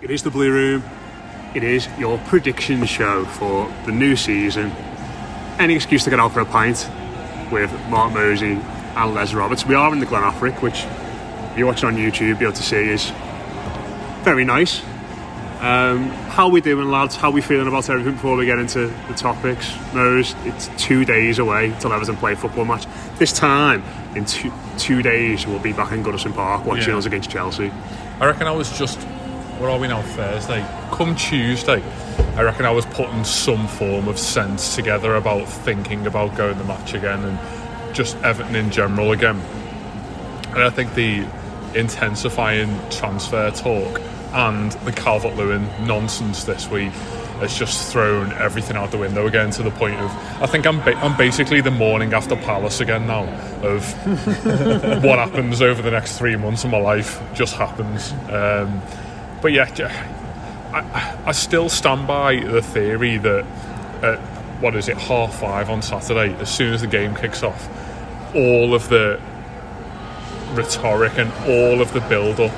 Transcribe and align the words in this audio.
It 0.00 0.10
is 0.10 0.22
the 0.22 0.30
Blue 0.30 0.50
Room. 0.52 0.84
It 1.54 1.64
is 1.64 1.88
your 1.98 2.18
prediction 2.18 2.84
show 2.86 3.24
for 3.24 3.72
the 3.86 3.92
new 3.92 4.16
season. 4.16 4.70
Any 5.58 5.74
excuse 5.74 6.04
to 6.04 6.10
get 6.10 6.20
out 6.20 6.32
for 6.32 6.40
a 6.40 6.44
pint 6.44 6.88
with 7.50 7.72
Mark 7.88 8.12
Mosey 8.12 8.52
and 8.96 9.14
Les 9.14 9.34
Roberts. 9.34 9.66
We 9.66 9.74
are 9.74 9.92
in 9.92 9.98
the 9.98 10.06
Glen 10.06 10.22
Affric, 10.22 10.62
which 10.62 10.84
if 10.84 11.58
you're 11.58 11.66
watching 11.66 11.88
on 11.88 11.96
YouTube, 11.96 12.28
you'll 12.28 12.38
be 12.38 12.44
able 12.44 12.54
to 12.54 12.62
see 12.62 12.76
is 12.76 13.10
very 14.22 14.44
nice. 14.44 14.82
Um, 15.60 16.10
how 16.30 16.48
we 16.48 16.60
doing, 16.60 16.88
lads? 16.88 17.16
How 17.16 17.32
we 17.32 17.40
feeling 17.40 17.66
about 17.66 17.90
everything 17.90 18.12
before 18.12 18.36
we 18.36 18.46
get 18.46 18.60
into 18.60 18.86
the 19.08 19.14
topics? 19.14 19.74
Mose, 19.92 20.36
it's 20.44 20.70
two 20.78 21.04
days 21.04 21.40
away 21.40 21.74
till 21.80 21.92
Everton 21.92 22.16
play 22.16 22.34
a 22.34 22.36
football 22.36 22.64
match. 22.64 22.86
This 23.18 23.32
time, 23.32 23.82
in 24.14 24.24
two, 24.24 24.52
two 24.76 25.02
days, 25.02 25.48
we'll 25.48 25.58
be 25.58 25.72
back 25.72 25.90
in 25.90 26.04
Goodison 26.04 26.32
Park 26.32 26.64
watching 26.64 26.90
Yeah. 26.92 26.98
us 26.98 27.06
against 27.06 27.30
Chelsea. 27.30 27.72
I 28.20 28.26
reckon 28.26 28.46
I 28.46 28.52
was 28.52 28.78
just, 28.78 29.00
where 29.58 29.70
are 29.70 29.78
we 29.78 29.88
now, 29.88 30.02
Thursday? 30.02 30.64
Come 30.92 31.16
Tuesday, 31.16 31.82
I 32.36 32.42
reckon 32.42 32.64
I 32.64 32.70
was 32.70 32.86
putting 32.86 33.24
some 33.24 33.66
form 33.66 34.06
of 34.06 34.18
sense 34.18 34.76
together 34.76 35.16
about 35.16 35.48
thinking 35.48 36.06
about 36.06 36.36
going 36.36 36.56
the 36.58 36.64
match 36.64 36.94
again 36.94 37.24
and 37.24 37.94
just 37.94 38.16
Everton 38.18 38.54
in 38.54 38.70
general 38.70 39.10
again. 39.10 39.40
And 40.50 40.62
I 40.62 40.70
think 40.70 40.94
the 40.94 41.26
intensifying 41.74 42.78
transfer 42.90 43.50
talk 43.50 44.00
and 44.32 44.72
the 44.72 44.92
Calvert 44.92 45.34
Lewin 45.34 45.68
nonsense 45.86 46.44
this 46.44 46.68
week 46.68 46.92
has 47.40 47.56
just 47.56 47.92
thrown 47.92 48.32
everything 48.34 48.76
out 48.76 48.90
the 48.90 48.98
window 48.98 49.26
again 49.26 49.50
to 49.50 49.62
the 49.62 49.70
point 49.72 49.94
of 49.94 50.10
I 50.42 50.46
think 50.46 50.66
I'm 50.66 50.80
ba- 50.80 50.96
I'm 50.96 51.16
basically 51.16 51.60
the 51.60 51.70
morning 51.70 52.12
after 52.12 52.36
Palace 52.36 52.80
again 52.80 53.06
now 53.06 53.24
of 53.62 53.92
what 55.04 55.18
happens 55.18 55.62
over 55.62 55.82
the 55.82 55.90
next 55.90 56.18
three 56.18 56.36
months 56.36 56.64
of 56.64 56.70
my 56.70 56.78
life 56.78 57.20
just 57.34 57.54
happens. 57.54 58.12
Um, 58.30 58.82
but 59.40 59.52
yeah, 59.52 59.66
I, 60.72 61.18
I 61.26 61.32
still 61.32 61.68
stand 61.68 62.06
by 62.06 62.40
the 62.40 62.62
theory 62.62 63.18
that 63.18 63.44
at 64.02 64.18
what 64.60 64.74
is 64.74 64.88
it 64.88 64.96
half 64.98 65.38
five 65.40 65.70
on 65.70 65.82
Saturday, 65.82 66.34
as 66.40 66.54
soon 66.54 66.74
as 66.74 66.80
the 66.80 66.86
game 66.86 67.14
kicks 67.14 67.42
off, 67.42 67.68
all 68.34 68.74
of 68.74 68.88
the 68.88 69.20
rhetoric 70.52 71.16
and 71.16 71.32
all 71.48 71.80
of 71.80 71.92
the 71.92 72.00
build 72.02 72.40
up, 72.40 72.52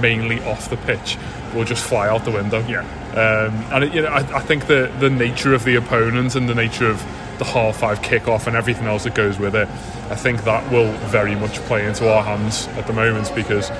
mainly 0.00 0.40
off 0.42 0.68
the 0.68 0.76
pitch, 0.76 1.16
will 1.54 1.64
just 1.64 1.84
fly 1.84 2.08
out 2.08 2.24
the 2.24 2.30
window. 2.30 2.64
Yeah. 2.66 2.80
Um, 3.12 3.54
and 3.72 3.84
it, 3.84 3.94
you 3.94 4.02
know, 4.02 4.08
I, 4.08 4.36
I 4.36 4.40
think 4.40 4.66
the 4.66 4.92
the 5.00 5.10
nature 5.10 5.54
of 5.54 5.64
the 5.64 5.76
opponent 5.76 6.34
and 6.34 6.48
the 6.48 6.54
nature 6.54 6.88
of 6.88 7.02
the 7.38 7.44
half 7.44 7.78
five 7.78 8.00
kickoff 8.02 8.46
and 8.46 8.56
everything 8.56 8.86
else 8.86 9.04
that 9.04 9.14
goes 9.14 9.38
with 9.38 9.54
it, 9.54 9.68
I 10.10 10.16
think 10.16 10.44
that 10.44 10.70
will 10.70 10.92
very 11.08 11.34
much 11.34 11.56
play 11.60 11.86
into 11.86 12.12
our 12.12 12.22
hands 12.22 12.66
at 12.76 12.86
the 12.86 12.92
moment 12.92 13.32
because 13.34 13.70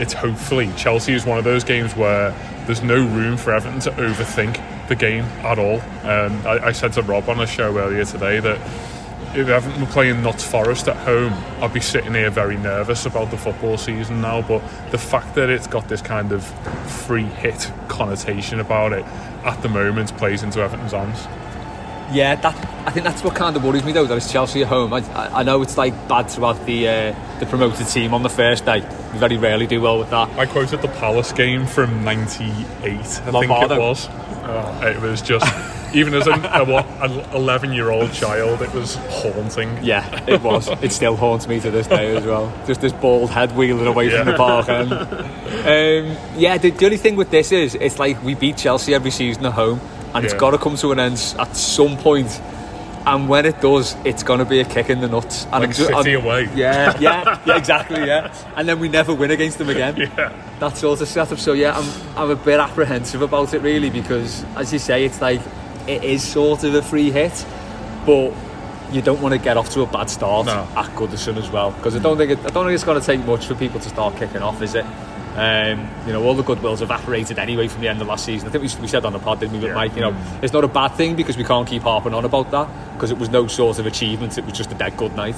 it's 0.00 0.14
hopefully 0.14 0.70
Chelsea 0.76 1.12
is 1.12 1.26
one 1.26 1.38
of 1.38 1.44
those 1.44 1.62
games 1.62 1.94
where 1.94 2.30
there's 2.66 2.82
no 2.82 2.96
room 2.96 3.36
for 3.36 3.52
Everton 3.52 3.80
to 3.80 3.90
overthink 3.92 4.58
the 4.88 4.96
game 4.96 5.24
at 5.44 5.58
all. 5.58 5.80
Um, 6.08 6.46
I, 6.46 6.68
I 6.68 6.72
said 6.72 6.94
to 6.94 7.02
Rob 7.02 7.28
on 7.28 7.38
a 7.40 7.46
show 7.46 7.76
earlier 7.76 8.04
today 8.04 8.40
that 8.40 8.58
if 9.36 9.48
Everton 9.48 9.80
were 9.80 9.86
playing 9.86 10.22
Notts 10.22 10.42
Forest 10.42 10.88
at 10.88 10.96
home, 10.96 11.32
I'd 11.62 11.72
be 11.72 11.80
sitting 11.80 12.14
here 12.14 12.30
very 12.30 12.56
nervous 12.56 13.06
about 13.06 13.30
the 13.30 13.36
football 13.36 13.76
season 13.76 14.20
now. 14.20 14.42
But 14.42 14.62
the 14.90 14.98
fact 14.98 15.34
that 15.36 15.50
it's 15.50 15.66
got 15.66 15.88
this 15.88 16.02
kind 16.02 16.32
of 16.32 16.44
free 17.04 17.22
hit 17.22 17.70
connotation 17.88 18.58
about 18.58 18.92
it 18.92 19.04
at 19.44 19.62
the 19.62 19.68
moment 19.68 20.16
plays 20.16 20.42
into 20.42 20.60
Everton's 20.60 20.92
hands. 20.92 21.28
Yeah, 22.12 22.34
that 22.36 22.54
I 22.86 22.90
think 22.90 23.04
that's 23.04 23.22
what 23.22 23.34
kind 23.36 23.56
of 23.56 23.64
worries 23.64 23.84
me 23.84 23.92
though. 23.92 24.06
That 24.06 24.16
it's 24.16 24.32
Chelsea 24.32 24.62
at 24.62 24.68
home. 24.68 24.92
I, 24.92 24.98
I 25.12 25.40
I 25.40 25.42
know 25.42 25.62
it's 25.62 25.78
like 25.78 25.92
bad 26.08 26.30
throughout 26.30 26.64
the 26.66 26.88
uh, 26.88 27.38
the 27.38 27.46
promoted 27.46 27.86
team 27.86 28.14
on 28.14 28.22
the 28.22 28.28
first 28.28 28.64
day. 28.64 28.80
We 29.12 29.18
very 29.18 29.36
rarely 29.36 29.66
do 29.66 29.80
well 29.80 29.98
with 29.98 30.10
that. 30.10 30.28
I 30.38 30.46
quoted 30.46 30.82
the 30.82 30.88
Palace 30.88 31.32
game 31.32 31.66
from 31.66 32.04
'98. 32.04 32.50
I 32.86 32.96
think 33.04 33.24
it 33.24 33.78
was. 33.78 34.08
Oh, 34.10 34.80
it 34.82 35.00
was 35.00 35.22
just. 35.22 35.46
Even 35.92 36.14
as 36.14 36.28
a, 36.28 36.30
a 36.30 36.64
what, 36.64 36.86
an 37.02 37.18
11 37.34 37.72
year 37.72 37.90
old 37.90 38.12
child, 38.12 38.62
it 38.62 38.72
was 38.72 38.94
haunting. 38.94 39.76
Yeah, 39.82 40.24
it 40.28 40.40
was. 40.40 40.68
it 40.82 40.92
still 40.92 41.16
haunts 41.16 41.48
me 41.48 41.58
to 41.58 41.68
this 41.68 41.88
day 41.88 42.16
as 42.16 42.24
well. 42.24 42.52
Just 42.64 42.80
this 42.80 42.92
bald 42.92 43.30
head 43.30 43.56
wheeling 43.56 43.88
away 43.88 44.08
from 44.08 44.26
the 44.26 44.34
park 44.34 44.68
end. 44.68 44.92
Um, 45.60 46.16
yeah, 46.36 46.56
the, 46.56 46.70
the 46.70 46.86
only 46.86 46.96
thing 46.96 47.16
with 47.16 47.30
this 47.30 47.52
is 47.52 47.74
it's 47.74 47.98
like 47.98 48.22
we 48.22 48.34
beat 48.34 48.56
Chelsea 48.56 48.94
every 48.94 49.10
season 49.10 49.44
at 49.44 49.52
home, 49.52 49.78
and 50.14 50.24
it's 50.24 50.34
got 50.34 50.50
to 50.50 50.58
come 50.58 50.76
to 50.76 50.92
an 50.92 50.98
end 51.00 51.34
at 51.38 51.56
some 51.56 51.96
point. 51.96 52.40
And 53.06 53.30
when 53.30 53.46
it 53.46 53.60
does, 53.62 53.96
it's 54.04 54.22
going 54.22 54.40
to 54.40 54.44
be 54.44 54.60
a 54.60 54.64
kick 54.64 54.90
in 54.90 55.00
the 55.00 55.08
nuts. 55.08 55.44
And 55.44 55.52
Like 55.52 55.68
I'm 55.70 55.72
City 55.72 56.12
away. 56.12 56.50
Yeah, 56.54 56.96
yeah, 57.00 57.40
yeah, 57.46 57.56
exactly, 57.56 58.04
yeah. 58.06 58.32
And 58.56 58.68
then 58.68 58.78
we 58.78 58.88
never 58.90 59.14
win 59.14 59.30
against 59.30 59.56
them 59.56 59.70
again. 59.70 59.96
Yeah. 59.96 60.32
that 60.58 60.76
sort 60.76 61.00
of 61.00 61.08
setup. 61.08 61.38
So 61.38 61.54
yeah, 61.54 61.78
I'm 61.78 62.16
I'm 62.16 62.30
a 62.30 62.36
bit 62.36 62.60
apprehensive 62.60 63.22
about 63.22 63.54
it 63.54 63.62
really 63.62 63.88
because, 63.88 64.44
as 64.54 64.70
you 64.72 64.78
say, 64.78 65.06
it's 65.06 65.20
like 65.22 65.40
it 65.88 66.04
is 66.04 66.22
sort 66.22 66.62
of 66.62 66.74
a 66.74 66.82
free 66.82 67.10
hit, 67.10 67.46
but 68.04 68.34
you 68.92 69.00
don't 69.00 69.22
want 69.22 69.32
to 69.32 69.38
get 69.38 69.56
off 69.56 69.70
to 69.70 69.80
a 69.80 69.86
bad 69.86 70.10
start 70.10 70.46
No. 70.46 70.68
at 70.76 70.90
Goodison 70.94 71.36
as 71.38 71.48
well 71.50 71.70
because 71.70 71.96
I 71.96 72.00
don't 72.00 72.18
think 72.18 72.32
it, 72.32 72.38
I 72.40 72.48
don't 72.50 72.66
think 72.66 72.74
it's 72.74 72.84
going 72.84 73.00
to 73.00 73.06
take 73.06 73.24
much 73.24 73.46
for 73.46 73.54
people 73.54 73.80
to 73.80 73.88
start 73.88 74.16
kicking 74.16 74.42
off, 74.42 74.60
is 74.60 74.74
it? 74.74 74.84
Um, 75.36 75.88
you 76.06 76.12
know, 76.12 76.24
all 76.24 76.34
the 76.34 76.42
goodwill's 76.42 76.82
evaporated 76.82 77.38
anyway 77.38 77.68
from 77.68 77.82
the 77.82 77.88
end 77.88 78.00
of 78.02 78.08
last 78.08 78.24
season. 78.24 78.48
I 78.48 78.52
think 78.52 78.64
we, 78.64 78.80
we 78.82 78.88
said 78.88 79.04
on 79.04 79.12
the 79.12 79.18
pod, 79.20 79.38
didn't 79.40 79.60
we, 79.60 79.66
Yeah. 79.68 79.74
Mike? 79.74 79.94
You 79.94 80.00
know, 80.02 80.16
it's 80.42 80.52
not 80.52 80.64
a 80.64 80.68
bad 80.68 80.94
thing 80.96 81.14
because 81.14 81.36
we 81.36 81.44
can't 81.44 81.68
keep 81.68 81.82
harping 81.82 82.14
on 82.14 82.24
about 82.24 82.50
that 82.50 82.68
because 82.94 83.10
it 83.12 83.18
was 83.18 83.28
no 83.28 83.46
sort 83.46 83.78
of 83.78 83.86
achievement. 83.86 84.36
It 84.38 84.44
was 84.44 84.54
just 84.54 84.72
a 84.72 84.74
dead 84.74 84.96
good 84.96 85.14
night. 85.14 85.36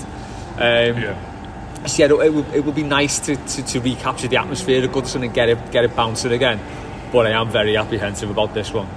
Um, 0.57 0.97
Yeah. 1.03 1.87
so 1.87 2.07
yeah, 2.07 2.25
it 2.25 2.33
would, 2.33 2.49
it 2.55 2.65
would 2.65 2.75
be 2.75 2.83
nice 2.85 3.19
to, 3.21 3.37
to, 3.37 3.63
to 3.65 3.81
recapture 3.81 4.29
the 4.29 4.39
atmosphere 4.39 4.83
of 4.83 4.91
Goodison 4.93 5.25
and 5.25 5.35
get 5.35 5.49
it 5.51 5.71
get 5.73 5.85
it 5.85 5.95
bouncing 5.95 6.33
again. 6.33 6.59
But 7.13 7.27
I 7.27 7.31
am 7.33 7.51
very 7.51 7.77
apprehensive 7.77 8.31
about 8.31 8.55
this 8.55 8.73
one, 8.73 8.89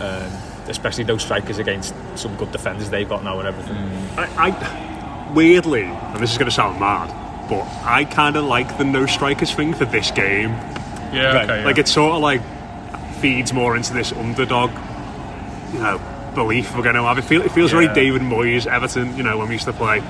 um, 0.00 0.32
especially 0.66 1.04
those 1.04 1.22
strikers 1.22 1.58
against 1.58 1.94
some 2.16 2.34
good 2.36 2.50
defenders 2.50 2.90
they've 2.90 3.08
got 3.08 3.22
now 3.22 3.38
and 3.38 3.46
everything. 3.46 3.76
I, 4.18 4.48
I 4.50 5.32
weirdly, 5.34 5.84
and 5.84 6.16
this 6.20 6.32
is 6.32 6.38
going 6.38 6.50
to 6.50 6.54
sound 6.54 6.80
mad, 6.80 7.08
but 7.60 7.66
I 7.84 8.04
kind 8.04 8.36
of 8.36 8.44
like 8.44 8.78
the 8.78 8.84
no 8.84 9.06
strikers 9.06 9.52
thing 9.52 9.74
for 9.74 9.84
this 9.84 10.10
game. 10.10 10.50
Yeah, 11.12 11.32
Right. 11.34 11.44
okay. 11.44 11.58
yeah. 11.60 11.64
Like 11.66 11.78
it 11.78 11.88
sort 11.88 12.14
of 12.14 12.22
like 12.22 12.40
feeds 13.20 13.52
more 13.52 13.76
into 13.76 13.92
this 13.92 14.12
underdog, 14.12 14.70
you 15.72 15.78
know, 15.80 16.00
belief 16.34 16.74
we're 16.76 16.82
going 16.82 16.94
to 16.94 17.02
have. 17.02 17.18
It, 17.18 17.22
feel, 17.24 17.42
it 17.42 17.52
feels 17.52 17.70
very 17.70 17.88
David 17.88 18.22
Moyes, 18.22 18.66
Everton. 18.66 19.16
You 19.16 19.22
know, 19.22 19.38
when 19.38 19.48
we 19.48 19.54
used 19.54 19.66
to 19.66 19.72
play 19.72 20.00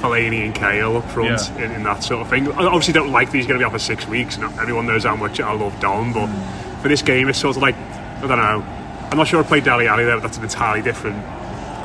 Fellaini 0.00 0.44
and 0.44 0.54
Cahill 0.54 0.96
up 0.96 1.10
front 1.10 1.28
Yeah. 1.56 1.64
in, 1.64 1.72
in 1.72 1.82
that 1.84 2.02
sort 2.02 2.22
of 2.22 2.28
thing. 2.30 2.50
I 2.52 2.64
obviously 2.66 2.94
don't 2.94 3.12
like 3.12 3.30
that 3.30 3.36
he's 3.36 3.46
going 3.46 3.58
to 3.58 3.62
be 3.62 3.66
off 3.66 3.72
for 3.72 3.78
six 3.78 4.06
weeks, 4.06 4.36
and 4.36 4.44
everyone 4.58 4.86
knows 4.86 5.04
how 5.04 5.16
much 5.16 5.40
I 5.40 5.52
love 5.52 5.78
Don. 5.80 6.12
But 6.12 6.28
for 6.82 6.88
this 6.88 7.02
game, 7.02 7.28
it's 7.28 7.38
sort 7.38 7.56
of 7.56 7.62
like 7.62 7.74
I 7.76 8.26
don't 8.26 8.38
know. 8.38 8.64
I'm 9.10 9.16
not 9.16 9.26
sure 9.28 9.40
I 9.40 9.42
played 9.46 9.64
Dele 9.64 9.86
Alli 9.88 10.04
there, 10.04 10.16
but 10.16 10.22
that's 10.22 10.38
an 10.38 10.44
entirely 10.44 10.82
different 10.82 11.22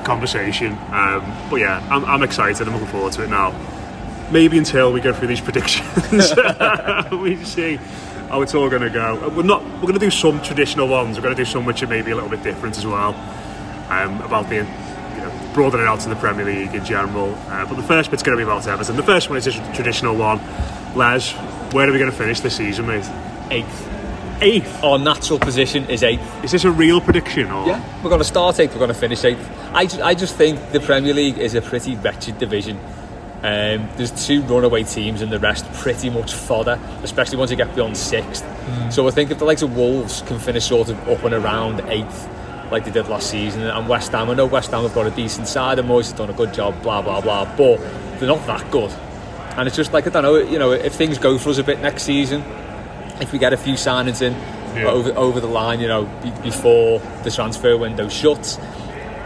conversation. 0.06 0.74
Um, 0.92 1.24
but 1.50 1.58
yeah, 1.58 1.86
I'm, 1.90 2.04
I'm 2.06 2.24
excited. 2.24 2.68
I'm 2.68 2.74
looking 2.74 2.88
forward 2.90 3.14
to 3.14 3.24
it 3.24 3.30
now. 3.30 3.52
Maybe 4.34 4.58
until 4.58 4.92
we 4.92 5.00
go 5.00 5.14
through 5.14 5.28
these 5.28 5.42
predictions, 5.48 6.34
we 7.12 7.44
see 7.46 7.76
how 8.30 8.42
it's 8.42 8.56
all 8.56 8.68
going 8.68 8.82
to 8.82 8.90
go. 8.90 9.30
We're 9.30 9.44
not. 9.44 9.64
We're 9.64 9.82
going 9.82 9.94
to 9.94 10.00
do 10.00 10.10
some 10.10 10.42
traditional 10.42 10.88
ones. 10.88 11.18
We're 11.18 11.24
going 11.24 11.36
to 11.36 11.42
do 11.42 11.50
some 11.50 11.66
which 11.66 11.84
are 11.84 11.88
maybe 11.88 12.10
a 12.10 12.16
little 12.16 12.32
bit 12.32 12.42
different 12.42 12.76
as 12.78 12.86
well. 12.86 13.14
Um, 13.90 14.20
about 14.22 14.50
being 14.50 14.66
you 14.66 15.22
know, 15.22 15.52
broadening 15.54 15.86
out 15.86 16.00
to 16.00 16.10
the 16.10 16.16
Premier 16.16 16.46
League 16.46 16.74
in 16.74 16.84
general. 16.84 17.36
Uh, 17.48 17.66
but 17.68 17.76
the 17.76 17.84
first 17.84 18.10
bit's 18.10 18.24
going 18.24 18.36
to 18.36 18.44
be 18.44 18.50
about 18.50 18.66
Everton. 18.68 18.96
The 18.96 19.04
first 19.04 19.30
one 19.30 19.38
is 19.38 19.46
just 19.46 19.60
a 19.62 19.74
traditional 19.76 20.16
one. 20.16 20.40
Les, 20.96 21.32
where 21.74 21.88
are 21.88 21.92
we 21.92 22.00
going 22.00 22.10
to 22.10 22.18
finish 22.18 22.40
this 22.40 22.56
season, 22.58 22.88
mate? 22.88 23.06
Eighth. 23.52 23.90
Eighth. 24.42 24.84
Our 24.84 24.98
natural 24.98 25.38
position 25.38 25.88
is 25.92 26.02
eighth. 26.02 26.44
Is 26.44 26.52
this 26.52 26.64
a 26.64 26.72
real 26.72 27.00
prediction 27.02 27.52
or? 27.52 27.68
Yeah, 27.68 28.02
we're 28.02 28.10
going 28.10 28.20
to 28.22 28.26
start 28.26 28.60
eighth. 28.60 28.72
We're 28.72 28.80
going 28.80 28.88
to 28.88 28.96
finish 28.96 29.24
eighth. 29.26 29.48
I, 29.74 29.86
ju- 29.86 30.02
I 30.02 30.16
just 30.16 30.36
think 30.36 30.72
the 30.72 30.80
Premier 30.80 31.14
League 31.14 31.38
is 31.38 31.54
a 31.54 31.62
pretty 31.62 31.96
wretched 31.98 32.40
division. 32.40 32.80
Um, 33.44 33.90
there's 33.98 34.26
two 34.26 34.42
runaway 34.44 34.84
teams 34.84 35.22
and 35.22 35.30
the 35.32 35.38
rest 35.40 35.70
pretty 35.74 36.10
much 36.10 36.34
fodder, 36.34 36.80
especially 37.04 37.38
once 37.38 37.52
you 37.52 37.58
get 37.58 37.76
beyond 37.76 37.98
sixth. 37.98 38.46
So 38.90 39.06
I 39.08 39.12
think 39.12 39.32
if 39.32 39.40
the 39.40 39.46
likes 39.46 39.62
of 39.62 39.76
Wolves 39.76 40.22
can 40.28 40.40
finish 40.40 40.66
sort 40.66 40.88
of 40.90 41.10
up 41.10 41.24
and 41.26 41.34
around 41.34 41.82
eighth, 41.90 42.30
like 42.72 42.86
they 42.86 42.92
did 42.92 43.10
last 43.10 43.30
season, 43.30 43.62
and 43.64 43.90
West 43.90 44.14
Ham, 44.14 44.30
I 44.30 44.34
know 44.34 44.46
West 44.46 44.72
Ham 44.72 44.84
have 44.84 44.94
got 44.96 45.08
a 45.08 45.12
decent 45.12 45.48
side, 45.50 45.78
and 45.78 45.90
Moyes 45.90 46.04
has 46.10 46.14
done 46.14 46.30
a 46.30 46.34
good 46.34 46.54
job, 46.54 46.82
blah 46.82 47.02
blah 47.02 47.20
blah, 47.20 47.44
but 47.58 47.78
they're 48.20 48.30
not 48.30 48.46
that 48.48 48.72
good. 48.72 48.92
And 49.58 49.68
it's 49.68 49.76
just 49.76 49.92
like 49.92 50.08
I 50.08 50.10
don't 50.10 50.24
know, 50.24 50.38
you 50.38 50.58
know, 50.58 50.72
if 50.72 50.94
things 50.94 51.18
go 51.18 51.38
for 51.38 51.50
us 51.50 51.58
a 51.58 51.64
bit 51.64 51.80
next 51.82 52.04
season, 52.04 52.42
if 53.20 53.34
we 53.34 53.40
get 53.40 53.52
a 53.52 53.58
few 53.58 53.74
signings 53.74 54.22
in 54.22 54.34
Yeah. 54.76 54.86
over 54.88 55.12
over 55.18 55.40
the 55.42 55.48
line, 55.48 55.82
you 55.82 55.88
know, 55.90 56.06
be, 56.24 56.32
before 56.42 57.00
the 57.24 57.30
transfer 57.30 57.76
window 57.78 58.08
shuts, 58.08 58.58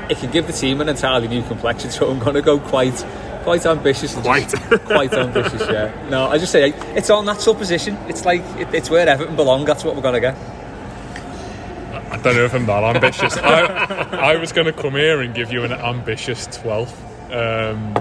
it 0.10 0.18
can 0.18 0.32
give 0.32 0.48
the 0.48 0.54
team 0.54 0.82
an 0.82 0.90
entirely 0.90 1.28
new 1.28 1.44
complexion. 1.44 1.92
So 1.98 2.10
I'm 2.10 2.18
going 2.20 2.34
to 2.34 2.42
go 2.42 2.60
quite 2.60 3.06
quite 3.48 3.66
ambitious. 3.66 4.14
Quite. 4.14 4.52
quite 4.86 5.14
ambitious. 5.14 5.62
Yeah. 5.70 6.10
No, 6.10 6.26
I 6.28 6.38
just 6.38 6.52
say 6.52 6.74
it's 6.98 7.10
our 7.10 7.24
natural 7.24 7.56
position. 7.56 7.96
It's 8.10 8.26
like 8.26 8.42
it, 8.58 8.74
it's 8.74 8.90
where 8.90 9.08
Everton 9.08 9.38
belong. 9.38 9.64
That's 9.64 9.86
what 9.86 9.96
we're 9.96 10.02
going 10.02 10.16
to 10.16 10.20
get. 10.20 10.36
I 12.12 12.18
don't 12.18 12.36
know 12.36 12.44
if 12.44 12.54
I'm 12.54 12.66
that 12.66 12.84
ambitious. 12.96 13.38
I, 13.38 14.34
I 14.34 14.36
was 14.36 14.52
going 14.52 14.66
to 14.66 14.74
come 14.74 14.96
here 14.96 15.22
and 15.22 15.34
give 15.34 15.54
you 15.54 15.64
an 15.64 15.72
ambitious 15.72 16.46
12th. 16.48 16.92
Um, 17.32 17.94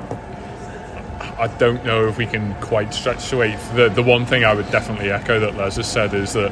I 1.38 1.46
don't 1.58 1.84
know 1.84 2.08
if 2.08 2.18
we 2.18 2.26
can 2.26 2.52
quite 2.60 2.92
stretch 2.92 3.28
to 3.30 3.42
eighth. 3.42 3.72
The, 3.76 3.88
the 3.88 4.02
one 4.02 4.26
thing 4.26 4.44
I 4.44 4.52
would 4.52 4.68
definitely 4.72 5.12
echo 5.12 5.38
that 5.38 5.54
Les 5.54 5.76
has 5.76 5.86
said 5.86 6.12
is 6.12 6.32
that 6.32 6.50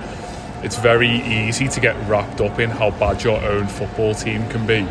it's 0.62 0.78
very 0.78 1.10
easy 1.10 1.66
to 1.66 1.80
get 1.80 1.96
wrapped 2.08 2.40
up 2.40 2.60
in 2.60 2.70
how 2.70 2.92
bad 2.92 3.24
your 3.24 3.40
own 3.42 3.66
football 3.66 4.14
team 4.14 4.48
can 4.50 4.64
be 4.68 4.86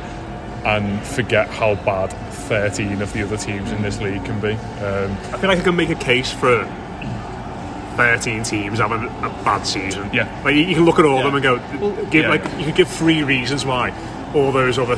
and 0.65 1.01
forget 1.05 1.47
how 1.47 1.75
bad 1.75 2.13
13 2.43 3.01
of 3.01 3.11
the 3.13 3.23
other 3.23 3.37
teams 3.37 3.71
in 3.71 3.81
this 3.81 3.99
league 4.01 4.23
can 4.25 4.39
be. 4.39 4.51
Um, 4.83 5.11
I 5.33 5.37
feel 5.37 5.49
like 5.49 5.59
I 5.59 5.61
can 5.61 5.75
make 5.75 5.89
a 5.89 5.95
case 5.95 6.31
for 6.31 6.65
13 7.95 8.43
teams 8.43 8.79
having 8.79 9.03
a 9.07 9.29
bad 9.43 9.63
season. 9.67 10.09
Yeah. 10.11 10.27
Like 10.43 10.55
you, 10.55 10.61
you 10.63 10.75
can 10.75 10.85
look 10.85 10.97
at 10.99 11.05
all 11.05 11.19
Yeah. 11.19 11.27
of 11.27 11.33
them 11.33 11.35
and 11.35 11.43
go, 11.93 12.05
give 12.09 12.23
yeah. 12.23 12.29
like 12.29 12.43
you 12.59 12.65
could 12.65 12.75
give 12.75 12.87
three 12.87 13.23
reasons 13.23 13.65
why 13.65 13.91
all 14.33 14.51
those 14.51 14.79
other, 14.79 14.95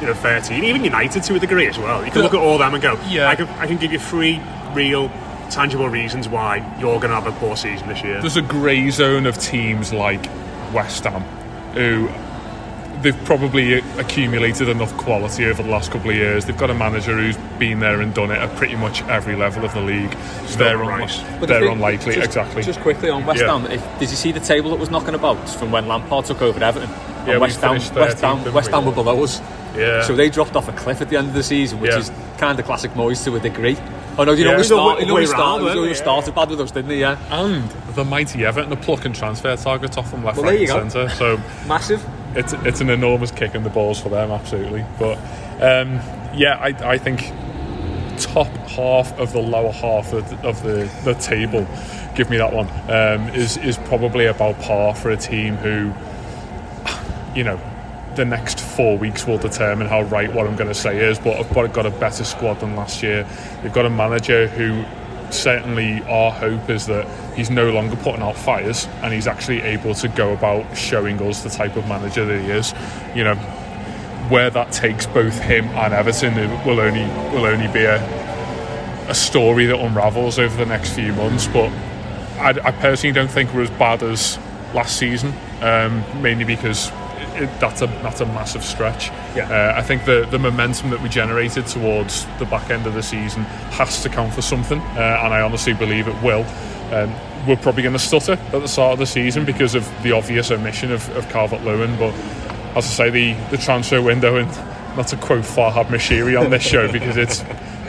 you 0.00 0.06
know, 0.06 0.14
13, 0.14 0.62
even 0.62 0.84
United 0.84 1.22
to 1.22 1.34
a 1.34 1.38
degree 1.38 1.66
as 1.66 1.78
well. 1.78 2.04
You 2.04 2.10
can 2.10 2.20
look 2.22 2.34
at 2.34 2.40
all 2.40 2.54
of 2.54 2.58
them 2.60 2.74
and 2.74 2.82
go, 2.82 2.98
Yeah. 3.08 3.28
I 3.28 3.34
can 3.34 3.48
I 3.48 3.66
can 3.66 3.78
give 3.78 3.92
you 3.92 3.98
three 3.98 4.40
real 4.74 5.10
tangible 5.50 5.88
reasons 5.88 6.28
why 6.28 6.56
you're 6.80 6.98
going 7.00 7.10
to 7.10 7.20
have 7.20 7.26
a 7.26 7.32
poor 7.38 7.56
season 7.56 7.88
this 7.88 8.02
year. 8.02 8.20
there's 8.20 8.36
a 8.36 8.42
grey 8.42 8.90
zone 8.90 9.24
of 9.26 9.38
teams 9.38 9.92
like 9.92 10.24
West 10.72 11.04
Ham 11.04 11.22
who 11.74 12.08
they've 13.04 13.24
probably 13.24 13.74
accumulated 13.98 14.68
enough 14.68 14.92
quality 14.96 15.44
over 15.46 15.62
the 15.62 15.68
last 15.68 15.92
couple 15.92 16.10
of 16.10 16.16
years. 16.16 16.44
They've 16.46 16.58
got 16.58 16.70
a 16.70 16.74
manager 16.74 17.16
who's 17.16 17.36
been 17.58 17.78
there 17.78 18.00
and 18.00 18.12
done 18.12 18.32
it 18.32 18.38
at 18.38 18.54
pretty 18.56 18.74
much 18.74 19.02
every 19.04 19.36
level 19.36 19.64
of 19.64 19.72
the 19.74 19.80
league. 19.80 20.10
they're 20.58 20.76
right. 20.78 21.08
unli- 21.08 21.40
But 21.40 21.48
they're 21.48 21.60
the 21.60 21.66
thing- 21.66 21.74
unlikely, 21.76 22.14
just, 22.14 22.26
exactly. 22.26 22.62
Just 22.64 22.80
quickly 22.80 23.10
on 23.10 23.24
West 23.24 23.40
Yeah. 23.42 23.56
Ham, 23.58 23.70
if, 23.70 23.82
did 24.00 24.10
you 24.10 24.16
see 24.16 24.32
the 24.32 24.40
table 24.40 24.70
that 24.70 24.80
was 24.80 24.90
knocking 24.90 25.14
about 25.14 25.48
from 25.48 25.70
when 25.70 25.86
Lampard 25.86 26.24
took 26.24 26.42
over 26.42 26.62
Everton? 26.62 26.90
And 26.90 27.28
Yeah, 27.28 27.36
West 27.38 27.60
Ham, 27.60 27.72
West 27.94 28.20
Ham, 28.20 28.52
West? 28.52 28.70
Ham 28.70 28.84
were 28.86 28.92
below 28.92 29.22
us. 29.22 29.40
Yeah. 29.76 30.02
So 30.02 30.14
they 30.16 30.28
dropped 30.30 30.56
off 30.56 30.68
a 30.68 30.72
cliff 30.72 31.00
at 31.00 31.08
the 31.10 31.16
end 31.16 31.28
of 31.28 31.34
the 31.34 31.42
season, 31.42 31.80
which 31.80 31.90
Yeah. 31.92 31.98
is 31.98 32.10
kind 32.38 32.58
of 32.58 32.64
classic 32.66 32.92
Moyes 32.94 33.22
to 33.24 33.34
a 33.36 33.40
degree. 33.40 33.76
Oh 34.16 34.24
no, 34.24 34.32
you 34.32 34.44
know 34.44 34.50
Yeah. 34.50 34.54
we 34.54 34.54
It 34.54 34.58
was 34.58 34.68
the 34.68 34.74
start, 34.76 34.96
way- 34.96 35.00
you 35.02 35.06
know 35.08 35.14
we 35.14 35.20
way 35.20 35.26
start, 35.26 35.40
round, 35.40 35.54
you 35.62 35.68
know, 35.68 35.74
weren't 35.74 35.82
we 35.82 35.88
we? 35.88 35.94
started 35.94 36.34
bad 36.34 36.50
with 36.50 36.60
us, 36.60 36.70
didn't 36.70 36.88
they? 36.88 36.98
Yeah, 37.00 37.16
and 37.30 37.68
the 37.94 38.04
mighty 38.04 38.44
Everton 38.46 38.72
are 38.72 38.76
plucking 38.76 39.12
transfer 39.12 39.56
targets 39.56 39.96
off 39.98 40.08
from 40.10 40.24
left, 40.24 40.36
Well, 40.38 40.46
right, 40.46 40.60
and 40.70 40.92
centre. 40.92 41.08
So 41.16 41.40
massive. 41.66 42.04
It's 42.36 42.52
it's 42.52 42.80
an 42.80 42.90
enormous 42.90 43.30
kick 43.30 43.54
in 43.54 43.62
the 43.62 43.70
balls 43.70 44.00
for 44.00 44.08
them, 44.08 44.30
absolutely. 44.30 44.84
But 44.98 45.16
um, 45.60 46.00
yeah, 46.34 46.58
I, 46.60 46.74
I 46.92 46.98
think 46.98 47.32
top 48.18 48.46
half 48.68 49.12
of 49.18 49.32
the 49.32 49.40
lower 49.40 49.72
half 49.72 50.12
of 50.12 50.28
the, 50.30 50.48
of 50.48 50.62
the, 50.62 50.90
the 51.04 51.14
table, 51.14 51.66
give 52.14 52.30
me 52.30 52.36
that 52.36 52.52
one, 52.52 52.68
um, 52.88 53.28
is 53.34 53.56
is 53.58 53.76
probably 53.78 54.26
about 54.26 54.58
par 54.60 54.94
for 54.94 55.10
a 55.10 55.16
team 55.16 55.56
who, 55.56 55.92
you 57.36 57.44
know. 57.44 57.60
The 58.14 58.24
next 58.24 58.60
four 58.60 58.96
weeks 58.96 59.26
will 59.26 59.38
determine 59.38 59.88
how 59.88 60.02
right 60.02 60.32
what 60.32 60.46
I'm 60.46 60.54
going 60.54 60.68
to 60.68 60.74
say 60.74 60.98
is, 61.04 61.18
but 61.18 61.36
I've 61.36 61.52
got- 61.52 61.72
got 61.72 61.84
a 61.84 61.90
better 61.90 62.22
squad 62.22 62.60
than 62.60 62.76
last 62.76 63.02
year. 63.02 63.26
They've 63.60 63.72
got 63.72 63.86
a 63.86 63.90
manager 63.90 64.46
who 64.46 64.84
certainly 65.32 66.02
our 66.04 66.30
hope 66.30 66.68
is 66.70 66.86
that 66.86 67.06
he's 67.34 67.50
no 67.50 67.70
longer 67.70 67.96
putting 67.96 68.22
out 68.22 68.36
fires 68.36 68.86
and 69.02 69.12
he's 69.12 69.26
actually 69.26 69.60
able 69.62 69.94
to 69.94 70.08
go 70.08 70.32
about 70.32 70.76
showing 70.76 71.20
us 71.22 71.42
the 71.42 71.50
type 71.50 71.76
of 71.76 71.86
manager 71.88 72.24
that 72.24 72.40
he 72.40 72.50
is. 72.50 72.74
You 73.14 73.24
know, 73.24 73.34
where 74.30 74.50
that 74.50 74.72
takes 74.72 75.06
both 75.06 75.38
him 75.38 75.66
and 75.66 75.92
Everton 75.92 76.34
will 76.66 76.80
only 76.80 77.04
will 77.34 77.46
only 77.46 77.68
be 77.72 77.84
a 77.84 77.98
a 79.08 79.14
story 79.14 79.66
that 79.66 79.78
unravels 79.78 80.38
over 80.38 80.56
the 80.56 80.66
next 80.66 80.94
few 80.94 81.12
months. 81.12 81.46
But 81.46 81.70
I, 82.38 82.50
I 82.64 82.70
personally 82.72 83.12
don't 83.12 83.30
think 83.30 83.52
we're 83.52 83.62
as 83.62 83.70
bad 83.70 84.02
as 84.02 84.38
last 84.74 84.96
season, 84.96 85.32
um, 85.60 86.02
mainly 86.22 86.44
because 86.44 86.90
it, 87.36 87.60
that's 87.60 87.82
a 87.82 87.86
that's 87.86 88.20
a 88.20 88.26
massive 88.26 88.64
stretch. 88.64 89.08
Yeah. 89.36 89.48
Uh, 89.50 89.78
I 89.78 89.82
think 89.82 90.04
the 90.04 90.26
the 90.30 90.38
momentum 90.38 90.90
that 90.90 91.02
we 91.02 91.08
generated 91.08 91.66
towards 91.66 92.26
the 92.38 92.46
back 92.46 92.70
end 92.70 92.86
of 92.86 92.94
the 92.94 93.02
season 93.02 93.42
has 93.72 94.02
to 94.02 94.08
count 94.08 94.34
for 94.34 94.42
something, 94.42 94.80
uh, 94.80 95.20
and 95.24 95.34
I 95.34 95.40
honestly 95.40 95.74
believe 95.74 96.08
it 96.08 96.22
will. 96.22 96.44
Um, 96.92 97.14
we're 97.46 97.56
probably 97.56 97.82
going 97.82 97.94
to 97.94 97.98
stutter 97.98 98.32
at 98.32 98.52
the 98.52 98.68
start 98.68 98.94
of 98.94 98.98
the 98.98 99.06
season 99.06 99.44
because 99.44 99.74
of 99.74 99.86
the 100.02 100.12
obvious 100.12 100.50
omission 100.50 100.92
of, 100.92 101.08
of 101.16 101.28
Calvert 101.28 101.62
Lewin, 101.62 101.96
but 101.98 102.14
as 102.76 102.86
I 102.86 103.08
say, 103.08 103.10
the, 103.10 103.34
the 103.50 103.58
transfer 103.58 104.00
window, 104.00 104.36
and 104.36 104.48
not 104.96 105.08
to 105.08 105.16
quote 105.16 105.44
Farhad 105.44 105.86
Moshiri 105.86 106.40
on 106.40 106.50
this 106.50 106.62
show 106.62 106.90
because 106.90 107.16
it's 107.16 107.44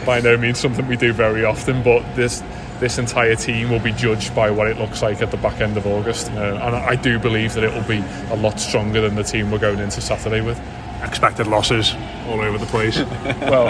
by 0.06 0.20
no 0.20 0.38
means 0.38 0.60
something 0.60 0.88
we 0.88 0.98
do 0.98 1.14
very 1.14 1.46
often, 1.46 1.82
but 1.84 2.02
this 2.16 2.44
this 2.80 2.98
entire 2.98 3.36
team 3.36 3.70
will 3.70 3.80
be 3.80 3.92
judged 3.92 4.36
by 4.36 4.52
what 4.52 4.68
it 4.68 4.78
looks 4.78 5.02
like 5.02 5.22
at 5.22 5.32
the 5.32 5.38
back 5.38 5.62
end 5.62 5.78
of 5.78 5.88
August, 5.88 6.32
uh, 6.32 6.60
and 6.62 6.76
I 6.76 6.96
do 6.96 7.20
believe 7.20 7.54
that 7.54 7.64
it 7.64 7.74
will 7.74 7.88
be 7.88 8.04
a 8.32 8.36
lot 8.36 8.60
stronger 8.60 9.02
than 9.02 9.16
the 9.16 9.24
team 9.24 9.52
we're 9.52 9.60
going 9.60 9.80
into 9.80 10.02
Saturday 10.02 10.42
with. 10.42 10.60
Expected 11.04 11.48
losses 11.48 11.94
all 12.28 12.42
over 12.42 12.58
the 12.58 12.66
place. 12.66 12.98
Well, 13.46 13.66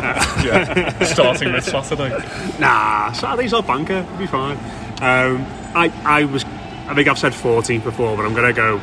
yeah, 0.45 1.03
starting 1.03 1.51
with 1.51 1.65
Saturday. 1.65 2.09
Nah, 2.59 3.11
Saturday's 3.11 3.53
our 3.53 3.63
banker. 3.63 3.93
It'll 3.93 4.17
be 4.17 4.27
fine. 4.27 4.57
Um, 5.01 5.45
I, 5.75 5.91
I 6.05 6.23
was, 6.25 6.45
I 6.87 6.93
think 6.93 7.07
I've 7.09 7.19
said 7.19 7.33
14 7.33 7.81
before, 7.81 8.15
but 8.15 8.25
I'm 8.25 8.33
going 8.33 8.47
to 8.47 8.53
go. 8.53 8.79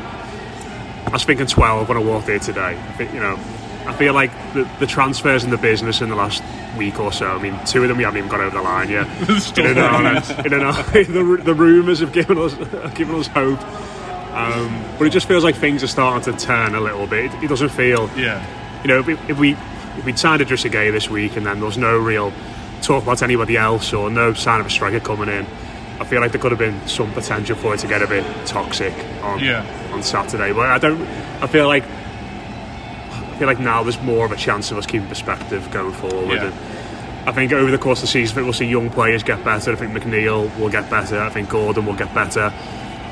I 1.06 1.10
was 1.10 1.24
thinking 1.24 1.46
12 1.46 1.88
when 1.88 1.96
I 1.96 2.00
walked 2.02 2.28
here 2.28 2.38
today. 2.38 2.78
I 2.78 2.92
think, 2.92 3.14
you 3.14 3.20
know, 3.20 3.38
I 3.86 3.94
feel 3.94 4.12
like 4.12 4.30
the, 4.52 4.68
the 4.80 4.86
transfers 4.86 5.44
in 5.44 5.50
the 5.50 5.56
business 5.56 6.00
in 6.02 6.10
the 6.10 6.14
last 6.14 6.42
week 6.76 6.98
or 7.00 7.12
so. 7.12 7.26
I 7.26 7.40
mean, 7.42 7.58
two 7.66 7.82
of 7.82 7.88
them 7.88 7.96
we 7.98 8.04
haven't 8.04 8.18
even 8.18 8.30
got 8.30 8.40
over 8.40 8.56
the 8.56 8.62
line 8.62 8.88
yet. 8.90 9.06
Still 9.40 9.68
you 9.68 9.74
know, 9.74 10.00
not. 10.00 10.44
you 10.44 10.50
know, 10.50 10.72
the, 10.72 11.40
the 11.44 11.54
rumours 11.54 12.00
have 12.00 12.12
given 12.12 12.38
us 12.38 12.54
have 12.54 12.94
given 12.96 13.14
us 13.16 13.26
hope. 13.28 13.60
Um, 14.32 14.82
but 14.98 15.06
it 15.06 15.10
just 15.10 15.28
feels 15.28 15.44
like 15.44 15.56
things 15.56 15.82
are 15.82 15.86
starting 15.88 16.32
to 16.32 16.38
turn 16.46 16.74
a 16.74 16.80
little 16.80 17.06
bit. 17.06 17.32
It, 17.34 17.44
it 17.44 17.48
doesn't 17.48 17.68
feel 17.68 18.08
Yeah, 18.16 18.42
you 18.82 18.88
know, 18.88 19.00
if 19.00 19.06
we, 19.06 19.12
if 19.28 19.38
we 19.38 19.52
if 20.06 20.18
signed 20.18 20.40
Idrissa 20.40 20.70
Gueye 20.70 20.90
this 20.90 21.10
week 21.10 21.36
and 21.36 21.44
then 21.44 21.58
there 21.58 21.66
was 21.66 21.76
no 21.76 21.98
real 21.98 22.32
talk 22.80 23.02
about 23.02 23.22
anybody 23.22 23.56
else 23.58 23.92
or 23.92 24.08
no 24.10 24.32
sign 24.32 24.60
of 24.60 24.66
a 24.66 24.70
striker 24.70 25.00
coming 25.00 25.28
in, 25.28 25.44
I 26.00 26.04
feel 26.04 26.20
like 26.22 26.32
there 26.32 26.40
could 26.40 26.50
have 26.52 26.58
been 26.58 26.80
some 26.88 27.12
potential 27.12 27.54
for 27.56 27.74
it 27.74 27.80
to 27.80 27.86
get 27.86 28.00
a 28.02 28.06
bit 28.06 28.24
toxic 28.46 28.94
on 29.22 29.38
Yeah. 29.40 29.66
on 29.92 30.02
Saturday. 30.02 30.52
But 30.54 30.70
I 30.70 30.78
don't. 30.78 31.02
I 31.42 31.46
feel 31.46 31.66
like 31.68 31.84
I 33.32 33.38
feel 33.38 33.46
like 33.46 33.60
now 33.60 33.82
there's 33.82 34.00
more 34.02 34.26
of 34.26 34.32
a 34.32 34.36
chance 34.36 34.70
of 34.70 34.78
us 34.78 34.86
keeping 34.86 35.08
perspective 35.08 35.70
going 35.70 35.92
forward. 35.92 36.36
Yeah. 36.36 36.46
And 36.46 37.28
I 37.28 37.32
think 37.32 37.52
over 37.52 37.70
the 37.70 37.78
course 37.78 38.00
of 38.00 38.02
the 38.02 38.08
season, 38.08 38.34
I 38.34 38.36
think 38.36 38.44
we'll 38.44 38.52
see 38.52 38.66
young 38.66 38.90
players 38.90 39.22
get 39.22 39.42
better. 39.44 39.72
I 39.72 39.76
think 39.76 39.92
McNeil 39.92 40.56
will 40.58 40.68
get 40.68 40.90
better. 40.90 41.18
I 41.18 41.30
think 41.30 41.48
Gordon 41.48 41.86
will 41.86 41.96
get 41.96 42.12
better. 42.14 42.52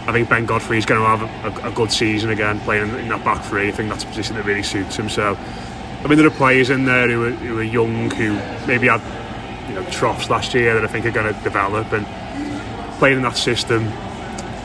I 0.07 0.13
think 0.13 0.29
Ben 0.29 0.47
Godfrey 0.47 0.79
is 0.79 0.87
going 0.87 1.01
to 1.01 1.07
have 1.07 1.23
a, 1.23 1.67
a, 1.67 1.71
a 1.71 1.73
good 1.73 1.93
season 1.93 2.31
again, 2.31 2.59
playing 2.61 2.91
in 2.99 3.09
that 3.09 3.25
back 3.25 3.45
three. 3.45 3.69
I 3.69 3.71
think 3.71 3.91
that's 3.91 4.05
a 4.05 4.07
position 4.09 4.37
that 4.37 4.45
really 4.45 4.63
suits 4.63 4.97
him. 4.97 5.09
So, 5.09 5.39
I 6.03 6.09
mean, 6.09 6.19
there 6.19 6.27
are 6.27 6.31
players 6.31 6.71
in 6.71 6.85
there 6.85 7.09
who 7.09 7.27
are, 7.27 7.31
who 7.31 7.59
are 7.59 7.63
young, 7.63 8.11
who 8.11 8.35
maybe 8.67 8.89
had 8.89 9.01
you 9.69 9.75
know 9.75 9.85
troughs 9.91 10.29
last 10.29 10.53
year 10.55 10.75
that 10.75 10.85
I 10.85 10.89
think 10.89 11.07
are 11.07 11.13
going 11.13 11.33
to 11.33 11.41
develop 11.43 11.93
and 11.93 12.07
playing 12.99 13.19
in 13.19 13.23
that 13.23 13.37
system. 13.37 13.87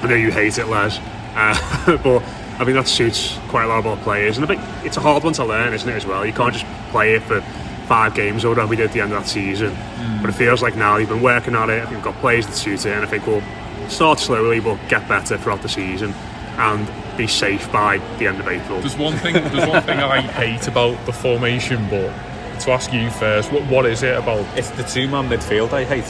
I 0.01 0.07
know 0.07 0.15
you 0.15 0.31
hate 0.31 0.57
it, 0.57 0.67
Les, 0.67 0.99
uh, 1.35 1.97
but 2.03 2.23
I 2.57 2.63
think 2.63 2.75
that 2.75 2.87
suits 2.87 3.37
quite 3.49 3.65
a 3.65 3.67
lot 3.67 3.79
of 3.79 3.87
our 3.87 3.97
players, 3.97 4.37
and 4.37 4.45
I 4.45 4.47
think 4.47 4.61
it's 4.85 4.97
a 4.97 5.01
hard 5.01 5.23
one 5.23 5.33
to 5.33 5.45
learn, 5.45 5.73
isn't 5.73 5.89
it? 5.89 5.95
As 5.95 6.05
well, 6.05 6.25
you 6.25 6.33
can't 6.33 6.53
just 6.53 6.65
play 6.91 7.15
it 7.15 7.23
for 7.23 7.41
five 7.87 8.15
games 8.15 8.43
or 8.45 8.49
whatever 8.49 8.67
we 8.67 8.75
did 8.75 8.87
at 8.87 8.93
the 8.93 9.01
end 9.01 9.13
of 9.13 9.21
that 9.21 9.29
season. 9.29 9.71
Mm. 9.71 10.21
But 10.21 10.29
it 10.29 10.33
feels 10.33 10.61
like 10.61 10.75
now 10.75 10.97
you've 10.97 11.09
been 11.09 11.21
working 11.21 11.55
at 11.55 11.69
it. 11.69 11.81
I 11.81 11.85
think 11.85 11.95
we've 11.95 12.03
got 12.03 12.15
players 12.21 12.47
that 12.47 12.53
suit 12.53 12.85
it, 12.85 12.93
and 12.93 13.03
I 13.03 13.07
think 13.07 13.27
we'll 13.27 13.43
start 13.89 14.19
slowly, 14.19 14.59
but 14.59 14.79
get 14.89 15.07
better 15.07 15.37
throughout 15.37 15.61
the 15.61 15.69
season 15.69 16.13
and 16.57 16.89
be 17.17 17.27
safe 17.27 17.69
by 17.71 17.97
the 18.17 18.27
end 18.27 18.39
of 18.39 18.47
April. 18.47 18.79
There's 18.79 18.97
one 18.97 19.15
thing. 19.17 19.33
There's 19.33 19.67
one 19.67 19.83
thing 19.83 19.99
I 19.99 20.21
hate 20.21 20.67
about 20.67 21.05
the 21.05 21.13
formation, 21.13 21.87
but 21.89 22.13
to 22.61 22.71
ask 22.71 22.93
you 22.93 23.09
first, 23.09 23.51
what 23.51 23.63
what 23.67 23.85
is 23.85 24.01
it 24.03 24.17
about? 24.17 24.45
It's 24.57 24.69
the 24.71 24.83
two-man 24.83 25.27
midfield 25.29 25.73
I 25.73 25.83
hate. 25.83 26.05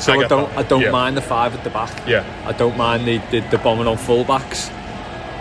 So 0.00 0.12
I 0.12 0.16
I, 0.16 0.28
don't 0.28 0.48
that, 0.50 0.58
I 0.58 0.62
don't 0.62 0.82
yeah. 0.82 0.90
mind 0.92 1.16
the 1.16 1.20
five 1.20 1.54
at 1.54 1.64
the 1.64 1.70
back. 1.70 2.06
Yeah. 2.06 2.24
I 2.46 2.52
don't 2.52 2.76
mind 2.76 3.06
the, 3.06 3.18
the, 3.32 3.40
the 3.50 3.58
bombing 3.58 3.88
on 3.88 3.96
full-backs. 3.96 4.70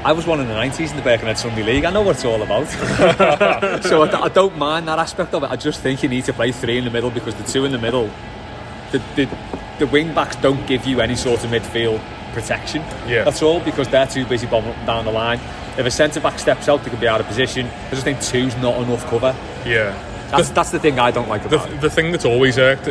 I 0.07 0.13
was 0.13 0.25
one 0.25 0.39
in 0.39 0.47
the 0.47 0.53
90s 0.53 0.91
in 0.91 0.95
the 0.95 1.01
Birkenhead 1.03 1.37
Sunday 1.37 1.63
League. 1.63 1.83
I 1.83 1.91
know 1.91 2.01
what 2.01 2.15
it's 2.15 2.23
all 2.23 2.41
about. 2.41 2.65
so 3.83 4.03
I, 4.03 4.21
I 4.23 4.29
don't 4.29 4.57
mind 4.57 4.87
that 4.87 4.99
aspect 4.99 5.33
of 5.33 5.43
it. 5.43 5.51
I 5.51 5.57
just 5.57 5.81
think 5.81 6.01
you 6.01 6.07
need 6.07 6.23
to 6.23 6.31
play 6.33 6.53
three 6.53 6.77
in 6.77 6.85
the 6.85 6.89
middle 6.89 7.09
because 7.11 7.35
the 7.35 7.43
two 7.43 7.65
in 7.65 7.73
the 7.73 7.77
middle, 7.77 8.09
the, 8.93 8.99
the, 9.17 9.29
the 9.79 9.87
wing 9.87 10.13
backs 10.13 10.37
don't 10.37 10.65
give 10.65 10.85
you 10.85 11.01
any 11.01 11.17
sort 11.17 11.43
of 11.43 11.49
midfield 11.49 12.01
protection. 12.31 12.83
Yeah. 13.05 13.25
That's 13.25 13.41
all 13.41 13.59
because 13.59 13.89
they're 13.89 14.07
too 14.07 14.25
busy 14.25 14.47
bombing 14.47 14.73
down 14.85 15.03
the 15.03 15.11
line. 15.11 15.41
If 15.77 15.85
a 15.85 15.91
centre 15.91 16.21
back 16.21 16.39
steps 16.39 16.69
out, 16.69 16.85
they 16.85 16.89
could 16.89 17.01
be 17.01 17.07
out 17.09 17.19
of 17.19 17.27
position. 17.27 17.67
I 17.67 17.89
just 17.89 18.05
think 18.05 18.21
two's 18.21 18.55
not 18.61 18.81
enough 18.81 19.05
cover. 19.07 19.35
Yeah. 19.65 19.91
That's, 20.31 20.51
that's 20.51 20.71
the 20.71 20.79
thing 20.79 20.99
I 20.99 21.11
don't 21.11 21.27
like 21.27 21.43
The, 21.49 21.57
about 21.57 21.69
it. 21.69 21.81
the 21.81 21.89
thing 21.89 22.13
that's 22.13 22.23
always 22.23 22.57
irked 22.57 22.87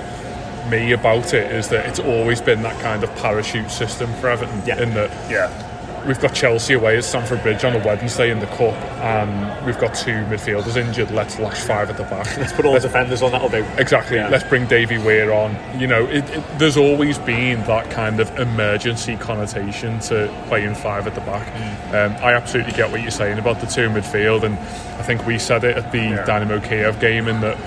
me 0.71 0.93
about 0.93 1.33
it 1.33 1.51
is 1.51 1.69
that 1.71 1.87
it's 1.87 1.99
always 1.99 2.43
been 2.43 2.61
that 2.61 2.79
kind 2.83 3.03
of 3.03 3.15
parachute 3.17 3.71
system 3.71 4.13
for 4.17 4.29
Everton. 4.29 4.63
Yeah. 4.67 4.83
In 4.83 4.93
that, 4.93 5.31
yeah, 5.31 5.73
we've 6.07 6.21
got 6.21 6.35
Chelsea 6.35 6.75
away 6.75 6.97
at 6.97 7.05
Stamford 7.05 7.43
Bridge 7.43 7.65
on 7.65 7.75
a 7.75 7.85
Wednesday 7.85 8.31
in 8.31 8.39
the 8.39 8.47
cup, 8.47 8.75
and 9.03 9.67
we've 9.67 9.79
got 9.79 9.95
two 9.95 10.25
midfielders 10.27 10.77
injured. 10.77 11.11
Let's 11.11 11.39
lash 11.39 11.59
five 11.59 11.91
at 11.91 11.97
the 11.97 12.05
back. 12.05 12.37
Let's 12.37 12.53
put 12.53 12.65
all 12.65 12.75
the 12.75 12.81
defenders 12.81 13.23
on, 13.23 13.33
that'll 13.33 13.49
do. 13.49 13.65
Exactly. 13.77 14.17
Yeah. 14.17 14.29
Let's 14.29 14.45
bring 14.45 14.67
Davy 14.67 14.99
Weir 14.99 15.33
on. 15.33 15.57
You 15.79 15.87
know, 15.87 16.05
it, 16.07 16.29
it, 16.31 16.45
there's 16.59 16.77
always 16.77 17.19
been 17.19 17.61
that 17.65 17.91
kind 17.91 18.21
of 18.21 18.37
emergency 18.39 19.17
connotation 19.17 19.99
to 20.01 20.33
playing 20.49 20.75
five 20.75 21.07
at 21.07 21.15
the 21.15 21.21
back. 21.23 21.47
Mm. 21.47 21.89
Um, 21.95 22.25
I 22.25 22.33
absolutely 22.33 22.73
get 22.73 22.91
what 22.91 23.03
you're 23.03 23.11
saying 23.11 23.39
about 23.39 23.61
the 23.61 23.67
two 23.67 23.89
midfield, 23.89 24.45
and 24.45 24.55
I 24.99 25.03
think 25.03 25.27
we 25.27 25.39
said 25.39 25.65
it 25.65 25.77
at 25.77 25.93
the 25.93 26.23
Dynamo 26.27 26.61
Kiev 26.61 27.01
game 27.01 27.29
in 27.29 27.41
that 27.41 27.59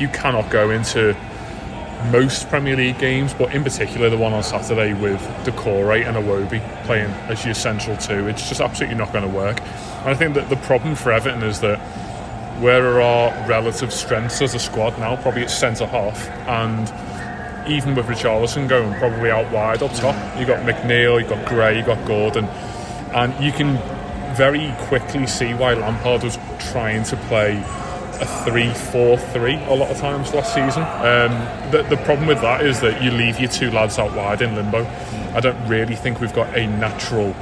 you 0.00 0.08
cannot 0.08 0.48
go 0.50 0.70
into 0.70 1.16
most 2.06 2.48
Premier 2.48 2.76
League 2.76 2.98
games, 2.98 3.34
but 3.34 3.54
in 3.54 3.62
particular 3.62 4.08
the 4.08 4.16
one 4.16 4.32
on 4.32 4.42
Saturday 4.42 4.94
with 4.94 5.20
Doucouré 5.44 6.06
and 6.06 6.16
Iwobi 6.16 6.60
playing 6.84 7.10
as 7.28 7.44
your 7.44 7.54
central 7.54 7.96
two. 7.96 8.28
It's 8.28 8.48
just 8.48 8.60
absolutely 8.60 8.96
not 8.96 9.12
going 9.12 9.28
to 9.28 9.36
work. 9.36 9.60
And 9.60 10.08
I 10.08 10.14
think 10.14 10.34
that 10.34 10.48
the 10.48 10.56
problem 10.56 10.94
for 10.94 11.12
Everton 11.12 11.42
is 11.42 11.60
that 11.60 11.78
where 12.60 12.84
are 12.86 13.00
our 13.00 13.48
relative 13.48 13.92
strengths 13.92 14.42
as 14.42 14.54
a 14.54 14.58
squad 14.58 14.98
now? 14.98 15.16
Probably 15.16 15.42
it's 15.42 15.54
centre 15.54 15.86
half, 15.86 16.28
and 16.48 16.88
even 17.68 17.94
with 17.94 18.06
Richarlison 18.06 18.68
going 18.68 18.92
probably 18.98 19.30
out 19.30 19.50
wide 19.52 19.82
up 19.82 19.92
top, 19.92 20.16
you 20.38 20.46
got 20.46 20.64
McNeil, 20.64 21.22
you 21.22 21.28
got 21.28 21.46
Gray, 21.46 21.78
you 21.78 21.84
got 21.84 22.04
Gordon, 22.06 22.46
and 23.14 23.44
you 23.44 23.52
can 23.52 23.76
very 24.34 24.74
quickly 24.82 25.26
see 25.26 25.54
why 25.54 25.74
Lampard 25.74 26.22
was 26.22 26.38
trying 26.58 27.02
to 27.04 27.16
play 27.28 27.62
a 28.20 28.24
3-4-3 28.24 29.68
a 29.68 29.74
lot 29.74 29.90
of 29.90 29.96
times 29.98 30.32
last 30.34 30.54
season. 30.54 30.82
Um, 30.82 31.70
the, 31.70 31.84
the 31.88 31.96
problem 32.04 32.26
with 32.26 32.40
that 32.40 32.64
is 32.64 32.80
that 32.80 33.02
you 33.02 33.10
leave 33.10 33.38
your 33.38 33.50
two 33.50 33.70
lads 33.70 33.98
out 33.98 34.14
wide 34.14 34.42
in 34.42 34.54
limbo. 34.54 34.84
I 35.34 35.40
don't 35.40 35.68
really 35.68 35.94
think 35.96 36.20
we've 36.20 36.32
got 36.34 36.56
a 36.56 36.66
natural 36.66 37.34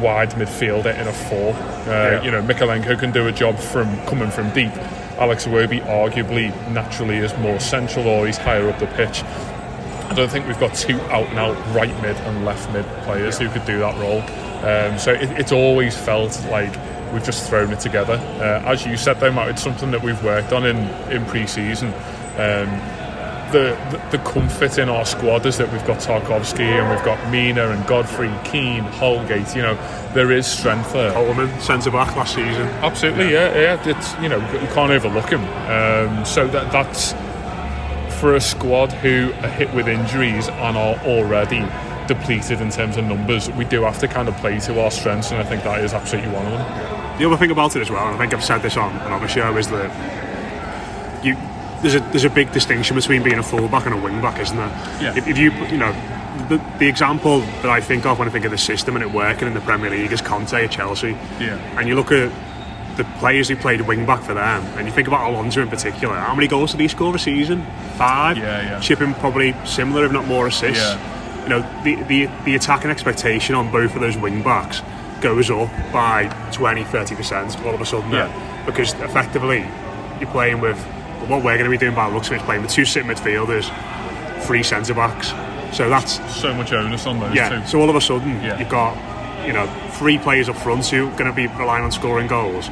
wide 0.00 0.30
midfielder 0.30 0.98
in 0.98 1.06
a 1.08 1.12
four. 1.12 1.52
Uh, 1.92 2.22
You 2.22 2.30
know, 2.30 2.42
Mykolenko 2.42 2.98
can 2.98 3.10
do 3.12 3.26
a 3.26 3.32
job 3.32 3.58
from 3.58 3.94
coming 4.06 4.30
from 4.30 4.50
deep. 4.52 4.72
Alex 5.18 5.46
Iwobi 5.46 5.82
arguably 5.84 6.48
naturally 6.70 7.18
is 7.18 7.36
more 7.38 7.60
central 7.60 8.06
or 8.06 8.26
he's 8.26 8.38
higher 8.38 8.68
up 8.70 8.78
the 8.78 8.86
pitch. 8.86 9.22
I 9.22 10.14
don't 10.14 10.30
think 10.30 10.46
we've 10.46 10.58
got 10.58 10.74
two 10.74 10.98
out 11.02 11.26
and 11.28 11.38
out 11.38 11.56
right 11.74 11.94
mid 12.02 12.16
and 12.16 12.44
left 12.44 12.72
mid 12.72 12.84
players 13.04 13.38
who 13.38 13.48
could 13.50 13.64
do 13.66 13.78
that 13.80 13.96
role. 14.00 14.22
Um, 14.66 14.98
so 14.98 15.12
it, 15.12 15.30
it's 15.38 15.52
always 15.52 15.96
felt 15.96 16.40
like 16.50 16.72
we've 17.12 17.24
just 17.24 17.48
thrown 17.48 17.72
it 17.72 17.80
together. 17.80 18.14
Uh, 18.14 18.70
as 18.70 18.86
you 18.86 18.96
said, 18.96 19.20
though, 19.20 19.32
Matt, 19.32 19.48
it's 19.48 19.62
something 19.62 19.90
that 19.90 20.02
we've 20.02 20.22
worked 20.22 20.52
on 20.52 20.64
in, 20.66 20.76
in 21.10 21.24
pre 21.26 21.46
season. 21.46 21.88
Um, 22.36 23.00
the, 23.52 23.76
the, 23.90 24.16
the 24.16 24.24
comfort 24.24 24.78
in 24.78 24.88
our 24.88 25.04
squad 25.04 25.44
is 25.44 25.58
that 25.58 25.70
we've 25.72 25.84
got 25.84 25.98
Tarkowski 25.98 26.60
and 26.60 26.88
we've 26.88 27.04
got 27.04 27.30
Mina 27.30 27.70
and 27.70 27.86
Godfrey, 27.86 28.32
Keane, 28.44 28.84
Holgate. 28.84 29.54
You 29.56 29.62
know, 29.62 29.74
there 30.14 30.30
is 30.30 30.46
strength 30.46 30.92
there. 30.92 31.12
Coleman, 31.12 31.60
centre 31.60 31.90
back 31.90 32.14
last 32.16 32.34
season. 32.34 32.62
Absolutely, 32.82 33.32
yeah, 33.32 33.58
yeah. 33.58 33.88
It's 33.88 34.14
you 34.22 34.28
know 34.28 34.38
you 34.52 34.68
can't 34.68 34.92
overlook 34.92 35.30
him. 35.30 35.42
Um, 35.42 36.24
so 36.24 36.46
that 36.48 36.70
that's 36.70 37.12
for 38.20 38.34
a 38.34 38.40
squad 38.40 38.92
who 38.92 39.32
are 39.42 39.48
hit 39.48 39.72
with 39.74 39.88
injuries 39.88 40.48
and 40.48 40.76
are 40.76 40.96
already 41.06 41.66
depleted 42.06 42.60
in 42.60 42.70
terms 42.70 42.96
of 42.96 43.04
numbers. 43.04 43.50
We 43.50 43.64
do 43.64 43.82
have 43.82 43.98
to 44.00 44.08
kind 44.08 44.28
of 44.28 44.36
play 44.36 44.58
to 44.60 44.80
our 44.80 44.90
strengths, 44.90 45.30
and 45.30 45.40
I 45.40 45.44
think 45.44 45.62
that 45.64 45.82
is 45.82 45.92
absolutely 45.92 46.32
one 46.32 46.46
of 46.46 46.52
them. 46.52 46.99
The 47.20 47.26
other 47.26 47.36
thing 47.36 47.50
about 47.50 47.76
it 47.76 47.82
as 47.82 47.90
well, 47.90 48.06
and 48.06 48.16
I 48.16 48.18
think 48.18 48.32
I've 48.32 48.42
said 48.42 48.62
this 48.62 48.78
on 48.78 48.96
another 48.96 49.28
show, 49.28 49.54
is 49.58 49.68
that 49.68 51.22
you 51.22 51.36
there's 51.82 51.94
a 51.94 52.00
there's 52.00 52.24
a 52.24 52.30
big 52.30 52.50
distinction 52.50 52.96
between 52.96 53.22
being 53.22 53.38
a 53.38 53.42
fullback 53.42 53.84
and 53.84 53.94
a 53.94 53.98
wingback, 53.98 54.40
isn't 54.40 54.56
there? 54.56 54.68
Yeah. 55.02 55.14
If, 55.14 55.28
if 55.28 55.36
you 55.36 55.52
you 55.66 55.76
know 55.76 55.92
the, 56.48 56.56
the 56.78 56.88
example 56.88 57.40
that 57.40 57.68
I 57.68 57.82
think 57.82 58.06
of 58.06 58.18
when 58.18 58.26
I 58.26 58.30
think 58.30 58.46
of 58.46 58.50
the 58.50 58.56
system 58.56 58.96
and 58.96 59.04
it 59.04 59.12
working 59.12 59.46
in 59.46 59.52
the 59.52 59.60
Premier 59.60 59.90
League 59.90 60.10
is 60.12 60.22
Conte 60.22 60.64
at 60.64 60.70
Chelsea. 60.70 61.10
Yeah. 61.38 61.58
And 61.78 61.86
you 61.86 61.94
look 61.94 62.10
at 62.10 62.32
the 62.96 63.04
players 63.18 63.50
who 63.50 63.56
played 63.56 63.82
wing 63.82 64.06
back 64.06 64.22
for 64.22 64.32
them, 64.32 64.64
and 64.78 64.86
you 64.86 64.92
think 64.92 65.06
about 65.06 65.30
Alonso 65.30 65.60
in 65.60 65.68
particular. 65.68 66.14
How 66.14 66.34
many 66.34 66.48
goals 66.48 66.70
did 66.70 66.80
he 66.80 66.88
score 66.88 67.14
a 67.14 67.18
season? 67.18 67.66
Five. 67.96 68.38
Yeah, 68.38 68.62
yeah. 68.62 68.80
Chipping 68.80 69.12
probably 69.12 69.54
similar, 69.66 70.06
if 70.06 70.12
not 70.12 70.26
more 70.26 70.46
assists. 70.46 70.82
Yeah. 70.82 71.42
You 71.42 71.48
know 71.50 71.82
the 71.84 72.02
the 72.04 72.30
the 72.46 72.54
attacking 72.54 72.90
expectation 72.90 73.54
on 73.54 73.70
both 73.70 73.94
of 73.94 74.00
those 74.00 74.16
wing 74.16 74.42
backs 74.42 74.80
goes 75.20 75.50
up 75.50 75.68
by 75.92 76.26
20 76.52 76.84
30 76.84 77.14
percent 77.14 77.60
all 77.64 77.74
of 77.74 77.80
a 77.80 77.86
sudden 77.86 78.10
Yeah. 78.10 78.62
because 78.66 78.92
effectively 78.94 79.66
you're 80.20 80.30
playing 80.30 80.60
with 80.60 80.78
what 81.28 81.44
we're 81.44 81.56
going 81.58 81.64
to 81.64 81.70
be 81.70 81.78
doing 81.78 81.94
by 81.94 82.08
looks 82.10 82.28
of 82.28 82.34
it 82.34 82.40
playing 82.42 82.62
with 82.62 82.70
two 82.70 82.84
sit 82.84 83.04
midfielders 83.04 83.68
three 84.44 84.62
centre 84.62 84.94
backs 84.94 85.28
so 85.76 85.88
that's 85.88 86.14
So 86.40 86.52
much 86.54 86.72
onus 86.72 87.06
on 87.06 87.20
those 87.20 87.34
yeah 87.34 87.60
two. 87.60 87.66
so 87.66 87.80
all 87.80 87.90
of 87.90 87.96
a 87.96 88.00
sudden 88.00 88.42
Yeah. 88.42 88.58
you've 88.58 88.68
got 88.68 88.96
you 89.46 89.52
know 89.52 89.66
three 89.92 90.18
players 90.18 90.48
up 90.48 90.56
front 90.56 90.86
who 90.86 91.08
are 91.08 91.16
going 91.16 91.30
to 91.30 91.32
be 91.32 91.46
relying 91.46 91.84
on 91.84 91.92
scoring 91.92 92.26
goals 92.26 92.68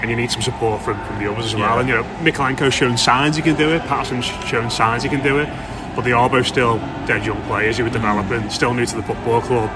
and 0.00 0.08
you 0.08 0.16
need 0.16 0.30
some 0.30 0.40
support 0.40 0.80
from, 0.82 0.96
from 1.04 1.18
the 1.22 1.30
others 1.30 1.46
as 1.46 1.54
well 1.54 1.74
Yeah. 1.74 1.80
and 1.80 1.88
you 1.88 1.94
know 1.96 2.02
Mykolenko's 2.20 2.74
shown 2.74 2.96
signs 2.96 3.36
he 3.36 3.42
can 3.42 3.56
do 3.56 3.70
it 3.70 3.82
Patterson's 3.82 4.24
shown 4.48 4.70
signs 4.70 5.02
he 5.02 5.08
can 5.08 5.22
do 5.22 5.38
it 5.38 5.48
but 5.96 6.02
they 6.02 6.12
are 6.12 6.30
both 6.30 6.46
still 6.46 6.78
dead 7.06 7.26
young 7.26 7.40
players 7.42 7.76
who 7.78 7.84
are 7.84 7.88
mm. 7.90 7.92
developing 7.92 8.48
still 8.48 8.72
new 8.74 8.86
to 8.86 8.96
the 8.96 9.02
football 9.02 9.40
club 9.42 9.68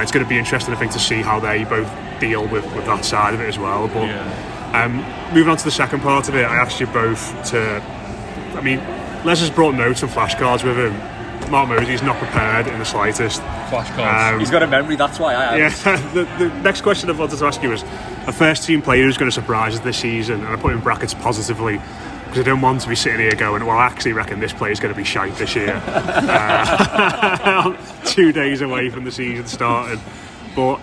it's 0.00 0.12
going 0.12 0.24
to 0.24 0.28
be 0.28 0.38
interesting 0.38 0.74
I 0.74 0.76
think 0.78 0.92
to 0.92 0.98
see 1.00 1.22
how 1.22 1.40
they 1.40 1.64
both 1.64 1.90
deal 2.20 2.46
with, 2.46 2.64
with 2.74 2.86
that 2.86 3.04
side 3.04 3.34
of 3.34 3.40
it 3.40 3.48
as 3.48 3.58
well 3.58 3.88
but 3.88 4.06
Yeah. 4.06 4.84
um, 4.84 4.96
moving 5.34 5.50
on 5.50 5.56
to 5.56 5.64
the 5.64 5.70
second 5.70 6.00
part 6.00 6.28
of 6.28 6.34
it 6.34 6.44
I 6.44 6.56
asked 6.56 6.80
you 6.80 6.86
both 6.86 7.50
to 7.50 7.82
I 8.56 8.60
mean 8.60 8.78
Les 9.24 9.40
has 9.40 9.50
brought 9.50 9.74
notes 9.74 10.02
and 10.02 10.10
flashcards 10.10 10.64
with 10.64 10.76
him 10.78 10.94
Mark 11.50 11.68
Mosey's 11.70 12.02
not 12.02 12.18
prepared 12.18 12.66
in 12.66 12.78
the 12.78 12.84
slightest 12.84 13.40
Flashcards. 13.70 14.34
Um, 14.34 14.38
He's 14.40 14.50
got 14.50 14.62
a 14.62 14.66
memory, 14.66 14.96
that's 14.96 15.18
why 15.18 15.34
I 15.34 15.56
have. 15.56 15.86
yeah, 15.86 15.96
the, 16.12 16.24
the 16.44 16.48
next 16.60 16.82
question 16.82 17.08
I 17.08 17.12
wanted 17.12 17.38
to 17.38 17.46
ask 17.46 17.62
you 17.62 17.70
was 17.70 17.82
a 18.26 18.32
first 18.32 18.64
team 18.64 18.82
player 18.82 19.04
who's 19.04 19.16
going 19.16 19.30
to 19.30 19.34
surprise 19.34 19.74
us 19.74 19.80
this 19.80 19.96
season, 19.96 20.44
and 20.44 20.48
I 20.48 20.56
put 20.56 20.72
in 20.74 20.80
brackets 20.80 21.14
positively 21.14 21.80
because 22.28 22.40
I 22.40 22.50
don't 22.50 22.60
want 22.60 22.82
to 22.82 22.88
be 22.90 22.94
sitting 22.94 23.20
here 23.20 23.34
going, 23.34 23.64
well, 23.64 23.78
I 23.78 23.86
actually 23.86 24.12
reckon 24.12 24.38
this 24.38 24.52
player's 24.52 24.78
going 24.78 24.92
to 24.92 24.98
be 24.98 25.04
shite 25.04 25.34
this 25.36 25.56
year. 25.56 25.80
uh, 25.86 27.74
two 28.04 28.32
days 28.32 28.60
away 28.60 28.90
from 28.90 29.04
the 29.04 29.10
season 29.10 29.46
starting. 29.46 29.98
But 30.54 30.78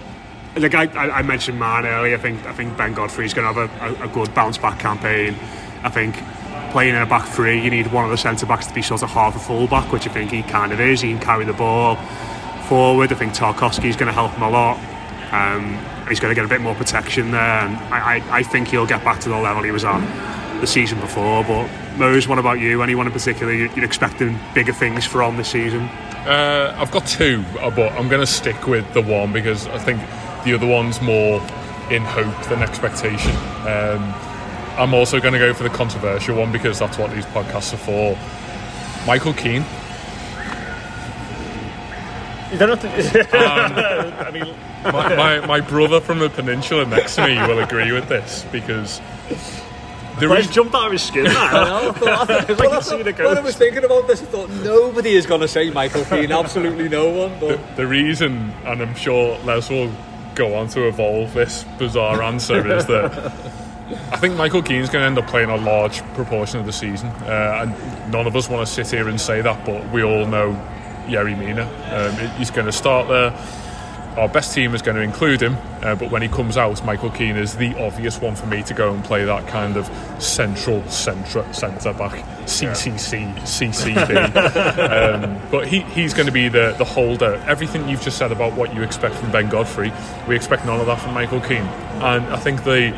like 0.57 0.73
I, 0.73 0.85
I 0.87 1.21
mentioned 1.21 1.59
man 1.59 1.85
earlier, 1.85 2.15
I 2.15 2.19
think 2.19 2.43
I 2.45 2.53
think 2.53 2.75
Ben 2.77 2.93
Godfrey's 2.93 3.35
going 3.35 3.53
to 3.53 3.61
have 3.61 3.81
a, 3.99 4.03
a, 4.05 4.07
good 4.07 4.33
bounce 4.33 4.57
back 4.57 4.79
campaign. 4.79 5.35
I 5.83 5.89
think 5.89 6.15
playing 6.71 6.95
in 6.95 7.01
a 7.01 7.05
back 7.05 7.27
three, 7.27 7.61
you 7.61 7.69
need 7.69 7.91
one 7.91 8.05
of 8.05 8.11
the 8.11 8.17
centre 8.17 8.47
backs 8.47 8.65
to 8.67 8.73
be 8.73 8.81
sort 8.81 9.03
of 9.03 9.11
half 9.11 9.35
a 9.35 9.39
full 9.39 9.67
back, 9.67 9.91
which 9.91 10.07
I 10.07 10.11
think 10.11 10.31
he 10.31 10.41
kind 10.41 10.71
of 10.71 10.79
is. 10.79 11.01
He 11.01 11.11
can 11.11 11.19
carry 11.21 11.45
the 11.45 11.53
ball 11.53 11.97
forward. 12.67 13.11
I 13.11 13.15
think 13.15 13.33
Tarkowski's 13.33 13.95
going 13.95 14.07
to 14.07 14.13
help 14.13 14.31
him 14.31 14.41
a 14.41 14.49
lot. 14.49 14.79
Um, 15.31 15.77
he's 16.07 16.19
going 16.19 16.31
to 16.31 16.35
get 16.35 16.45
a 16.45 16.47
bit 16.47 16.61
more 16.61 16.73
protection 16.73 17.29
there, 17.31 17.39
and 17.41 17.77
I, 17.93 18.15
I, 18.15 18.37
I 18.39 18.43
think 18.43 18.69
he'll 18.69 18.87
get 18.87 19.03
back 19.03 19.19
to 19.21 19.29
the 19.29 19.37
level 19.37 19.61
he 19.61 19.71
was 19.71 19.83
at 19.83 20.34
the 20.61 20.67
season 20.67 20.99
before. 20.99 21.43
But 21.43 21.69
Mose, 21.97 22.27
what 22.27 22.39
about 22.39 22.59
you? 22.59 22.81
Anyone 22.81 23.07
in 23.07 23.13
particular 23.13 23.51
you- 23.53 23.69
you're 23.75 23.85
expecting 23.85 24.39
bigger 24.53 24.73
things 24.73 25.05
from 25.05 25.37
this 25.37 25.49
season? 25.49 25.83
Uh, 26.27 26.75
I've 26.77 26.91
got 26.91 27.05
two, 27.05 27.43
uh, 27.61 27.69
but 27.69 27.91
I'm 27.93 28.07
going 28.09 28.21
to 28.21 28.27
stick 28.27 28.67
with 28.67 28.91
the 28.93 29.01
one 29.01 29.31
because 29.31 29.67
I 29.67 29.77
think 29.77 29.99
the 30.43 30.53
other 30.55 30.65
one's 30.67 31.01
more 31.01 31.39
in 31.91 32.01
hope 32.03 32.43
than 32.49 32.63
expectation. 32.63 33.31
Um, 33.67 34.13
I'm 34.77 34.93
also 34.93 35.19
going 35.19 35.33
to 35.33 35.39
go 35.39 35.53
for 35.53 35.63
the 35.63 35.69
controversial 35.69 36.35
one 36.35 36.51
because 36.51 36.79
that's 36.79 36.97
what 36.97 37.11
these 37.13 37.25
podcasts 37.27 37.73
are 37.73 37.77
for. 37.77 38.17
Michael 39.07 39.33
Keane. 39.33 39.63
You 42.51 42.59
don't 42.59 42.69
have 42.69 42.81
to. 42.81 44.27
I 44.27 44.31
mean, 44.31 44.55
my, 44.83 45.15
my, 45.15 45.45
my 45.45 45.59
brother 45.61 45.99
from 45.99 46.19
the 46.19 46.29
peninsula 46.29 46.85
next 46.85 47.15
to 47.15 47.27
me 47.27 47.35
will 47.47 47.59
agree 47.59 47.91
with 47.91 48.07
this 48.07 48.45
because 48.51 48.99
the 50.19 50.29
Where's 50.29 50.47
reason, 50.47 50.53
jumped 50.53 50.75
out 50.75 50.87
of 50.87 50.91
his 50.93 51.01
skin 51.01 51.25
now. 51.25 51.89
I 51.89 51.91
thought, 51.91 52.29
I 52.29 52.41
thought, 52.41 52.59
Like 52.59 52.71
you 52.71 52.81
see 52.81 53.23
when 53.23 53.37
I 53.37 53.41
was 53.41 53.55
thinking 53.55 53.83
about 53.83 54.07
this, 54.07 54.21
I 54.21 54.25
thought 54.25 54.49
nobody 54.49 55.15
is 55.15 55.25
going 55.25 55.41
to 55.41 55.47
say 55.47 55.69
Michael 55.69 56.05
Keane. 56.05 56.31
Absolutely 56.31 56.89
no 56.89 57.09
one. 57.09 57.39
But 57.39 57.59
the 57.75 57.85
reason, 57.85 58.51
and 58.65 58.81
I'm 58.81 58.95
sure 58.95 59.37
Les 59.39 59.69
will 59.69 59.91
go 60.35 60.55
on 60.55 60.67
to 60.69 60.87
evolve 60.87 61.33
this 61.33 61.65
bizarre 61.77 62.21
answer, 62.21 62.65
is 62.71 62.85
that 62.85 63.11
I 64.11 64.17
think 64.17 64.35
Michael 64.35 64.63
Keane's 64.63 64.89
going 64.89 65.01
to 65.03 65.07
end 65.07 65.17
up 65.17 65.27
playing 65.27 65.49
a 65.49 65.57
large 65.57 66.01
proportion 66.13 66.59
of 66.59 66.65
the 66.65 66.73
season. 66.73 67.09
Uh, 67.09 67.65
and 67.67 68.11
none 68.11 68.25
of 68.25 68.35
us 68.35 68.49
want 68.49 68.65
to 68.65 68.73
sit 68.73 68.87
here 68.87 69.09
and 69.09 69.19
say 69.19 69.41
that, 69.41 69.65
but 69.65 69.89
we 69.91 70.03
all 70.03 70.25
know 70.25 70.53
Yerry 71.07 71.37
Mina. 71.37 71.63
Um, 71.91 72.37
he's 72.37 72.49
going 72.51 72.65
to 72.65 72.71
start 72.71 73.07
there. 73.07 73.31
Our 74.17 74.29
best 74.29 74.53
team 74.53 74.73
is 74.73 74.81
going 74.81 74.95
to 74.95 75.03
include 75.03 75.41
him, 75.41 75.57
uh, 75.81 75.95
but 75.95 76.09
when 76.09 76.21
he 76.21 76.29
comes 76.29 76.55
out, 76.55 76.83
Michael 76.85 77.09
Keane 77.09 77.35
is 77.35 77.57
the 77.57 77.75
obvious 77.83 78.21
one 78.21 78.35
for 78.35 78.45
me 78.45 78.63
to 78.63 78.73
go 78.73 78.93
and 78.93 79.03
play 79.03 79.25
that 79.25 79.47
kind 79.47 79.75
of 79.75 79.89
central 80.23 80.81
centre 80.89 81.45
centre 81.53 81.91
back, 81.93 82.23
CCC, 82.45 83.33
CCB. 83.39 84.15
um, 85.25 85.41
but 85.51 85.67
he, 85.67 85.81
he's 85.81 86.13
going 86.13 86.27
to 86.27 86.31
be 86.31 86.47
the, 86.47 86.73
the 86.77 86.85
holder. 86.85 87.35
Everything 87.45 87.89
you've 87.89 88.01
just 88.01 88.17
said 88.17 88.31
about 88.31 88.53
what 88.53 88.73
you 88.73 88.83
expect 88.83 89.15
from 89.15 89.31
Ben 89.31 89.49
Godfrey, 89.49 89.91
we 90.27 90.35
expect 90.35 90.65
none 90.65 90.79
of 90.79 90.85
that 90.85 91.01
from 91.01 91.13
Michael 91.13 91.41
Keane. 91.41 91.67
And 92.01 92.25
I 92.27 92.37
think 92.37 92.63
the 92.63 92.91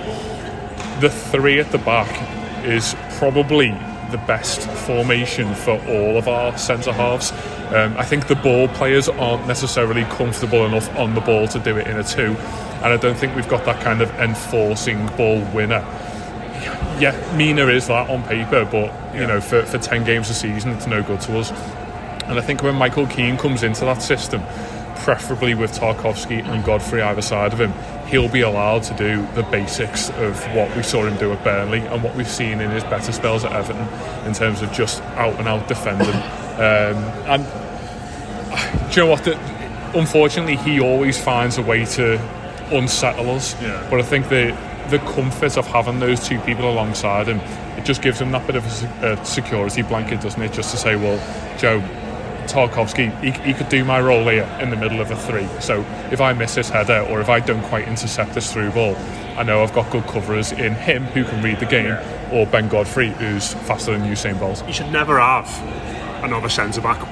the 1.00 1.10
three 1.10 1.60
at 1.60 1.72
the 1.72 1.78
back 1.80 2.10
is 2.66 2.96
probably 3.18 3.70
the 4.12 4.18
best 4.26 4.62
formation 4.86 5.54
for 5.54 5.80
all 5.88 6.18
of 6.18 6.28
our 6.28 6.58
centre 6.58 6.94
halves. 6.94 7.32
Um, 7.74 7.98
I 7.98 8.06
think 8.06 8.28
the 8.28 8.36
ball 8.36 8.70
players 8.70 9.10
aren't 9.10 9.46
necessarily 9.46 10.04
comfortable 10.06 10.66
enough 10.66 10.94
on 10.96 11.16
the 11.16 11.22
ball 11.22 11.48
to 11.50 11.60
do 11.60 11.78
it 11.78 11.88
in 11.88 11.98
a 11.98 12.04
two, 12.04 12.36
and 12.82 12.86
I 12.86 12.98
don't 12.98 13.18
think 13.18 13.36
we've 13.36 13.50
got 13.50 13.66
that 13.66 13.84
kind 13.84 14.02
of 14.02 14.10
enforcing 14.12 15.06
ball 15.18 15.42
winner. 15.54 15.86
Yeah, 17.00 17.14
Mina 17.36 17.68
is 17.68 17.88
that 17.88 18.10
on 18.10 18.24
paper, 18.24 18.66
but 18.66 18.94
you 19.14 19.28
know, 19.28 19.42
for, 19.42 19.64
for 19.64 19.78
10 19.78 20.06
games 20.06 20.30
a 20.30 20.34
season, 20.34 20.72
it's 20.72 20.88
no 20.88 21.04
good 21.04 21.20
to 21.22 21.38
us. 21.40 21.52
And 22.24 22.40
I 22.40 22.42
think 22.42 22.64
when 22.64 22.76
Michael 22.76 23.06
Keane 23.08 23.38
comes 23.38 23.64
into 23.64 23.82
that 23.82 24.02
system, 24.02 24.42
preferably 24.96 25.54
with 25.54 25.72
Tarkowski 25.72 26.46
and 26.46 26.64
Godfrey 26.64 27.02
either 27.02 27.22
side 27.22 27.54
of 27.54 27.60
him, 27.60 27.74
he'll 28.08 28.30
be 28.30 28.42
allowed 28.42 28.84
to 28.84 28.94
do 28.96 29.28
the 29.36 29.44
basics 29.44 30.10
of 30.12 30.42
what 30.56 30.74
we 30.76 30.84
saw 30.84 31.06
him 31.06 31.18
do 31.18 31.32
at 31.34 31.44
Burnley 31.44 31.80
and 31.80 32.02
what 32.02 32.16
we've 32.16 32.28
seen 32.28 32.62
in 32.62 32.72
his 32.72 32.84
better 32.86 33.12
spells 33.12 33.44
at 33.44 33.52
Everton 33.52 33.88
in 34.26 34.34
terms 34.34 34.62
of 34.62 34.72
just 34.72 35.02
out 35.16 35.36
and 35.36 35.48
out 35.48 35.68
defending. 35.68 36.47
Um, 36.58 36.98
and 37.28 37.44
do 38.92 39.02
you 39.02 39.06
know 39.06 39.12
what? 39.12 39.28
Unfortunately, 39.96 40.58
he 40.58 40.80
always 40.80 41.22
finds 41.22 41.58
a 41.58 41.62
way 41.62 41.86
to 41.86 42.20
unsettle 42.72 43.32
us. 43.32 43.60
Yeah. 43.62 43.86
But 43.90 44.00
I 44.00 44.04
think 44.04 44.30
the 44.30 44.56
the 44.90 45.00
comfort 45.00 45.58
of 45.58 45.68
having 45.68 46.00
those 46.00 46.26
two 46.26 46.40
people 46.42 46.70
alongside 46.70 47.28
him, 47.28 47.40
it 47.78 47.84
just 47.84 48.02
gives 48.02 48.22
him 48.22 48.32
that 48.32 48.48
bit 48.48 48.56
of 48.56 49.04
a, 49.04 49.14
a 49.14 49.26
security 49.26 49.82
blanket, 49.82 50.22
doesn't 50.22 50.42
it? 50.42 50.54
Just 50.54 50.72
to 50.72 50.78
say, 50.78 50.96
well, 50.96 51.18
Joe, 51.58 51.82
Tarkowski, 52.48 53.12
he, 53.22 53.32
he 53.32 53.54
could 53.54 53.68
do 53.68 53.84
my 53.84 54.00
role 54.00 54.28
here 54.30 54.44
in 54.62 54.70
the 54.70 54.78
middle 54.78 55.02
of 55.02 55.12
a 55.12 55.16
three. 55.16 55.48
So 55.60 55.82
if 56.12 56.22
I 56.22 56.34
miss 56.34 56.56
this 56.56 56.70
header 56.70 57.06
or 57.10 57.20
if 57.20 57.30
I 57.30 57.42
don't 57.42 57.64
quite 57.64 57.88
intercept 57.88 58.34
this 58.34 58.52
through 58.52 58.72
ball, 58.72 58.96
I 59.38 59.44
know 59.44 59.62
I've 59.62 59.74
got 59.74 59.92
good 59.92 60.06
coverers 60.06 60.54
in 60.54 60.74
him 60.74 61.04
who 61.04 61.24
can 61.24 61.44
read 61.44 61.60
the 61.60 61.66
game, 61.66 61.98
or 62.32 62.46
Ben 62.48 62.70
Godfrey 62.70 63.10
who's 63.10 63.54
faster 63.54 63.92
than 63.92 64.10
Usain 64.10 64.40
Bolt. 64.40 64.66
You 64.66 64.74
should 64.74 64.92
never 64.92 65.20
have 65.20 65.48
another 66.24 66.50
centre 66.50 66.82
back 66.82 67.06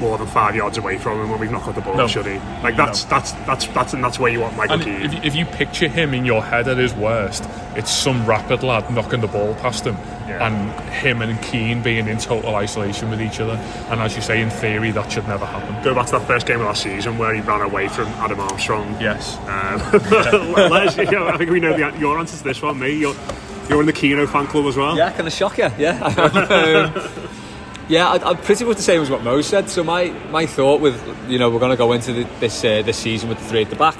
more 0.00 0.16
than 0.16 0.26
five 0.28 0.56
yards 0.56 0.78
away 0.78 0.96
from 0.96 1.20
him 1.20 1.28
when 1.28 1.38
we've 1.38 1.50
not 1.50 1.62
got 1.62 1.74
the 1.74 1.80
ball, 1.82 1.94
No. 1.94 2.06
should 2.06 2.24
he? 2.24 2.38
Like 2.62 2.74
that's 2.74 3.04
that's 3.04 3.32
that's 3.44 3.66
that's 3.66 3.92
and 3.92 4.02
that's 4.02 4.18
where 4.18 4.32
you 4.32 4.40
want 4.40 4.56
Michael 4.56 4.76
And 4.76 4.84
Keane. 4.84 5.02
if, 5.02 5.12
you- 5.12 5.20
if 5.24 5.34
you 5.36 5.44
picture 5.44 5.88
him 5.88 6.14
in 6.14 6.24
your 6.24 6.42
head 6.42 6.68
at 6.68 6.78
his 6.78 6.94
worst, 6.94 7.44
it's 7.76 7.90
some 7.90 8.24
rapid 8.24 8.62
lad 8.62 8.90
knocking 8.90 9.20
the 9.20 9.26
ball 9.26 9.54
past 9.56 9.86
him, 9.86 9.96
Yeah. 10.26 10.46
and 10.46 10.70
him 10.90 11.20
and 11.20 11.38
Keane 11.42 11.82
being 11.82 12.08
in 12.08 12.16
total 12.16 12.54
isolation 12.56 13.10
with 13.10 13.20
each 13.20 13.40
other. 13.40 13.56
And 13.90 14.00
as 14.00 14.16
you 14.16 14.22
say, 14.22 14.40
in 14.40 14.48
theory, 14.48 14.90
that 14.92 15.12
should 15.12 15.28
never 15.28 15.44
happen. 15.44 15.82
Go 15.84 15.94
back 15.94 16.06
to 16.06 16.12
that 16.12 16.26
first 16.26 16.46
game 16.46 16.60
of 16.60 16.66
last 16.66 16.82
season 16.82 17.18
where 17.18 17.34
he 17.34 17.42
ran 17.42 17.60
away 17.60 17.88
from 17.88 18.06
Adam 18.24 18.40
Armstrong. 18.40 18.96
Yes. 19.02 19.36
Um, 19.48 19.80
Les, 20.70 20.96
you 20.96 21.10
know, 21.10 21.28
I 21.28 21.36
think 21.36 21.50
we 21.50 21.60
know 21.60 21.76
the, 21.76 21.98
your 21.98 22.18
answer 22.18 22.38
to 22.38 22.44
this 22.44 22.62
one. 22.62 22.78
Me, 22.78 22.90
you're 22.98 23.14
you're 23.68 23.80
in 23.80 23.86
the 23.86 23.92
Keno 23.92 24.26
fan 24.26 24.46
club 24.46 24.64
as 24.64 24.76
well. 24.78 24.96
yeah, 24.96 25.10
kind 25.12 25.26
of 25.26 25.32
shock 25.34 25.58
you. 25.58 25.68
Yeah. 25.78 26.90
yeah, 27.90 28.08
I, 28.08 28.30
I'm 28.30 28.36
pretty 28.38 28.64
much 28.64 28.76
the 28.78 28.82
same 28.82 29.02
as 29.02 29.10
what 29.10 29.22
Mo 29.22 29.42
said. 29.42 29.68
So 29.68 29.82
my, 29.84 30.10
my 30.30 30.46
thought 30.46 30.80
with 30.80 30.96
you 31.28 31.38
know 31.38 31.50
we're 31.50 31.58
going 31.58 31.72
to 31.72 31.76
go 31.76 31.92
into 31.92 32.12
the, 32.12 32.22
this 32.40 32.64
uh, 32.64 32.82
this 32.82 32.96
season 32.96 33.28
with 33.28 33.38
the 33.38 33.44
three 33.44 33.62
at 33.62 33.70
the 33.70 33.76
back. 33.76 33.96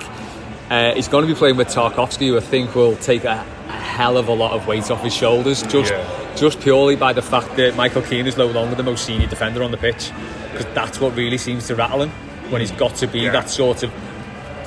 Uh, 0.71 0.95
he's 0.95 1.09
going 1.09 1.27
to 1.27 1.33
be 1.33 1.37
playing 1.37 1.57
with 1.57 1.67
Tarkowski, 1.69 2.29
who 2.29 2.37
I 2.37 2.41
think 2.41 2.77
will 2.77 2.95
take 2.97 3.25
a, 3.25 3.45
a 3.69 3.73
hell 3.73 4.17
of 4.17 4.29
a 4.29 4.33
lot 4.33 4.53
of 4.53 4.69
weight 4.69 4.89
off 4.91 5.03
his 5.03 5.13
shoulders, 5.13 5.63
just 5.65 5.91
Yeah. 5.93 6.35
just 6.37 6.61
purely 6.61 6.95
by 6.95 7.13
the 7.13 7.23
fact 7.23 7.57
that 7.57 7.75
Michael 7.75 8.03
Keane 8.03 8.29
is 8.29 8.37
no 8.37 8.47
longer 8.47 8.77
the 8.77 8.85
most 8.85 9.05
senior 9.05 9.27
defender 9.27 9.65
on 9.65 9.73
the 9.73 9.77
pitch, 9.77 10.13
because 10.53 10.67
that's 10.73 11.01
what 11.01 11.17
really 11.17 11.39
seems 11.39 11.67
to 11.67 11.75
rattle 11.75 12.03
him 12.03 12.11
when 12.53 12.61
he's 12.61 12.71
got 12.71 12.95
to 12.97 13.09
be 13.09 13.19
Yeah. 13.23 13.33
that 13.33 13.51
sort 13.51 13.83
of 13.83 13.93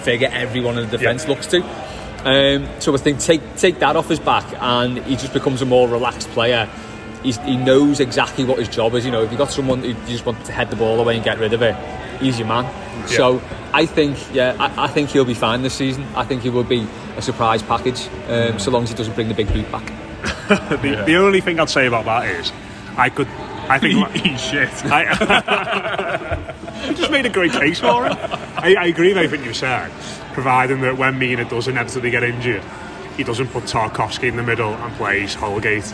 figure 0.01 0.29
everyone 0.33 0.77
in 0.77 0.89
the 0.89 0.97
defence 0.97 1.25
looks 1.29 1.47
to. 1.47 1.61
Um, 2.25 2.67
so 2.79 2.93
I 2.93 2.97
think 2.97 3.19
take 3.19 3.55
take 3.55 3.79
that 3.79 3.95
off 3.95 4.09
his 4.09 4.19
back, 4.19 4.45
and 4.61 4.97
he 5.05 5.15
just 5.15 5.31
becomes 5.33 5.61
a 5.61 5.65
more 5.65 5.87
relaxed 5.87 6.29
player. 6.31 6.67
He's, 7.23 7.37
he 7.39 7.55
knows 7.55 7.99
exactly 7.99 8.43
what 8.43 8.59
his 8.59 8.67
job 8.67 8.93
is. 8.95 9.05
You 9.05 9.11
know, 9.11 9.23
if 9.23 9.31
you've 9.31 9.39
got 9.39 9.51
someone 9.51 9.81
who 9.81 9.93
just 10.05 10.25
want 10.25 10.43
to 10.45 10.51
head 10.51 10.69
the 10.69 10.75
ball 10.75 10.99
away 10.99 11.15
and 11.15 11.23
get 11.23 11.39
rid 11.39 11.53
of 11.53 11.61
it, 11.61 11.75
he's 12.21 12.37
your 12.37 12.47
man. 12.47 12.65
So 13.07 13.41
I 13.73 13.85
think, 13.85 14.17
yeah, 14.33 14.55
I, 14.59 14.85
I 14.85 14.87
think 14.87 15.09
he'll 15.09 15.25
be 15.25 15.33
fine 15.33 15.61
this 15.61 15.73
season. 15.73 16.05
I 16.15 16.23
think 16.23 16.41
he 16.41 16.49
will 16.49 16.63
be 16.63 16.87
a 17.17 17.21
surprise 17.21 17.63
package, 17.63 18.07
um, 18.27 18.59
so 18.59 18.71
long 18.71 18.83
as 18.83 18.89
he 18.89 18.95
doesn't 18.95 19.13
bring 19.13 19.27
the 19.27 19.33
big 19.33 19.51
boot 19.51 19.71
back. 19.71 19.91
The, 20.43 21.03
the 21.05 21.15
only 21.15 21.39
thing 21.39 21.59
I'd 21.59 21.69
say 21.69 21.87
about 21.87 22.05
that 22.05 22.25
is, 22.25 22.51
I 22.97 23.09
could, 23.09 23.27
I 23.69 23.79
think, 23.79 24.15
Eat 24.25 24.37
shit. 24.37 24.69
I, 24.85 26.53
you 26.87 26.93
just 26.93 27.11
made 27.11 27.25
a 27.25 27.29
great 27.29 27.53
case 27.53 27.79
for 27.79 28.05
it. 28.05 28.11
I, 28.11 28.75
I 28.77 28.85
agree 28.87 29.09
with 29.09 29.17
everything 29.17 29.45
you 29.45 29.53
said, 29.53 29.89
providing 30.33 30.81
that 30.81 30.97
when 30.97 31.17
Mina 31.17 31.45
does 31.45 31.67
inevitably 31.69 32.11
get 32.11 32.23
injured, 32.23 32.63
he 33.15 33.23
doesn't 33.23 33.47
put 33.47 33.63
Tarkowski 33.63 34.27
in 34.27 34.35
the 34.35 34.43
middle 34.43 34.73
and 34.73 34.93
plays 34.95 35.33
Holgate. 35.33 35.93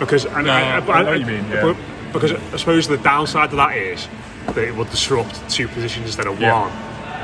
Because 0.00 0.24
and 0.26 0.46
No, 0.46 0.52
I, 0.52 0.78
I 0.78 1.02
know 1.02 1.10
what 1.10 1.20
you 1.20 1.26
mean, 1.26 1.44
yeah. 1.50 1.62
but- 1.62 1.76
because 2.12 2.32
I 2.32 2.56
suppose 2.56 2.88
the 2.88 2.96
downside 2.96 3.50
of 3.50 3.56
that 3.56 3.76
is 3.76 4.08
that 4.46 4.58
it 4.58 4.74
would 4.74 4.90
disrupt 4.90 5.48
two 5.48 5.68
positions 5.68 6.06
instead 6.06 6.26
of 6.26 6.40
Yeah. 6.40 6.62
one. 6.62 6.72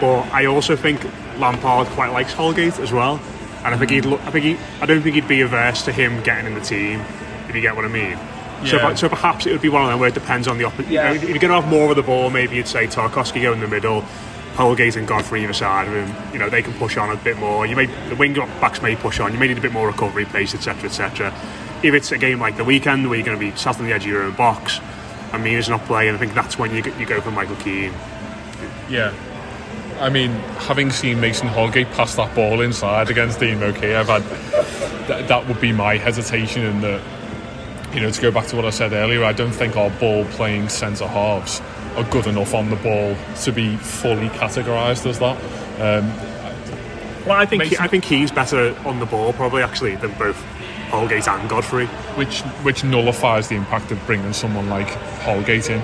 But 0.01 0.33
I 0.33 0.47
also 0.47 0.77
think 0.77 1.05
Lampard 1.41 1.89
quite 1.89 2.13
likes 2.13 2.33
Holgate 2.33 2.79
as 2.79 2.93
well, 2.93 3.19
and 3.65 3.75
I 3.75 3.79
think 3.79 3.91
he'd. 3.91 4.05
Mm. 4.05 4.11
Look, 4.11 4.21
I 4.25 4.31
think 4.31 4.45
he. 4.45 4.57
I 4.81 4.87
don't 4.87 5.03
think 5.03 5.17
he'd 5.17 5.27
be 5.27 5.41
averse 5.41 5.83
to 5.87 5.93
him 5.93 6.23
getting 6.23 6.47
in 6.47 6.55
the 6.55 6.61
team, 6.61 7.01
if 7.49 7.55
you 7.57 7.61
get 7.63 7.75
what 7.75 7.85
I 7.85 7.89
mean. 7.89 8.17
So, 8.65 8.77
Yeah. 8.77 8.91
per- 8.91 8.97
so 8.97 9.09
perhaps 9.09 9.45
it 9.47 9.51
would 9.53 9.61
be 9.61 9.69
one 9.69 9.83
of 9.83 9.89
them 9.91 9.99
where 9.99 10.09
it 10.09 10.15
depends 10.15 10.47
on 10.47 10.57
the 10.59 10.65
opposite. 10.65 10.87
Yeah. 10.89 11.11
if 11.13 11.23
you're 11.29 11.39
going 11.39 11.51
to 11.53 11.61
have 11.61 11.69
more 11.69 11.91
of 11.91 11.97
the 11.97 12.03
ball, 12.03 12.31
maybe 12.31 12.55
you'd 12.57 12.69
say 12.69 12.87
Tarkowski 12.87 13.43
go 13.43 13.53
in 13.53 13.59
the 13.61 13.67
middle, 13.69 14.03
Holgate 14.55 14.95
and 14.97 15.07
Godfrey 15.09 15.43
either 15.43 15.53
side 15.53 15.89
of 15.89 15.95
him. 15.95 16.15
You 16.33 16.39
know, 16.39 16.49
they 16.49 16.63
can 16.63 16.73
push 16.75 16.97
on 16.97 17.11
a 17.11 17.17
bit 17.17 17.39
more. 17.39 17.67
You 17.67 17.75
may 17.75 17.87
the 18.09 18.15
wing 18.15 18.35
backs 18.61 18.81
may 18.83 18.95
push 18.95 19.19
on. 19.19 19.33
You 19.33 19.39
may 19.41 19.49
need 19.49 19.59
a 19.59 19.63
bit 19.63 19.73
more 19.73 19.89
recovery 19.89 20.27
pace, 20.27 20.55
etc., 20.55 20.85
etc. 20.89 21.35
If 21.87 21.95
it's 21.95 22.13
a 22.13 22.19
game 22.19 22.41
like 22.41 22.57
the 22.57 22.65
weekend 22.65 23.09
where 23.09 23.17
you're 23.19 23.25
going 23.27 23.39
to 23.39 23.45
be 23.53 23.57
sat 23.57 23.79
on 23.79 23.87
the 23.87 23.93
edge 23.93 24.03
of 24.05 24.11
your 24.11 24.23
own 24.25 24.33
box, 24.35 24.81
and 25.33 25.43
Mina's 25.45 25.69
not 25.69 25.85
playing, 25.87 26.15
I 26.15 26.19
think 26.19 26.35
that's 26.35 26.59
when 26.59 26.75
you 26.75 26.83
go- 26.83 26.97
you 26.99 27.07
go 27.07 27.21
for 27.21 27.31
Michael 27.31 27.57
Keane. 27.57 27.93
Yeah. 28.89 29.13
I 30.01 30.11
mean, 30.11 30.31
having 30.69 30.91
seen 30.91 31.21
Mason 31.21 31.49
Holgate 31.49 31.91
pass 31.93 32.15
that 32.17 32.35
ball 32.35 32.61
inside 32.61 33.09
against 33.11 33.41
Dean 33.41 33.59
McKay, 33.59 33.97
I've 33.97 34.09
had 34.09 34.23
th- 35.07 35.27
that 35.29 35.47
would 35.49 35.61
be 35.61 35.73
my 35.73 35.97
hesitation 35.97 36.65
in 36.65 36.81
that. 36.83 37.01
You 37.95 38.01
know, 38.03 38.11
to 38.11 38.21
go 38.21 38.31
back 38.31 38.47
to 38.49 38.57
what 38.57 38.67
I 38.67 38.71
said 38.71 38.93
earlier, 38.93 39.25
I 39.25 39.33
don't 39.33 39.53
think 39.53 39.75
our 39.77 39.89
ball 39.89 40.27
playing 40.33 40.69
centre 40.69 41.07
halves 41.07 41.63
are 41.97 42.05
good 42.05 42.27
enough 42.27 42.53
on 42.53 42.69
the 42.69 42.77
ball 42.77 43.17
to 43.45 43.53
be 43.53 43.77
fully 43.77 44.29
categorised 44.31 45.07
as 45.07 45.19
that. 45.21 45.37
Um, 45.81 46.13
Well, 47.27 47.37
I 47.37 47.47
think 47.47 47.63
Mason- 47.63 47.79
I 47.81 47.87
think 47.87 48.05
Keane's 48.05 48.31
better 48.31 48.77
on 48.85 49.01
the 49.01 49.07
ball 49.07 49.33
probably 49.33 49.63
actually 49.63 49.97
than 49.97 50.13
both 50.13 50.37
Holgate 50.91 51.29
and 51.29 51.49
Godfrey. 51.49 51.87
which 52.17 52.41
which 52.63 52.85
nullifies 52.85 53.49
the 53.49 53.57
impact 53.57 53.91
of 53.93 54.05
bringing 54.07 54.33
someone 54.33 54.69
like 54.69 54.89
Holgate 55.23 55.71
in. 55.71 55.83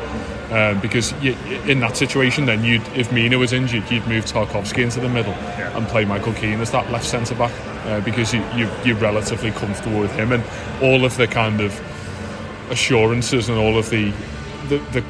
Um, 0.53 0.81
because 0.81 1.15
you, 1.23 1.33
in 1.67 1.81
that 1.81 1.97
situation, 1.97 2.45
then 2.45 2.63
you'd 2.63 2.87
if 2.95 3.11
Mina 3.11 3.39
was 3.39 3.53
injured, 3.55 3.91
you'd 3.91 4.07
move 4.07 4.27
Tarkowski 4.27 4.83
into 4.83 5.01
the 5.01 5.09
middle 5.09 5.33
Yeah. 5.33 5.75
and 5.77 5.87
play 5.89 6.05
Michael 6.05 6.35
Keane 6.35 6.61
as 6.61 6.71
that 6.73 6.91
left 6.93 7.07
centre 7.07 7.35
back 7.35 7.53
uh, 7.87 8.01
because 8.01 8.35
you, 8.35 8.45
you 8.55 8.69
you're 8.85 8.97
relatively 8.99 9.51
comfortable 9.51 9.99
with 10.01 10.13
him 10.15 10.31
and 10.33 10.45
all 10.83 11.05
of 11.07 11.17
the 11.17 11.27
kind 11.27 11.61
of 11.63 11.73
assurances 12.71 13.49
and 13.49 13.59
all 13.59 13.79
of 13.79 13.89
the 13.91 14.13
the, 14.69 14.79
the 14.93 15.03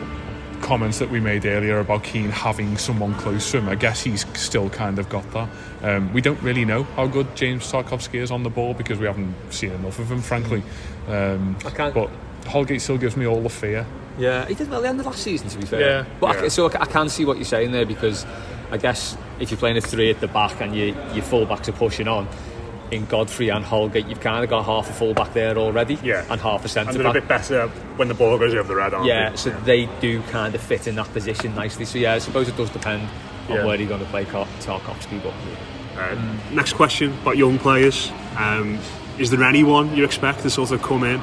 comments 0.73 1.01
that 1.01 1.11
we 1.11 1.21
made 1.21 1.45
earlier 1.45 1.81
about 1.81 2.03
Keane 2.03 2.31
having 2.31 2.79
someone 2.79 3.13
close 3.17 3.51
to 3.51 3.59
him. 3.59 3.69
I 3.69 3.75
guess 3.75 4.03
he's 4.03 4.25
still 4.33 4.71
kind 4.71 4.99
of 4.99 5.07
got 5.11 5.31
that. 5.33 5.51
Um, 5.83 6.11
we 6.15 6.23
don't 6.23 6.41
really 6.41 6.65
know 6.65 6.85
how 6.85 7.07
good 7.07 7.37
James 7.37 7.71
Tarkowski 7.71 8.15
is 8.15 8.31
on 8.31 8.43
the 8.43 8.49
ball 8.49 8.73
because 8.73 8.99
we 8.99 9.05
haven't 9.05 9.35
seen 9.51 9.71
enough 9.73 9.99
of 9.99 10.11
him, 10.11 10.23
frankly. 10.23 10.63
Um, 11.09 11.59
I 11.67 11.69
can't. 11.69 11.93
But 11.93 12.09
Holgate 12.47 12.81
still 12.81 12.97
gives 12.97 13.19
me 13.19 13.27
all 13.27 13.43
the 13.43 13.51
fear. 13.51 13.85
Yeah, 14.17 14.47
he 14.47 14.55
did 14.55 14.71
well 14.71 14.79
at 14.79 14.85
the 14.85 14.89
end 14.89 15.01
of 15.01 15.05
last 15.05 15.23
season, 15.23 15.51
to 15.51 15.59
be 15.59 15.67
fair. 15.67 15.81
Yeah, 15.83 16.07
but 16.19 16.37
I, 16.39 16.49
so 16.49 16.71
I, 16.71 16.81
I 16.81 16.87
can 16.87 17.11
see 17.11 17.27
what 17.27 17.37
you're 17.37 17.45
saying 17.45 17.73
there 17.73 17.85
because 17.85 18.25
I 18.71 18.79
guess 18.79 19.15
if 19.41 19.51
you're 19.51 19.59
playing 19.59 19.77
a 19.77 19.83
three 19.83 20.09
at 20.09 20.21
the 20.21 20.29
back 20.29 20.63
and 20.63 20.75
you, 20.75 20.87
your 20.87 21.23
fullbacks 21.23 21.69
are 21.69 21.73
pushing 21.73 22.09
on, 22.09 22.27
in 22.93 23.07
Godfrey 23.07 23.49
and 23.49 23.65
Holgate, 23.65 24.07
you've 24.07 24.21
kind 24.21 24.45
of 24.45 24.51
got 24.51 24.65
half 24.67 24.89
a 24.91 24.93
fullback 24.93 25.33
there 25.33 25.57
already, 25.57 25.99
Yeah. 26.03 26.25
and 26.31 26.39
half 26.41 26.65
a 26.65 26.69
centre 26.69 26.93
back. 26.93 26.97
And 26.97 27.05
they're 27.05 27.11
a 27.11 27.15
back. 27.15 27.23
bit 27.23 27.29
better 27.29 27.69
when 27.97 28.09
the 28.09 28.15
ball 28.15 28.39
goes 28.39 28.55
over 28.55 28.69
the 28.69 28.75
red, 28.77 28.93
aren't 28.93 29.07
Yeah, 29.07 29.35
so 29.35 29.51
they 29.65 29.87
do 30.01 30.21
kind 30.31 30.55
of 30.55 30.61
fit 30.61 30.87
in 30.87 30.95
that 30.97 31.11
position 31.13 31.55
nicely. 31.55 31.87
So 31.87 31.99
yeah, 31.99 32.13
I 32.15 32.19
suppose 32.19 32.49
it 32.49 32.57
does 32.57 32.69
depend 32.71 33.09
on 33.49 33.57
Yeah. 33.57 33.65
where 33.65 33.77
you're 33.77 33.89
going 33.89 34.01
to 34.05 34.07
play 34.11 34.25
Tar- 34.27 34.47
Tarkowski. 34.61 35.21
But 35.23 35.33
Uh, 35.99 36.17
Next 36.53 36.73
question 36.73 37.13
about 37.23 37.37
young 37.37 37.59
players. 37.59 38.11
Um, 38.39 38.79
is 39.19 39.31
there 39.31 39.43
anyone 39.45 39.95
you 39.95 40.05
expect 40.05 40.41
to 40.41 40.49
sort 40.51 40.71
of 40.71 40.83
come 40.83 41.05
in 41.05 41.21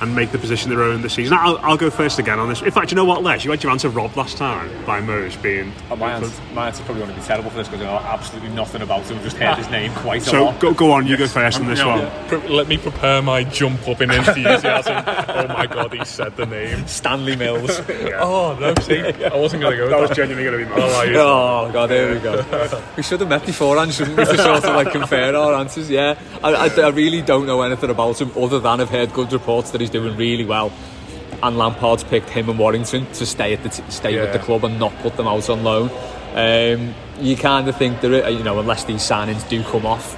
and 0.00 0.14
make 0.14 0.30
the 0.32 0.38
position 0.38 0.70
their 0.70 0.82
own 0.82 1.02
this 1.02 1.14
season? 1.14 1.36
I'll, 1.40 1.58
I'll 1.58 1.76
go 1.76 1.90
first 1.90 2.18
again 2.18 2.38
on 2.38 2.48
this. 2.48 2.62
In 2.62 2.70
fact, 2.70 2.90
you 2.90 2.96
know 2.96 3.04
what, 3.04 3.22
Les? 3.22 3.44
You 3.44 3.50
had 3.50 3.62
your 3.62 3.72
answer 3.72 3.88
robbed 3.88 4.16
last 4.16 4.36
time 4.36 4.70
by 4.84 5.00
Mose 5.00 5.36
being. 5.36 5.72
Oh, 5.90 5.96
my 5.96 6.12
answer, 6.12 6.42
my 6.52 6.66
answer's 6.68 6.84
probably 6.84 7.02
going 7.04 7.14
to 7.14 7.20
be 7.20 7.26
terrible 7.26 7.50
for 7.50 7.56
this 7.56 7.68
because 7.68 7.82
I 7.82 7.86
know 7.86 7.98
absolutely 7.98 8.50
nothing 8.50 8.82
about 8.82 9.04
him. 9.04 9.16
I've 9.18 9.24
just 9.24 9.36
heard 9.36 9.56
his 9.58 9.68
name 9.70 9.92
quite 9.94 10.22
a 10.22 10.24
So 10.26 10.44
lot. 10.46 10.60
go, 10.60 10.72
go 10.74 10.92
on, 10.92 11.06
you 11.06 11.16
go 11.16 11.26
first 11.26 11.60
on 11.60 11.66
this 11.68 11.78
Now, 11.80 12.02
one. 12.02 12.28
pre- 12.28 12.48
let 12.48 12.68
me 12.68 12.76
prepare 12.78 13.22
my 13.22 13.44
jump 13.44 13.86
up 13.88 14.00
in 14.00 14.10
enthusiasm. 14.10 15.04
oh 15.06 15.48
my 15.48 15.66
god, 15.66 15.92
he 15.92 16.04
said 16.04 16.36
the 16.36 16.46
name. 16.46 16.86
Stanley 16.86 17.36
Mills. 17.36 17.80
Oh 18.20 18.56
no, 18.58 18.74
see, 18.82 19.00
I 19.00 19.36
wasn't 19.36 19.62
going 19.62 19.76
to 19.76 19.84
go. 19.84 19.88
That 19.90 20.00
with 20.00 20.10
was 20.10 20.16
genuinely 20.16 20.44
going 20.50 20.66
to 20.68 20.74
be 20.74 20.80
oh, 20.80 20.86
I 20.86 21.06
mine. 21.06 21.06
like. 21.14 21.16
Oh 21.16 21.70
god, 21.72 21.86
there 21.90 22.14
we 22.14 22.20
go. 22.20 22.82
we 22.96 23.02
should 23.02 23.20
have 23.20 23.28
met 23.28 23.44
beforehand, 23.46 23.92
shouldn't 23.92 24.16
we, 24.16 24.24
to 24.24 24.36
sort 24.36 24.64
of 24.64 24.74
like 24.74 24.90
compare 24.92 25.34
our 25.36 25.54
answers? 25.54 25.88
Yeah, 25.90 26.18
I, 26.42 26.54
I, 26.54 26.68
I 26.68 26.88
really 26.88 27.22
don't 27.22 27.46
know 27.46 27.62
anything 27.62 27.90
about 27.90 28.20
him 28.20 28.30
other 28.36 28.58
than 28.60 28.80
I've 28.80 28.90
heard 28.90 29.12
good 29.12 29.32
reports 29.32 29.70
that 29.70 29.80
he's 29.80 29.87
doing 29.90 30.16
really 30.16 30.44
well. 30.44 30.72
And 31.42 31.56
Lampard's 31.56 32.02
picked 32.04 32.30
him 32.30 32.48
and 32.48 32.58
Warrington 32.58 33.06
to 33.12 33.24
stay 33.26 33.52
at 33.54 33.62
the 33.62 33.68
t- 33.68 33.82
stay 33.90 34.18
with 34.20 34.32
the 34.32 34.38
club 34.40 34.64
and 34.64 34.78
not 34.78 34.92
put 34.98 35.16
them 35.16 35.28
out 35.28 35.48
on 35.48 35.62
loan. 35.62 35.90
Um, 36.34 36.94
you 37.20 37.36
kind 37.36 37.68
of 37.68 37.76
think 37.76 38.00
there, 38.00 38.28
you 38.28 38.42
know, 38.42 38.58
unless 38.58 38.84
these 38.84 39.02
signings 39.02 39.48
do 39.48 39.62
come 39.64 39.86
off 39.86 40.16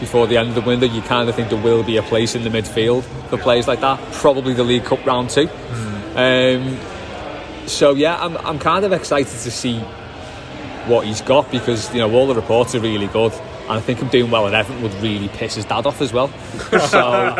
before 0.00 0.26
the 0.26 0.36
end 0.36 0.48
of 0.48 0.54
the 0.54 0.60
window, 0.62 0.86
you 0.86 1.00
kind 1.02 1.28
of 1.28 1.34
think 1.36 1.50
there 1.50 1.62
will 1.62 1.82
be 1.82 1.96
a 1.96 2.02
place 2.02 2.34
in 2.34 2.42
the 2.42 2.50
midfield 2.50 3.04
for 3.28 3.38
players 3.38 3.68
like 3.68 3.80
that. 3.80 4.00
Probably 4.12 4.52
the 4.54 4.64
League 4.64 4.84
Cup 4.84 5.04
round 5.06 5.30
two. 5.30 5.48
Um, 6.16 6.78
so 7.68 7.94
yeah, 7.94 8.16
I'm, 8.22 8.36
I'm 8.38 8.58
kind 8.58 8.84
of 8.84 8.92
excited 8.92 9.30
to 9.30 9.50
see 9.50 9.78
what 10.86 11.06
he's 11.06 11.20
got 11.20 11.50
because 11.50 11.92
you 11.94 12.00
know 12.00 12.12
all 12.12 12.26
the 12.26 12.34
reports 12.34 12.74
are 12.74 12.80
really 12.80 13.06
good, 13.06 13.32
and 13.72 13.80
I 13.80 13.82
think 13.82 14.02
I'm 14.02 14.08
doing 14.08 14.30
well 14.30 14.46
at 14.46 14.54
Everton 14.54 14.82
would 14.82 14.94
really 15.02 15.28
piss 15.28 15.54
his 15.54 15.64
dad 15.64 15.86
off 15.86 16.00
as 16.00 16.12
well. 16.12 16.28
so 16.88 17.34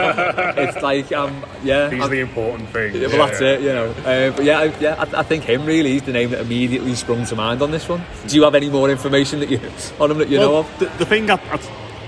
it's 0.57 0.83
like 0.83 1.12
um 1.12 1.45
yeah. 1.62 1.88
These 1.88 2.01
I'm- 2.01 2.09
are 2.09 2.14
the 2.14 2.21
important 2.21 2.68
things. 2.71 2.97
yeah, 2.97 3.09
well, 3.09 3.27
that's 3.27 3.40
it, 3.40 3.61
you 3.61 3.68
know. 3.68 3.90
Uh, 3.90 4.31
but 4.35 4.45
yeah, 4.45 4.59
I, 4.61 4.64
yeah, 4.81 4.95
I, 5.12 5.21
I 5.21 5.23
think 5.23 5.45
him 5.45 5.64
really 5.66 5.97
is 5.97 6.03
the 6.03 6.12
name 6.12 6.31
that 6.31 6.40
immediately 6.40 6.95
sprung 6.95 7.25
to 7.27 7.37
mind 7.37 7.62
on 7.62 7.71
this 7.71 7.88
one. 7.88 8.03
Do 8.27 8.37
you 8.37 8.42
have 8.45 8.55
any 8.55 8.71
more 8.71 8.90
information 8.90 9.40
that 9.40 9.51
you 9.51 9.61
on 10.01 10.11
him 10.11 10.18
that 10.18 10.29
you 10.29 10.38
know 10.38 10.57
of? 10.57 10.79
the, 10.79 10.87
the 10.99 11.07
thing 11.07 11.31
I, 11.31 11.35
I, 11.35 11.61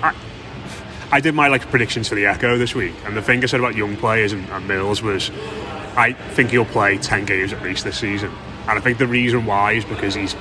I, 0.02 0.14
I 1.12 1.20
did 1.20 1.34
my 1.34 1.48
like 1.48 1.62
predictions 1.70 2.08
for 2.08 2.14
the 2.14 2.26
Echo 2.26 2.56
this 2.56 2.74
week, 2.74 2.94
and 3.04 3.16
the 3.16 3.22
thing 3.22 3.42
I 3.42 3.46
said 3.46 3.60
about 3.60 3.74
young 3.76 3.96
players 3.96 4.32
and, 4.32 4.48
and 4.48 4.66
Mills 4.66 5.02
was, 5.02 5.30
I 5.96 6.14
think 6.32 6.50
he'll 6.50 6.64
play 6.64 6.96
ten 6.98 7.24
games 7.26 7.52
at 7.52 7.62
least 7.62 7.84
this 7.84 7.98
season, 7.98 8.32
and 8.68 8.78
I 8.78 8.80
think 8.80 8.98
the 8.98 9.06
reason 9.06 9.44
why 9.44 9.72
is 9.72 9.84
because 9.84 10.14
he's, 10.14 10.34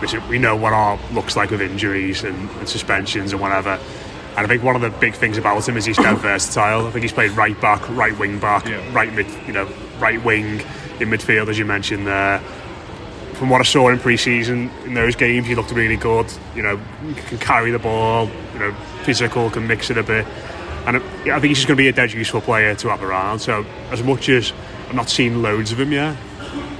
listen, 0.00 0.26
we 0.28 0.38
know 0.38 0.56
what 0.56 0.72
our 0.72 0.98
looks 1.12 1.36
like 1.36 1.50
with 1.50 1.60
injuries 1.60 2.24
and, 2.24 2.50
and 2.50 2.68
suspensions 2.68 3.32
and 3.32 3.40
whatever. 3.40 3.78
And 4.36 4.46
I 4.46 4.46
think 4.46 4.62
one 4.62 4.76
of 4.76 4.82
the 4.82 4.90
big 4.90 5.14
things 5.14 5.36
about 5.38 5.68
him 5.68 5.76
is 5.76 5.84
he's 5.84 5.96
dead 5.96 6.18
versatile. 6.18 6.86
I 6.86 6.90
think 6.90 7.02
he's 7.02 7.12
played 7.12 7.32
right 7.32 7.60
back, 7.60 7.88
right 7.90 8.16
wing 8.18 8.38
back, 8.38 8.66
Yeah. 8.66 8.82
right 8.94 9.12
mid, 9.12 9.26
you 9.46 9.52
know, 9.52 9.68
right 9.98 10.22
wing 10.24 10.60
in 11.00 11.08
midfield, 11.10 11.48
as 11.48 11.58
you 11.58 11.64
mentioned 11.64 12.06
there 12.06 12.40
from 13.34 13.50
what 13.50 13.60
I 13.60 13.64
saw 13.64 13.88
in 13.88 14.00
pre-season 14.00 14.68
in 14.84 14.94
those 14.94 15.14
games, 15.14 15.46
he 15.46 15.54
looked 15.54 15.70
really 15.70 15.96
good. 15.96 16.26
You 16.56 16.62
know, 16.64 16.80
can 17.28 17.38
carry 17.38 17.70
the 17.70 17.78
ball. 17.78 18.28
You 18.52 18.58
know, 18.58 18.72
physical, 19.04 19.48
can 19.48 19.64
mix 19.68 19.90
it 19.90 19.96
a 19.96 20.02
bit. 20.02 20.26
And 20.86 20.96
I 20.96 21.00
I 21.36 21.38
think 21.38 21.44
he's 21.44 21.58
just 21.58 21.68
going 21.68 21.76
to 21.76 21.82
be 21.82 21.86
a 21.86 21.92
dead 21.92 22.12
useful 22.12 22.40
player 22.40 22.74
to 22.74 22.88
have 22.88 23.00
around. 23.00 23.38
So 23.38 23.64
as 23.92 24.02
much 24.02 24.28
as 24.28 24.52
I've 24.88 24.94
not 24.96 25.08
seen 25.08 25.40
loads 25.40 25.70
of 25.70 25.78
him 25.78 25.92
yet, 25.92 26.16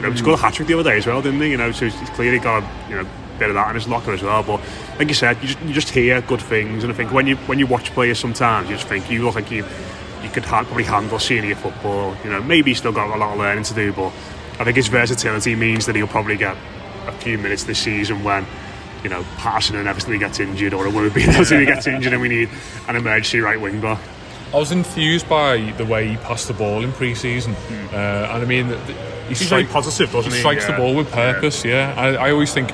you 0.01 0.11
he 0.13 0.19
scored 0.19 0.39
a 0.39 0.43
hat 0.43 0.55
trick 0.55 0.69
the 0.69 0.75
other 0.75 0.91
day 0.91 0.97
as 0.99 1.07
well, 1.07 1.21
didn't 1.23 1.41
he? 1.41 1.51
You 1.51 1.57
know, 1.57 1.73
so 1.73 1.89
he's 1.89 2.11
clearly 2.11 2.39
got 2.39 2.63
a 2.63 2.91
you 2.91 2.97
know 2.97 3.09
bit 3.39 3.49
of 3.49 3.55
that 3.55 3.69
in 3.69 3.75
his 3.75 3.89
locker 3.89 4.13
as 4.13 4.23
well. 4.23 4.43
But 4.43 4.61
like 4.99 5.09
you 5.09 5.15
said, 5.15 5.37
you 5.41 5.49
just 5.49 5.61
you 5.63 5.73
just 5.73 5.89
hear 5.91 6.21
good 6.23 6.41
things, 6.41 6.85
and 6.85 6.93
I 6.93 6.97
think 6.97 7.13
when 7.13 7.27
you 7.27 7.37
when 7.47 7.59
you 7.59 7.67
watch 7.67 7.91
players, 7.93 8.19
sometimes 8.19 8.69
you 8.69 8.77
just 8.77 8.89
think 8.89 9.11
you 9.11 9.25
look 9.25 9.35
like 9.35 9.51
you 9.51 9.65
you 10.23 10.29
could 10.31 10.45
ha- 10.45 10.65
probably 10.65 10.85
handle 10.85 11.19
senior 11.19 11.55
football. 11.55 12.17
You 12.25 12.31
know, 12.31 12.43
maybe 12.43 12.71
he's 12.71 12.79
still 12.79 12.93
got 12.93 13.15
a 13.15 13.19
lot 13.19 13.33
of 13.33 13.39
learning 13.39 13.65
to 13.65 13.75
do, 13.75 13.93
but 13.93 14.13
I 14.59 14.65
think 14.65 14.77
his 14.77 14.89
versatility 14.89 15.55
means 15.55 15.87
that 15.87 15.97
he'll 15.97 16.09
probably 16.09 16.37
get 16.37 16.57
a 17.07 17.13
few 17.13 17.39
minutes 17.39 17.65
this 17.65 17.79
season 17.79 18.25
when. 18.25 18.47
You 19.05 19.11
know, 19.11 19.25
Patterson 19.37 19.77
inevitably 19.77 20.19
gets 20.19 20.41
injured, 20.41 20.75
or 20.75 20.85
Iwobi 20.87 21.23
inevitably 21.23 21.67
gets 21.67 21.87
injured, 21.87 22.13
and 22.13 22.21
we 22.21 22.29
need 22.29 22.49
an 22.89 22.97
emergency 22.97 23.39
right 23.39 23.61
wing 23.61 23.81
back. 23.81 24.01
I 24.53 24.57
was 24.57 24.73
enthused 24.73 25.29
by 25.29 25.59
the 25.77 25.85
way 25.85 26.09
he 26.09 26.17
passed 26.17 26.49
the 26.49 26.55
ball 26.55 26.83
in 26.83 26.93
pre-season, 26.93 27.55
uh, 27.93 28.31
and 28.33 28.43
I 28.43 28.45
mean, 28.47 28.69
he 28.69 29.35
He's 29.35 29.43
very 29.43 29.65
positive, 29.65 30.11
doesn't 30.11 30.33
he? 30.33 30.39
strikes 30.39 30.65
Yeah. 30.65 30.73
the 30.73 30.77
ball 30.79 30.95
with 30.95 31.11
purpose. 31.13 31.65
Yeah, 31.65 31.93
I, 31.97 32.15
I 32.15 32.31
always 32.31 32.53
think 32.55 32.71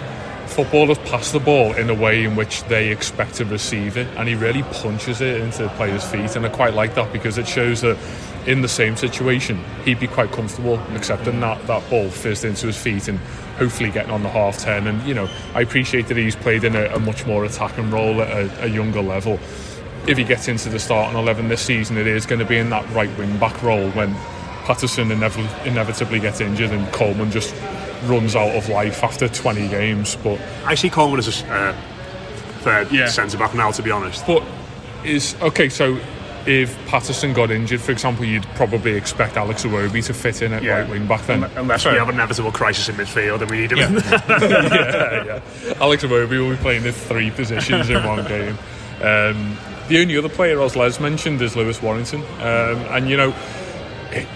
footballers 0.47 0.99
pass 0.99 1.33
the 1.33 1.41
ball 1.41 1.73
in 1.75 1.91
a 1.91 1.95
way 1.95 2.23
in 2.23 2.37
which 2.37 2.63
they 2.65 2.91
expect 2.91 3.35
to 3.37 3.45
receive 3.45 3.97
it, 3.97 4.07
and 4.17 4.29
he 4.29 4.37
really 4.37 4.63
punches 4.63 5.21
it 5.21 5.41
into 5.41 5.65
the 5.65 5.69
players' 5.71 6.05
feet, 6.05 6.37
and 6.37 6.47
I 6.47 6.49
quite 6.49 6.75
like 6.75 6.95
that 6.95 7.13
because 7.13 7.39
it 7.39 7.49
shows 7.49 7.81
that 7.81 7.99
in 8.47 8.61
the 8.63 8.69
same 8.69 8.95
situation 8.95 9.59
he'd 9.87 9.99
be 9.99 10.07
quite 10.07 10.31
comfortable 10.31 10.79
accepting 10.95 11.41
that 11.41 11.67
that 11.67 11.89
ball 11.89 12.11
fizzed 12.11 12.45
into 12.45 12.67
his 12.67 12.77
feet 12.77 13.09
and 13.09 13.19
hopefully 13.59 13.91
getting 13.91 14.11
on 14.13 14.23
the 14.23 14.29
half 14.29 14.59
ten. 14.59 14.87
And 14.87 15.03
you 15.09 15.15
know, 15.15 15.29
I 15.55 15.63
appreciate 15.63 16.07
that 16.09 16.17
he's 16.19 16.37
played 16.37 16.63
in 16.63 16.77
a, 16.77 16.85
a 16.95 17.01
much 17.01 17.27
more 17.27 17.45
attacking 17.47 17.91
role 17.91 18.21
at 18.21 18.29
a, 18.29 18.65
a 18.65 18.67
younger 18.69 19.01
level 19.01 19.41
if 20.07 20.19
he 20.19 20.25
gets 20.25 20.49
into 20.49 20.69
the 20.69 20.79
starting 20.79 21.19
11 21.19 21.49
this 21.49 21.63
season, 21.63 21.97
it 21.97 22.07
is 22.07 22.27
going 22.27 22.39
to 22.39 22.45
be 22.45 22.59
in 22.59 22.71
that 22.71 22.89
right 22.91 23.11
wing 23.19 23.37
back 23.39 23.63
role 23.63 23.91
when 23.93 24.15
Patterson 24.65 25.09
inev- 25.09 25.67
inevitably 25.67 26.21
gets 26.21 26.41
injured 26.41 26.71
and 26.71 26.91
Coleman 26.93 27.31
just 27.31 27.55
runs 28.05 28.35
out 28.37 28.55
of 28.55 28.69
life 28.69 29.03
after 29.03 29.29
20 29.29 29.69
games. 29.69 30.17
But 30.17 30.41
I 30.65 30.75
see 30.75 30.91
Coleman 30.91 31.19
as 31.19 31.43
a 31.43 31.53
uh, 31.53 31.73
third 32.61 32.91
Yeah. 32.93 33.07
centre 33.09 33.39
back 33.39 33.55
now, 33.55 33.71
to 33.71 33.83
be 33.83 33.91
honest. 33.91 34.27
but 34.27 34.43
is 35.05 35.35
okay. 35.43 35.69
So 35.69 35.99
if 36.47 36.77
Patterson 36.89 37.33
got 37.33 37.51
injured, 37.51 37.81
for 37.81 37.93
example, 37.93 38.25
you'd 38.25 38.47
probably 38.55 38.93
expect 38.95 39.37
Alex 39.37 39.65
Iwobi 39.65 40.05
to 40.07 40.15
fit 40.15 40.43
in 40.43 40.53
at 40.55 40.63
Yeah. 40.63 40.81
right 40.81 40.89
wing 40.91 41.07
back 41.07 41.27
then. 41.27 41.45
Unless 41.57 41.85
we 41.87 41.93
have 41.93 42.09
an 42.09 42.15
inevitable 42.17 42.53
crisis 42.53 42.89
in 42.89 42.97
midfield 42.97 43.41
and 43.43 43.51
we 43.51 43.59
need 43.61 43.73
him. 43.73 43.79
in 43.79 43.95
yeah, 44.29 45.25
yeah. 45.25 45.75
Alex 45.81 46.05
Iwobi 46.05 46.39
will 46.43 46.51
be 46.51 46.57
playing 46.57 46.83
the 46.83 46.93
three 46.93 47.31
positions 47.31 47.89
in 47.91 48.03
one 48.05 48.25
game. 48.27 48.59
Um, 49.03 49.57
the 49.89 50.01
only 50.01 50.17
other 50.17 50.29
player, 50.29 50.61
as 50.63 50.77
Les 50.77 51.01
mentioned, 51.01 51.41
is 51.43 51.57
Lewis 51.57 51.83
Warrington. 51.83 52.23
Um, 52.39 52.79
and, 52.91 53.09
you 53.09 53.17
know, 53.17 53.35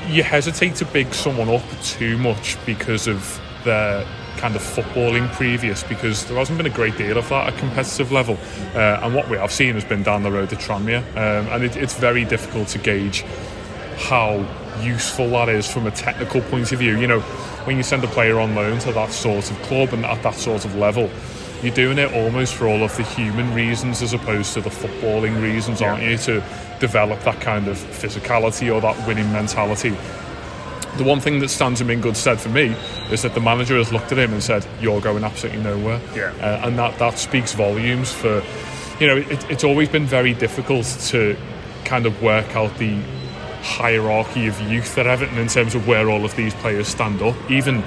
you 0.08 0.22
hesitate 0.22 0.76
to 0.76 0.84
big 0.86 1.12
someone 1.14 1.48
up 1.48 1.62
too 1.82 2.18
much 2.18 2.56
because 2.66 3.06
of 3.06 3.40
their 3.64 4.06
kind 4.36 4.54
of 4.54 4.62
footballing 4.62 5.30
previous 5.32 5.82
because 5.82 6.24
there 6.26 6.38
hasn't 6.38 6.56
been 6.56 6.66
a 6.66 6.74
great 6.74 6.96
deal 6.96 7.18
of 7.18 7.28
that 7.28 7.52
at 7.52 7.58
competitive 7.58 8.12
level 8.12 8.38
uh, 8.74 9.00
and 9.02 9.12
what 9.12 9.28
we 9.28 9.36
have 9.36 9.50
seen 9.50 9.74
has 9.74 9.84
been 9.84 10.04
down 10.04 10.22
the 10.22 10.30
road 10.30 10.48
to 10.48 10.54
Tranmere 10.54 11.00
um, 11.16 11.48
and 11.48 11.64
it, 11.64 11.76
it's 11.76 11.98
very 11.98 12.24
difficult 12.24 12.68
to 12.68 12.78
gauge 12.78 13.24
how 13.96 14.46
useful 14.80 15.28
that 15.30 15.48
is 15.48 15.70
from 15.70 15.86
a 15.86 15.90
technical 15.90 16.40
point 16.42 16.72
of 16.72 16.78
view. 16.78 16.98
You 16.98 17.06
know, 17.06 17.20
when 17.64 17.76
you 17.76 17.82
send 17.82 18.04
a 18.04 18.06
player 18.08 18.38
on 18.38 18.54
loan 18.54 18.78
to 18.80 18.92
that 18.92 19.10
sort 19.10 19.50
of 19.50 19.60
club 19.62 19.92
and 19.92 20.04
at 20.04 20.22
that 20.22 20.34
sort 20.34 20.64
of 20.64 20.74
level, 20.76 21.10
you're 21.62 21.74
doing 21.74 21.98
it 21.98 22.12
almost 22.14 22.54
for 22.54 22.66
all 22.66 22.82
of 22.84 22.96
the 22.96 23.02
human 23.02 23.52
reasons 23.54 24.02
as 24.02 24.12
opposed 24.12 24.54
to 24.54 24.60
the 24.60 24.70
footballing 24.70 25.40
reasons, 25.42 25.82
aren't 25.82 26.02
you? 26.02 26.16
To 26.18 26.42
develop 26.80 27.20
that 27.24 27.40
kind 27.40 27.66
of 27.68 27.76
physicality 27.76 28.72
or 28.74 28.80
that 28.80 29.06
winning 29.06 29.30
mentality. 29.32 29.90
The 30.96 31.04
one 31.04 31.20
thing 31.20 31.38
that 31.40 31.48
stands 31.48 31.80
him 31.80 31.90
in 31.90 32.00
good 32.00 32.16
stead 32.16 32.40
for 32.40 32.48
me 32.48 32.74
is 33.10 33.22
that 33.22 33.34
the 33.34 33.40
manager 33.40 33.76
has 33.76 33.92
looked 33.92 34.10
at 34.12 34.18
him 34.18 34.32
and 34.32 34.42
said, 34.42 34.66
"You're 34.80 35.00
going 35.00 35.22
absolutely 35.24 35.62
nowhere," 35.62 36.00
Yeah. 36.14 36.32
uh, 36.40 36.66
and 36.66 36.78
that 36.78 36.98
that 36.98 37.18
speaks 37.18 37.52
volumes 37.52 38.12
for. 38.12 38.42
You 38.98 39.06
know, 39.06 39.16
it, 39.18 39.50
it's 39.50 39.62
always 39.64 39.88
been 39.88 40.06
very 40.06 40.34
difficult 40.34 40.86
to 41.10 41.36
kind 41.84 42.04
of 42.06 42.20
work 42.20 42.56
out 42.56 42.76
the 42.78 42.98
hierarchy 43.62 44.46
of 44.48 44.60
youth 44.62 44.96
at 44.98 45.06
Everton 45.06 45.38
in 45.38 45.48
terms 45.48 45.74
of 45.74 45.86
where 45.86 46.08
all 46.10 46.24
of 46.24 46.34
these 46.36 46.54
players 46.54 46.88
stand 46.88 47.22
up. 47.22 47.34
Even, 47.50 47.82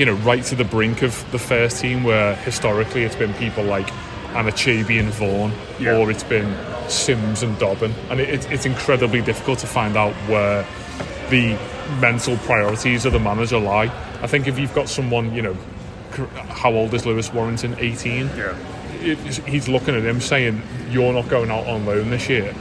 you 0.00 0.06
know, 0.06 0.14
right 0.14 0.42
to 0.44 0.54
the 0.56 0.64
brink 0.64 1.02
of 1.02 1.30
the 1.30 1.38
first 1.38 1.80
team, 1.82 2.04
where 2.04 2.34
historically 2.36 3.02
it's 3.04 3.14
been 3.16 3.34
people 3.34 3.62
like 3.62 3.86
Anichebe 4.32 4.98
and 4.98 5.10
Vaughan, 5.10 5.52
Yeah. 5.78 5.98
or 5.98 6.10
it's 6.10 6.22
been 6.24 6.56
Simms 6.88 7.42
and 7.42 7.58
Dobbin, 7.58 7.92
and 8.08 8.18
it, 8.18 8.30
it's 8.30 8.46
it's 8.46 8.64
incredibly 8.64 9.20
difficult 9.20 9.58
to 9.58 9.66
find 9.66 9.96
out 9.98 10.14
where 10.26 10.64
the 11.28 11.54
mental 12.00 12.36
priorities 12.38 13.04
of 13.04 13.12
the 13.12 13.18
manager 13.20 13.58
lie. 13.58 13.92
I 14.22 14.26
think 14.26 14.48
if 14.48 14.58
you've 14.58 14.74
got 14.74 14.88
someone, 14.88 15.34
you 15.34 15.42
know, 15.42 15.56
how 16.48 16.72
old 16.72 16.94
is 16.94 17.04
Lewis 17.04 17.30
Warrington? 17.32 17.76
18 17.78 18.30
Yeah. 18.36 18.54
it- 19.02 19.18
he's 19.46 19.68
looking 19.68 19.94
at 19.94 20.02
him 20.02 20.20
saying, 20.20 20.62
"You're 20.90 21.12
not 21.12 21.28
going 21.28 21.50
out 21.50 21.66
on 21.66 21.84
loan 21.84 22.08
this 22.10 22.26
year. 22.28 22.54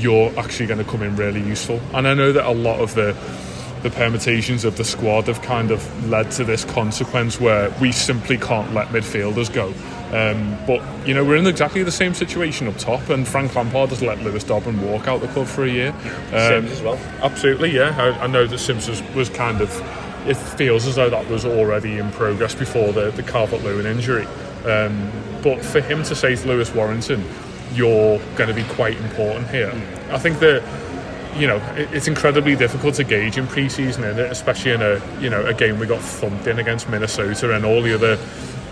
You're 0.00 0.32
actually 0.38 0.66
going 0.66 0.82
to 0.84 0.90
come 0.90 1.02
in 1.02 1.16
really 1.16 1.40
useful." 1.42 1.80
And 1.92 2.08
I 2.08 2.14
know 2.14 2.32
that 2.32 2.46
a 2.46 2.52
lot 2.52 2.80
of 2.80 2.94
the 2.94 3.14
the 3.82 3.90
permutations 3.90 4.64
of 4.64 4.76
the 4.76 4.84
squad 4.84 5.26
have 5.28 5.42
kind 5.42 5.70
of 5.70 6.08
led 6.08 6.30
to 6.32 6.44
this 6.44 6.64
consequence 6.64 7.40
where 7.40 7.70
we 7.80 7.92
simply 7.92 8.36
can't 8.36 8.72
let 8.74 8.88
midfielders 8.88 9.52
go. 9.52 9.72
Um, 10.08 10.56
but 10.66 10.82
you 11.06 11.12
know 11.12 11.22
we're 11.22 11.36
in 11.36 11.46
exactly 11.46 11.82
the 11.82 11.92
same 11.92 12.14
situation 12.14 12.66
up 12.66 12.78
top, 12.78 13.10
and 13.10 13.28
Frank 13.28 13.54
Lampard 13.54 13.90
has 13.90 14.00
let 14.00 14.22
Lewis 14.22 14.42
Dobbin 14.42 14.80
walk 14.80 15.06
out 15.06 15.20
the 15.20 15.28
club 15.28 15.46
for 15.46 15.64
a 15.64 15.70
year. 15.70 15.90
Um, 16.32 16.66
Simms 16.66 16.70
as 16.72 16.82
well. 16.82 16.96
Absolutely, 17.22 17.70
yeah. 17.70 17.94
I, 17.96 18.24
I 18.24 18.26
know 18.26 18.46
that 18.46 18.58
Simms 18.58 18.88
was, 18.88 19.02
was 19.14 19.28
kind 19.28 19.60
of. 19.60 19.70
It 20.26 20.36
feels 20.36 20.86
as 20.86 20.96
though 20.96 21.10
that 21.10 21.28
was 21.28 21.44
already 21.44 21.98
in 21.98 22.10
progress 22.12 22.54
before 22.54 22.92
the 22.92 23.10
the 23.10 23.22
Calvert 23.22 23.62
Lewin 23.62 23.86
injury. 23.86 24.26
Um, 24.64 25.10
but 25.42 25.62
for 25.64 25.80
him 25.80 26.02
to 26.04 26.14
say 26.14 26.34
to 26.34 26.48
Lewis 26.48 26.74
Warrington, 26.74 27.22
"You're 27.74 28.18
going 28.36 28.48
to 28.48 28.54
be 28.54 28.64
quite 28.64 28.96
important 28.96 29.48
here," 29.48 29.72
I 30.10 30.18
think 30.18 30.38
that 30.40 30.62
you 31.38 31.46
know 31.46 31.60
it's 31.76 32.08
incredibly 32.08 32.56
difficult 32.56 32.94
to 32.96 33.04
gauge 33.04 33.38
in 33.38 33.46
pre-season, 33.46 34.04
it? 34.04 34.18
especially 34.18 34.72
in 34.72 34.82
a 34.82 35.00
you 35.20 35.30
know 35.30 35.44
a 35.46 35.54
game 35.54 35.78
we 35.78 35.86
got 35.86 36.00
thumped 36.00 36.46
in 36.46 36.58
against 36.58 36.88
Minnesota 36.88 37.54
and 37.54 37.64
all 37.64 37.80
the 37.80 37.94
other 37.94 38.18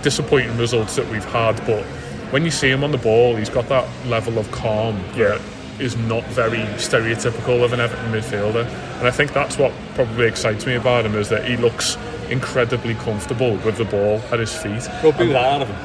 disappointing 0.02 0.56
results 0.58 0.96
that 0.96 1.08
we've 1.10 1.24
had. 1.26 1.56
But 1.66 1.84
when 2.32 2.44
you 2.44 2.50
see 2.50 2.70
him 2.70 2.82
on 2.84 2.90
the 2.90 2.98
ball, 2.98 3.36
he's 3.36 3.48
got 3.48 3.68
that 3.68 3.88
level 4.06 4.38
of 4.38 4.50
calm 4.50 4.98
yeah. 5.16 5.28
that 5.28 5.40
is 5.78 5.96
not 5.96 6.24
very 6.24 6.60
stereotypical 6.78 7.62
of 7.62 7.72
an 7.72 7.80
Everton 7.80 8.12
midfielder. 8.12 8.66
And 8.98 9.06
I 9.06 9.10
think 9.10 9.32
that's 9.32 9.58
what 9.58 9.72
probably 9.94 10.26
excites 10.26 10.66
me 10.66 10.74
about 10.74 11.04
him 11.04 11.14
is 11.14 11.28
that 11.28 11.46
he 11.46 11.56
looks 11.56 11.96
incredibly 12.30 12.94
comfortable 12.94 13.56
with 13.58 13.76
the 13.76 13.84
ball 13.84 14.20
at 14.32 14.38
his 14.38 14.54
feet. 14.54 14.88
Go 15.02 15.12
boot 15.12 15.32
that 15.32 15.44
out 15.44 15.62
of 15.62 15.68
him. 15.68 15.76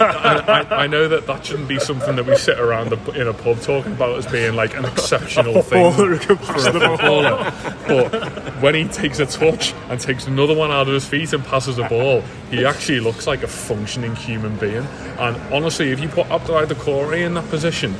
I, 0.00 0.66
I, 0.70 0.86
know 0.86 1.08
that 1.08 1.26
that 1.26 1.44
shouldn't 1.44 1.68
be 1.68 1.78
something 1.78 2.16
that 2.16 2.26
we 2.26 2.36
sit 2.36 2.58
around 2.58 2.90
the, 2.90 3.20
in 3.20 3.28
a 3.28 3.34
pub 3.34 3.60
talking 3.60 3.92
about 3.92 4.18
as 4.18 4.26
being 4.26 4.54
like 4.54 4.76
an 4.76 4.84
exceptional 4.84 5.62
thing 5.62 5.92
Footballer 5.92 6.16
who 6.16 6.18
can 6.18 6.36
pass 6.38 6.68
for 6.68 6.76
a 6.76 6.96
footballer. 6.96 7.52
But 7.86 8.62
when 8.62 8.74
he 8.74 8.84
takes 8.84 9.18
a 9.18 9.26
touch 9.26 9.72
and 9.88 10.00
takes 10.00 10.26
another 10.26 10.54
one 10.54 10.70
out 10.70 10.88
of 10.88 10.94
his 10.94 11.06
feet 11.06 11.32
and 11.32 11.44
passes 11.44 11.78
a 11.78 11.88
ball, 11.88 12.22
he 12.50 12.64
actually 12.64 13.00
looks 13.00 13.26
like 13.26 13.42
a 13.42 13.48
functioning 13.48 14.16
human 14.16 14.56
being. 14.56 14.86
And 15.18 15.36
honestly, 15.52 15.90
if 15.90 16.00
you 16.00 16.08
put 16.08 16.26
Abdoulaye 16.28 16.66
Doucouré 16.66 17.24
in 17.26 17.34
that 17.34 17.48
position, 17.48 17.94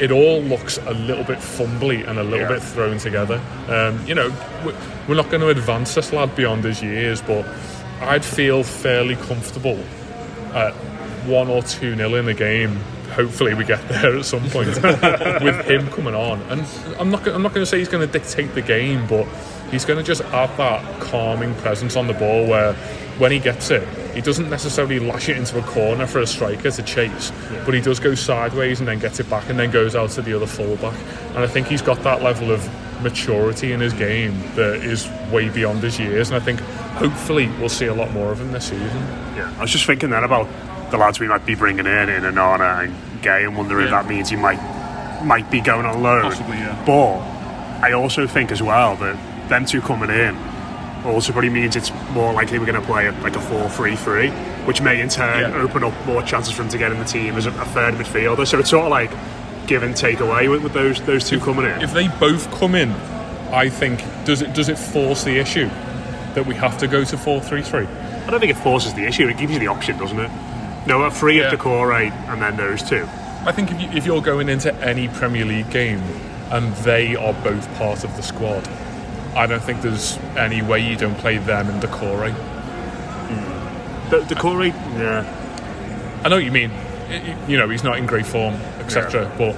it 0.00 0.10
all 0.10 0.40
looks 0.42 0.78
a 0.78 0.92
little 0.94 1.24
bit 1.24 1.38
fumbly 1.38 2.06
and 2.08 2.18
a 2.18 2.22
little 2.22 2.40
Yeah. 2.40 2.48
bit 2.48 2.62
thrown 2.62 2.98
together. 2.98 3.40
Um, 3.68 4.00
you 4.06 4.14
know, 4.14 4.32
we- 4.64 4.72
we're 5.08 5.14
not 5.16 5.30
going 5.30 5.40
to 5.42 5.48
advance 5.48 5.94
this 5.94 6.12
lad 6.12 6.34
beyond 6.36 6.64
his 6.64 6.82
years, 6.82 7.20
but 7.22 7.44
I'd 8.00 8.24
feel 8.24 8.62
fairly 8.64 9.16
comfortable 9.16 9.78
at 10.54 10.72
one 11.26 11.48
or 11.48 11.62
two 11.62 11.94
nil 11.96 12.14
in 12.16 12.26
the 12.26 12.34
game. 12.34 12.78
Hopefully, 13.14 13.52
we 13.54 13.64
get 13.64 13.86
there 13.88 14.16
at 14.18 14.24
some 14.24 14.48
point 14.50 14.68
with 15.42 15.66
him 15.68 15.86
coming 15.88 16.14
on. 16.14 16.40
And 16.50 16.64
I'm 16.98 17.10
not. 17.10 17.26
I'm 17.28 17.42
not 17.42 17.52
going 17.52 17.62
to 17.64 17.66
say 17.70 17.78
he's 17.78 17.88
going 17.88 18.06
to 18.06 18.10
dictate 18.12 18.54
the 18.54 18.62
game, 18.62 19.06
but 19.06 19.26
he's 19.70 19.84
going 19.84 19.98
to 19.98 20.04
just 20.04 20.22
add 20.32 20.50
that 20.56 21.00
calming 21.00 21.54
presence 21.56 21.94
on 21.96 22.06
the 22.06 22.14
ball 22.14 22.46
where, 22.46 22.74
when 23.18 23.30
he 23.30 23.38
gets 23.38 23.70
it, 23.70 23.86
he 24.14 24.20
doesn't 24.20 24.48
necessarily 24.50 24.98
lash 24.98 25.28
it 25.28 25.36
into 25.36 25.58
a 25.58 25.62
corner 25.62 26.06
for 26.06 26.20
a 26.20 26.26
striker 26.26 26.70
to 26.70 26.82
chase, 26.82 27.32
but 27.64 27.74
he 27.74 27.80
does 27.80 28.00
go 28.00 28.14
sideways 28.14 28.80
and 28.80 28.88
then 28.88 28.98
gets 28.98 29.20
it 29.20 29.28
back 29.28 29.48
and 29.48 29.58
then 29.58 29.70
goes 29.70 29.94
out 29.94 30.10
to 30.10 30.22
the 30.22 30.34
other 30.34 30.46
fullback. 30.46 30.96
And 31.30 31.38
I 31.38 31.46
think 31.46 31.66
he's 31.66 31.82
got 31.82 32.02
that 32.02 32.22
level 32.22 32.50
of 32.50 32.68
maturity 33.02 33.72
in 33.72 33.80
his 33.80 33.92
game 33.92 34.40
that 34.54 34.76
is 34.76 35.08
way 35.30 35.48
beyond 35.48 35.82
his 35.82 35.98
years. 35.98 36.30
And 36.30 36.36
I 36.36 36.44
think 36.44 36.60
hopefully 36.94 37.48
we'll 37.58 37.68
see 37.68 37.86
a 37.86 37.94
lot 37.94 38.12
more 38.12 38.32
of 38.32 38.40
him 38.40 38.52
this 38.52 38.68
season. 38.68 39.00
Yeah, 39.36 39.52
I 39.58 39.62
was 39.62 39.70
just 39.70 39.86
thinking 39.86 40.10
then 40.10 40.24
about 40.24 40.48
the 40.90 40.98
lads 40.98 41.18
we 41.18 41.28
might 41.28 41.44
be 41.44 41.54
bringing 41.54 41.86
in, 41.86 42.08
in 42.08 42.22
Onana 42.22 42.84
and 42.84 43.22
Gueye, 43.22 43.46
and 43.46 43.56
wondering 43.56 43.86
if 43.86 43.90
that 43.90 44.06
means 44.06 44.28
he 44.28 44.36
might 44.36 44.60
might 45.24 45.50
be 45.50 45.60
going 45.60 45.86
on 45.86 46.02
loan. 46.02 46.22
Possibly, 46.22 46.56
yeah. 46.56 46.82
But 46.84 47.18
I 47.84 47.92
also 47.92 48.26
think 48.26 48.50
as 48.50 48.62
well 48.62 48.96
that 48.96 49.48
them 49.48 49.64
two 49.64 49.80
coming 49.80 50.10
in 50.10 50.36
also 51.04 51.32
probably 51.32 51.50
means 51.50 51.74
it's 51.76 51.92
more 52.12 52.32
likely 52.32 52.58
we're 52.58 52.66
going 52.66 52.80
to 52.80 52.86
play 52.86 53.06
a, 53.06 53.12
like 53.22 53.34
a 53.36 53.40
4-3-3, 53.40 54.66
which 54.66 54.80
may 54.80 55.00
in 55.00 55.08
turn 55.08 55.40
Yeah. 55.52 55.60
open 55.60 55.82
up 55.84 55.92
more 56.06 56.22
chances 56.22 56.52
for 56.54 56.62
him 56.62 56.68
to 56.70 56.78
get 56.78 56.92
in 56.92 56.98
the 56.98 57.04
team 57.04 57.34
as 57.36 57.46
a, 57.46 57.50
a 57.50 57.64
third 57.66 57.94
midfielder. 57.94 58.46
So 58.46 58.58
it's 58.58 58.70
sort 58.70 58.84
of 58.84 58.90
like 58.90 59.10
give 59.66 59.82
and 59.82 59.96
take 59.96 60.20
away 60.20 60.48
with, 60.48 60.62
with 60.62 60.72
those 60.72 61.00
those 61.02 61.28
two 61.28 61.38
coming 61.40 61.64
in. 61.64 61.80
If 61.82 61.92
they 61.92 62.08
both 62.08 62.50
come 62.58 62.74
in, 62.74 62.90
I 63.52 63.68
think 63.68 64.02
does 64.24 64.42
it 64.42 64.54
does 64.54 64.68
it 64.68 64.78
force 64.78 65.24
the 65.24 65.38
issue 65.38 65.68
that 66.34 66.46
we 66.46 66.54
have 66.54 66.78
to 66.78 66.86
go 66.88 67.04
to 67.04 67.18
four 67.18 67.40
three 67.40 67.62
three? 67.62 67.86
I 67.86 68.30
don't 68.30 68.40
think 68.40 68.50
it 68.52 68.58
forces 68.62 68.94
the 68.94 69.04
issue. 69.04 69.26
It 69.28 69.36
gives 69.38 69.52
you 69.52 69.58
the 69.58 69.66
option, 69.68 69.98
doesn't 69.98 70.18
it? 70.18 70.30
No, 70.86 71.02
a 71.02 71.10
three 71.10 71.38
Yeah. 71.38 71.46
at 71.46 71.50
the 71.52 71.56
core 71.56 71.92
eight, 71.94 72.12
and 72.28 72.40
then 72.42 72.56
those 72.56 72.82
two. 72.82 73.06
I 73.44 73.50
think 73.52 73.72
if, 73.72 73.80
you, 73.80 73.88
if 73.90 74.06
you're 74.06 74.22
going 74.22 74.48
into 74.48 74.72
any 74.76 75.08
Premier 75.08 75.44
League 75.44 75.68
game 75.70 76.00
and 76.52 76.72
they 76.84 77.16
are 77.16 77.32
both 77.42 77.72
part 77.76 78.04
of 78.04 78.14
the 78.16 78.22
squad, 78.22 78.68
I 79.34 79.46
don't 79.46 79.62
think 79.62 79.80
there's 79.82 80.18
any 80.36 80.60
way 80.62 80.80
you 80.86 80.96
don't 80.96 81.16
play 81.16 81.38
them 81.38 81.68
in 81.70 81.80
Doucouré. 81.80 82.34
The, 84.10 84.20
the 84.20 84.34
core 84.34 84.62
eight, 84.62 84.74
yeah. 84.98 86.20
I 86.24 86.28
know 86.28 86.36
what 86.36 86.44
you 86.44 86.52
mean. 86.52 86.70
You 87.48 87.56
know, 87.56 87.68
he's 87.68 87.82
not 87.84 87.98
in 87.98 88.06
great 88.06 88.26
form, 88.26 88.54
etc. 88.80 89.30
But 89.38 89.54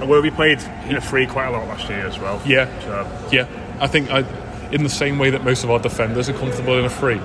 And 0.00 0.08
where 0.08 0.20
we 0.20 0.30
played 0.30 0.60
in 0.86 0.96
a 0.96 1.00
free 1.00 1.26
quite 1.26 1.46
a 1.46 1.50
lot 1.50 1.66
last 1.68 1.88
year 1.88 2.06
as 2.06 2.18
well. 2.18 2.40
yeah, 2.44 2.68
So, 2.80 3.28
yeah, 3.32 3.46
I 3.80 3.86
think 3.86 4.10
I, 4.10 4.24
in 4.70 4.82
the 4.82 4.88
same 4.90 5.18
way 5.18 5.30
that 5.30 5.44
most 5.44 5.64
of 5.64 5.70
our 5.70 5.78
defenders 5.78 6.28
are 6.28 6.34
comfortable 6.34 6.78
in 6.78 6.84
a 6.84 6.90
free, 6.90 7.20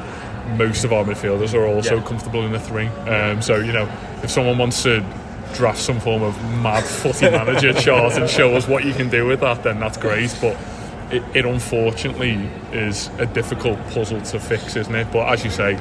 most 0.57 0.83
of 0.85 0.93
our 0.93 1.03
midfielders 1.03 1.53
are 1.53 1.65
also 1.65 1.97
Yeah. 1.97 2.03
comfortable 2.03 2.45
in 2.45 2.53
a 2.55 2.59
three. 2.59 2.87
Um, 2.87 3.41
so 3.41 3.57
you 3.57 3.73
know, 3.73 3.89
if 4.23 4.29
someone 4.31 4.57
wants 4.57 4.81
to 4.83 5.03
draft 5.55 5.79
some 5.79 5.99
form 5.99 6.21
of 6.23 6.41
mad 6.61 6.83
footy 6.85 7.29
manager 7.29 7.73
chart 7.81 8.13
and 8.13 8.29
show 8.29 8.55
us 8.55 8.67
what 8.67 8.85
you 8.85 8.93
can 8.93 9.09
do 9.09 9.25
with 9.25 9.41
that, 9.41 9.63
then 9.63 9.79
that's 9.79 9.97
great. 9.97 10.33
But 10.41 10.55
it, 11.11 11.23
it 11.33 11.45
unfortunately 11.45 12.49
is 12.71 13.07
a 13.17 13.25
difficult 13.25 13.79
puzzle 13.89 14.21
to 14.21 14.39
fix, 14.39 14.75
isn't 14.75 14.93
it? 14.93 15.11
But 15.11 15.29
as 15.29 15.43
you 15.43 15.49
say, 15.49 15.73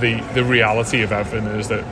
the 0.00 0.20
the 0.34 0.44
reality 0.44 1.02
of 1.02 1.12
Everton 1.12 1.46
is 1.58 1.68
that 1.68 1.84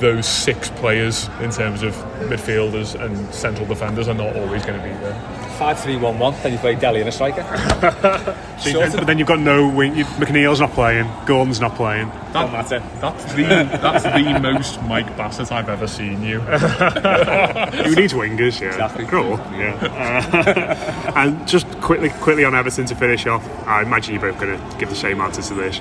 those 0.00 0.26
six 0.28 0.68
players 0.70 1.28
in 1.40 1.50
terms 1.50 1.82
of 1.82 1.94
midfielders 2.28 3.00
and 3.00 3.34
central 3.34 3.66
defenders 3.66 4.08
are 4.08 4.14
not 4.14 4.36
always 4.36 4.64
going 4.64 4.78
to 4.78 4.84
be 4.86 4.92
there. 5.00 5.35
Five 5.58 5.80
three 5.80 5.96
one 5.96 6.18
one. 6.18 6.34
Then 6.42 6.52
you 6.52 6.58
play 6.58 6.74
Dele 6.74 7.00
and 7.00 7.08
a 7.08 7.12
striker. 7.12 7.42
so 8.58 8.68
you- 8.84 8.90
but 8.96 9.06
then 9.06 9.18
you've 9.18 9.28
got 9.28 9.40
no 9.40 9.68
wing. 9.68 9.96
You, 9.96 10.04
McNeil's 10.04 10.60
not 10.60 10.72
playing. 10.72 11.08
Gordon's 11.26 11.60
not 11.60 11.74
playing. 11.74 12.10
Don't 12.32 12.52
matter. 12.52 12.80
That's 13.00 13.24
the 13.34 13.42
that's 13.42 14.04
the 14.04 14.38
most 14.40 14.82
Mike 14.82 15.16
Bassett 15.16 15.50
I've 15.52 15.68
ever 15.68 15.86
seen 15.86 16.22
you. 16.22 16.40
Who 16.40 17.94
needs 17.94 18.12
wingers? 18.12 18.60
Yeah, 18.60 18.68
Exactly. 18.68 19.06
Cool. 19.06 19.38
Yeah. 19.56 19.78
Uh, 19.82 21.12
and 21.16 21.48
just 21.48 21.66
quickly, 21.80 22.10
quickly 22.10 22.44
on 22.44 22.54
Everton 22.54 22.84
to 22.86 22.94
finish 22.94 23.26
off. 23.26 23.42
I 23.66 23.82
imagine 23.82 24.14
you're 24.14 24.22
both 24.32 24.40
going 24.40 24.58
to 24.58 24.76
give 24.78 24.90
the 24.90 24.94
same 24.96 25.20
answer 25.20 25.42
to 25.42 25.54
this. 25.54 25.80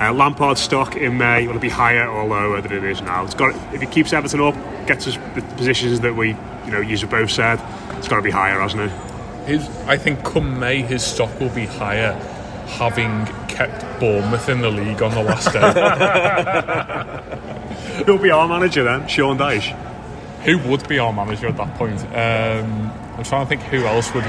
Uh, 0.00 0.12
Lampard 0.12 0.58
stock 0.58 0.94
in 0.94 1.16
May 1.18 1.46
will 1.48 1.56
it 1.56 1.60
be 1.62 1.68
higher 1.70 2.06
or 2.08 2.24
lower 2.26 2.60
than 2.60 2.72
it 2.72 2.84
is 2.84 3.00
now? 3.02 3.24
It's 3.24 3.34
got 3.34 3.54
if 3.74 3.80
he 3.80 3.86
keeps 3.86 4.12
Everton 4.12 4.40
up, 4.40 4.54
gets 4.86 5.06
us 5.08 5.16
the 5.34 5.42
positions 5.56 6.00
that 6.00 6.14
we, 6.14 6.28
you 6.64 6.70
know, 6.70 6.80
you 6.80 7.04
both 7.06 7.30
said. 7.30 7.58
It's 7.96 8.06
got 8.08 8.16
to 8.16 8.22
be 8.22 8.30
higher, 8.30 8.60
hasn't 8.60 8.82
it? 8.82 8.92
His, 9.46 9.68
I 9.86 9.96
think 9.96 10.24
come 10.24 10.58
May 10.58 10.82
his 10.82 11.02
stock 11.04 11.38
will 11.40 11.50
be 11.50 11.66
higher, 11.66 12.12
having 12.66 13.26
kept 13.48 13.84
Bournemouth 14.00 14.48
in 14.48 14.60
the 14.60 14.70
league 14.70 15.02
on 15.02 15.12
the 15.12 15.22
last 15.22 15.52
day. 15.52 15.60
Who'll 18.04 18.18
be 18.18 18.30
our 18.30 18.46
manager 18.48 18.82
then? 18.84 19.06
Sean 19.08 19.38
Dyche. 19.38 19.74
who 20.44 20.58
would 20.68 20.86
be 20.88 20.98
our 20.98 21.12
manager 21.12 21.46
at 21.48 21.56
that 21.56 21.74
point? 21.76 22.00
Um, 22.08 22.92
I'm 23.16 23.24
trying 23.24 23.44
to 23.44 23.48
think 23.48 23.62
who 23.62 23.84
else 23.86 24.12
would 24.14 24.24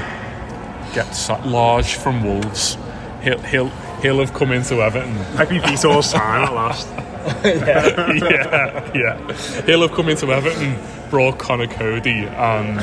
get 0.94 1.14
sa- 1.14 1.42
large 1.44 1.94
from 1.94 2.24
Wolves. 2.24 2.76
He'll 3.22 3.38
he'll 3.40 3.70
he'll 4.02 4.18
have 4.20 4.32
come 4.32 4.52
into 4.52 4.76
Everton. 4.76 5.14
Maybe 5.36 5.58
Vitor's 5.58 6.12
time 6.12 6.44
at 6.44 6.52
last. 6.52 6.88
yeah, 7.44 8.90
yeah. 8.94 9.62
He'll 9.64 9.82
have 9.82 9.92
come 9.92 10.08
into 10.08 10.32
Everton, 10.32 10.78
brought 11.10 11.38
Conor 11.38 11.66
Coady 11.66 12.24
and 12.24 12.78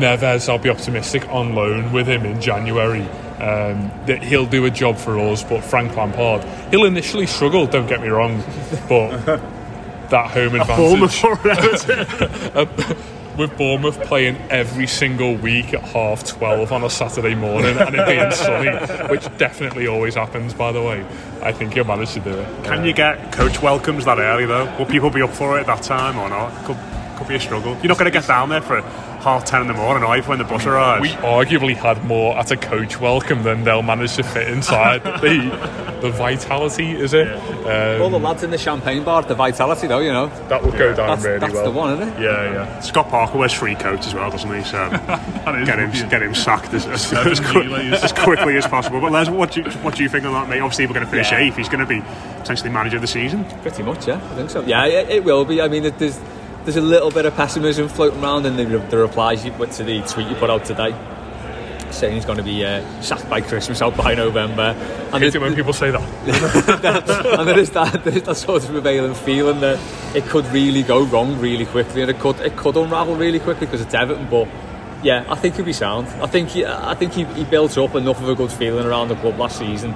Neves. 0.00 0.48
I'll 0.48 0.58
be 0.58 0.70
optimistic 0.70 1.28
on 1.28 1.54
loan 1.54 1.92
with 1.92 2.08
him 2.08 2.24
in 2.24 2.40
January. 2.40 3.06
Um, 3.34 3.90
that 4.06 4.22
he'll 4.22 4.46
do 4.46 4.64
a 4.64 4.70
job 4.70 4.96
for 4.96 5.18
us, 5.18 5.42
but 5.42 5.62
Frank 5.62 5.96
Lampard, 5.96 6.44
he'll 6.70 6.84
initially 6.84 7.26
struggle. 7.26 7.66
Don't 7.66 7.88
get 7.88 8.00
me 8.00 8.08
wrong, 8.08 8.42
but 8.88 9.40
that 10.10 10.30
home 10.30 10.54
advantage 10.54 11.24
Everton. 11.24 12.96
with 13.36 13.56
Bournemouth 13.56 14.00
playing 14.02 14.36
every 14.50 14.86
single 14.86 15.34
week 15.36 15.74
at 15.74 15.82
half 15.82 16.24
12 16.24 16.72
on 16.72 16.84
a 16.84 16.90
Saturday 16.90 17.34
morning 17.34 17.76
and 17.76 17.94
it 17.94 18.06
being 18.06 18.30
sunny, 18.30 18.70
which 19.10 19.24
definitely 19.38 19.86
always 19.86 20.14
happens, 20.14 20.54
by 20.54 20.72
the 20.72 20.82
way, 20.82 21.04
I 21.42 21.52
think 21.52 21.74
he'll 21.74 21.84
manage 21.84 22.12
to 22.14 22.20
do 22.20 22.30
it. 22.30 22.64
Can 22.64 22.84
you 22.84 22.92
get 22.92 23.32
coach 23.32 23.60
welcomes 23.62 24.04
that 24.04 24.18
early 24.18 24.46
though? 24.46 24.72
Will 24.78 24.86
people 24.86 25.10
be 25.10 25.22
up 25.22 25.30
for 25.30 25.58
it 25.58 25.62
at 25.62 25.66
that 25.66 25.82
time 25.82 26.18
or 26.18 26.28
not? 26.28 26.64
Could, 26.64 26.78
could 27.18 27.28
be 27.28 27.34
a 27.34 27.40
struggle. 27.40 27.74
You're 27.76 27.88
not 27.88 27.98
going 27.98 28.10
to 28.10 28.18
get 28.18 28.26
down 28.26 28.48
there 28.48 28.62
for 28.62 28.78
half 29.24 29.44
ten 29.44 29.62
in 29.62 29.66
the 29.68 29.74
morning, 29.74 30.04
I 30.04 30.20
when 30.20 30.38
the 30.38 30.44
bus 30.44 30.66
arrives. 30.66 31.00
We 31.02 31.08
arguably 31.08 31.74
had 31.74 32.04
more 32.04 32.36
at 32.38 32.50
a 32.50 32.56
coach 32.56 33.00
welcome 33.00 33.42
than 33.42 33.64
they'll 33.64 33.82
manage 33.82 34.14
to 34.16 34.22
fit 34.22 34.48
inside 34.48 35.02
the 35.22 35.98
the 36.02 36.10
vitality, 36.10 36.90
is 36.92 37.14
it? 37.14 37.28
Um, 37.66 38.02
All 38.02 38.10
the 38.10 38.18
lads 38.18 38.42
in 38.42 38.50
the 38.50 38.58
champagne 38.58 39.02
bar, 39.04 39.22
the 39.22 39.34
vitality 39.34 39.86
though, 39.86 40.00
you 40.00 40.12
know. 40.12 40.26
that 40.48 40.62
would 40.62 40.76
go 40.76 40.94
down 40.94 41.08
That's, 41.08 41.24
really 41.24 41.38
that's 41.38 41.54
well. 41.54 41.64
the 41.64 41.70
one, 41.70 41.92
isn't 42.02 42.08
it? 42.14 42.20
Yeah, 42.20 42.52
yeah. 42.52 42.80
Scott 42.80 43.08
Parker 43.08 43.38
wears 43.38 43.52
free 43.54 43.74
coats 43.74 44.06
as 44.06 44.12
well, 44.14 44.30
doesn't 44.30 44.52
he? 44.54 44.62
So 44.64 44.90
get 44.90 45.00
him 45.00 45.64
brilliant. 45.64 46.10
get 46.10 46.22
him 46.22 46.34
sacked 46.34 46.74
as, 46.74 46.86
as, 46.86 47.10
as, 47.12 47.40
quick, 47.40 47.66
as 47.72 48.12
quickly 48.12 48.56
as 48.58 48.66
possible. 48.66 49.00
But 49.00 49.12
Les, 49.12 49.30
what 49.30 49.52
do 49.52 49.62
you, 49.62 49.70
what 49.78 49.96
do 49.96 50.02
you 50.02 50.08
think 50.10 50.26
of 50.26 50.32
that, 50.32 50.48
mate? 50.50 50.60
Obviously, 50.60 50.86
we're 50.86 50.92
going 50.94 51.06
to 51.06 51.10
finish 51.10 51.32
Yeah. 51.32 51.38
eighth. 51.38 51.56
He's 51.56 51.70
going 51.70 51.80
to 51.80 51.86
be 51.86 52.02
potentially 52.40 52.68
manager 52.70 52.96
of 52.96 53.02
the 53.02 53.08
season. 53.08 53.46
Pretty 53.62 53.82
much, 53.82 54.06
yeah. 54.06 54.16
I 54.16 54.34
think 54.34 54.50
so. 54.50 54.60
Yeah, 54.62 54.84
it, 54.84 55.08
it 55.08 55.24
will 55.24 55.46
be. 55.46 55.62
I 55.62 55.68
mean, 55.68 55.86
it- 55.86 55.98
there's 55.98 56.20
there's 56.64 56.76
a 56.76 56.80
little 56.80 57.10
bit 57.10 57.26
of 57.26 57.34
pessimism 57.34 57.88
floating 57.88 58.22
around 58.22 58.46
in 58.46 58.56
the, 58.56 58.64
the 58.88 58.98
replies 58.98 59.44
you 59.44 59.52
put 59.52 59.70
to 59.72 59.84
the 59.84 60.00
tweet 60.02 60.28
you 60.28 60.34
put 60.36 60.50
out 60.50 60.64
today, 60.64 60.94
saying 61.90 62.14
he's 62.14 62.24
going 62.24 62.38
to 62.38 62.44
be 62.44 62.64
uh, 62.64 62.82
sacked 63.02 63.28
by 63.28 63.40
Christmas, 63.40 63.80
out 63.82 63.96
by 63.96 64.14
November. 64.14 64.62
And 65.12 65.22
Hate 65.22 65.28
it- 65.28 65.34
it 65.36 65.40
when 65.40 65.54
people 65.54 65.72
say 65.72 65.90
that. 65.90 66.00
and 67.38 67.48
there 67.48 67.58
is 67.58 67.70
that 67.70 68.02
there 68.04 68.16
is 68.16 68.22
that 68.24 68.36
sort 68.36 68.64
of 68.64 68.70
prevailing 68.70 69.14
feeling 69.14 69.60
that 69.60 69.78
it 70.16 70.24
could 70.24 70.46
really 70.46 70.82
go 70.82 71.04
wrong 71.04 71.38
really 71.38 71.66
quickly, 71.66 72.02
and 72.02 72.10
it 72.10 72.18
could 72.18 72.40
it 72.40 72.56
could 72.56 72.76
unravel 72.76 73.14
really 73.16 73.38
quickly 73.40 73.66
because 73.66 73.80
it's 73.80 73.94
Everton. 73.94 74.26
But 74.30 74.48
yeah, 75.02 75.24
I 75.28 75.34
think 75.34 75.56
he'll 75.56 75.64
be 75.66 75.72
sound. 75.74 76.08
I 76.22 76.26
think 76.26 76.48
he, 76.48 76.64
I 76.64 76.94
think 76.94 77.12
he, 77.12 77.24
he 77.24 77.44
built 77.44 77.76
up 77.76 77.94
enough 77.94 78.20
of 78.22 78.28
a 78.28 78.34
good 78.34 78.50
feeling 78.50 78.86
around 78.86 79.08
the 79.08 79.16
club 79.16 79.38
last 79.38 79.58
season. 79.58 79.94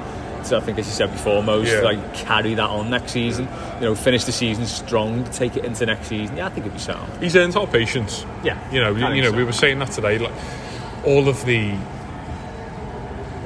So 0.49 0.57
I 0.57 0.61
think, 0.61 0.79
as 0.79 0.87
you 0.87 0.93
said 0.93 1.13
before, 1.13 1.43
most 1.43 1.69
Yeah. 1.71 1.81
like 1.83 2.15
carry 2.15 2.55
that 2.55 2.69
on 2.71 2.89
next 2.91 3.13
season. 3.13 3.47
You 3.81 3.87
know, 3.89 3.95
finish 3.95 4.25
the 4.25 4.33
season 4.33 4.65
strong, 4.67 5.25
take 5.25 5.57
it 5.57 5.65
into 5.65 5.85
next 5.87 6.09
season. 6.09 6.37
Yeah, 6.39 6.47
I 6.47 6.49
think 6.49 6.67
it'll 6.67 6.75
be 6.77 6.81
sound. 6.81 7.11
He's 7.23 7.37
earned 7.37 7.55
our 7.57 7.67
patience. 7.67 8.25
Yeah, 8.43 8.57
You 8.73 8.81
know, 8.81 8.91
you, 8.95 9.07
you 9.17 9.23
know, 9.23 9.31
so. 9.31 9.37
we 9.37 9.45
were 9.45 9.53
saying 9.53 9.79
that 9.81 9.91
today. 9.93 10.19
Like 10.19 10.33
all 11.05 11.29
of 11.29 11.45
the 11.45 11.73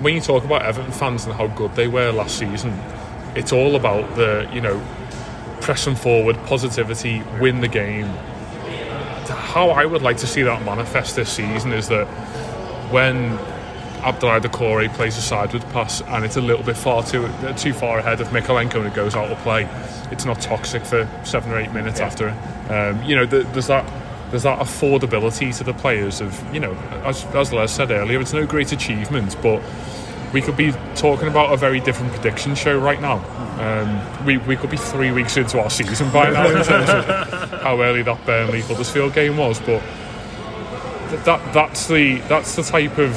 when 0.01 0.15
you 0.15 0.21
talk 0.21 0.45
about 0.45 0.63
Everton 0.63 0.91
fans 0.93 1.25
and 1.27 1.35
how 1.35 1.47
good 1.49 1.75
they 1.77 1.87
were 1.89 2.11
last 2.13 2.39
season, 2.39 2.73
it's 3.37 3.53
all 3.53 3.77
about 3.77 4.17
the 4.17 4.49
you 4.53 4.61
know 4.61 4.81
pressing 5.61 5.95
forward, 5.95 6.37
positivity, 6.47 7.23
win 7.41 7.61
the 7.61 7.69
game. 7.69 8.07
How 9.29 9.71
I 9.71 9.85
would 9.85 10.03
like 10.03 10.17
to 10.19 10.27
see 10.27 10.43
that 10.43 10.65
manifest 10.65 11.17
this 11.17 11.31
season 11.31 11.73
is 11.73 11.89
that 11.89 12.07
when 12.91 13.39
Abdoulaye 14.03 14.41
Doucouré 14.41 14.93
plays 14.93 15.17
a 15.17 15.23
sideways 15.23 15.65
pass 15.67 16.03
and 16.03 16.25
it's 16.25 16.37
a 16.37 16.41
little 16.41 16.65
bit 16.65 16.77
far 16.77 17.05
too 17.05 17.29
too 17.57 17.73
far 17.73 17.99
ahead 17.99 18.21
of 18.21 18.29
Mykolenko 18.29 18.77
and 18.77 18.87
it 18.87 18.95
goes 18.95 19.15
out 19.15 19.31
of 19.31 19.39
play, 19.39 19.69
it's 20.11 20.25
not 20.25 20.41
toxic 20.41 20.85
for 20.85 21.09
seven 21.25 21.53
or 21.53 21.59
eight 21.59 21.73
minutes 21.73 22.01
after 22.01 22.29
it. 22.29 22.71
Um, 22.71 23.03
you 23.05 23.15
know, 23.15 23.27
th- 23.27 23.47
there's 23.53 23.69
that 23.69 23.85
there's 24.31 24.43
that 24.43 24.59
affordability 24.59 25.57
to 25.59 25.65
the 25.65 25.75
players 25.75 26.21
of 26.21 26.55
you 26.55 26.59
know, 26.61 26.73
as, 27.05 27.25
as 27.27 27.53
Les 27.53 27.73
said 27.73 27.91
earlier, 27.91 28.21
it's 28.21 28.33
no 28.33 28.45
great 28.47 28.73
achievement, 28.73 29.37
but 29.41 29.63
we 30.33 30.41
could 30.41 30.57
be 30.57 30.73
talking 30.97 31.29
about 31.29 31.53
a 31.53 31.57
very 31.57 31.79
different 31.79 32.13
prediction 32.13 32.55
show 32.55 32.79
right 32.79 33.01
now. 33.01 33.19
Um, 33.61 34.25
we, 34.25 34.39
we 34.39 34.57
could 34.57 34.71
be 34.71 34.79
three 34.79 35.13
weeks 35.13 35.37
into 35.37 35.61
our 35.61 35.69
season 35.69 36.11
by 36.11 36.31
now 36.31 36.47
in 36.49 36.65
terms 36.65 36.89
of 36.89 37.05
how 37.63 37.81
early 37.81 38.03
that 38.03 38.25
Burnley 38.25 38.63
Huddersfield 38.63 39.13
game 39.13 39.37
was, 39.37 39.61
but 39.61 39.83
that 41.25 41.53
that's 41.53 41.87
the 41.87 42.17
that's 42.29 42.57
the 42.57 42.63
type 42.63 42.97
of 42.99 43.15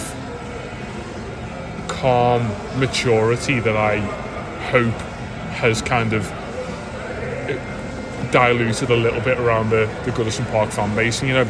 maturity 2.78 3.60
that 3.60 3.76
I 3.76 3.98
hope 4.70 4.94
has 5.54 5.82
kind 5.82 6.13
of 6.13 6.24
diluted 8.32 8.89
a 8.89 8.96
little 8.96 9.22
bit 9.22 9.39
around 9.39 9.70
the, 9.70 9.86
the 10.06 10.12
Goodison 10.12 10.50
Park 10.52 10.70
fan 10.72 10.96
base. 10.96 11.22
And, 11.22 11.30
you 11.30 11.36
know, 11.36 11.50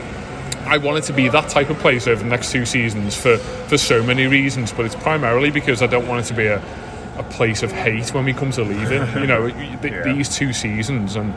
I 0.65 0.77
want 0.77 0.97
it 0.97 1.03
to 1.03 1.13
be 1.13 1.27
that 1.29 1.49
type 1.49 1.69
of 1.69 1.77
place 1.79 2.07
over 2.07 2.23
the 2.23 2.29
next 2.29 2.51
two 2.51 2.65
seasons 2.65 3.15
for, 3.15 3.37
for 3.37 3.77
so 3.77 4.03
many 4.03 4.27
reasons, 4.27 4.71
but 4.71 4.85
it's 4.85 4.95
primarily 4.95 5.51
because 5.51 5.81
I 5.81 5.87
don't 5.87 6.07
want 6.07 6.25
it 6.25 6.27
to 6.29 6.33
be 6.33 6.47
a, 6.47 6.61
a 7.17 7.23
place 7.23 7.63
of 7.63 7.71
hate 7.71 8.13
when 8.13 8.25
we 8.25 8.33
come 8.33 8.51
to 8.51 8.63
leaving. 8.63 9.01
You 9.19 9.27
know, 9.27 9.49
th- 9.49 10.03
these 10.05 10.35
two 10.35 10.53
seasons, 10.53 11.15
and 11.15 11.33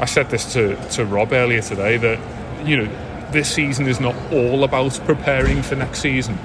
I 0.00 0.04
said 0.04 0.30
this 0.30 0.52
to, 0.54 0.76
to 0.90 1.04
Rob 1.04 1.32
earlier 1.32 1.62
today, 1.62 1.96
that, 1.98 2.66
you 2.66 2.76
know, 2.76 3.30
this 3.30 3.52
season 3.52 3.86
is 3.86 4.00
not 4.00 4.14
all 4.32 4.64
about 4.64 4.98
preparing 5.04 5.62
for 5.62 5.76
next 5.76 6.00
season. 6.00 6.38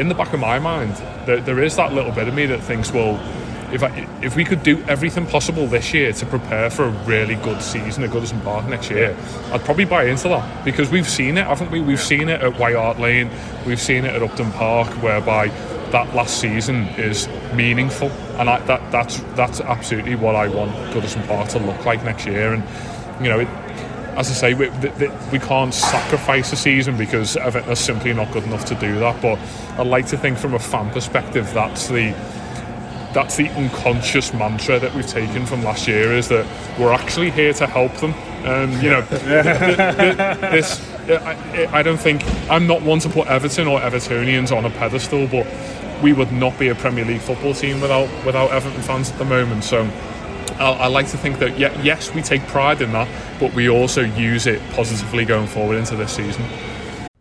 In 0.00 0.08
the 0.08 0.14
back 0.14 0.32
of 0.32 0.40
my 0.40 0.58
mind, 0.58 0.96
there, 1.26 1.42
there 1.42 1.62
is 1.62 1.76
that 1.76 1.92
little 1.92 2.10
bit 2.10 2.26
of 2.26 2.32
me 2.32 2.46
that 2.46 2.62
thinks, 2.62 2.90
well, 2.90 3.20
if 3.70 3.82
I, 3.82 4.08
if 4.22 4.34
we 4.34 4.46
could 4.46 4.62
do 4.62 4.82
everything 4.84 5.26
possible 5.26 5.66
this 5.66 5.92
year 5.92 6.10
to 6.14 6.24
prepare 6.24 6.70
for 6.70 6.84
a 6.84 6.90
really 7.04 7.34
good 7.34 7.60
season 7.60 8.02
at 8.02 8.08
Goodison 8.08 8.42
Park 8.42 8.66
next 8.66 8.90
year, 8.90 9.14
I'd 9.52 9.62
probably 9.62 9.84
buy 9.84 10.04
into 10.04 10.28
that 10.28 10.64
because 10.64 10.90
we've 10.90 11.06
seen 11.06 11.36
it, 11.36 11.46
haven't 11.46 11.70
we? 11.70 11.82
We've 11.82 12.00
seen 12.00 12.30
it 12.30 12.40
at 12.40 12.58
White 12.58 12.76
Hart 12.76 12.98
Lane, 12.98 13.30
we've 13.66 13.78
seen 13.78 14.06
it 14.06 14.14
at 14.14 14.22
Upton 14.22 14.50
Park, 14.52 14.88
whereby 15.02 15.48
that 15.90 16.14
last 16.14 16.40
season 16.40 16.86
is 16.96 17.28
meaningful, 17.52 18.08
and 18.38 18.48
I, 18.48 18.58
that 18.60 18.90
that's 18.90 19.20
that's 19.34 19.60
absolutely 19.60 20.14
what 20.14 20.34
I 20.34 20.48
want 20.48 20.72
Goodison 20.94 21.26
Park 21.28 21.50
to 21.50 21.58
look 21.58 21.84
like 21.84 22.02
next 22.04 22.24
year. 22.24 22.54
And 22.54 22.64
you 23.22 23.28
know, 23.28 23.40
it, 23.40 23.48
as 24.20 24.30
I 24.30 24.34
say, 24.34 24.54
we, 24.54 24.68
we 25.32 25.38
can't 25.38 25.72
sacrifice 25.72 26.52
a 26.52 26.56
season 26.56 26.98
because 26.98 27.38
Everton 27.38 27.70
are 27.70 27.74
simply 27.74 28.12
not 28.12 28.30
good 28.32 28.44
enough 28.44 28.66
to 28.66 28.74
do 28.74 28.98
that. 28.98 29.20
But 29.22 29.38
I 29.78 29.82
like 29.82 30.06
to 30.08 30.18
think, 30.18 30.36
from 30.36 30.52
a 30.52 30.58
fan 30.58 30.90
perspective, 30.90 31.50
that's 31.54 31.88
the 31.88 32.12
that's 33.14 33.36
the 33.36 33.48
unconscious 33.50 34.32
mantra 34.34 34.78
that 34.78 34.94
we've 34.94 35.06
taken 35.06 35.44
from 35.44 35.64
last 35.64 35.88
year 35.88 36.12
is 36.12 36.28
that 36.28 36.46
we're 36.78 36.92
actually 36.92 37.30
here 37.30 37.52
to 37.54 37.66
help 37.66 37.92
them. 37.94 38.14
Um, 38.44 38.70
you 38.80 38.90
know, 38.90 39.02
th- 39.06 39.22
th- 39.22 39.42
th- 39.42 40.16
this 40.52 40.80
I, 41.08 41.68
I 41.72 41.82
don't 41.82 41.98
think 41.98 42.22
I'm 42.50 42.66
not 42.66 42.82
one 42.82 42.98
to 43.00 43.08
put 43.08 43.26
Everton 43.26 43.66
or 43.66 43.80
Evertonians 43.80 44.54
on 44.54 44.66
a 44.66 44.70
pedestal, 44.70 45.26
but 45.28 45.46
we 46.02 46.12
would 46.12 46.30
not 46.30 46.58
be 46.58 46.68
a 46.68 46.74
Premier 46.74 47.06
League 47.06 47.22
football 47.22 47.54
team 47.54 47.80
without 47.80 48.08
without 48.26 48.50
Everton 48.50 48.82
fans 48.82 49.10
at 49.10 49.18
the 49.18 49.24
moment. 49.24 49.64
So. 49.64 49.90
I, 50.60 50.72
I 50.72 50.86
like 50.88 51.08
to 51.08 51.16
think 51.16 51.38
that 51.38 51.58
yeah, 51.58 51.80
yes, 51.82 52.14
we 52.14 52.22
take 52.22 52.42
pride 52.48 52.82
in 52.82 52.92
that, 52.92 53.08
but 53.40 53.54
we 53.54 53.68
also 53.70 54.02
use 54.02 54.46
it 54.46 54.60
positively 54.72 55.24
going 55.24 55.46
forward 55.46 55.76
into 55.76 55.96
this 55.96 56.12
season. 56.12 56.44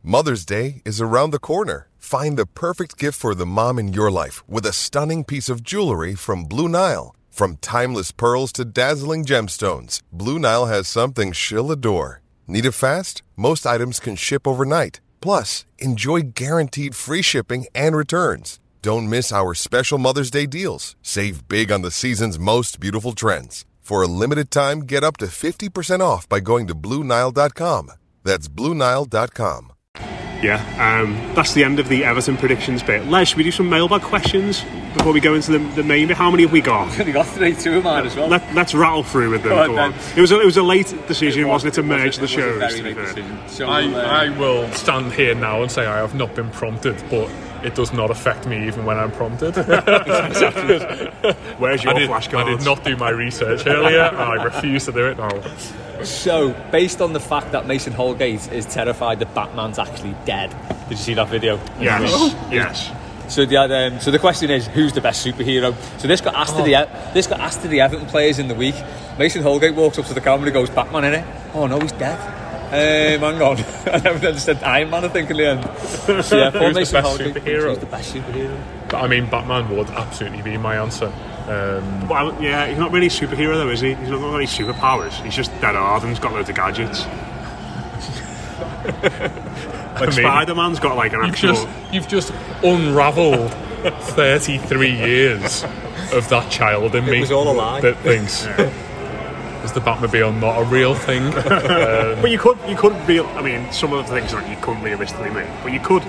Mother's 0.04 0.46
Day 0.46 0.82
is 0.86 1.02
around 1.02 1.32
the 1.32 1.40
corner. 1.40 1.88
Find 1.98 2.38
the 2.38 2.46
perfect 2.46 2.98
gift 2.98 3.20
for 3.20 3.36
the 3.36 3.46
mom 3.46 3.80
in 3.80 3.94
your 3.94 4.12
life 4.12 4.48
with 4.48 4.66
a 4.66 4.74
stunning 4.74 5.24
piece 5.24 5.50
of 5.50 5.64
jewelry 5.64 6.16
from 6.16 6.46
Blue 6.46 6.68
Nile. 6.68 7.16
From 7.30 7.58
timeless 7.58 8.12
pearls 8.12 8.52
to 8.54 8.66
dazzling 8.66 9.24
gemstones, 9.24 10.02
Blue 10.12 10.40
Nile 10.40 10.66
has 10.66 10.88
something 10.88 11.32
she'll 11.32 11.72
adore. 11.72 12.22
Need 12.48 12.66
it 12.66 12.72
fast? 12.72 13.22
Most 13.38 13.66
items 13.66 14.00
can 14.00 14.16
ship 14.16 14.48
overnight. 14.48 15.00
Plus, 15.22 15.66
enjoy 15.78 16.22
guaranteed 16.22 16.96
free 16.96 17.22
shipping 17.22 17.68
and 17.76 17.96
returns. 17.96 18.60
Don't 18.82 19.10
miss 19.10 19.34
our 19.34 19.54
special 19.54 19.98
Mother's 19.98 20.32
Day 20.32 20.46
deals. 20.46 20.96
Save 21.02 21.50
big 21.50 21.70
on 21.70 21.82
the 21.82 21.92
season's 21.92 22.40
most 22.40 22.80
beautiful 22.80 23.12
trends. 23.12 23.66
For 23.82 24.02
a 24.02 24.08
limited 24.08 24.52
time, 24.52 24.82
get 24.82 25.04
up 25.04 25.18
to 25.18 25.26
50% 25.26 26.00
off 26.00 26.30
by 26.30 26.40
going 26.40 26.66
to 26.68 26.76
BlueNile.com. 26.76 27.92
That's 28.24 28.48
BlueNile.com. 28.48 29.74
Yeah, 30.42 30.64
um, 30.80 31.16
that's 31.36 31.54
the 31.54 31.66
end 31.66 31.80
of 31.82 31.90
the 31.90 32.06
Everton 32.06 32.38
predictions 32.38 32.82
bit. 32.82 33.06
Les, 33.08 33.28
should 33.28 33.38
we 33.38 33.44
do 33.44 33.52
some 33.52 33.70
mailbag 33.70 34.02
questions 34.02 34.64
before 34.94 35.12
we 35.12 35.20
go 35.20 35.34
into 35.34 35.52
the, 35.52 35.60
the 35.76 35.84
main 35.84 36.08
bit? 36.08 36.16
How 36.16 36.32
many 36.32 36.44
have 36.44 36.54
we 36.54 36.62
got? 36.62 36.98
only 37.02 37.12
got 37.12 37.28
three, 37.28 37.54
two 37.54 37.80
of 37.80 37.84
mine 37.84 38.06
as 38.06 38.16
well. 38.16 38.30
Let, 38.30 38.54
let's 38.56 38.74
rattle 38.74 39.04
through 39.04 39.32
with 39.32 39.44
them. 39.44 39.50
Go 39.50 39.60
on, 39.60 39.68
Go 39.72 39.78
on. 39.78 39.94
It 40.16 40.22
was 40.22 40.32
a, 40.32 40.40
it 40.40 40.46
was 40.46 40.56
a 40.56 40.64
late 40.64 40.96
decision, 41.10 41.42
it 41.42 41.48
was, 41.48 41.66
not 41.66 41.74
it, 41.74 41.76
to 41.76 41.84
merge 41.84 42.16
It 42.16 42.20
the 42.20 42.22
was 42.22 42.32
a 42.32 42.36
shows? 42.36 42.60
very 42.60 42.78
to 42.78 42.84
late 42.84 42.96
decision. 42.96 43.40
So, 43.50 43.68
I, 43.68 43.84
uh, 43.84 43.98
I 44.08 44.30
will 44.40 44.72
stand 44.72 45.12
here 45.12 45.36
now 45.36 45.62
and 45.62 45.70
say 45.70 45.86
I 45.86 45.98
have 45.98 46.16
not 46.16 46.34
been 46.36 46.50
prompted, 46.52 46.96
but 47.10 47.30
it 47.64 47.76
does 47.76 47.94
not 47.94 48.12
affect 48.12 48.48
me 48.48 48.68
even 48.68 48.86
when 48.86 48.98
I'm 48.98 49.12
prompted. 49.12 49.56
Where's 51.58 51.84
your 51.84 51.94
I 51.94 52.00
did, 52.00 52.10
flashcards? 52.10 52.46
I 52.46 52.56
did 52.56 52.66
not 52.66 52.84
do 52.84 52.96
my 52.98 53.10
research 53.10 53.66
earlier, 53.68 54.02
and 54.02 54.18
I 54.18 54.44
refuse 54.44 54.86
to 54.86 54.92
do 54.92 55.08
it 55.08 55.18
now. 55.18 55.30
So, 56.04 56.54
based 56.72 57.02
on 57.02 57.14
the 57.14 57.20
fact 57.20 57.52
that 57.52 57.68
Mason 57.68 57.94
Holgate 57.94 58.52
is 58.52 58.66
terrified 58.66 59.20
that 59.20 59.34
Batman's 59.34 59.80
actually 59.80 60.16
dead, 60.26 60.56
did 60.88 60.98
you 60.98 61.04
see 61.04 61.14
that 61.16 61.28
video? 61.28 61.60
Yes, 61.80 62.36
yes. 62.52 62.92
So 63.30 63.46
the 63.46 63.58
um, 63.58 64.00
so 64.00 64.10
the 64.10 64.18
question 64.18 64.50
is, 64.50 64.66
who's 64.66 64.92
the 64.92 65.02
best 65.02 65.26
superhero? 65.26 65.76
So 66.00 66.08
this 66.08 66.20
got 66.20 66.34
asked 66.34 66.58
to 66.58 66.64
the 66.64 66.90
this 67.14 67.28
got 67.28 67.40
asked 67.40 67.62
to 67.62 67.68
the 67.68 67.82
Everton 67.82 68.08
players 68.08 68.40
in 68.40 68.48
the 68.48 68.56
week. 68.56 68.74
Mason 69.20 69.44
Holgate 69.44 69.76
walks 69.76 70.00
up 70.00 70.08
to 70.08 70.16
the 70.16 70.22
camera 70.22 70.46
and 70.46 70.54
goes, 70.54 70.72
"Batman 70.72 71.04
in 71.04 71.14
it." 71.14 71.26
Oh 71.54 71.68
no, 71.68 71.80
he's 71.80 71.92
dead. 71.92 72.18
Um, 72.72 73.20
hang 73.22 73.42
on, 73.42 73.58
I 73.88 73.98
never 74.04 74.28
understood 74.28 74.62
Iron 74.64 74.90
Man. 74.92 75.04
I 75.06 75.08
think 75.10 75.30
in 75.32 75.38
the 75.38 75.48
end. 75.48 76.24
So, 76.26 76.38
yeah, 76.38 76.52
poor 76.52 76.72
Who's 76.72 76.90
the 76.92 77.02
best 77.02 77.08
Holgate. 77.08 77.34
superhero? 77.36 77.70
Who's 77.70 77.78
the 77.80 77.86
best 77.88 78.14
superhero? 78.14 78.60
But, 78.90 79.04
I 79.04 79.08
mean, 79.08 79.26
Batman 79.30 79.76
would 79.76 79.90
absolutely 79.90 80.42
be 80.44 80.58
my 80.58 80.76
answer. 80.78 81.12
Um, 81.48 82.08
Well, 82.08 82.42
yeah, 82.42 82.68
he's 82.68 82.78
not 82.78 82.92
really 82.92 83.08
a 83.08 83.10
superhero 83.10 83.56
though, 83.56 83.70
is 83.70 83.82
he? 83.82 83.96
He's 83.96 84.10
not 84.10 84.20
got 84.20 84.36
any 84.36 84.46
superpowers. 84.46 85.14
He's 85.24 85.36
just 85.36 85.52
dead 85.62 85.76
hard 85.76 86.04
and 86.04 86.12
he's 86.12 86.20
got 86.20 86.32
loads 86.34 86.50
of 86.50 86.56
gadgets. 86.56 87.06
like 89.04 90.02
mean, 90.02 90.12
Spider 90.12 90.56
Man's 90.56 90.80
got 90.80 90.96
like 90.96 91.14
an 91.14 91.20
you've 91.22 91.30
actual. 91.32 91.54
just 91.56 91.68
you've 91.94 92.08
just 92.08 92.32
unravelled 92.64 93.52
33 93.52 94.92
years 94.96 95.64
of 96.14 96.28
that 96.30 96.50
child 96.52 96.96
in 96.96 97.06
me 97.06 97.18
It 97.18 97.22
was 97.22 97.32
all 97.32 97.50
a 97.50 97.54
lie. 97.54 97.82
that 97.82 97.98
thinks 98.00 98.46
is 99.64 99.72
the 99.74 99.80
Batmobile 99.82 100.40
not 100.40 100.62
a 100.62 100.66
real 100.66 100.96
thing? 100.96 101.24
um, 101.34 102.22
But 102.22 102.32
you 102.32 102.40
could, 102.40 102.58
you 102.68 102.76
could 102.76 102.94
real. 103.08 103.26
I 103.28 103.42
mean, 103.42 103.72
some 103.72 103.94
of 103.94 104.08
the 104.08 104.14
things 104.20 104.32
that 104.32 104.50
you 104.50 104.56
couldn't 104.62 104.84
realistically 104.84 105.30
make, 105.32 105.48
but 105.64 105.74
you 105.74 105.80
could 105.80 106.04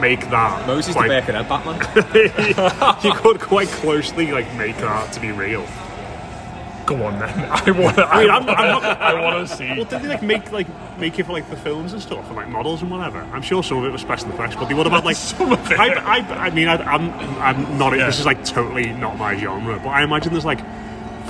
make 0.00 0.20
that. 0.30 0.66
Moses 0.66 0.94
the 0.94 1.00
quite, 1.00 1.08
Birkenhead 1.08 1.48
Batman. 1.48 1.76
you 3.04 3.12
could 3.14 3.40
quite 3.40 3.68
closely 3.68 4.30
like 4.32 4.52
make 4.54 4.76
that 4.78 5.12
to 5.12 5.20
be 5.20 5.32
real. 5.32 5.66
go 6.86 7.02
on 7.04 7.18
then. 7.18 7.30
I 7.50 7.70
want. 7.70 7.98
I 7.98 8.20
mean, 8.20 8.30
I'm, 8.30 8.48
I'm 8.48 8.68
not. 8.68 8.82
I 8.84 9.20
want 9.20 9.48
to 9.48 9.56
see. 9.56 9.68
Well, 9.68 9.84
did 9.84 10.02
they 10.02 10.08
like 10.08 10.22
make 10.22 10.52
like 10.52 10.66
make 10.98 11.18
it 11.18 11.26
for 11.26 11.32
like 11.32 11.48
the 11.50 11.56
films 11.56 11.92
and 11.92 12.02
stuff 12.02 12.26
and 12.28 12.36
like 12.36 12.48
models 12.48 12.82
and 12.82 12.90
whatever? 12.90 13.18
I'm 13.32 13.42
sure 13.42 13.62
some 13.62 13.78
of 13.78 13.84
it 13.84 13.90
was 13.90 14.00
special 14.00 14.28
effects, 14.30 14.56
but 14.56 14.66
they 14.66 14.74
would 14.74 14.86
have 14.86 14.92
had 14.92 15.04
like 15.04 15.16
Some 15.16 15.52
of 15.52 15.70
it. 15.70 15.78
I, 15.78 15.94
I, 15.94 16.46
I 16.46 16.50
mean, 16.50 16.68
I, 16.68 16.76
I'm 16.76 17.10
I'm 17.40 17.78
not. 17.78 17.96
Yeah. 17.96 18.06
This 18.06 18.20
is 18.20 18.26
like 18.26 18.44
totally 18.44 18.92
not 18.92 19.18
my 19.18 19.36
genre, 19.36 19.78
but 19.78 19.88
I 19.88 20.02
imagine 20.02 20.32
there's 20.32 20.44
like 20.44 20.60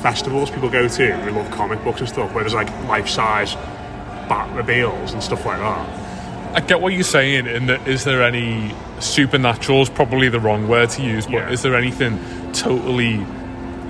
festivals 0.03 0.51
people 0.51 0.69
go 0.71 0.87
to 0.89 1.13
who 1.13 1.31
love 1.33 1.51
comic 1.51 1.83
books 1.85 2.01
and 2.01 2.09
stuff 2.09 2.33
where 2.35 2.45
there's 2.45 2.55
like 2.55 2.71
life 2.85 3.09
size 3.09 3.55
Batmobiles 4.29 5.13
and 5.13 5.23
stuff 5.23 5.45
like 5.47 5.59
that. 5.59 6.55
I 6.57 6.61
get 6.61 6.81
what 6.81 6.93
you're 6.93 7.03
saying. 7.03 7.47
In 7.47 7.67
that, 7.67 7.87
is 7.89 8.05
there 8.05 8.23
any 8.23 8.75
supernatural? 9.01 9.83
Is 9.83 9.89
probably 9.91 10.29
the 10.29 10.41
wrong 10.41 10.69
word 10.69 10.91
to 10.91 11.03
use, 11.03 11.25
but 11.27 11.33
Yeah. 11.35 11.51
is 11.51 11.63
there 11.63 11.75
anything 11.75 12.19
totally 12.53 13.25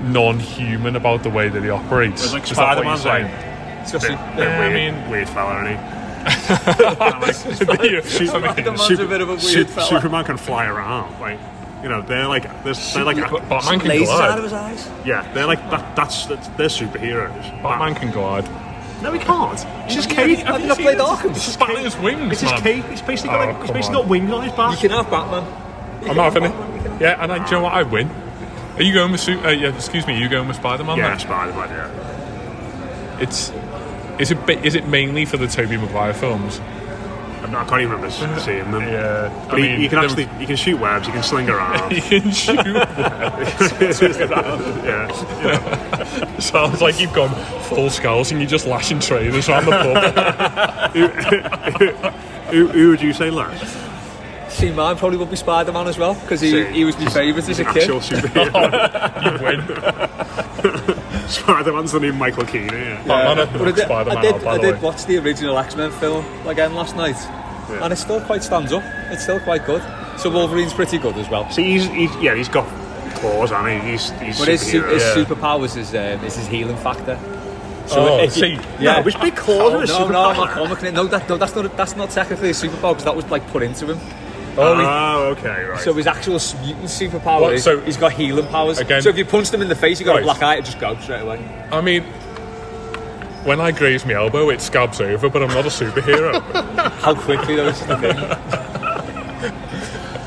non-human 0.04 0.94
about 0.96 1.22
the 1.24 1.30
way 1.30 1.48
that 1.48 1.62
he 1.62 1.70
operates? 1.70 2.20
There's 2.22 2.34
like 2.34 2.44
Is 2.50 2.56
that 2.56 2.76
what 2.76 2.86
you're 2.86 2.96
Spider-Man's 2.96 3.02
saying? 3.02 3.24
like 3.24 3.82
It's 3.82 3.92
got 3.92 4.00
bit, 4.02 4.10
some- 4.10 4.36
bit 4.36 4.44
Yeah, 4.48 4.60
I 4.60 4.72
mean- 4.72 5.10
weird 5.10 5.28
fella, 5.28 5.64
isn't 5.64 5.76
he? 5.76 5.98
You- 7.88 8.02
Spider-Man's 8.02 8.82
Super- 8.86 9.04
a 9.04 9.06
bit 9.08 9.20
of 9.20 9.28
a 9.30 9.40
Su- 9.40 9.56
weird 9.56 9.70
fella. 9.70 9.86
Superman 9.88 10.24
can 10.24 10.36
fly 10.36 10.66
around, 10.66 11.18
like 11.20 11.38
you 11.82 11.88
know, 11.88 12.02
they're 12.02 12.26
like 12.26 12.42
they're, 12.64 12.74
they're 12.74 13.04
like 13.04 13.16
But 13.30 13.48
Batman 13.48 13.80
can 13.80 13.90
Lasers 13.90 14.04
glide. 14.06 14.30
out 14.30 14.38
of 14.38 14.44
his 14.44 14.52
eyes. 14.52 14.90
yeah, 15.04 15.32
they're 15.32 15.46
like 15.46 15.60
that, 15.70 15.94
that's, 15.96 16.26
that's 16.26 16.48
they're 16.48 16.68
superheroes. 16.68 17.62
Batman 17.62 17.94
can 17.94 18.10
glide. 18.10 18.48
No, 19.02 19.12
he 19.12 19.18
can't. 19.20 19.52
It's 19.84 19.94
his 19.94 20.06
Yeah, 20.06 20.14
cape. 20.14 20.38
have 20.40 20.60
you 20.60 20.66
not 20.66 20.76
seen 20.76 20.86
played 20.86 20.98
it? 20.98 21.02
Arkham? 21.04 21.30
It's 21.30 21.44
just 21.46 21.58
Batman's 21.60 21.96
wings, 21.98 22.32
It's 22.32 22.40
his 22.40 22.50
man. 22.50 22.62
cape. 22.62 22.84
He's 22.86 23.00
basically 23.02 23.30
got 23.30 23.42
Oh, 23.48 23.52
like, 23.52 23.56
he's 23.58 23.66
come 23.66 23.74
basically 23.74 23.96
on. 23.96 24.02
got 24.02 24.10
wings 24.10 24.32
on 24.32 24.42
his 24.42 24.52
back. 24.52 24.72
You 24.82 24.88
can 24.88 24.90
have 24.90 25.10
Batman. 25.10 25.44
I'm 26.10 26.16
not 26.16 26.32
having 26.32 26.44
it. 26.50 27.00
Yeah, 27.00 27.22
and 27.22 27.32
I, 27.32 27.38
do 27.38 27.44
you 27.44 27.50
know 27.52 27.62
what? 27.62 27.74
I 27.74 27.82
win. 27.84 28.10
Are 28.76 28.82
you 28.82 28.92
going 28.94 29.12
with? 29.12 29.20
Su- 29.20 29.40
uh, 29.44 29.50
yeah, 29.50 29.68
excuse 29.74 30.06
me. 30.06 30.14
Are 30.14 30.18
you 30.20 30.28
going 30.28 30.48
with 30.48 30.56
Spider-Man? 30.56 30.96
yeah, 30.98 31.10
then? 31.10 31.18
Spider-Man. 31.20 31.68
Yeah, 31.68 33.18
It's. 33.20 33.52
Is 34.18 34.30
it? 34.32 34.46
ba- 34.46 34.60
Is 34.64 34.74
it 34.74 34.88
mainly 34.88 35.24
for 35.24 35.36
the 35.36 35.46
Tobey 35.46 35.76
Maguire 35.76 36.12
films? 36.14 36.60
I'm 37.48 37.54
not, 37.54 37.66
I 37.66 37.70
can't 37.70 37.80
even 37.82 37.94
remember 37.94 38.40
seeing 38.40 38.70
them. 38.70 38.82
Yeah, 38.82 39.30
But 39.48 39.54
I 39.54 39.56
you- 39.56 39.62
mean, 39.62 39.80
you 39.80 39.88
can 39.88 39.98
actually 39.98 40.28
you 40.38 40.46
can 40.46 40.56
shoot 40.56 40.78
webs. 40.78 41.06
You 41.06 41.12
can 41.14 41.22
sling 41.22 41.48
around. 41.48 41.92
You 41.98 42.02
can 42.20 42.30
shoot. 42.30 42.64
yeah. 44.84 45.08
Sounds 46.38 46.80
like 46.80 47.00
you've 47.00 47.12
gone 47.14 47.34
full 47.62 47.90
skulls 47.90 48.30
and 48.30 48.40
you're 48.40 48.48
just 48.50 48.66
lashing 48.66 49.00
trainers 49.00 49.48
around 49.48 49.64
the 49.66 49.72
pub. 49.72 50.94
Who, 52.50 52.68
who 52.68 52.88
would 52.90 53.02
you 53.02 53.12
say 53.12 53.30
last? 53.30 53.76
See, 54.50 54.70
mine 54.72 54.96
probably 54.96 55.18
would 55.18 55.30
be 55.30 55.36
Spider 55.36 55.72
Man 55.72 55.86
as 55.88 55.98
well 55.98 56.14
because 56.14 56.40
he, 56.40 56.50
See. 56.50 56.64
he 56.72 56.84
was 56.84 56.98
my 56.98 57.08
favourite 57.10 57.48
as 57.48 57.58
a 57.60 57.64
kid. 57.64 57.76
Actual 57.82 58.00
superhero. 58.00 59.24
you 59.24 59.32
win. 59.44 59.60
Spider-Man's 61.28 61.92
the 61.92 62.00
new 62.00 62.12
Michael 62.12 62.44
Keane. 62.44 62.68
Yeah. 62.68 63.02
Batman 63.06 63.46
had 63.46 63.52
But 63.58 63.68
I 63.68 63.72
did, 63.72 63.84
Spider-Man 63.84 64.16
I 64.18 64.22
did, 64.22 64.34
out, 64.34 64.42
by 64.44 64.50
I 64.52 64.56
the 64.56 64.62
did 64.62 64.74
way. 64.76 64.80
watch 64.80 65.04
the 65.06 65.18
original 65.18 65.58
X 65.58 65.76
Men 65.76 65.90
film 65.92 66.24
again 66.46 66.74
last 66.74 66.96
night, 66.96 67.16
and 67.82 67.92
it 67.92 67.96
still 67.96 68.20
quite 68.22 68.42
stands 68.42 68.72
up. 68.72 68.82
It's 69.10 69.22
still 69.22 69.40
quite 69.40 69.64
good. 69.66 69.82
So 70.18 70.30
Wolverine's 70.30 70.72
pretty 70.74 70.98
good 70.98 71.16
as 71.16 71.28
well. 71.28 71.48
See, 71.50 71.64
he's, 71.72 71.86
he's 71.88 72.14
yeah, 72.16 72.34
he's 72.34 72.48
got 72.48 72.66
claws, 73.16 73.52
and 73.52 73.68
he? 73.84 73.90
he's 73.92 74.10
he's 74.20 74.38
But 74.38 74.48
his, 74.48 74.60
su- 74.62 74.82
his 74.82 75.02
Yeah. 75.02 75.14
superpowers 75.24 75.76
is 75.76 75.90
um, 75.94 76.24
is 76.24 76.36
his 76.36 76.46
healing 76.46 76.76
factor. 76.76 77.18
Oh, 77.90 78.18
if 78.22 78.32
see, 78.32 78.52
you- 78.54 78.60
yeah, 78.80 79.00
which 79.02 79.18
big 79.20 79.34
claws 79.36 79.72
Oh, 79.72 79.78
are 79.78 79.80
his 79.80 79.90
no, 79.90 80.08
no, 80.08 80.20
I'm 80.28 80.36
not 80.36 80.48
superpower? 80.50 80.76
comic. 80.76 80.92
No, 80.94 81.06
that, 81.06 81.28
no, 81.28 81.36
that's 81.38 81.54
not 81.54 81.76
that's 81.76 81.96
not 81.96 82.10
technically 82.10 82.50
a 82.50 82.52
superpower 82.52 82.90
because 82.92 83.04
that 83.04 83.16
was 83.16 83.24
like 83.30 83.46
put 83.48 83.62
into 83.62 83.86
him. 83.94 83.98
Oh, 84.60 85.34
okay, 85.38 85.64
right. 85.64 85.80
So 85.80 85.92
his 85.94 86.06
actual 86.06 86.38
mutant 86.62 86.86
superpower 86.86 87.40
What, 87.42 87.54
is 87.54 87.64
so- 87.64 87.80
he's 87.80 87.96
got 87.96 88.12
healing 88.12 88.46
powers. 88.48 88.78
Again- 88.78 89.02
so 89.02 89.08
if 89.08 89.16
you 89.16 89.24
punch 89.24 89.50
him 89.52 89.62
in 89.62 89.68
the 89.68 89.74
face, 89.76 90.00
you 90.00 90.06
got 90.06 90.14
Right. 90.14 90.22
a 90.22 90.24
black 90.24 90.42
eye, 90.42 90.56
it 90.56 90.64
just 90.64 90.78
goes 90.80 90.98
straight 91.02 91.22
away. 91.22 91.38
I 91.70 91.80
mean, 91.80 92.02
when 93.44 93.60
I 93.60 93.70
graze 93.70 94.04
my 94.04 94.14
elbow, 94.14 94.50
it 94.50 94.60
scabs 94.60 95.00
over, 95.00 95.28
but 95.28 95.42
I'm 95.42 95.48
not 95.48 95.64
a 95.64 95.68
superhero. 95.70 96.42
How 97.00 97.14
quickly 97.14 97.54
though 97.56 97.68
is 97.68 97.80
the 97.86 97.96
thing. 97.98 98.16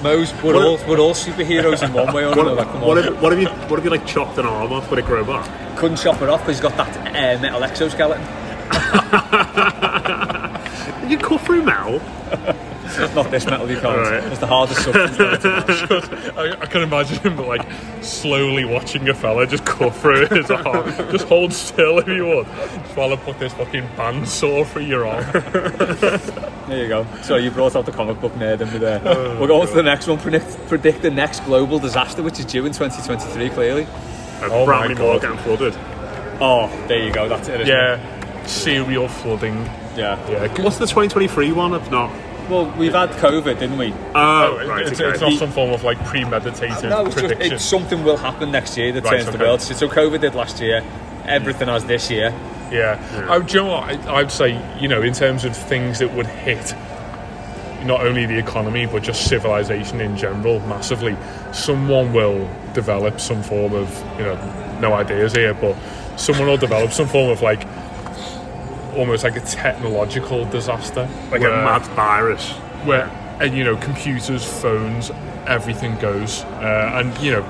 Mo's, 0.03 0.33
we're 0.41 0.55
all 0.55 0.79
we're 0.87 0.97
all 0.97 1.13
superheroes 1.13 1.83
in 1.83 1.93
one 1.93 2.11
way 2.11 2.23
or 2.23 2.29
what, 2.29 2.39
another. 2.39 2.63
Come 2.63 2.81
what, 2.81 2.97
on. 2.97 3.13
if, 3.13 3.21
what 3.21 3.33
if 3.33 3.39
you 3.39 3.47
what 3.49 3.77
if 3.77 3.85
you 3.85 3.91
like 3.91 4.07
chopped 4.07 4.35
an 4.39 4.47
arm 4.47 4.73
off? 4.73 4.89
Would 4.89 4.97
it 4.97 5.05
grow 5.05 5.23
back? 5.23 5.47
Couldn't 5.77 5.97
chop 5.97 6.19
it 6.23 6.29
off 6.29 6.39
because 6.41 6.59
he's 6.59 6.67
got 6.67 6.75
that 6.77 7.37
uh, 7.37 7.41
metal 7.41 7.63
exoskeleton. 7.63 8.21
You 11.07 11.17
cut 11.17 11.41
through 11.41 11.63
metal. 11.63 11.99
Not 13.15 13.31
this 13.31 13.45
metal, 13.45 13.69
you 13.69 13.79
can't. 13.79 13.97
Right. 13.97 14.23
It's 14.25 14.39
the 14.39 14.47
hardest 14.47 14.83
substance. 14.83 15.43
I, 16.37 16.51
I 16.61 16.65
can 16.65 16.81
imagine 16.83 17.17
him 17.19 17.35
but 17.37 17.47
like 17.47 17.65
slowly 18.01 18.65
watching 18.65 19.07
a 19.09 19.13
fella 19.13 19.45
just 19.47 19.65
cut 19.65 19.93
through 19.95 20.27
his 20.27 20.49
arm. 20.51 20.65
Oh, 20.65 21.09
just 21.11 21.27
hold 21.27 21.53
still 21.53 21.99
if 21.99 22.07
you 22.07 22.25
would. 22.25 22.45
Just 22.45 22.95
while 22.97 23.13
I 23.13 23.15
put 23.15 23.39
this 23.39 23.53
fucking 23.53 23.87
bandsaw 23.89 24.65
through 24.67 24.83
your 24.83 25.07
arm. 25.07 25.25
There 26.71 26.83
you 26.83 26.87
go. 26.87 27.05
So 27.23 27.35
you 27.35 27.51
brought 27.51 27.75
out 27.75 27.85
the 27.85 27.91
comic 27.91 28.21
book 28.21 28.31
nerd 28.35 28.61
in 28.61 28.71
me 28.71 28.77
there. 28.77 29.01
Oh, 29.03 29.37
we're 29.41 29.47
going 29.47 29.67
to 29.67 29.73
the 29.73 29.83
next 29.83 30.07
one. 30.07 30.17
Predict, 30.19 30.57
predict 30.67 31.01
the 31.01 31.09
next 31.11 31.41
global 31.41 31.79
disaster, 31.79 32.23
which 32.23 32.39
is 32.39 32.45
due 32.45 32.65
in 32.65 32.71
2023. 32.71 33.49
Clearly. 33.49 33.87
Oh 34.43 34.65
my 34.65 34.65
Bramley 34.65 34.95
Moor 34.95 35.19
God. 35.19 35.21
getting 35.21 35.37
flooded. 35.39 35.73
Oh, 36.39 36.69
there 36.87 37.03
you 37.05 37.11
go. 37.11 37.27
That's 37.27 37.49
it. 37.49 37.61
isn't 37.61 37.67
it? 37.67 37.77
Yeah, 37.99 38.45
serial 38.45 39.09
flooding. 39.09 39.55
Yeah. 39.97 40.17
Yeah, 40.29 40.47
What's 40.63 40.77
the 40.77 40.85
2023 40.85 41.51
one? 41.51 41.73
If 41.73 41.91
not, 41.91 42.09
Well, 42.51 42.69
we've 42.77 42.91
had 42.91 43.11
COVID, 43.11 43.59
didn't 43.59 43.77
we? 43.77 43.93
oh, 43.93 44.13
oh 44.13 44.57
It- 44.57 44.67
right, 44.67 44.85
it's, 44.85 44.99
okay. 44.99 45.11
it's 45.11 45.21
not 45.21 45.33
some 45.33 45.51
form 45.51 45.71
of 45.71 45.85
like 45.85 45.97
premeditated 46.05 46.89
No, 46.89 47.05
it's 47.05 47.15
just 47.15 47.33
it's 47.39 47.63
something 47.63 48.03
will 48.03 48.17
happen 48.17 48.51
next 48.51 48.77
year 48.77 48.91
that 48.91 49.05
Right, 49.05 49.23
turns 49.23 49.35
the 49.35 49.41
world. 49.41 49.61
So, 49.61 49.73
so 49.73 49.87
COVID 49.87 50.19
did 50.19 50.35
last 50.35 50.59
year. 50.59 50.83
Everything 51.25 51.69
has 51.69 51.85
this 51.85 52.11
year. 52.11 52.33
Yeah. 52.69 52.99
Oh, 53.29 53.41
do 53.41 53.53
you 53.57 53.63
know 53.63 53.69
what? 53.69 53.83
I, 54.07 54.15
I'd 54.15 54.31
say, 54.31 54.61
you 54.81 54.89
know, 54.89 55.01
in 55.01 55.13
terms 55.13 55.45
of 55.45 55.55
things 55.55 55.99
that 55.99 56.13
would 56.13 56.27
hit 56.27 56.75
not 57.85 58.01
only 58.01 58.25
the 58.25 58.37
economy 58.37 58.85
but 58.85 59.01
just 59.01 59.27
civilization 59.27 60.01
in 60.01 60.17
general 60.17 60.59
massively, 60.61 61.15
someone 61.53 62.11
will 62.11 62.49
develop 62.73 63.21
some 63.21 63.41
form 63.41 63.73
of, 63.73 63.97
you 64.17 64.25
know, 64.25 64.79
no 64.81 64.93
ideas 64.93 65.33
here, 65.33 65.53
but 65.53 65.75
someone 66.17 66.47
will 66.47 66.57
develop 66.57 66.91
some 66.91 67.07
form 67.07 67.29
of 67.29 67.41
like 67.41 67.65
almost 68.95 69.23
like 69.23 69.35
a 69.35 69.39
technological 69.41 70.45
disaster. 70.45 71.07
like 71.31 71.41
where- 71.41 71.51
a 71.51 71.63
mad 71.63 71.81
virus. 71.95 72.51
where 72.85 73.09
and 73.39 73.55
you 73.57 73.63
know 73.63 73.75
computers 73.77 74.43
phones 74.61 75.09
everything 75.47 75.95
goes 75.97 76.43
uh, 76.61 76.91
and 76.95 77.15
you 77.19 77.31
know 77.31 77.41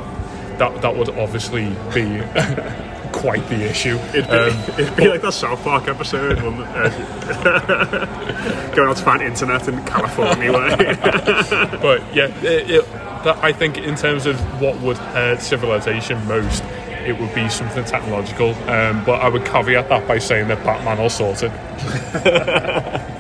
that 0.58 0.82
that 0.82 0.96
would 0.96 1.10
obviously 1.18 1.66
be 1.94 2.22
quite 3.12 3.46
the 3.50 3.70
issue 3.70 3.98
It'd 4.14 4.26
be, 4.28 4.32
Um, 4.32 4.58
it'd 4.80 4.96
be 4.96 5.08
like 5.10 5.22
that 5.22 5.34
South 5.34 5.62
Park 5.64 5.90
episode, 5.90 6.42
wouldn't 6.42 6.66
going 8.76 8.90
out 8.90 8.98
to 8.98 9.04
find 9.04 9.22
internet 9.22 9.68
in 9.68 9.84
California 9.86 10.52
but 11.82 12.02
yeah 12.16 12.28
it, 12.42 12.72
it, 12.72 12.86
that 13.24 13.38
I 13.44 13.52
think 13.52 13.78
in 13.78 13.96
terms 13.96 14.26
of 14.26 14.40
what 14.62 14.80
would 14.82 14.98
hurt 14.98 15.42
civilization 15.42 16.26
most 16.28 16.64
it 17.06 17.20
would 17.20 17.34
be 17.36 17.48
something 17.50 17.84
technological 17.86 18.50
um, 18.70 19.04
but 19.06 19.22
I 19.22 19.30
would 19.30 19.46
caveat 19.46 19.90
that 19.90 20.08
by 20.08 20.18
saying 20.20 20.48
that 20.50 20.64
Batman 20.64 20.98
will 21.00 21.10
sort 21.10 21.44
it 21.44 21.52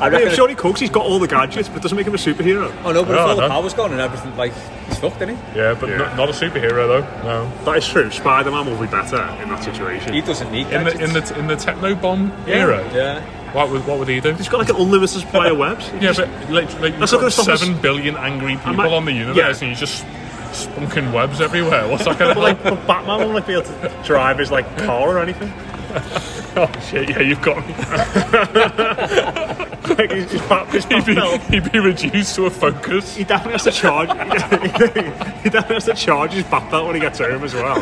I 0.00 0.06
I 0.06 0.10
mean, 0.10 0.20
reckon. 0.20 0.34
sure 0.34 0.48
he 0.48 0.54
cooks, 0.54 0.80
he's 0.80 0.88
got 0.90 1.04
all 1.04 1.18
the 1.18 1.28
gadgets, 1.28 1.68
but 1.68 1.82
doesn't 1.82 1.96
make 1.96 2.06
him 2.06 2.14
a 2.14 2.18
superhero. 2.18 2.74
oh 2.84 2.92
no, 2.92 3.04
but 3.04 3.12
if 3.14 3.20
all 3.20 3.36
the 3.36 3.48
power's 3.48 3.74
gone 3.74 3.92
and 3.92 4.00
everything, 4.00 4.34
like 4.36 4.52
he's 4.88 4.98
fucked, 4.98 5.16
isn't 5.22 5.36
he? 5.36 5.58
yeah 5.58 5.74
but 5.78 5.90
Yeah. 5.90 5.98
Not, 5.98 6.16
not 6.16 6.28
a 6.30 6.32
superhero 6.32 6.88
though 6.88 7.22
no 7.22 7.64
That 7.66 7.76
is 7.78 7.86
true. 7.88 8.10
Spider-Man 8.10 8.66
will 8.66 8.80
be 8.80 8.86
better 8.86 9.18
in 9.42 9.50
that 9.50 9.62
situation. 9.62 10.14
He 10.14 10.22
doesn't 10.22 10.50
need 10.50 10.68
in 10.68 10.84
the 10.84 10.92
gadgets. 10.92 11.02
in 11.02 11.12
the 11.12 11.38
in 11.40 11.46
the 11.48 11.56
techno 11.56 11.94
bomb 11.94 12.32
era 12.46 12.82
yeah. 12.94 13.20
what 13.52 13.70
would 13.70 13.86
what 13.86 13.98
would 13.98 14.08
he 14.08 14.20
do 14.20 14.32
He's 14.34 14.48
got 14.48 14.58
like 14.60 14.70
an 14.70 14.76
unlimited 14.76 15.20
supply 15.20 15.48
of 15.50 15.58
webs. 15.58 15.88
He 15.90 15.96
Yeah, 15.98 16.12
just- 16.12 16.20
but 16.20 16.50
like, 16.50 16.72
like 16.80 16.90
you've 16.92 16.98
That's 17.00 17.12
not 17.12 17.18
gonna 17.18 17.22
got 17.26 17.32
stop 17.32 17.48
us- 17.48 17.60
seven 17.60 17.80
billion 17.80 18.16
angry 18.16 18.56
people 18.56 18.72
might- 18.74 18.90
on 18.90 19.04
the 19.04 19.12
universe, 19.12 19.36
yeah. 19.60 19.68
and 19.68 19.76
you 19.76 19.76
just 19.76 20.04
spunking 20.52 21.12
webs 21.12 21.40
everywhere. 21.40 21.88
What's 21.88 22.04
that 22.04 22.18
going 22.18 22.34
to 22.34 22.34
but 22.34 22.42
like, 22.42 22.62
but 22.62 22.86
Batman 22.86 23.32
won't 23.32 23.46
be 23.46 23.52
able 23.54 23.62
to 23.64 24.02
drive 24.04 24.38
his 24.38 24.50
like 24.50 24.66
car 24.78 25.16
or 25.16 25.20
anything. 25.20 25.52
Oh 26.56 26.68
shit! 26.90 27.08
Yeah, 27.08 27.20
you've 27.20 27.40
got 27.42 27.64
me. 27.64 27.74
Like 29.90 30.12
his, 30.12 30.30
his, 30.30 30.40
bat, 30.42 30.68
his 30.68 30.84
He'd 30.84 31.04
be, 31.04 31.14
Batmobile- 31.14 31.50
he'd 31.50 31.72
be 31.72 31.78
reduced 31.80 32.34
to 32.36 32.46
a 32.46 32.50
focus. 32.50 33.16
He 33.16 33.24
definitely 33.24 33.52
has 33.52 33.64
to 33.64 33.72
charge. 33.72 34.08
he 35.42 35.50
definitely 35.50 35.74
has 35.74 35.84
to 35.86 35.94
charge 35.94 36.32
his 36.32 36.44
bat 36.44 36.70
belt 36.70 36.86
when 36.86 36.94
he 36.94 37.00
gets 37.00 37.18
home 37.18 37.42
as 37.42 37.54
well. 37.54 37.78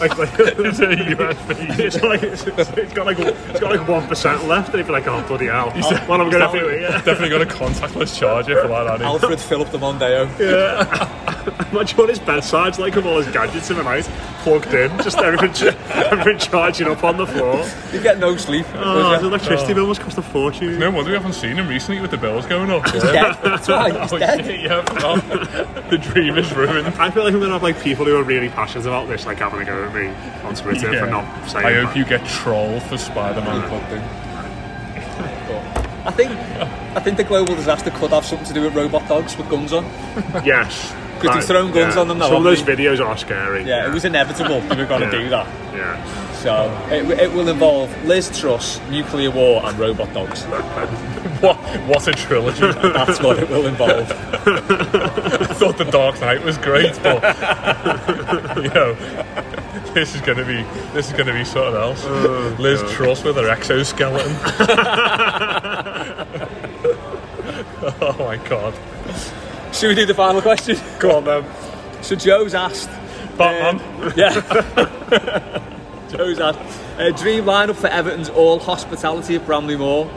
Like, 0.00 0.18
like 0.18 0.30
It's 0.38 0.78
a 0.80 0.86
USB. 0.86 1.78
it's 1.78 2.02
like 2.02 2.22
it's, 2.24 2.46
it's 2.46 2.92
got 2.92 3.06
like 3.06 3.18
it's 3.20 3.60
got 3.60 3.70
like 3.76 3.86
one 3.88 4.06
percent 4.08 4.44
left, 4.48 4.70
and 4.70 4.78
he'd 4.78 4.86
be 4.86 4.92
like, 4.92 5.06
"Oh 5.06 5.22
bloody 5.28 5.46
hell, 5.46 5.70
what 5.70 6.20
am 6.20 6.26
I 6.28 6.30
going 6.30 6.32
to 6.32 6.38
do?" 6.38 6.38
Definitely, 6.38 6.78
here? 6.78 6.90
definitely 6.90 7.28
got 7.28 7.42
a 7.42 7.46
contactless 7.46 8.18
charger 8.18 8.60
for 8.60 8.68
that. 8.68 8.86
hadn't 8.86 9.00
he? 9.00 9.04
Alfred 9.06 9.40
Philip 9.40 9.70
de 9.70 9.78
Mondeo. 9.78 11.31
Imagine 11.72 12.00
on 12.00 12.08
his 12.08 12.18
bedside's 12.18 12.78
like 12.78 12.94
with 12.94 13.06
all 13.06 13.20
his 13.20 13.32
gadgets 13.32 13.70
in 13.70 13.76
the 13.76 13.82
night, 13.82 14.04
plugged 14.42 14.72
in, 14.74 14.90
just 15.02 15.18
everything, 15.18 15.52
ch- 15.52 15.74
everything 15.90 16.38
charging 16.38 16.86
up 16.88 17.02
on 17.04 17.16
the 17.16 17.26
floor. 17.26 17.66
You 17.92 18.00
get 18.02 18.18
no 18.18 18.36
sleep. 18.36 18.66
Oh, 18.74 19.12
his 19.14 19.22
electricity 19.22 19.74
bill 19.74 19.86
must 19.86 20.00
cost 20.00 20.18
a 20.18 20.22
fortune. 20.22 20.78
No 20.78 20.90
wonder 20.90 21.10
we 21.10 21.16
haven't 21.16 21.32
seen 21.34 21.56
him 21.56 21.68
recently 21.68 22.00
with 22.00 22.10
the 22.10 22.16
bills 22.18 22.46
going 22.46 22.70
up. 22.70 22.88
He's 22.90 23.02
dead. 23.02 23.36
That's 23.42 23.68
right. 23.68 24.00
He's 24.02 24.12
Oh, 24.12 24.18
dead. 24.18 24.44
shit, 24.44 24.60
yeah, 24.60 24.84
I 24.88 25.90
the 25.90 25.98
dream 25.98 26.36
is 26.38 26.52
ruined. 26.54 26.86
I 26.86 27.10
feel 27.10 27.24
like 27.24 27.32
I'm 27.34 27.40
gonna 27.40 27.52
have 27.54 27.62
like 27.62 27.80
people 27.80 28.04
who 28.04 28.16
are 28.16 28.22
really 28.24 28.48
passionate 28.48 28.86
about 28.86 29.08
this, 29.08 29.26
like 29.26 29.38
having 29.38 29.60
a 29.60 29.64
go 29.64 29.84
at 29.84 29.94
me 29.94 30.08
on 30.46 30.54
Twitter 30.54 30.92
Yeah. 30.92 31.00
for 31.04 31.10
not 31.10 31.48
saying. 31.50 31.66
I 31.66 31.72
hope 31.74 31.88
that. 31.88 31.96
you 31.96 32.04
get 32.04 32.24
trolled 32.26 32.82
for 32.84 32.98
Spider-Man 32.98 33.68
Club 33.68 33.88
thing. 33.88 34.02
I 36.04 36.10
think 36.10 36.30
I 36.32 37.00
think 37.00 37.16
the 37.16 37.22
global 37.24 37.54
disaster 37.54 37.90
could 37.90 38.10
have 38.10 38.24
something 38.24 38.46
to 38.48 38.52
do 38.54 38.62
with 38.62 38.74
robot 38.74 39.08
dogs 39.08 39.36
with 39.38 39.48
guns 39.48 39.72
on. 39.72 39.84
Yes. 40.44 40.92
Because 41.22 41.36
they've 41.36 41.44
thrown 41.56 41.72
guns 41.72 41.96
on 41.96 42.08
them 42.08 42.18
now, 42.18 42.26
Some 42.28 42.36
of 42.38 42.44
those 42.44 42.62
videos 42.62 43.00
are 43.04 43.16
scary. 43.16 43.64
Yeah, 43.64 43.86
it 43.88 43.92
was 43.94 44.04
inevitable. 44.04 44.60
We 44.60 44.76
were 44.76 44.86
going 44.86 45.08
to 45.08 45.16
Yeah. 45.16 45.22
do 45.22 45.28
that. 45.30 45.46
Yeah. 45.74 46.32
So 46.34 46.70
it, 46.90 47.08
it 47.20 47.32
will 47.32 47.48
involve 47.48 47.88
Liz 48.04 48.36
Truss, 48.38 48.80
nuclear 48.90 49.30
war, 49.30 49.62
and 49.64 49.78
robot 49.78 50.12
dogs. 50.12 50.44
What, 51.42 51.56
what 51.88 52.06
a 52.06 52.12
trilogy. 52.12 52.60
That's 52.60 53.20
what 53.20 53.36
it 53.40 53.48
will 53.48 53.66
involve. 53.66 54.08
I 54.12 55.46
thought 55.54 55.76
The 55.76 55.84
Dark 55.90 56.20
Knight 56.20 56.44
was 56.44 56.56
great, 56.56 56.96
but 57.02 57.20
you 58.62 58.68
know, 58.70 58.94
this 59.92 60.14
is 60.14 60.20
going 60.20 60.38
to 60.38 60.44
be 60.44 60.62
this 60.92 61.08
is 61.08 61.12
going 61.14 61.26
to 61.26 61.32
be 61.32 61.44
something 61.44 61.74
else. 61.74 62.04
Oh, 62.06 62.54
Liz 62.60 62.80
Truss 62.92 63.24
with 63.24 63.34
her 63.36 63.48
exoskeleton. 63.48 64.36
oh 68.00 68.16
my 68.20 68.36
god! 68.48 68.74
Should 69.82 69.88
we 69.88 69.94
do 69.96 70.06
the 70.06 70.14
final 70.14 70.40
question? 70.40 70.76
Go 71.00 71.16
on 71.16 71.24
then. 71.24 71.44
So 72.04 72.14
Joe's 72.14 72.54
asked. 72.54 72.88
Batman. 73.36 73.80
uh, 74.00 74.12
yeah. 74.14 75.58
Joe's 76.08 76.38
asked. 76.38 76.60
Uh, 77.00 77.10
dream 77.10 77.42
lineup 77.46 77.74
for 77.74 77.88
Everton's 77.88 78.28
all 78.28 78.60
hospitality 78.60 79.34
at 79.34 79.44
Bramley 79.44 79.76
Moor. 79.76 80.08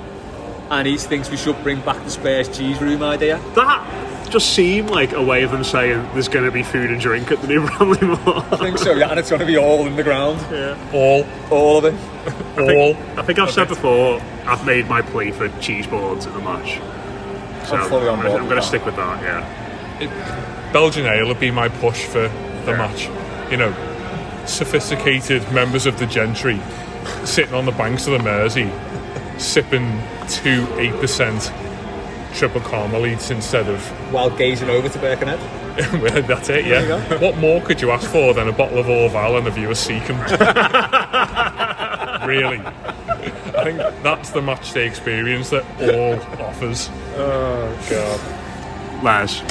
And 0.70 0.88
he 0.88 0.97
thinks 0.99 1.32
we 1.32 1.38
should 1.38 1.59
bring 1.63 1.82
back 1.82 2.03
the 2.03 2.11
Spurs 2.11 2.55
cheese 2.55 2.80
room 2.80 3.01
idea. 3.01 3.39
That 3.55 4.30
just 4.30 4.53
seemed 4.53 4.91
like 4.91 5.13
a 5.13 5.24
way 5.24 5.41
of 5.41 5.49
them 5.49 5.63
saying 5.63 5.97
there's 6.13 6.28
going 6.28 6.45
to 6.45 6.51
be 6.51 6.61
food 6.61 6.91
and 6.91 7.01
drink 7.01 7.32
at 7.32 7.41
the 7.41 7.47
new 7.47 7.66
Bramley 7.78 8.01
Moor. 8.07 8.45
I 8.51 8.57
think 8.57 8.78
so, 8.78 8.93
yeah, 8.93 9.09
and 9.09 9.20
it's 9.20 9.32
going 9.32 9.39
to 9.39 9.47
be 9.47 9.57
all 9.57 9.88
in 9.88 9.95
the 9.95 10.03
ground. 10.03 10.39
Yeah. 10.51 10.78
All, 10.93 11.26
All 11.49 11.84
of 11.84 11.86
it. 11.86 11.95
all. 12.59 12.95
I 13.20 13.24
think 13.24 13.39
I've 13.39 13.49
said 13.49 13.68
before, 13.68 14.22
I've 14.45 14.63
made 14.63 14.88
my 14.88 15.01
plea 15.01 15.32
for 15.32 15.49
cheese 15.59 15.88
boards 15.88 16.28
at 16.28 16.34
the 16.34 16.39
match. 16.41 16.80
So 17.68 17.76
I'm 17.76 17.89
fully 17.89 18.07
on 18.07 18.22
board 18.22 18.41
I'm 18.41 18.47
going 18.47 18.61
to 18.61 18.68
stick 18.68 18.86
with 18.86 18.95
that, 18.95 19.22
yeah. 19.22 20.72
Belgian 20.74 21.05
ale 21.05 21.28
would 21.28 21.39
be 21.39 21.51
my 21.51 21.70
push 21.70 22.05
for 22.05 22.28
the 22.66 22.76
match. 22.76 23.07
You 23.51 23.57
know, 23.57 24.43
sophisticated 24.45 25.49
members 25.51 25.86
of 25.86 25.97
the 25.99 26.05
gentry 26.05 26.59
sitting 27.24 27.53
on 27.53 27.66
the 27.66 27.72
banks 27.72 28.07
of 28.07 28.13
the 28.13 28.20
Mersey, 28.20 28.70
sipping 29.38 30.01
two 30.28 30.68
eight 30.78 30.93
percent 30.99 31.51
Tripel 32.34 32.61
Karmeliets 32.61 33.32
instead 33.32 33.68
of 33.70 33.82
While 34.11 34.30
gazing 34.30 34.70
over 34.70 34.89
to 34.89 34.99
Birkenhead. 34.99 35.39
that's 36.28 36.49
it. 36.49 36.66
Yeah. 36.66 37.20
What 37.20 37.38
more 37.38 37.61
could 37.61 37.82
you 37.82 37.91
ask 37.91 38.09
for 38.09 38.34
than 38.34 38.47
a 38.47 38.51
bottle 38.51 38.80
of 38.80 38.88
Orval 38.88 39.38
and 39.38 39.47
a 39.47 39.51
view 39.51 39.70
of 39.70 39.78
Seacombe? 39.78 40.20
really. 42.28 42.61
I 43.58 43.64
think 43.64 43.78
that's 44.03 44.30
the 44.32 44.41
match 44.41 44.74
day 44.74 44.86
experience 44.88 45.49
that 45.51 45.64
all 45.93 46.20
offers. 46.45 46.89
Oh, 47.16 47.78
God. 47.89 49.03
Les, 49.03 49.41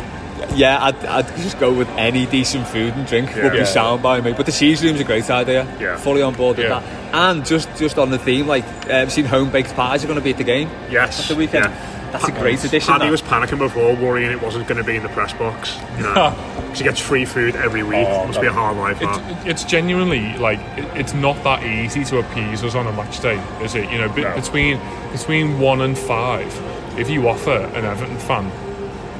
Yeah, 0.57 0.82
I'd, 0.82 1.05
I'd 1.07 1.26
just 1.38 1.59
go 1.59 1.72
with 1.72 1.88
any 1.90 2.26
decent 2.26 2.66
food 2.66 2.92
and 2.94 3.07
drink 3.07 3.34
would 3.36 3.44
Yeah. 3.55 3.61
be 3.61 3.64
sound 3.64 4.02
by 4.02 4.20
me. 4.20 4.32
But 4.32 4.46
the 4.46 4.52
cheese 4.52 4.82
room's 4.84 5.00
a 5.00 5.05
great 5.05 5.28
idea. 5.30 5.66
Yeah. 5.80 5.96
Fully 5.96 6.22
on 6.22 6.34
board 6.34 6.57
with 6.59 6.66
Yeah. 6.66 6.80
that. 6.80 7.14
And 7.14 7.46
just 7.46 7.68
just 7.78 7.98
on 7.98 8.11
the 8.11 8.18
theme, 8.18 8.46
like, 8.46 8.64
um, 8.90 9.09
seen 9.09 9.24
home 9.24 9.50
baked 9.50 9.74
pies 9.76 10.02
are 10.05 10.09
going 10.09 10.18
to 10.18 10.24
be 10.24 10.30
at 10.32 10.36
the 10.38 10.44
game 10.44 10.68
yes. 10.90 11.20
at 11.20 11.28
the 11.28 11.36
weekend. 11.36 11.66
yeah. 11.66 11.93
That's 12.14 12.28
a 12.28 12.32
great 12.32 12.64
addition. 12.64 12.92
Paddy 12.92 13.06
that. 13.06 13.10
was 13.10 13.22
panicking 13.22 13.58
before, 13.58 13.94
worrying 13.96 14.30
it 14.30 14.40
wasn't 14.40 14.66
going 14.68 14.78
to 14.78 14.84
be 14.84 14.96
in 14.96 15.02
the 15.02 15.08
press 15.10 15.32
box. 15.32 15.76
You 15.96 16.04
know, 16.04 16.14
'Cause 16.14 16.78
he 16.78 16.84
gets 16.84 17.00
free 17.00 17.24
food 17.24 17.56
every 17.56 17.82
week. 17.82 18.06
Oh, 18.08 18.26
Must 18.26 18.40
be 18.40 18.46
a 18.46 18.52
hard 18.52 18.76
life, 18.76 18.98
It's, 19.00 19.46
it's 19.46 19.64
genuinely 19.64 20.36
like 20.38 20.58
it, 20.76 20.84
it's 20.96 21.12
not 21.14 21.42
that 21.44 21.64
easy 21.64 22.04
to 22.04 22.18
appease 22.18 22.62
us 22.64 22.74
on 22.74 22.86
a 22.86 22.92
match 22.92 23.20
day, 23.20 23.40
is 23.62 23.74
it? 23.74 23.90
You 23.90 23.98
know, 23.98 24.08
be, 24.08 24.22
No. 24.22 24.34
between 24.34 24.80
between 25.12 25.58
one 25.60 25.80
and 25.82 25.96
five, 25.98 26.52
if 26.98 27.10
you 27.10 27.28
offer 27.28 27.50
an 27.74 27.84
Everton 27.84 28.18
fan 28.18 28.50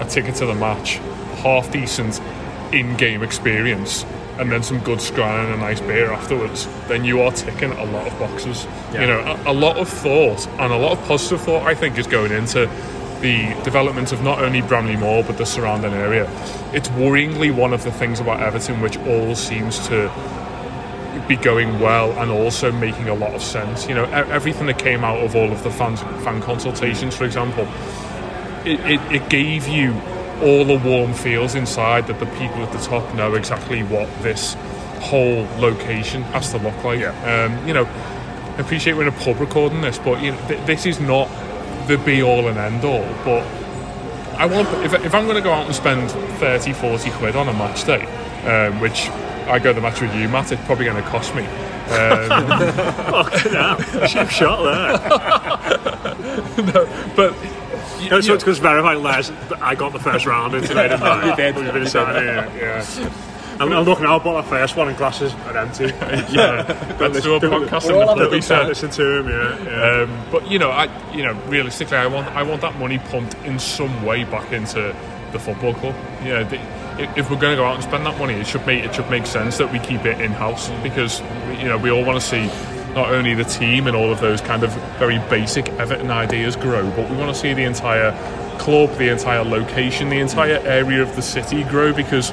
a 0.01 0.05
ticket 0.05 0.35
to 0.37 0.47
the 0.47 0.55
match, 0.55 1.01
half 1.43 1.71
decent 1.71 2.21
in-game 2.73 3.23
experience, 3.23 4.05
and 4.39 4.51
then 4.51 4.63
some 4.63 4.81
good 4.81 5.01
scran 5.01 5.47
and 5.47 5.55
a 5.55 5.57
nice 5.57 5.81
beer 5.81 6.13
afterwards, 6.13 6.67
then 6.89 7.05
you 7.05 7.21
are 7.21 7.33
ticking 7.33 7.71
a 7.71 7.85
lot 7.85 8.07
of 8.07 8.19
boxes. 8.19 8.67
You 8.93 9.07
know, 9.07 9.21
a, 9.21 9.53
a 9.53 9.55
lot 9.55 9.77
of 9.77 9.89
thought 9.89 10.47
and 10.47 10.73
a 10.73 10.77
lot 10.77 10.99
of 10.99 11.05
positive 11.07 11.41
thought, 11.41 11.63
I 11.65 11.75
think, 11.75 11.99
is 11.99 12.07
going 12.07 12.33
into 12.33 12.69
the 13.21 13.55
development 13.65 14.13
of 14.13 14.23
not 14.23 14.41
only 14.41 14.61
Bramley 14.61 14.97
Moor 14.97 15.25
but 15.25 15.39
the 15.39 15.47
surrounding 15.47 15.95
area. 15.95 16.29
It's 16.75 16.89
worryingly 16.91 17.55
one 17.55 17.73
of 17.73 17.83
the 17.83 17.93
things 17.93 18.21
about 18.21 18.41
Everton 18.41 18.81
which 18.81 18.99
all 18.99 19.35
seems 19.35 19.79
to 19.89 20.13
be 21.27 21.37
going 21.37 21.81
well 21.81 22.13
and 22.19 22.31
also 22.31 22.71
making 22.71 23.09
a 23.09 23.15
lot 23.15 23.33
of 23.33 23.43
sense. 23.43 23.89
You 23.89 23.95
know, 23.95 24.05
everything 24.05 24.67
that 24.67 24.79
came 24.79 25.05
out 25.05 25.21
of 25.21 25.35
all 25.35 25.51
of 25.51 25.63
the 25.63 25.71
fans, 25.71 26.01
fan 26.23 26.43
consultations, 26.43 27.17
for 27.17 27.25
example, 27.25 27.67
it, 28.67 28.81
it, 28.81 29.01
it 29.23 29.31
gave 29.31 29.69
you 29.69 29.93
all 30.43 30.65
the 30.65 30.79
warm 30.79 31.13
feels 31.13 31.55
inside 31.55 32.07
that 32.07 32.19
the 32.19 32.27
people 32.27 32.63
at 32.63 32.73
the 32.73 32.79
top 32.79 33.15
know 33.15 33.35
exactly 33.35 33.83
what 33.83 34.09
this 34.23 34.55
whole 35.01 35.47
location 35.59 36.23
has 36.23 36.51
to 36.51 36.59
look 36.59 36.83
like. 36.85 37.05
Um, 37.05 37.67
you 37.67 37.75
know, 37.75 37.85
I 37.85 38.61
appreciate 38.61 38.95
we're 38.95 39.03
in 39.03 39.09
a 39.09 39.13
pub 39.13 39.41
recording 39.41 39.81
this, 39.81 39.99
but 39.99 40.23
you 40.23 40.33
know, 40.33 40.49
th- 40.49 40.67
this 40.67 40.87
is 40.87 41.01
not 41.01 41.29
the 41.87 41.99
be 41.99 42.23
all 42.23 42.49
and 42.49 42.59
end 42.59 42.85
all. 42.85 43.07
But 43.25 43.45
I 44.39 44.47
want 44.47 44.69
if, 44.85 44.95
if 45.05 45.15
I'm 45.15 45.25
going 45.25 45.37
to 45.37 45.43
go 45.43 45.53
out 45.53 45.67
and 45.67 45.75
spend 45.75 46.11
30, 46.11 46.73
40 46.73 47.11
quid 47.13 47.37
on 47.37 47.49
a 47.49 47.53
match 47.53 47.85
day, 47.85 48.05
um, 48.47 48.81
which 48.81 49.09
I 49.47 49.59
go 49.59 49.71
to 49.71 49.75
the 49.75 49.81
match 49.81 50.01
with 50.01 50.15
you, 50.15 50.29
Matt, 50.29 50.51
it's 50.53 50.65
probably 50.65 50.87
going 50.87 51.03
to 51.03 51.09
cost 51.09 51.35
me. 51.35 51.45
Um, 51.85 52.29
Cheap 54.09 54.31
shot 54.31 54.63
there. 54.63 54.99
but 57.17 57.35
No, 58.11 58.21
so 58.21 58.35
it's 58.35 58.45
because 58.45 58.59
verified 58.59 58.99
Les, 58.99 59.31
I 59.61 59.75
got 59.75 59.93
the 59.93 59.99
first 59.99 60.27
round 60.27 60.55
in 60.55 60.63
today, 60.63 60.89
didn't 60.89 61.03
I? 61.03 61.31
You 61.31 61.37
did. 61.37 61.55
Been 61.55 61.87
sat 61.87 62.23
here, 62.23 62.51
yeah. 62.57 63.31
I'm, 63.61 63.73
I'm 63.73 63.85
looking 63.85 64.05
out, 64.05 64.25
bought 64.25 64.43
that 64.43 64.51
first 64.51 64.77
one 64.77 64.89
and 64.89 64.97
glasses 64.97 65.33
are 65.33 65.57
empty. 65.57 65.85
yeah, 66.35 66.97
let's 67.01 67.21
do 67.21 67.35
a 67.35 67.41
podcast 67.41 67.89
in 67.89 67.99
the 67.99 68.07
having 68.07 68.25
a 68.25 68.31
pub. 68.31 68.43
said. 68.43 68.67
Listen 68.67 68.91
to 68.91 69.19
him, 69.19 69.29
yeah. 69.29 69.65
yeah. 69.65 70.03
Um, 70.03 70.27
but 70.33 70.51
you 70.51 70.59
know, 70.59 70.71
I 70.71 71.13
you 71.13 71.23
know, 71.23 71.35
realistically, 71.47 71.97
I 71.97 72.07
want 72.07 72.27
I 72.29 72.43
want 72.43 72.63
that 72.63 72.79
money 72.79 72.99
pumped 72.99 73.35
in 73.45 73.59
some 73.59 74.05
way 74.05 74.25
back 74.25 74.53
into 74.53 74.95
the 75.33 75.39
football 75.39 75.75
club. 75.75 75.95
You 76.23 76.31
know, 76.31 76.45
the, 76.45 76.57
if 77.01 77.19
if 77.19 77.31
we're 77.31 77.39
going 77.39 77.57
to 77.57 77.63
go 77.63 77.65
out 77.65 77.77
and 77.77 77.85
spend 77.85 78.05
that 78.07 78.19
money, 78.19 78.35
it 78.35 78.47
should 78.47 78.67
make 78.67 78.85
it 78.85 78.95
should 78.95 79.11
make 79.11 79.27
sense 79.27 79.59
that 79.59 79.73
we 79.73 79.79
keep 79.79 80.05
it 80.05 80.21
in 80.21 80.33
house 80.33 80.69
because 80.83 81.21
you 81.61 81.69
know 81.69 81.79
we 81.79 81.91
all 81.91 82.05
want 82.05 82.21
to 82.21 82.27
see 82.27 82.49
not 82.95 83.13
only 83.13 83.35
the 83.35 83.45
team 83.45 83.87
and 83.87 83.97
all 83.97 84.11
of 84.13 84.21
those 84.21 84.41
kind 84.41 84.63
of 84.63 84.73
very 84.99 85.19
basic 85.31 85.69
Everton 85.71 86.11
ideas 86.11 86.57
grow, 86.57 86.89
but 86.91 87.11
we 87.11 87.17
want 87.17 87.35
to 87.35 87.41
see 87.41 87.53
the 87.53 87.65
entire 87.65 88.13
club, 88.59 88.97
the 88.97 89.11
entire 89.11 89.45
location, 89.45 90.09
the 90.09 90.21
entire 90.21 90.59
area 90.65 91.03
of 91.03 91.15
the 91.17 91.23
city 91.23 91.65
grow 91.65 91.93
because 91.93 92.33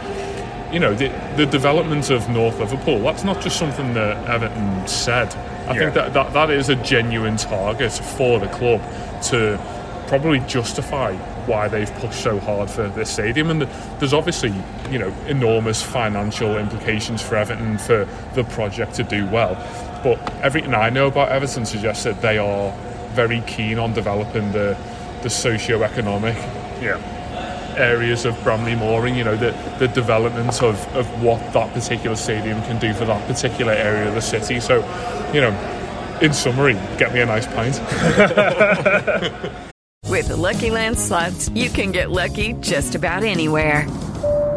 you 0.71 0.79
know, 0.79 0.95
the, 0.95 1.09
the 1.35 1.45
development 1.45 2.09
of 2.09 2.29
North 2.29 2.59
Liverpool, 2.59 2.99
that's 2.99 3.23
not 3.23 3.41
just 3.41 3.59
something 3.59 3.93
that 3.93 4.29
Everton 4.29 4.87
said. 4.87 5.33
I 5.67 5.77
think 5.77 5.93
that, 5.93 6.13
that 6.13 6.33
that 6.33 6.49
is 6.49 6.69
a 6.69 6.75
genuine 6.75 7.37
target 7.37 7.91
for 7.91 8.39
the 8.39 8.47
club 8.47 8.81
to 9.23 9.59
probably 10.07 10.39
justify 10.41 11.15
why 11.45 11.67
they've 11.67 11.93
pushed 11.95 12.21
so 12.21 12.39
hard 12.39 12.69
for 12.69 12.87
this 12.89 13.09
stadium. 13.09 13.49
And 13.49 13.61
there's 13.99 14.13
obviously, 14.13 14.53
you 14.89 14.99
know, 14.99 15.13
enormous 15.27 15.81
financial 15.81 16.57
implications 16.57 17.21
for 17.21 17.35
Everton 17.35 17.77
for 17.77 18.07
the 18.33 18.43
project 18.45 18.95
to 18.95 19.03
do 19.03 19.25
well. 19.27 19.55
But 20.03 20.17
everything 20.41 20.73
I 20.73 20.89
know 20.89 21.07
about 21.07 21.29
Everton 21.29 21.65
suggests 21.65 22.03
that 22.03 22.21
they 22.21 22.37
are 22.37 22.71
very 23.13 23.41
keen 23.41 23.77
on 23.77 23.93
developing 23.93 24.51
the, 24.51 24.77
the 25.21 25.29
socio-economic 25.29 26.35
yeah. 26.81 27.75
areas 27.77 28.25
of 28.25 28.41
Bramley 28.43 28.75
Mooring, 28.75 29.15
you 29.15 29.23
know, 29.23 29.35
the, 29.35 29.51
the 29.79 29.87
development 29.89 30.61
of, 30.63 30.75
of 30.95 31.07
what 31.23 31.39
that 31.53 31.73
particular 31.73 32.15
stadium 32.15 32.61
can 32.63 32.79
do 32.79 32.93
for 32.93 33.05
that 33.05 33.27
particular 33.27 33.73
area 33.73 34.07
of 34.07 34.15
the 34.15 34.21
city. 34.21 34.59
So, 34.59 34.77
you 35.33 35.41
know, 35.41 35.51
in 36.21 36.33
summary, 36.33 36.73
get 36.97 37.13
me 37.13 37.21
a 37.21 37.25
nice 37.25 37.47
pint. 37.47 37.79
With 40.07 40.27
the 40.27 40.35
Lucky 40.37 40.69
Land 40.69 40.99
slots, 40.99 41.49
you 41.49 41.69
can 41.69 41.91
get 41.91 42.11
lucky 42.11 42.53
just 42.59 42.95
about 42.95 43.23
anywhere. 43.23 43.87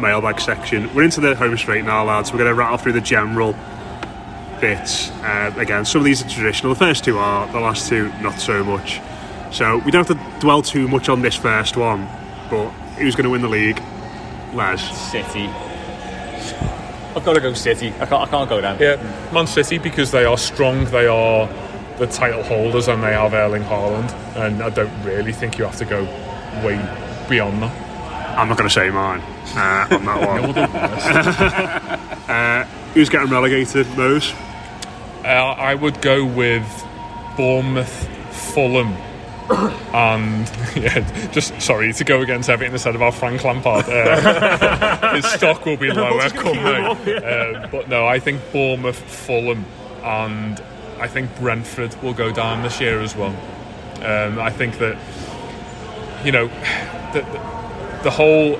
mailbag 0.00 0.40
section. 0.40 0.92
We're 0.94 1.04
into 1.04 1.20
the 1.20 1.34
home 1.34 1.56
straight 1.56 1.84
now, 1.84 2.04
lads. 2.04 2.32
We're 2.32 2.38
going 2.38 2.50
to 2.50 2.54
rattle 2.54 2.78
through 2.78 2.92
the 2.92 3.00
general 3.00 3.54
bits. 4.60 5.10
Uh, 5.22 5.52
again, 5.56 5.84
some 5.84 6.00
of 6.00 6.04
these 6.04 6.24
are 6.24 6.28
traditional. 6.28 6.74
The 6.74 6.78
first 6.78 7.04
two 7.04 7.18
are, 7.18 7.50
the 7.52 7.60
last 7.60 7.88
two, 7.88 8.08
not 8.20 8.38
so 8.38 8.64
much. 8.64 9.00
So 9.52 9.78
we 9.78 9.90
don't 9.90 10.06
have 10.06 10.16
to 10.16 10.40
dwell 10.40 10.62
too 10.62 10.88
much 10.88 11.08
on 11.08 11.22
this 11.22 11.34
first 11.34 11.76
one, 11.76 12.08
but 12.50 12.70
who's 12.98 13.14
going 13.14 13.24
to 13.24 13.30
win 13.30 13.42
the 13.42 13.48
league? 13.48 13.80
Les. 14.54 14.80
City. 15.10 15.46
I've 17.14 17.24
got 17.24 17.34
to 17.34 17.40
go 17.40 17.52
City. 17.54 17.88
I 18.00 18.06
can't, 18.06 18.12
I 18.12 18.26
can't 18.26 18.48
go 18.48 18.60
down. 18.60 18.78
Yeah, 18.78 18.96
Man 19.32 19.46
City 19.46 19.78
because 19.78 20.10
they 20.10 20.24
are 20.24 20.36
strong. 20.36 20.84
They 20.86 21.06
are 21.06 21.48
the 21.98 22.06
title 22.06 22.42
holders 22.42 22.88
and 22.88 23.02
they 23.02 23.12
have 23.12 23.32
Erling 23.32 23.62
Haaland. 23.62 24.12
And 24.36 24.62
I 24.62 24.70
don't 24.70 25.02
really 25.02 25.32
think 25.32 25.58
you 25.58 25.64
have 25.64 25.76
to 25.76 25.84
go 25.84 26.04
way 26.64 26.76
beyond 27.28 27.62
that. 27.62 27.85
I'm 28.36 28.48
not 28.48 28.58
going 28.58 28.68
to 28.68 28.74
say 28.74 28.90
mine 28.90 29.20
uh, 29.56 29.88
on 29.90 30.04
that 30.04 30.26
one. 30.26 30.42
You're 30.42 30.52
the 30.52 30.60
worst. 30.72 32.28
uh, 32.28 32.64
who's 32.92 33.08
getting 33.08 33.30
relegated, 33.30 33.86
Mose? 33.96 34.32
Uh, 35.24 35.28
I 35.58 35.74
would 35.74 36.00
go 36.02 36.24
with 36.24 36.64
Bournemouth, 37.36 38.08
Fulham, 38.52 38.88
and 39.94 40.50
yeah, 40.76 41.30
just 41.30 41.60
sorry 41.60 41.92
to 41.92 42.04
go 42.04 42.20
against 42.20 42.48
everything 42.48 42.74
I 42.74 42.78
said 42.78 42.94
about 42.96 43.14
Frank 43.14 43.42
Lampard. 43.44 43.86
Uh, 43.88 45.14
his 45.14 45.24
stock 45.24 45.64
will 45.64 45.76
be 45.76 45.90
lower 45.92 46.28
come 46.30 46.56
May. 46.56 46.86
Uh, 47.16 47.66
but 47.68 47.88
no, 47.88 48.06
I 48.06 48.18
think 48.18 48.40
Bournemouth, 48.52 48.98
Fulham, 48.98 49.64
and 50.02 50.60
I 51.00 51.08
think 51.08 51.34
Brentford 51.38 51.94
will 52.02 52.14
go 52.14 52.32
down 52.32 52.62
this 52.62 52.80
year 52.80 53.00
as 53.00 53.16
well. 53.16 53.34
Um, 54.02 54.38
I 54.38 54.50
think 54.50 54.78
that 54.78 54.96
you 56.24 56.32
know 56.32 56.46
the, 57.12 57.22
the, 58.06 58.12
whole 58.12 58.56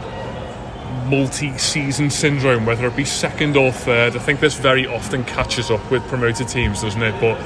multi-season 1.09 2.11
syndrome, 2.11 2.66
whether 2.66 2.86
it 2.86 2.97
be 2.97 3.05
second 3.05 3.57
or 3.57 3.70
third. 3.70 4.16
I 4.16 4.18
think 4.18 4.40
this 4.40 4.59
very 4.59 4.86
often 4.86 5.22
catches 5.24 5.70
up 5.70 5.88
with 5.90 6.03
promoted 6.09 6.49
teams, 6.49 6.82
doesn't 6.82 7.03
it? 7.03 7.20
But 7.20 7.38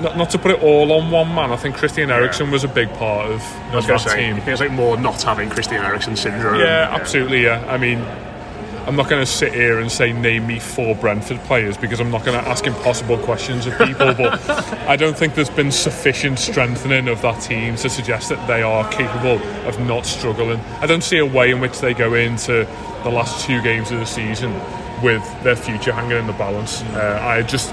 not, 0.00 0.16
not 0.16 0.30
to 0.30 0.38
put 0.38 0.50
it 0.50 0.62
all 0.62 0.90
on 0.92 1.10
one 1.10 1.32
man. 1.32 1.52
I 1.52 1.56
think 1.56 1.76
Christian 1.76 2.10
Eriksen 2.10 2.50
was 2.50 2.64
a 2.64 2.68
big 2.68 2.92
part 2.94 3.30
of, 3.30 3.42
of 3.72 3.86
that 3.86 4.00
say, 4.00 4.26
team. 4.26 4.38
it 4.38 4.42
feels 4.42 4.60
like 4.60 4.72
more 4.72 4.96
not 4.96 5.22
having 5.22 5.50
Christian 5.50 5.76
Eriksen 5.76 6.16
syndrome. 6.16 6.58
Yeah, 6.58 6.88
absolutely. 6.90 7.44
Yeah, 7.44 7.64
I 7.68 7.76
mean, 7.78 7.98
I'm 8.90 8.96
not 8.96 9.08
going 9.08 9.24
to 9.24 9.30
sit 9.30 9.54
here 9.54 9.78
and 9.78 9.88
say 9.88 10.12
name 10.12 10.48
me 10.48 10.58
four 10.58 10.96
Brentford 10.96 11.38
players 11.44 11.76
because 11.76 12.00
I'm 12.00 12.10
not 12.10 12.24
going 12.24 12.42
to 12.42 12.50
ask 12.50 12.66
impossible 12.66 13.18
questions 13.18 13.64
of 13.64 13.78
people. 13.78 14.14
but 14.14 14.50
I 14.88 14.96
don't 14.96 15.16
think 15.16 15.36
there's 15.36 15.48
been 15.48 15.70
sufficient 15.70 16.40
strengthening 16.40 17.06
of 17.06 17.22
that 17.22 17.40
team 17.40 17.76
to 17.76 17.88
suggest 17.88 18.30
that 18.30 18.44
they 18.48 18.62
are 18.62 18.90
capable 18.90 19.40
of 19.68 19.78
not 19.78 20.06
struggling. 20.06 20.58
I 20.80 20.86
don't 20.86 21.04
see 21.04 21.18
a 21.18 21.24
way 21.24 21.52
in 21.52 21.60
which 21.60 21.78
they 21.78 21.94
go 21.94 22.14
into 22.14 22.66
the 23.04 23.10
last 23.10 23.46
two 23.46 23.62
games 23.62 23.92
of 23.92 24.00
the 24.00 24.06
season 24.06 24.52
with 25.04 25.22
their 25.44 25.54
future 25.54 25.92
hanging 25.92 26.18
in 26.18 26.26
the 26.26 26.32
balance. 26.32 26.82
Uh, 26.82 27.20
I 27.22 27.42
just 27.42 27.72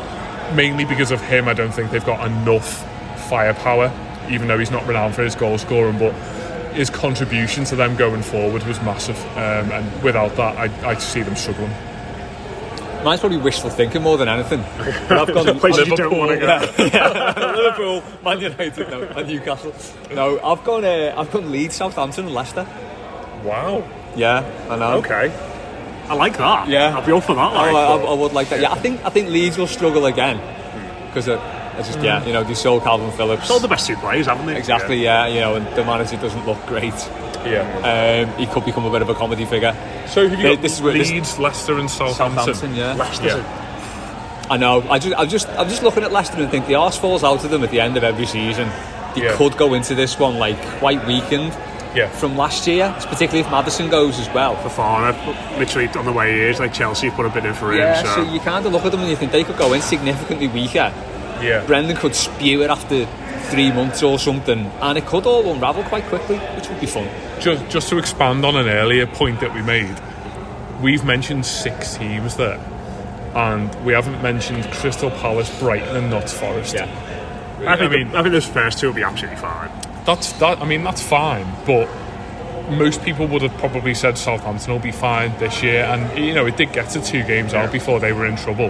mainly 0.54 0.86
because 0.86 1.10
of 1.10 1.20
him, 1.20 1.48
I 1.48 1.56
don't 1.56 1.74
think 1.74 1.90
they've 1.90 2.06
got 2.06 2.28
enough 2.28 2.86
firepower. 3.28 3.92
Even 4.30 4.48
though 4.48 4.60
he's 4.60 4.70
not 4.70 4.86
renowned 4.86 5.16
for 5.16 5.24
his 5.24 5.34
goal 5.34 5.58
scoring, 5.58 5.98
but 5.98 6.14
his 6.78 6.90
contribution 6.90 7.64
to 7.66 7.76
them 7.76 7.96
going 7.96 8.22
forward 8.22 8.64
was 8.64 8.80
massive, 8.82 9.18
um, 9.36 9.72
and 9.72 10.04
without 10.04 10.36
that, 10.36 10.58
I, 10.58 10.90
I 10.90 10.94
see 10.96 11.22
them 11.24 11.36
struggling. 11.36 11.72
Mine's 13.04 13.20
probably 13.20 13.38
wishful 13.38 13.70
thinking 13.70 14.02
more 14.02 14.18
than 14.18 14.28
anything. 14.28 14.64
But 15.08 15.12
I've 15.30 15.34
gone 15.34 15.60
Places 15.60 15.88
you 15.88 15.96
don't 15.96 16.18
want 16.18 16.32
to 16.32 16.38
go. 16.38 16.48
Yeah, 16.78 16.88
yeah. 16.94 17.54
Liverpool, 17.56 18.04
Man 18.24 18.42
United, 18.42 18.90
no, 18.90 19.04
and 19.04 19.28
Newcastle. 19.28 19.74
No, 20.14 20.40
I've 20.42 20.64
gone. 20.64 20.84
Uh, 20.84 21.14
I've 21.18 21.32
gone 21.32 21.52
Leeds, 21.52 21.76
Southampton, 21.76 22.26
and 22.26 22.34
Leicester. 22.34 22.66
Wow. 23.44 23.88
Yeah, 24.16 24.44
I 24.70 24.76
know. 24.78 24.98
Okay. 24.98 25.32
I 26.10 26.14
like 26.16 26.38
that. 26.38 26.68
Yeah, 26.70 26.96
I'll 26.98 27.06
be 27.06 27.12
all 27.12 27.22
for 27.22 27.36
that. 27.36 27.42
I, 27.42 27.72
Like, 27.72 27.76
I, 27.90 27.98
but- 27.98 28.12
I 28.12 28.14
would 28.14 28.34
like 28.34 28.50
that. 28.50 28.62
Yeah, 28.62 28.72
I 28.72 28.80
think 28.80 29.04
I 29.06 29.10
think 29.10 29.30
Leeds 29.30 29.58
will 29.58 29.68
struggle 29.68 30.06
again 30.06 30.38
because 31.08 31.28
uh, 31.30 31.38
it's 31.78 31.88
just 31.88 32.00
yeah, 32.02 32.24
you 32.26 32.34
know, 32.34 32.44
they 32.44 32.54
sold 32.54 32.84
Calvin 32.84 33.12
Phillips. 33.12 33.48
Sold 33.48 33.62
the 33.64 33.68
best 33.68 33.88
two 33.88 33.96
players, 33.98 34.26
haven't 34.28 34.46
they? 34.46 34.58
Exactly. 34.58 35.04
Yeah, 35.04 35.28
you 35.28 35.40
know, 35.40 35.56
and 35.56 35.66
the 35.76 35.84
manager 35.84 36.18
doesn't 36.18 36.46
look 36.46 36.64
great. 36.66 36.94
Yeah. 37.46 38.26
Um, 38.28 38.38
he 38.38 38.46
could 38.48 38.66
become 38.66 38.86
a 38.86 38.92
bit 38.92 39.02
of 39.02 39.10
a 39.10 39.16
comedy 39.16 39.46
figure. 39.46 39.74
So 40.08 40.28
have 40.28 40.38
you 40.40 40.56
got 40.56 40.62
this 40.62 40.74
is 40.74 40.82
where 40.82 40.94
this- 40.94 41.10
Leeds, 41.12 41.38
Leicester, 41.40 41.78
and 41.78 41.90
Southampton? 41.90 42.54
Southampton, 42.54 42.76
yeah. 42.76 42.94
Leicester's 42.94 43.44
I 44.50 44.56
know. 44.58 44.82
I 44.90 44.98
just, 45.00 45.16
I 45.18 45.26
just, 45.26 45.48
I'm 45.50 45.68
just 45.68 45.84
looking 45.84 46.04
at 46.04 46.12
Leicester 46.14 46.38
and 46.42 46.50
think 46.50 46.68
the 46.68 46.76
arse 46.76 46.98
falls 46.98 47.24
out 47.24 47.44
of 47.44 47.52
them 47.52 47.64
at 47.64 47.70
the 47.72 47.82
end 47.82 47.98
of 47.98 48.04
every 48.04 48.26
season. 48.26 48.70
They 49.14 49.24
Yeah. 49.26 49.36
could 49.36 49.58
go 49.58 49.74
into 49.74 49.94
this 49.94 50.18
one 50.18 50.38
like 50.40 50.62
quite 50.80 51.06
weakened 51.06 51.52
Yeah. 51.94 52.08
from 52.08 52.38
last 52.38 52.66
year, 52.66 52.94
particularly 52.98 53.42
if 53.42 53.52
Maddison 53.52 53.90
goes 53.90 54.20
as 54.20 54.30
well. 54.34 54.56
For 54.58 54.70
Fofana, 54.70 55.58
literally 55.60 55.90
on 55.90 56.06
the 56.06 56.14
way 56.14 56.32
he 56.34 56.40
is, 56.44 56.60
like 56.60 56.74
Chelsea 56.74 57.10
put 57.10 57.26
a 57.26 57.30
bit 57.30 57.46
in 57.46 57.54
for 57.54 57.72
him. 57.74 57.80
Yeah, 57.80 58.04
so. 58.04 58.24
so 58.24 58.32
you 58.34 58.40
kind 58.40 58.66
of 58.66 58.72
look 58.72 58.86
at 58.86 58.92
them 58.92 59.02
and 59.02 59.10
you 59.10 59.16
think 59.18 59.32
they 59.34 59.44
could 59.44 59.58
go 59.58 59.74
in 59.74 59.82
significantly 59.82 60.48
weaker. 60.48 60.94
Yeah. 61.42 61.66
Brendan 61.66 61.98
could 61.98 62.16
spew 62.16 62.64
it 62.64 62.70
after 62.70 63.06
three 63.50 63.72
months 63.72 64.04
or 64.04 64.20
something, 64.20 64.66
and 64.82 64.98
it 64.98 65.06
could 65.06 65.26
all 65.26 65.52
unravel 65.54 65.84
quite 65.84 66.04
quickly, 66.06 66.38
which 66.38 66.68
would 66.70 66.80
be 66.80 66.86
fun. 66.86 67.08
Just, 67.40 67.68
just 67.70 67.90
to 67.90 67.98
expand 67.98 68.46
on 68.46 68.56
an 68.56 68.68
earlier 68.68 69.08
point 69.08 69.40
that 69.40 69.54
we 69.54 69.62
made, 69.62 69.96
we've 70.82 71.06
mentioned 71.06 71.46
six 71.46 71.96
teams 71.98 72.36
there, 72.36 72.60
and 73.36 73.74
we 73.86 73.94
haven't 73.94 74.22
mentioned 74.22 74.66
Crystal 74.74 75.12
Palace, 75.12 75.50
Brighton, 75.60 75.96
and 75.96 76.10
Notts 76.10 76.34
Forest. 76.34 76.76
Yeah. 76.76 76.86
I 77.66 77.76
think, 77.78 77.92
I 77.92 77.96
mean- 77.96 78.16
I 78.16 78.22
think 78.22 78.34
those 78.34 78.46
first 78.46 78.80
two 78.80 78.88
will 78.88 78.94
be 78.94 79.04
absolutely 79.04 79.40
fine. 79.40 79.70
That's 80.06 80.32
that. 80.34 80.60
I 80.62 80.66
mean, 80.66 80.84
that's 80.84 81.02
fine, 81.02 81.46
but 81.66 81.88
most 82.70 83.04
people 83.04 83.28
would 83.28 83.42
have 83.42 83.56
probably 83.58 83.94
said 83.94 84.18
Southampton 84.18 84.72
will 84.74 84.80
be 84.80 84.92
fine 84.92 85.32
this 85.40 85.62
year, 85.64 85.84
and 85.86 86.18
you 86.18 86.34
know 86.34 86.46
it 86.46 86.58
did 86.58 86.74
get 86.74 86.90
to 86.92 87.02
two 87.02 87.24
games 87.24 87.54
out 87.54 87.72
before 87.72 88.00
they 88.00 88.12
were 88.14 88.26
in 88.26 88.36
trouble. 88.36 88.70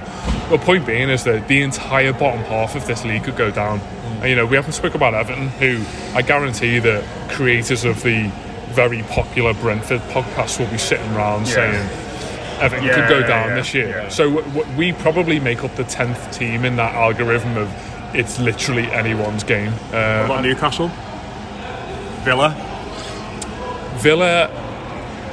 The 0.50 0.58
point 0.60 0.86
being 0.86 1.10
is 1.10 1.24
that 1.24 1.48
the 1.48 1.62
entire 1.62 2.14
bottom 2.14 2.42
half 2.46 2.76
of 2.76 2.86
this 2.88 3.04
league 3.06 3.24
could 3.24 3.36
go 3.38 3.52
down. 3.52 3.80
And, 4.22 4.30
you 4.30 4.36
know, 4.36 4.46
we 4.48 4.56
haven't 4.56 4.72
spoke 4.74 4.96
about 4.96 5.14
Everton, 5.14 5.50
who 5.50 5.84
I 6.16 6.22
guarantee 6.24 6.80
the 6.80 7.04
creators 7.30 7.86
of 7.86 8.02
the 8.04 8.32
very 8.70 9.04
popular 9.04 9.54
Brentford 9.54 10.02
podcast 10.12 10.60
will 10.60 10.68
be 10.72 10.78
sitting 10.78 11.10
around 11.16 11.48
Yeah. 11.48 11.54
saying. 11.54 11.90
Everton 12.60 12.86
Yeah, 12.88 12.96
could 12.96 13.10
go 13.10 13.22
down 13.28 13.50
yeah, 13.50 13.56
this 13.56 13.74
year. 13.76 13.90
yeah. 13.90 14.10
So 14.10 14.32
w- 14.34 14.54
w- 14.56 14.78
we 14.78 14.92
probably 14.92 15.40
make 15.40 15.64
up 15.64 15.76
the 15.76 15.84
tenth 15.84 16.32
team 16.36 16.66
in 16.66 16.76
that 16.78 16.96
algorithm 16.96 17.56
of 17.58 17.70
it's 18.16 18.40
literally 18.40 18.92
anyone's 18.92 19.44
game. 19.44 19.74
Uh, 19.94 20.26
What 20.26 20.26
about 20.26 20.42
Newcastle? 20.44 20.90
Villa? 22.24 22.56
Villa, 23.98 24.50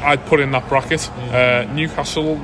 I'd 0.02 0.24
put 0.26 0.40
in 0.40 0.50
that 0.52 0.68
bracket. 0.68 1.08
Uh, 1.32 1.64
Newcastle, 1.72 2.40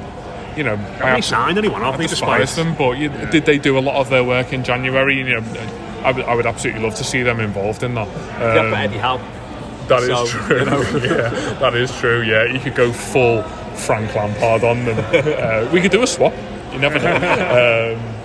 you 0.57 0.65
know, 0.65 0.77
Haven't 0.77 1.03
I 1.03 1.15
they 1.17 1.21
signed 1.21 1.59
anyone, 1.59 1.83
I 1.83 1.97
despise 1.97 2.57
them, 2.57 2.75
but 2.77 2.93
you, 2.99 3.09
did 3.31 3.45
they 3.45 3.59
do 3.59 3.79
a 3.79 3.81
lot 3.81 3.97
of 3.97 4.11
their 4.11 4.25
work 4.25 4.53
in 4.53 4.65
January? 4.65 5.17
You 5.19 5.41
know, 5.41 5.71
I 6.05 6.35
would, 6.35 6.47
absolutely 6.47 6.83
love 6.83 6.95
to 6.97 7.05
see 7.05 7.23
them 7.23 7.41
involved 7.41 7.83
in 7.83 7.95
that. 7.95 8.09
yeah, 8.09 8.61
Um, 8.61 8.71
but 8.71 8.81
Eddie 8.81 8.99
Howe. 8.99 9.19
that 9.89 10.03
is 10.03 10.09
So, 10.09 10.27
true. 10.27 10.59
you 10.61 10.65
know. 10.65 10.81
yeah, 11.03 11.29
that 11.61 11.75
is 11.75 11.95
true. 11.99 12.23
Yeah, 12.23 12.45
you 12.45 12.59
could 12.59 12.75
go 12.75 12.91
full 12.93 13.43
Frank 13.75 14.15
Lampard 14.15 14.65
on 14.65 14.85
them. 14.85 14.99
uh, 15.69 15.71
we 15.73 15.81
could 15.81 15.91
do 15.91 16.03
a 16.03 16.07
swap. 16.07 16.33
You 16.73 16.79
never 16.79 16.99
know. 16.99 17.97
um, 17.97 18.17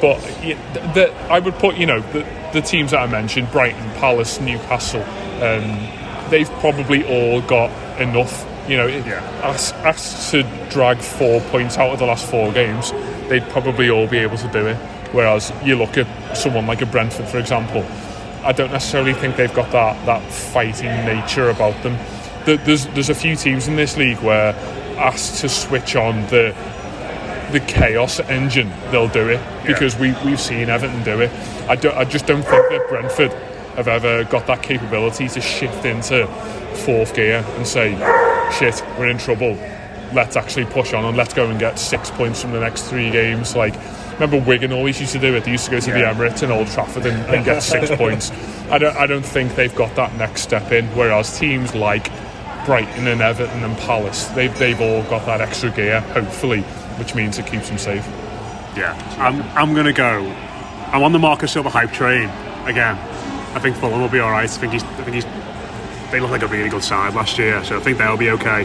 but 0.00 0.20
yeah, 0.44 0.92
the, 0.92 1.12
I 1.30 1.38
would 1.38 1.54
put, 1.54 1.76
you 1.76 1.86
know, 1.86 2.00
the, 2.12 2.26
the 2.52 2.60
teams 2.60 2.90
that 2.90 3.00
I 3.00 3.06
mentioned, 3.06 3.50
Brighton, 3.50 3.90
Palace, 3.92 4.38
Newcastle, 4.40 5.02
um, 5.42 5.88
they've 6.30 6.50
probably 6.60 7.04
all 7.06 7.40
got 7.42 7.70
enough. 8.00 8.46
You 8.68 8.76
know, 8.78 8.86
it- 8.88 9.06
asked, 9.42 9.74
asked 9.76 10.30
to 10.30 10.42
drag 10.70 10.98
four 10.98 11.40
points 11.52 11.76
out 11.78 11.90
of 11.92 11.98
the 11.98 12.06
last 12.06 12.26
four 12.30 12.52
games, 12.52 12.92
they'd 13.28 13.46
probably 13.50 13.90
all 13.90 14.06
be 14.06 14.18
able 14.18 14.38
to 14.38 14.48
do 14.48 14.66
it. 14.66 14.76
Whereas 15.12 15.52
you 15.64 15.76
look 15.76 15.96
at 15.96 16.06
someone 16.36 16.66
like 16.66 16.82
a 16.82 16.86
Brentford, 16.86 17.28
for 17.28 17.38
example, 17.38 17.84
I 18.42 18.52
don't 18.52 18.72
necessarily 18.72 19.12
think 19.14 19.36
they've 19.36 19.52
got 19.54 19.70
that, 19.72 20.04
that 20.06 20.22
fighting 20.32 20.88
nature 21.06 21.50
about 21.50 21.80
them. 21.82 21.96
There's 22.44 22.86
there's 22.88 23.08
a 23.08 23.14
few 23.14 23.36
teams 23.36 23.68
in 23.68 23.76
this 23.76 23.96
league 23.96 24.18
where 24.18 24.52
asked 24.98 25.40
to 25.40 25.48
switch 25.48 25.96
on 25.96 26.26
the 26.26 26.54
the 27.52 27.60
chaos 27.60 28.20
engine, 28.20 28.70
they'll 28.90 29.08
do 29.08 29.28
it 29.28 29.40
because 29.66 29.96
we 29.96 30.12
we've 30.24 30.40
seen 30.40 30.68
Everton 30.68 31.02
do 31.04 31.20
it. 31.20 31.30
I 31.68 31.76
don't, 31.76 31.96
I 31.96 32.04
just 32.04 32.26
don't 32.26 32.42
think 32.42 32.68
that 32.70 32.86
Brentford 32.88 33.32
have 33.76 33.88
ever 33.88 34.24
got 34.24 34.46
that 34.46 34.62
capability 34.62 35.28
to 35.28 35.40
shift 35.40 35.84
into 35.84 36.26
fourth 36.84 37.14
gear 37.14 37.44
and 37.56 37.66
say, 37.66 37.92
"Shit, 38.58 38.82
we're 38.98 39.08
in 39.08 39.18
trouble. 39.18 39.56
Let's 40.12 40.36
actually 40.36 40.66
push 40.66 40.92
on 40.92 41.04
and 41.04 41.16
let's 41.16 41.34
go 41.34 41.48
and 41.48 41.58
get 41.58 41.78
six 41.78 42.10
points 42.10 42.40
from 42.42 42.52
the 42.52 42.60
next 42.60 42.82
three 42.82 43.10
games." 43.10 43.54
Like, 43.56 43.74
remember 44.14 44.38
Wigan 44.38 44.72
always 44.72 45.00
used 45.00 45.12
to 45.12 45.18
do 45.18 45.34
it. 45.34 45.44
They 45.44 45.52
used 45.52 45.64
to 45.66 45.70
go 45.72 45.80
to 45.80 45.90
Yeah. 45.90 46.12
the 46.12 46.18
Emirates 46.24 46.42
and 46.42 46.52
Old 46.52 46.68
Trafford 46.68 47.06
and, 47.06 47.34
and 47.34 47.44
get 47.44 47.62
six 47.62 47.90
points. 47.96 48.30
I 48.70 48.78
don't, 48.78 48.96
I 48.96 49.06
don't 49.06 49.24
think 49.26 49.54
they've 49.56 49.74
got 49.74 49.94
that 49.96 50.14
next 50.16 50.42
step 50.42 50.70
in. 50.72 50.86
Whereas 50.88 51.36
teams 51.38 51.74
like 51.74 52.10
Brighton 52.64 53.06
and 53.08 53.20
Everton 53.20 53.62
and 53.64 53.76
Palace, 53.78 54.26
they've 54.28 54.56
they've 54.58 54.80
all 54.80 55.02
got 55.04 55.26
that 55.26 55.40
extra 55.40 55.70
gear, 55.70 56.00
hopefully, 56.00 56.60
which 56.98 57.14
means 57.14 57.38
it 57.38 57.46
keeps 57.46 57.68
them 57.68 57.78
safe. 57.78 58.06
Yeah, 58.76 58.92
I'm, 59.18 59.42
I'm 59.56 59.74
going 59.74 59.86
to 59.86 59.92
go. 59.92 60.20
I'm 60.92 61.02
on 61.02 61.12
the 61.12 61.18
Marco 61.18 61.46
Silva 61.46 61.70
hype 61.70 61.92
train 61.92 62.28
again. 62.66 62.96
I 63.54 63.60
think 63.60 63.76
Fulham 63.76 64.00
will 64.00 64.08
be 64.08 64.18
all 64.20 64.30
right. 64.30 64.44
I 64.44 64.46
think 64.46 64.72
he's. 64.72 64.82
I 64.84 65.02
think 65.04 65.14
he's. 65.14 65.24
They 66.10 66.20
look 66.20 66.30
like 66.30 66.42
a 66.42 66.46
really 66.46 66.68
good 66.68 66.84
side 66.84 67.14
last 67.14 67.38
year, 67.38 67.62
so 67.64 67.76
I 67.76 67.80
think 67.80 67.98
they'll 67.98 68.16
be 68.16 68.30
okay. 68.30 68.64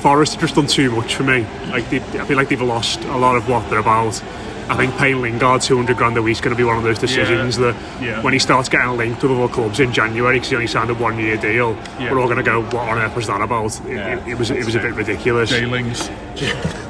Forest 0.00 0.32
have 0.34 0.40
just 0.42 0.54
done 0.54 0.66
too 0.66 0.90
much 0.90 1.14
for 1.14 1.22
me. 1.24 1.46
Like 1.70 1.88
they, 1.90 1.98
I 1.98 2.24
feel 2.26 2.36
like 2.36 2.48
they've 2.48 2.60
lost 2.60 3.00
a 3.04 3.16
lot 3.16 3.36
of 3.36 3.48
what 3.48 3.68
they're 3.70 3.78
about. 3.80 4.22
I 4.68 4.74
think 4.76 4.96
paying 4.96 5.22
Lingard 5.22 5.62
200 5.62 5.96
grand 5.96 6.16
a 6.16 6.22
week 6.22 6.32
is 6.32 6.40
going 6.40 6.54
to 6.54 6.56
be 6.58 6.64
one 6.64 6.76
of 6.76 6.82
those 6.82 6.98
decisions 6.98 7.56
Yeah. 7.56 7.70
that 7.72 8.02
Yeah. 8.02 8.22
when 8.22 8.32
he 8.32 8.38
starts 8.40 8.68
getting 8.68 8.96
linked 8.96 9.22
with 9.22 9.30
other 9.30 9.46
clubs 9.52 9.78
in 9.78 9.92
January 9.92 10.34
because 10.36 10.48
he 10.50 10.56
only 10.56 10.66
signed 10.66 10.90
a 10.90 10.94
one 10.94 11.18
year 11.20 11.36
deal, 11.36 11.76
Yeah. 12.00 12.12
we're 12.12 12.18
all 12.20 12.26
going 12.26 12.38
to 12.38 12.42
go, 12.42 12.62
what 12.62 12.88
on 12.88 12.98
earth 12.98 13.14
was 13.14 13.28
that 13.28 13.40
about? 13.40 13.78
It, 13.86 13.96
it, 13.96 14.28
it 14.30 14.38
was 14.38 14.50
it 14.50 14.64
was 14.64 14.74
a 14.74 14.80
bit 14.80 14.94
ridiculous. 14.94 15.52
Jailings. 15.52 16.10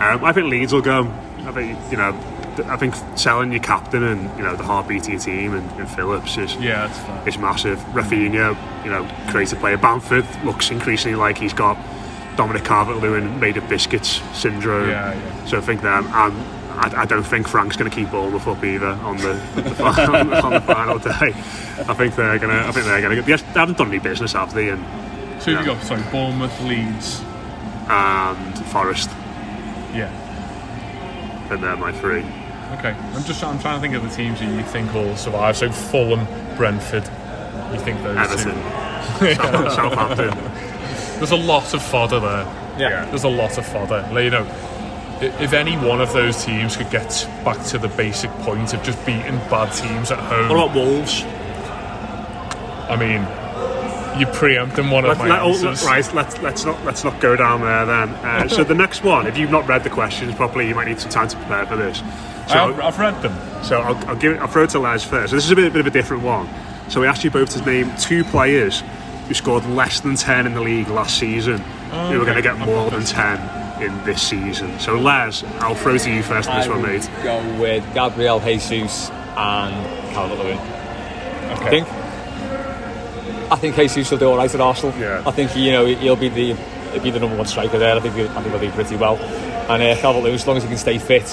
Um, 0.00 0.24
I 0.24 0.32
think 0.32 0.48
Leeds 0.48 0.72
will 0.72 0.82
go. 0.82 1.04
I 1.46 1.52
think 1.52 1.78
you 1.92 1.96
know. 1.96 2.10
I 2.60 2.76
think 2.76 2.94
selling 3.16 3.50
your 3.52 3.62
captain 3.62 4.02
and 4.04 4.36
you 4.38 4.44
know 4.44 4.54
the 4.56 4.62
heartbeat 4.62 5.02
of 5.04 5.08
your 5.10 5.20
team 5.20 5.54
and, 5.54 5.70
and 5.80 5.88
Phillips 5.90 6.36
is 6.36 6.54
Yeah, 6.56 6.86
that's 6.88 7.28
is 7.28 7.38
massive. 7.38 7.78
Rafinha, 7.94 8.56
you 8.84 8.90
know, 8.90 9.08
creative 9.30 9.58
player. 9.58 9.76
Bamford 9.78 10.26
looks 10.44 10.70
increasingly 10.70 11.16
like 11.16 11.38
he's 11.38 11.52
got 11.54 11.76
Dominic 12.36 12.64
Calvert-Lewin 12.64 13.38
made 13.40 13.56
of 13.56 13.68
biscuits 13.68 14.20
syndrome. 14.32 14.88
Yeah, 14.88 15.14
yeah. 15.14 15.44
So 15.46 15.58
I 15.58 15.60
think 15.60 15.82
um, 15.84 16.04
them. 16.04 16.14
And 16.14 16.62
I, 16.94 17.02
I 17.02 17.04
don't 17.04 17.22
think 17.24 17.46
Frank's 17.46 17.76
going 17.76 17.90
to 17.90 17.94
keep 17.94 18.10
Bournemouth 18.10 18.46
up 18.48 18.64
either 18.64 18.86
on 18.88 19.18
the, 19.18 19.34
the 19.54 19.84
on, 19.84 20.28
the- 20.30 20.42
on 20.42 20.52
the 20.54 20.60
final 20.62 20.98
day. 20.98 21.10
I 21.88 21.94
think 21.94 22.16
they're 22.16 22.38
going 22.38 22.50
to. 22.56 22.66
I 22.66 22.72
think 22.72 22.86
they're 22.86 23.00
going 23.02 23.16
to. 23.16 23.22
They 23.22 23.36
haven't 23.60 23.76
done 23.78 23.88
any 23.88 23.98
business, 23.98 24.32
have 24.32 24.52
they? 24.54 24.70
And 24.70 24.82
So 25.42 25.50
you 25.50 25.64
got 25.64 25.82
sorry, 25.82 26.02
Bournemouth, 26.10 26.58
Leeds. 26.62 27.20
and 27.88 28.58
Forest. 28.66 29.10
Yeah. 29.94 30.10
And 31.50 31.62
they're 31.62 31.76
my 31.76 31.92
three. 31.92 32.24
Okay. 32.78 32.90
I'm 32.90 33.24
just 33.24 33.42
I'm 33.44 33.58
trying 33.58 33.76
to 33.76 33.80
think 33.80 33.94
of 33.94 34.02
the 34.02 34.14
teams 34.14 34.40
that 34.40 34.48
you 34.52 34.62
think 34.62 34.92
will 34.94 35.16
survive. 35.16 35.56
So 35.56 35.70
Fulham, 35.70 36.26
Brentford. 36.56 37.04
You 37.72 37.78
think 37.80 38.02
those 38.02 38.16
Everton. 38.16 38.54
two? 39.18 39.34
South- 39.34 39.72
Southampton. 39.72 41.18
There's 41.18 41.30
a 41.30 41.36
lot 41.36 41.72
of 41.74 41.82
fodder 41.82 42.20
there. 42.20 42.44
Yeah. 42.78 43.04
There's 43.06 43.24
a 43.24 43.28
lot 43.28 43.56
of 43.58 43.66
fodder. 43.66 44.08
Like, 44.12 44.24
You 44.24 44.30
know, 44.30 44.46
if 45.20 45.52
any 45.52 45.76
one 45.76 46.00
of 46.00 46.12
those 46.12 46.44
teams 46.44 46.76
could 46.76 46.90
get 46.90 47.28
back 47.44 47.64
to 47.66 47.78
the 47.78 47.88
basic 47.88 48.30
point 48.40 48.74
of 48.74 48.82
just 48.82 49.04
beating 49.06 49.36
bad 49.48 49.72
teams 49.72 50.10
at 50.10 50.18
home. 50.18 50.48
What 50.48 50.64
about 50.70 50.74
Wolves? 50.74 51.22
I 52.88 52.96
mean, 52.96 53.22
you're 54.20 54.32
preempting 54.34 54.90
one 54.90 55.04
of 55.04 55.16
my 55.18 55.28
let, 55.28 55.42
oh, 55.42 55.50
answers. 55.52 55.84
right, 55.84 56.14
let's 56.14 56.38
let's 56.42 56.64
not 56.64 56.84
let's 56.84 57.04
not 57.04 57.18
go 57.20 57.36
down 57.36 57.60
there 57.62 57.86
then. 57.86 58.08
Uh, 58.10 58.48
so 58.48 58.64
the 58.64 58.74
next 58.74 59.02
one, 59.04 59.26
if 59.26 59.38
you've 59.38 59.50
not 59.50 59.66
read 59.68 59.84
the 59.84 59.90
questions 59.90 60.34
properly, 60.34 60.68
you 60.68 60.74
might 60.74 60.88
need 60.88 61.00
some 61.00 61.10
time 61.10 61.28
to 61.28 61.36
prepare 61.36 61.64
for 61.66 61.76
this. 61.76 62.02
So 62.48 62.54
I've, 62.54 62.80
I've 62.80 62.98
read 62.98 63.22
them. 63.22 63.64
So 63.64 63.80
I'll, 63.80 63.96
I'll 64.08 64.16
give 64.16 64.32
it, 64.32 64.40
I'll 64.40 64.48
throw 64.48 64.64
it 64.64 64.70
to 64.70 64.78
Les 64.78 65.04
first. 65.04 65.30
So 65.30 65.36
this 65.36 65.44
is 65.44 65.50
a 65.50 65.56
bit, 65.56 65.72
bit 65.72 65.80
of 65.80 65.86
a 65.86 65.90
different 65.90 66.22
one. 66.22 66.48
So 66.88 67.00
we 67.00 67.06
asked 67.06 67.24
you 67.24 67.30
both 67.30 67.50
to 67.50 67.64
name 67.64 67.94
two 67.96 68.24
players 68.24 68.82
who 69.28 69.34
scored 69.34 69.64
less 69.66 70.00
than 70.00 70.16
ten 70.16 70.46
in 70.46 70.54
the 70.54 70.60
league 70.60 70.88
last 70.88 71.18
season, 71.18 71.58
who 71.58 72.20
are 72.20 72.24
going 72.24 72.36
to 72.36 72.42
get 72.42 72.58
more 72.58 72.90
than 72.90 73.04
ten 73.04 73.82
in 73.82 74.04
this 74.04 74.20
season. 74.22 74.78
So 74.78 74.98
Les, 74.98 75.42
I'll 75.60 75.74
throw 75.74 75.96
to 75.96 76.10
you 76.10 76.22
first 76.22 76.48
on 76.48 76.58
this 76.58 76.66
I 76.66 76.70
one, 76.70 76.82
mate. 76.82 77.08
go 77.22 77.60
with 77.60 77.94
Gabriel 77.94 78.40
Jesus 78.40 79.10
and 79.10 79.74
Calvert 80.12 80.38
Lewin. 80.38 80.58
I 80.58 81.70
think. 81.70 81.88
I 83.50 83.56
think 83.56 83.76
Jesus 83.76 84.10
will 84.10 84.18
do 84.18 84.28
all 84.30 84.36
right 84.36 84.52
at 84.52 84.60
Arsenal. 84.60 84.98
Yeah. 84.98 85.22
I 85.26 85.30
think 85.30 85.54
you 85.56 85.72
know 85.72 85.84
he'll 85.86 86.16
be 86.16 86.28
the 86.28 86.54
he'll 86.54 87.02
be 87.02 87.10
the 87.10 87.20
number 87.20 87.36
one 87.36 87.46
striker 87.46 87.78
there. 87.78 87.94
I 87.94 88.00
think 88.00 88.14
he'll, 88.14 88.28
I 88.30 88.42
think 88.42 88.48
he'll 88.48 88.60
do 88.60 88.70
pretty 88.70 88.96
well. 88.96 89.16
And 89.16 89.82
uh, 89.82 90.00
Calvert 90.00 90.22
Lewin, 90.22 90.34
as 90.34 90.46
long 90.46 90.56
as 90.56 90.62
he 90.62 90.68
can 90.68 90.78
stay 90.78 90.98
fit, 90.98 91.24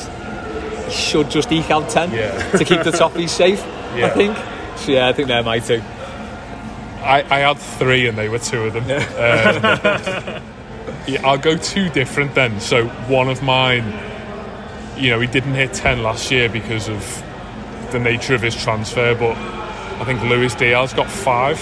he 0.89 0.95
should 0.95 1.29
just 1.29 1.51
eke 1.51 1.69
out 1.71 1.89
ten 1.89 2.11
Yeah. 2.11 2.51
to 2.51 2.65
keep 2.65 2.83
the 2.83 2.91
top. 2.91 3.13
He's 3.15 3.31
safe. 3.31 3.59
Yeah. 3.95 4.07
I 4.07 4.09
think. 4.09 4.37
So 4.77 4.91
yeah, 4.91 5.07
I 5.07 5.13
think 5.13 5.27
they're 5.27 5.43
my 5.43 5.59
two. 5.59 5.81
I, 7.01 7.23
I 7.29 7.39
had 7.39 7.57
three 7.57 8.07
and 8.07 8.17
they 8.17 8.29
were 8.29 8.39
two 8.39 8.63
of 8.63 8.73
them. 8.73 8.83
Um, 8.83 8.87
yeah, 11.07 11.21
I'll 11.25 11.37
go 11.37 11.57
two 11.57 11.89
different 11.89 12.35
then. 12.35 12.59
So 12.59 12.87
one 13.07 13.29
of 13.29 13.41
mine, 13.41 13.85
you 14.97 15.09
know, 15.09 15.19
he 15.19 15.27
didn't 15.27 15.53
hit 15.55 15.73
10 15.73 16.03
last 16.03 16.29
year 16.29 16.49
because 16.49 16.89
of 16.89 17.23
the 17.91 17.99
nature 17.99 18.35
of 18.35 18.41
his 18.41 18.55
transfer, 18.55 19.15
but 19.15 19.35
I 20.01 20.05
think 20.05 20.21
Luis 20.23 20.53
Diaz 20.55 20.93
got 20.93 21.09
five. 21.09 21.57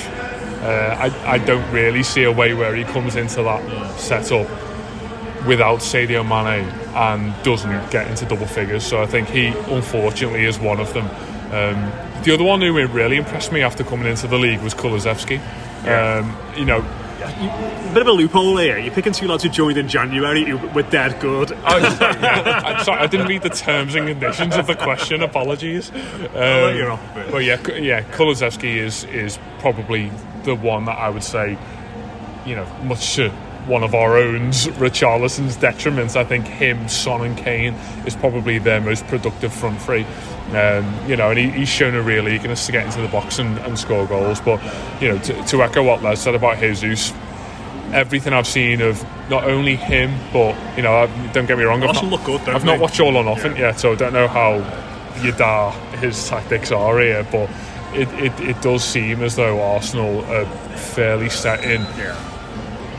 Uh, 0.64 0.96
I, 1.00 1.34
I 1.34 1.38
don't 1.38 1.72
really 1.72 2.04
see 2.04 2.24
a 2.24 2.32
way 2.32 2.54
where 2.56 2.76
he 2.76 2.84
comes 2.84 3.16
into 3.16 3.44
that 3.44 4.00
setup 4.00 4.48
without 5.48 5.80
Sadio 5.80 6.24
Mane 6.28 6.68
and 6.96 7.44
doesn't 7.44 7.92
get 7.92 8.08
into 8.08 8.26
double 8.26 8.48
figures. 8.48 8.84
So 8.86 9.02
I 9.02 9.06
think 9.06 9.30
he, 9.30 9.48
unfortunately, 9.48 10.46
is 10.46 10.60
one 10.60 10.80
of 10.80 10.94
them. 10.94 11.06
Um, 11.48 11.92
the 12.24 12.34
other 12.34 12.44
one 12.44 12.62
who 12.62 12.74
really 12.74 13.18
impressed 13.18 13.52
me 13.52 13.62
after 13.62 13.84
coming 13.84 14.08
into 14.08 14.28
the 14.28 14.38
league 14.38 14.62
was 14.62 14.74
Kulusevski. 14.74 15.40
Um, 15.88 16.38
you 16.58 16.66
know, 16.66 16.84
a 17.28 17.92
Bit 17.94 18.02
of 18.02 18.08
a 18.08 18.12
loophole 18.12 18.58
here. 18.58 18.78
You're 18.78 18.94
picking 18.94 19.14
two 19.14 19.28
lads 19.28 19.44
who 19.44 19.50
joined 19.50 19.78
in 19.78 19.88
January 19.88 20.46
who 20.46 20.58
were 20.70 20.84
dead 20.84 21.20
good. 21.20 21.52
I, 21.64 21.80
yeah, 21.80 22.62
I'm 22.66 22.84
sorry, 22.84 23.00
I 23.02 23.08
didn't 23.08 23.28
read 23.28 23.42
the 23.42 23.50
terms 23.50 23.96
and 23.96 24.08
conditions 24.08 24.56
of 24.56 24.68
the 24.68 24.76
question. 24.76 25.22
Apologies. 25.22 25.90
Um, 25.92 26.34
let 26.34 26.76
you 26.76 26.88
off 26.88 27.02
but 27.32 27.44
yeah, 27.44 27.68
yeah, 27.76 28.02
Kulusevski 28.02 28.76
is 28.76 29.04
is 29.06 29.40
probably 29.60 30.12
the 30.44 30.56
one 30.56 30.86
that 30.86 30.98
I 30.98 31.10
would 31.10 31.24
say, 31.24 31.58
you 32.46 32.56
know, 32.56 32.66
much 32.84 33.16
to 33.16 33.32
one 33.68 33.84
of 33.84 33.94
our 33.94 34.18
own 34.18 34.50
Richarlison's 34.52 35.56
detriment. 35.58 36.16
I 36.16 36.24
think 36.24 36.48
him, 36.48 36.88
Son, 36.88 37.22
and 37.26 37.38
Kane 37.38 37.74
is 38.06 38.16
probably 38.16 38.58
their 38.60 38.80
most 38.82 39.06
productive 39.08 39.54
front 39.54 39.82
three. 39.82 40.06
Um, 40.54 40.94
you 41.08 41.18
know, 41.18 41.30
and 41.32 41.38
he, 41.38 41.50
he's 41.52 41.68
shown 41.70 41.94
a 41.96 42.02
real 42.02 42.28
eagerness 42.30 42.66
to 42.68 42.72
get 42.72 42.86
into 42.86 43.02
the 43.02 43.10
box 43.10 43.38
and, 43.40 43.58
and 43.60 43.78
score 43.78 44.06
goals. 44.08 44.40
But 44.40 44.62
you 45.02 45.10
know, 45.10 45.20
to, 45.20 45.44
to 45.48 45.64
echo 45.64 45.84
what 45.84 46.02
Les 46.02 46.22
said 46.22 46.36
about 46.36 46.60
Jesus, 46.60 47.12
everything 47.92 48.34
I've 48.34 48.48
seen 48.48 48.82
of 48.82 49.04
not 49.30 49.44
only 49.44 49.76
him, 49.76 50.18
but 50.32 50.56
you 50.78 50.84
know, 50.84 50.94
I- 50.96 51.28
don't 51.34 51.46
get 51.48 51.58
me 51.58 51.66
wrong, 51.66 51.84
I've 51.84 51.94
not, 51.96 52.04
look 52.06 52.24
good, 52.24 52.42
I've 52.50 52.64
not 52.64 52.80
watched 52.80 53.00
all 53.02 53.18
or 53.18 53.24
nothing 53.24 53.58
yet, 53.58 53.80
so 53.80 53.92
I 53.92 53.96
don't 53.96 54.14
know 54.14 54.28
how 54.28 54.60
Yadar 55.16 55.74
his 56.00 56.28
tactics 56.30 56.72
are 56.72 56.98
here, 57.00 57.28
but 57.32 57.50
it, 57.94 58.08
it, 58.22 58.40
it 58.40 58.62
does 58.62 58.84
seem 58.84 59.22
as 59.24 59.36
though 59.36 59.62
Arsenal 59.62 60.24
are 60.26 60.46
fairly 60.78 61.30
set 61.30 61.64
in. 61.64 61.82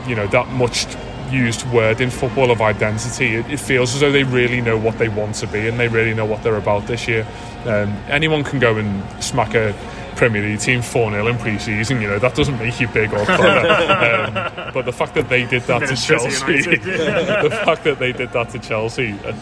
You 0.09 0.15
know 0.15 0.27
that 0.27 0.47
much 0.49 0.85
used 1.31 1.69
word 1.71 2.01
in 2.01 2.09
football 2.09 2.51
of 2.51 2.61
identity. 2.61 3.35
It, 3.35 3.49
it 3.49 3.59
feels 3.59 3.93
as 3.93 4.01
though 4.01 4.11
they 4.11 4.23
really 4.23 4.61
know 4.61 4.77
what 4.77 4.97
they 4.97 5.09
want 5.09 5.35
to 5.35 5.47
be 5.47 5.67
and 5.67 5.79
they 5.79 5.87
really 5.87 6.13
know 6.13 6.25
what 6.25 6.43
they're 6.43 6.57
about 6.57 6.87
this 6.87 7.07
year. 7.07 7.25
Um, 7.65 7.89
anyone 8.07 8.43
can 8.43 8.59
go 8.59 8.77
and 8.77 9.23
smack 9.23 9.53
a 9.53 9.75
Premier 10.15 10.41
League 10.41 10.59
team 10.59 10.81
4 10.81 11.11
0 11.11 11.27
in 11.27 11.37
pre 11.37 11.57
season, 11.57 12.01
you 12.01 12.07
know, 12.07 12.19
that 12.19 12.35
doesn't 12.35 12.57
make 12.59 12.79
you 12.79 12.87
big 12.89 13.13
or 13.13 13.23
clever. 13.23 13.67
um, 14.67 14.73
but 14.73 14.83
the 14.83 14.91
fact 14.91 15.13
that 15.13 15.29
they 15.29 15.45
did 15.45 15.61
that 15.63 15.79
to 15.87 15.95
Chelsea, 15.95 16.61
the 16.77 17.61
fact 17.63 17.85
that 17.85 17.99
they 17.99 18.11
did 18.11 18.31
that 18.33 18.49
to 18.49 18.59
Chelsea 18.59 19.13
uh, 19.23 19.33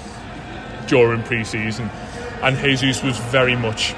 during 0.86 1.24
pre 1.24 1.44
season, 1.44 1.90
and 2.44 2.58
Jesus 2.58 3.02
was 3.02 3.18
very 3.18 3.56
much 3.56 3.94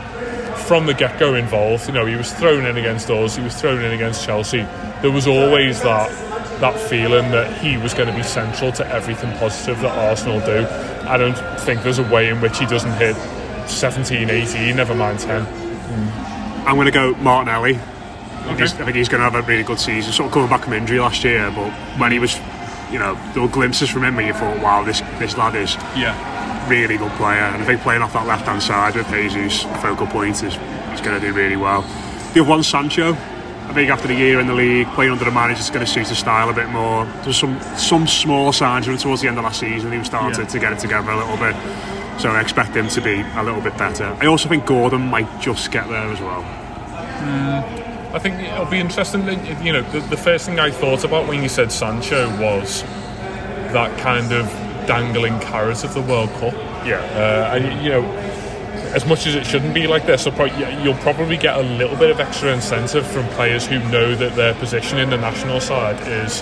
from 0.68 0.86
the 0.86 0.94
get 0.94 1.20
go 1.20 1.36
involved. 1.36 1.88
You 1.88 1.94
know, 1.94 2.06
he 2.06 2.16
was 2.16 2.32
thrown 2.32 2.66
in 2.66 2.78
against 2.78 3.10
us, 3.10 3.36
he 3.36 3.44
was 3.44 3.60
thrown 3.60 3.84
in 3.84 3.92
against 3.92 4.26
Chelsea. 4.26 4.66
There 5.02 5.12
was 5.12 5.28
always 5.28 5.82
that 5.82 6.29
that 6.60 6.78
feeling 6.80 7.32
that 7.32 7.52
he 7.62 7.78
was 7.78 7.94
going 7.94 8.10
to 8.10 8.16
be 8.16 8.24
central 8.24 8.72
to 8.74 8.88
everything 8.88 9.32
positive 9.38 9.80
that 9.82 9.98
Arsenal 9.98 10.40
do. 10.42 10.66
I 11.08 11.18
don't 11.18 11.36
think 11.62 11.84
there's 11.84 12.00
a 12.00 12.04
way 12.04 12.30
in 12.30 12.42
which 12.42 12.58
he 12.60 12.66
doesn't 12.66 12.92
hit 12.94 13.16
17, 13.70 14.30
18, 14.30 14.76
never 14.76 14.94
mind 14.96 15.20
10. 15.20 15.46
I'm 16.68 16.76
going 16.76 16.86
to 16.86 16.92
go 16.92 17.14
Martinelli. 17.16 17.76
I 17.76 18.44
think, 18.56 18.60
he's, 18.60 18.74
I 18.74 18.86
think 18.86 18.96
he's 18.96 19.10
going 19.10 19.20
to 19.24 19.30
have 19.30 19.36
a 19.36 19.48
really 19.48 19.64
good 19.64 19.80
season. 19.80 20.12
Sort 20.12 20.28
of 20.28 20.34
coming 20.34 20.50
back 20.50 20.64
from 20.64 20.74
injury 20.74 21.00
last 21.00 21.24
year, 21.24 21.52
but 21.56 21.72
when 22.00 22.12
he 22.12 22.20
was, 22.20 22.38
you 22.92 23.00
know, 23.00 23.18
there 23.34 23.42
were 23.44 23.50
glimpses 23.50 23.90
from 23.90 24.04
him 24.04 24.16
where 24.16 24.26
you 24.26 24.34
thought, 24.34 24.58
wow, 24.62 24.84
this 24.84 25.02
this 25.20 25.38
lad 25.38 25.56
is 25.56 25.76
Yeah. 25.96 26.16
really 26.70 26.98
good 26.98 27.12
player. 27.14 27.40
And 27.40 27.62
I 27.62 27.66
think 27.66 27.82
playing 27.82 28.02
off 28.02 28.14
that 28.14 28.26
left 28.28 28.46
hand 28.46 28.62
side 28.62 28.96
with 28.96 29.08
Jesus, 29.10 29.64
focal 29.82 30.08
point, 30.08 30.44
is 30.44 30.54
he's 30.92 31.02
going 31.02 31.20
to 31.20 31.26
do 31.26 31.32
really 31.34 31.56
well. 31.58 31.82
The 32.34 32.42
other 32.42 32.50
one, 32.50 32.64
Sancho. 32.64 33.16
I 33.70 33.74
think 33.74 33.92
after 33.92 34.08
the 34.08 34.16
year 34.16 34.40
in 34.40 34.48
the 34.48 34.54
league, 34.56 34.88
playing 34.96 35.12
under 35.12 35.24
the 35.26 35.32
manager 35.32 35.60
is 35.62 35.70
going 35.70 35.86
to 35.86 35.92
suit 35.92 36.08
his 36.08 36.18
style 36.18 36.50
a 36.50 36.54
bit 36.54 36.70
more. 36.70 37.06
There's 37.24 37.38
some 37.38 37.60
some 37.78 38.08
small 38.08 38.52
signs 38.52 38.86
towards 39.04 39.22
the 39.22 39.28
end 39.28 39.38
of 39.38 39.44
last 39.44 39.60
season. 39.60 39.92
He 39.92 40.00
was 40.00 40.08
starting 40.08 40.32
Yeah. 40.40 40.46
to, 40.46 40.52
to 40.52 40.60
get 40.60 40.74
it 40.74 40.80
together 40.80 41.12
a 41.12 41.18
little 41.18 41.38
bit. 41.38 41.56
So 42.20 42.30
I 42.32 42.42
expect 42.42 42.76
him 42.76 42.88
to 42.90 43.02
be 43.02 43.22
a 43.36 43.44
little 43.44 43.62
bit 43.62 43.78
better. 43.78 44.06
I 44.20 44.26
also 44.26 44.50
think 44.50 44.66
Gordon 44.66 45.08
might 45.08 45.30
just 45.40 45.72
get 45.72 45.88
there 45.88 46.08
as 46.12 46.20
well. 46.20 46.44
I 48.12 48.18
think 48.18 48.42
it'll 48.42 48.66
be 48.66 48.80
interesting. 48.80 49.26
That, 49.26 49.64
you 49.64 49.72
know, 49.72 49.84
the, 49.84 50.00
the 50.00 50.18
first 50.18 50.48
thing 50.48 50.60
I 50.60 50.72
thought 50.72 51.04
about 51.04 51.28
when 51.28 51.44
you 51.44 51.50
said 51.50 51.72
Sancho 51.72 52.28
was 52.42 52.82
that 53.72 53.96
kind 54.00 54.32
of 54.34 54.48
dangling 54.88 55.40
carrot 55.42 55.84
of 55.84 55.94
the 55.94 56.02
World 56.02 56.30
Cup. 56.40 56.54
Yeah. 56.86 56.98
Uh, 57.14 57.56
and 57.56 57.84
you 57.86 57.92
know, 57.92 58.02
as 58.94 59.06
much 59.06 59.28
as 59.28 59.36
it 59.36 59.46
shouldn't 59.46 59.74
be 59.74 59.88
like 59.88 60.06
this, 60.06 60.26
you'll 60.26 60.94
probably 60.96 61.38
get 61.38 61.58
a 61.58 61.62
little 61.62 61.96
bit 61.96 62.10
of 62.10 62.20
extra 62.20 62.54
incentive 62.54 63.06
from 63.06 63.28
players 63.30 63.66
who 63.66 63.80
know 63.90 64.16
that 64.16 64.36
their 64.36 64.54
position 64.56 64.98
in 64.98 65.10
the 65.10 65.18
national 65.18 65.60
side 65.62 66.00
is 66.08 66.42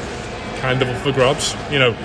kind 0.60 0.82
of 0.82 0.88
up 0.88 1.02
for 1.02 1.12
grabs. 1.12 1.56
You 1.72 1.80
know, 1.80 1.96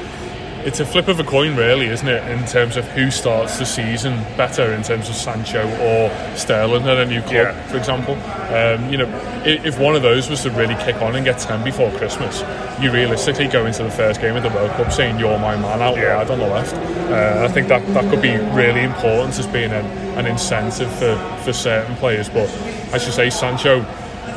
it's 0.65 0.81
a 0.81 0.87
flip 0.87 1.09
of 1.09 1.19
a 1.19 1.25
coin, 1.25 1.57
really, 1.57 1.87
isn't 1.87 2.07
it, 2.07 2.23
in 2.31 2.45
terms 2.47 2.77
of 2.77 2.87
who 2.89 3.11
starts 3.11 3.59
the 3.59 3.65
season 3.65 4.15
better 4.37 4.73
in 4.73 4.83
terms 4.83 5.09
of 5.09 5.15
Sancho 5.15 5.63
or 5.81 6.37
Sterling 6.37 6.85
at 6.85 6.99
a 6.99 7.07
new 7.07 7.21
club, 7.23 7.33
yeah. 7.33 7.67
for 7.67 7.77
example. 7.77 8.15
Um, 8.55 8.91
you 8.91 8.99
know, 8.99 9.43
if 9.45 9.79
one 9.79 9.97
of 9.97 10.03
those 10.03 10.31
was 10.31 10.43
to 10.43 10.51
really 10.51 10.75
kick 10.77 10.97
on 10.97 11.17
and 11.17 11.25
get 11.25 11.39
10 11.39 11.65
before 11.65 11.91
Christmas, 11.93 12.43
you 12.81 12.93
realistically 12.93 13.49
go 13.49 13.67
into 13.67 13.83
the 13.83 13.91
first 13.91 14.21
game 14.21 14.37
of 14.37 14.43
the 14.43 14.51
World 14.51 14.71
Cup 14.73 14.93
saying 14.93 15.19
you're 15.19 15.39
my 15.39 15.57
man 15.57 15.83
out 15.83 15.97
yeah. 15.97 16.17
wide 16.17 16.31
on 16.31 16.39
the 16.39 16.47
left. 16.47 16.75
Uh, 16.75 17.45
I 17.45 17.53
think 17.53 17.69
that, 17.69 17.85
that 17.95 18.09
could 18.11 18.23
be 18.23 18.37
really 18.55 18.83
important 18.83 19.39
as 19.39 19.47
being 19.47 19.73
an, 19.73 19.85
an 20.19 20.27
incentive 20.27 20.91
for, 20.93 21.17
for 21.45 21.53
certain 21.53 21.97
players. 21.97 22.29
But 22.29 22.49
I 22.93 22.99
should 22.99 23.15
say, 23.15 23.31
Sancho 23.31 23.85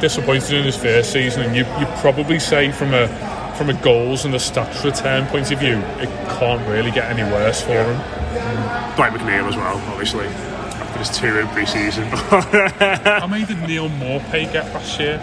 disappointed 0.02 0.54
in 0.54 0.66
his 0.66 0.76
first 0.76 1.12
season, 1.12 1.44
and 1.44 1.56
you 1.56 1.64
you 1.80 1.86
probably 2.02 2.40
say 2.40 2.72
from 2.72 2.94
a 2.94 3.08
from 3.58 3.70
a 3.70 3.74
goals 3.82 4.26
and 4.26 4.34
a 4.34 4.38
stats 4.38 4.84
return 4.84 5.26
point 5.28 5.52
of 5.52 5.60
view, 5.60 5.78
it 6.00 6.10
can't 6.40 6.68
really 6.68 6.92
get 6.92 7.10
any 7.10 7.24
worse 7.32 7.62
for 7.62 7.72
him. 7.72 7.96
Dwight 8.96 9.14
McNeil 9.14 9.48
as 9.48 9.56
well, 9.56 9.78
obviously. 9.92 10.28
After 10.28 11.00
his 11.00 11.18
two 11.18 11.40
in 11.40 11.48
pre-season. 11.48 12.04
How 12.08 13.28
many 13.28 13.46
did 13.46 13.60
Neal 13.68 13.90
Maupay 13.90 14.52
get 14.52 14.74
last 14.74 15.00
year? 15.00 15.22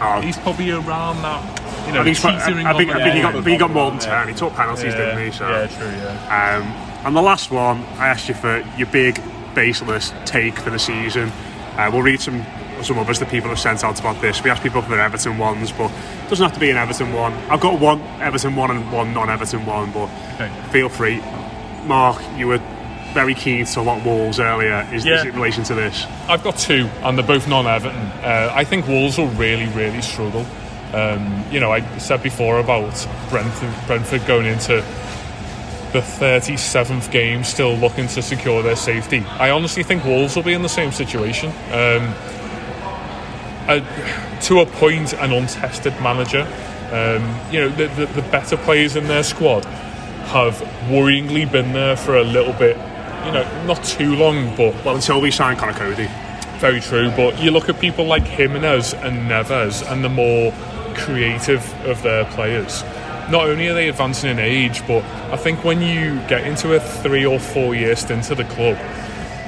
Oh. 0.00 0.20
He's 0.20 0.36
probably 0.38 0.70
around 0.70 1.22
that. 1.22 1.86
You 1.86 1.92
know, 1.92 2.00
I 2.00 2.04
think, 2.12 2.24
I, 2.24 2.40
think, 2.44 2.66
I 2.66 2.76
think, 2.76 3.14
he, 3.14 3.22
got, 3.22 3.46
he 3.46 3.56
got 3.56 3.70
more 3.70 3.90
than 3.90 4.00
ten. 4.00 4.28
He 4.28 4.34
took 4.34 4.52
penalties, 4.54 4.92
yeah, 4.92 5.14
didn't 5.14 5.24
he? 5.24 5.30
So. 5.30 5.48
Yeah, 5.48 5.66
true. 5.68 5.86
Yeah. 5.86 6.58
Um, 6.58 7.06
and 7.06 7.16
the 7.16 7.22
last 7.22 7.50
one, 7.50 7.78
I 7.98 8.08
asked 8.08 8.28
you 8.28 8.34
for 8.34 8.58
your 8.76 8.88
big 8.88 9.20
baseless 9.54 10.12
take 10.24 10.58
for 10.58 10.70
the 10.70 10.78
season. 10.78 11.30
Uh, 11.76 11.88
we'll 11.92 12.02
read 12.02 12.20
some 12.20 12.44
some 12.86 12.98
others 12.98 13.18
that 13.18 13.28
people 13.28 13.48
have 13.50 13.58
sent 13.58 13.84
out 13.84 13.98
about 14.00 14.20
this. 14.20 14.42
We 14.42 14.50
asked 14.50 14.62
people 14.62 14.82
for 14.82 14.90
their 14.90 15.00
Everton 15.00 15.38
ones, 15.38 15.72
but 15.72 15.90
it 15.90 16.30
doesn't 16.30 16.44
have 16.44 16.54
to 16.54 16.60
be 16.60 16.70
an 16.70 16.76
Everton 16.76 17.12
one. 17.12 17.32
I've 17.50 17.60
got 17.60 17.80
one 17.80 18.00
Everton 18.20 18.56
one 18.56 18.70
and 18.70 18.90
one 18.92 19.12
non-Everton 19.12 19.66
one, 19.66 19.92
but 19.92 20.08
okay. 20.34 20.50
feel 20.70 20.88
free. 20.88 21.20
Mark, 21.84 22.20
you 22.36 22.48
were 22.48 22.60
very 23.12 23.34
keen 23.34 23.64
to 23.64 23.80
about 23.80 24.04
Wolves 24.04 24.38
earlier. 24.38 24.86
Is 24.92 25.04
yeah. 25.04 25.16
this 25.16 25.24
in 25.26 25.34
relation 25.34 25.64
to 25.64 25.74
this? 25.74 26.04
I've 26.28 26.44
got 26.44 26.56
two, 26.58 26.88
and 27.02 27.16
they're 27.16 27.26
both 27.26 27.48
non-Everton. 27.48 27.96
Uh, 27.96 28.52
I 28.54 28.64
think 28.64 28.86
Wolves 28.86 29.18
will 29.18 29.28
really, 29.28 29.66
really 29.68 30.02
struggle. 30.02 30.46
Um, 30.92 31.44
you 31.50 31.58
know, 31.58 31.72
I 31.72 31.80
said 31.98 32.22
before 32.22 32.58
about 32.58 33.08
Brentford, 33.30 33.74
Brentford 33.86 34.26
going 34.26 34.46
into 34.46 34.84
the 35.92 36.00
37th 36.00 37.10
game 37.10 37.42
still 37.42 37.74
looking 37.74 38.06
to 38.08 38.22
secure 38.22 38.62
their 38.62 38.76
safety. 38.76 39.20
I 39.38 39.50
honestly 39.50 39.82
think 39.82 40.04
Wolves 40.04 40.36
will 40.36 40.42
be 40.42 40.52
in 40.52 40.62
the 40.62 40.68
same 40.68 40.92
situation. 40.92 41.50
Um, 41.72 42.14
a, 43.68 44.38
to 44.42 44.60
a 44.60 44.66
point, 44.66 45.12
an 45.14 45.32
untested 45.32 45.92
manager. 46.00 46.42
Um, 46.92 47.52
you 47.52 47.60
know, 47.60 47.68
the, 47.68 47.88
the, 47.88 48.06
the, 48.06 48.22
better 48.30 48.56
players 48.56 48.94
in 48.94 49.08
their 49.08 49.24
squad 49.24 49.64
have 50.26 50.54
worryingly 50.88 51.50
been 51.50 51.72
there 51.72 51.96
for 51.96 52.16
a 52.16 52.24
little 52.24 52.52
bit. 52.52 52.76
You 53.26 53.32
know, 53.32 53.64
not 53.66 53.82
too 53.82 54.14
long, 54.14 54.54
but 54.56 54.72
well, 54.84 54.94
until 54.94 55.20
we 55.20 55.30
sign 55.30 55.56
Conor 55.56 55.72
Coady. 55.72 56.08
Very 56.58 56.80
true, 56.80 57.10
but 57.16 57.38
you 57.40 57.50
look 57.50 57.68
at 57.68 57.80
people 57.80 58.06
like 58.06 58.22
Jimenez 58.22 58.94
and 58.94 59.28
Neves, 59.28 59.82
and 59.90 60.04
the 60.04 60.08
more 60.08 60.52
creative 60.94 61.62
of 61.86 62.02
their 62.02 62.24
players. 62.26 62.82
Not 63.30 63.48
only 63.48 63.66
are 63.68 63.74
they 63.74 63.88
advancing 63.88 64.30
in 64.30 64.38
age, 64.38 64.86
but 64.86 65.04
I 65.32 65.36
think 65.36 65.64
when 65.64 65.82
you 65.82 66.20
get 66.28 66.46
into 66.46 66.74
a 66.74 66.80
three 66.80 67.26
or 67.26 67.40
four 67.40 67.74
year 67.74 67.96
stint 67.96 68.30
at 68.30 68.36
the 68.36 68.44
club, 68.44 68.76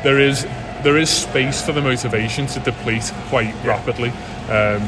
there 0.02 0.18
is 0.18 0.44
there 0.82 0.96
is 0.96 1.10
space 1.10 1.62
for 1.62 1.72
the 1.72 1.80
motivation 1.80 2.46
to 2.48 2.60
deplete 2.60 3.12
quite 3.28 3.54
rapidly. 3.64 4.10
Um, 4.48 4.82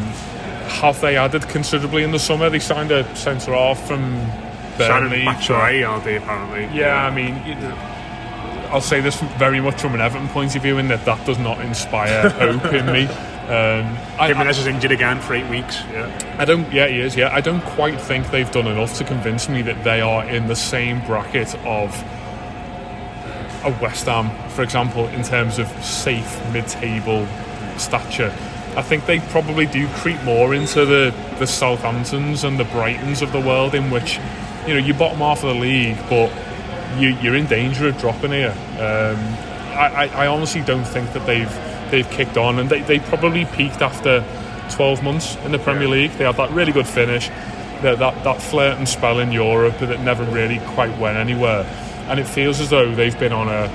have 0.70 1.01
they 1.01 1.16
added 1.16 1.49
considerably 1.49 2.03
in 2.05 2.12
the 2.12 2.18
summer? 2.18 2.49
They 2.49 2.61
signed 2.61 2.93
a 2.93 3.05
centre 3.16 3.53
half 3.53 3.80
from 3.86 4.01
Burnley. 4.78 5.22
Batshuayi, 5.24 5.88
are 5.88 6.01
they 6.01 6.16
apparently? 6.16 6.62
Yeah, 6.76 6.86
yeah. 6.86 7.07
I 7.07 7.11
mean, 7.14 7.34
I'll 8.70 8.80
say 8.80 9.01
this 9.01 9.20
very 9.38 9.61
much 9.61 9.80
from 9.80 9.95
an 9.95 10.01
Everton 10.01 10.28
point 10.28 10.55
of 10.57 10.62
view, 10.62 10.78
in 10.78 10.88
that 10.88 11.05
that 11.05 11.24
does 11.26 11.38
not 11.38 11.61
inspire 11.61 12.30
hope 12.30 12.72
in 12.72 12.86
me. 12.86 13.07
Um, 13.51 13.97
Jimenez 14.16 14.61
is 14.61 14.68
injured 14.68 14.93
again 14.93 15.20
for 15.20 15.34
eight 15.34 15.49
weeks. 15.51 15.80
Yeah, 15.91 16.36
I 16.38 16.45
don't. 16.45 16.72
Yeah, 16.72 16.86
he 16.86 17.01
is. 17.01 17.16
Yeah, 17.16 17.34
I 17.34 17.41
don't 17.41 17.64
quite 17.64 18.01
think 18.01 18.30
they've 18.30 18.51
done 18.51 18.68
enough 18.68 18.97
to 18.99 19.05
convince 19.05 19.49
me 19.49 19.61
that 19.62 19.82
they 19.82 20.01
are 20.01 20.24
in 20.24 20.47
the 20.47 20.55
same 20.55 21.05
bracket 21.05 21.53
of 21.66 21.93
a 23.64 23.70
West 23.80 24.06
Ham, 24.06 24.30
for 24.50 24.62
example, 24.62 25.06
in 25.08 25.22
terms 25.22 25.58
of 25.58 25.68
safe 25.84 26.40
mid-table 26.52 27.26
stature. 27.76 28.32
I 28.76 28.82
think 28.82 29.06
they 29.06 29.18
probably 29.18 29.66
do 29.66 29.88
creep 29.94 30.22
more 30.22 30.54
into 30.54 30.86
the, 30.86 31.14
the 31.38 31.46
Southamptons 31.46 32.44
and 32.44 32.58
the 32.58 32.64
Brightons 32.64 33.20
of 33.20 33.32
the 33.32 33.40
world, 33.40 33.74
in 33.74 33.90
which 33.90 34.18
you 34.66 34.74
know 34.74 34.80
you 34.80 34.94
bottom 34.94 35.18
half 35.18 35.42
of 35.42 35.54
the 35.54 35.61
league, 35.61 35.98
but 36.08 36.30
you, 36.98 37.14
are 37.30 37.36
in 37.36 37.46
danger 37.46 37.88
of 37.88 37.98
dropping 37.98 38.30
here. 38.30 38.54
Um, 38.78 39.18
I, 39.76 40.08
I, 40.08 40.24
I, 40.24 40.26
honestly 40.26 40.61
don't 40.62 40.84
think 40.84 41.12
that 41.12 41.26
they've 41.26 41.90
they've 41.90 42.08
kicked 42.11 42.36
on, 42.36 42.61
and 42.61 42.70
they, 42.70 42.82
they 42.82 43.00
probably 43.00 43.44
peaked 43.46 43.82
after 43.82 44.24
12 44.70 45.02
months 45.02 45.36
in 45.44 45.52
the 45.52 45.58
Premier 45.58 45.84
yeah. 45.84 45.94
League. 45.94 46.12
They 46.12 46.24
had 46.24 46.36
that 46.36 46.50
really 46.52 46.72
good 46.72 46.86
finish, 46.86 47.28
that 47.82 47.98
that, 47.98 48.22
that 48.22 48.40
flirt 48.40 48.78
and 48.78 48.88
spell 48.88 49.18
in 49.18 49.32
Europe, 49.32 49.74
but 49.80 49.90
it 49.90 50.00
never 50.00 50.24
really 50.24 50.61
quite 50.61 50.96
went 50.98 51.16
anywhere 51.16 51.66
and 52.11 52.20
it 52.20 52.26
feels 52.26 52.61
as 52.61 52.70
though 52.70 52.94
they've 52.94 53.18
been 53.18 53.32
on 53.32 53.48
a 53.48 53.68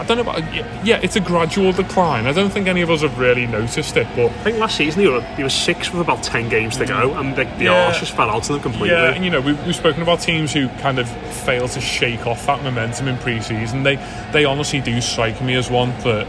I 0.00 0.04
don't 0.04 0.16
know 0.16 0.32
about 0.32 0.54
yeah, 0.82 0.98
it's 1.02 1.16
a 1.16 1.20
gradual 1.20 1.72
decline. 1.72 2.26
I 2.26 2.32
don't 2.32 2.48
think 2.48 2.68
any 2.68 2.80
of 2.80 2.90
us 2.90 3.02
have 3.02 3.18
really 3.18 3.46
noticed 3.46 3.98
it, 3.98 4.06
but 4.16 4.30
I 4.30 4.42
think 4.44 4.58
last 4.58 4.78
season 4.78 5.02
they 5.02 5.08
were 5.08 5.24
were 5.38 5.50
six 5.50 5.92
with 5.92 6.00
about 6.00 6.22
ten 6.22 6.48
games 6.48 6.78
to 6.78 6.86
go, 6.86 7.12
and 7.18 7.36
the, 7.36 7.44
the 7.58 7.64
yeah, 7.64 7.86
arse 7.86 8.00
just 8.00 8.16
fell 8.16 8.30
out 8.30 8.48
of 8.48 8.48
them 8.48 8.60
completely. 8.60 8.96
Yeah, 8.96 9.12
and 9.12 9.22
you 9.22 9.30
know 9.30 9.42
we've, 9.42 9.62
we've 9.66 9.76
spoken 9.76 10.00
about 10.00 10.20
teams 10.20 10.54
who 10.54 10.68
kind 10.80 10.98
of 10.98 11.06
fail 11.44 11.68
to 11.68 11.80
shake 11.82 12.26
off 12.26 12.46
that 12.46 12.62
momentum 12.62 13.08
in 13.08 13.18
pre-season. 13.18 13.82
They 13.82 13.96
they 14.32 14.46
honestly 14.46 14.80
do 14.80 15.02
strike 15.02 15.42
me 15.42 15.54
as 15.54 15.70
one 15.70 15.90
that 16.00 16.26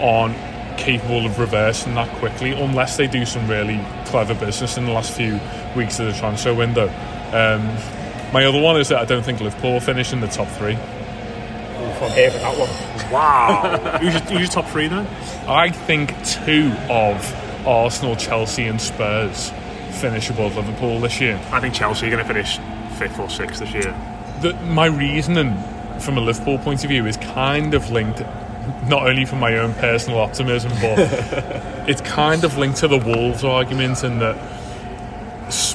aren't 0.00 0.38
capable 0.78 1.26
of 1.26 1.38
reversing 1.40 1.94
that 1.96 2.08
quickly 2.18 2.52
unless 2.52 2.96
they 2.96 3.08
do 3.08 3.26
some 3.26 3.48
really 3.48 3.80
clever 4.06 4.34
business 4.34 4.76
in 4.76 4.86
the 4.86 4.92
last 4.92 5.12
few 5.12 5.40
weeks 5.76 5.98
of 5.98 6.06
the 6.06 6.12
transfer 6.12 6.54
window. 6.54 6.88
Um, 7.32 7.76
my 8.32 8.44
other 8.44 8.60
one 8.60 8.80
is 8.80 8.88
that 8.88 8.98
I 8.98 9.04
don't 9.04 9.22
think 9.22 9.40
Liverpool 9.40 9.74
will 9.74 9.80
finish 9.80 10.12
in 10.12 10.20
the 10.20 10.26
top 10.26 10.48
three. 10.48 10.76
I'm 12.02 12.10
here 12.12 12.30
for 12.32 12.38
that 12.38 12.58
one. 12.58 13.12
Wow. 13.12 13.98
who's, 14.00 14.14
your, 14.14 14.22
who's 14.22 14.40
your 14.40 14.48
top 14.48 14.66
three 14.66 14.88
then? 14.88 15.06
I 15.48 15.70
think 15.70 16.10
two 16.24 16.72
of 16.90 17.66
Arsenal, 17.66 18.16
Chelsea, 18.16 18.64
and 18.64 18.80
Spurs 18.80 19.52
finish 19.92 20.28
above 20.28 20.56
Liverpool 20.56 20.98
this 20.98 21.20
year. 21.20 21.40
I 21.52 21.60
think 21.60 21.74
Chelsea 21.74 22.06
are 22.06 22.10
going 22.10 22.26
to 22.26 22.28
finish 22.28 22.58
fifth 22.98 23.18
or 23.20 23.30
sixth 23.30 23.60
this 23.60 23.72
year. 23.72 23.94
The, 24.40 24.54
my 24.64 24.86
reasoning 24.86 25.56
from 26.00 26.18
a 26.18 26.20
Liverpool 26.20 26.58
point 26.58 26.82
of 26.82 26.90
view 26.90 27.06
is 27.06 27.16
kind 27.18 27.72
of 27.74 27.90
linked 27.90 28.20
not 28.88 29.06
only 29.06 29.24
from 29.24 29.38
my 29.38 29.58
own 29.58 29.72
personal 29.74 30.18
optimism, 30.18 30.72
but 30.80 30.98
it's 31.88 32.00
kind 32.00 32.42
of 32.42 32.58
linked 32.58 32.78
to 32.78 32.88
the 32.88 32.98
Wolves 32.98 33.44
argument 33.44 34.02
in 34.02 34.18
that 34.18 34.36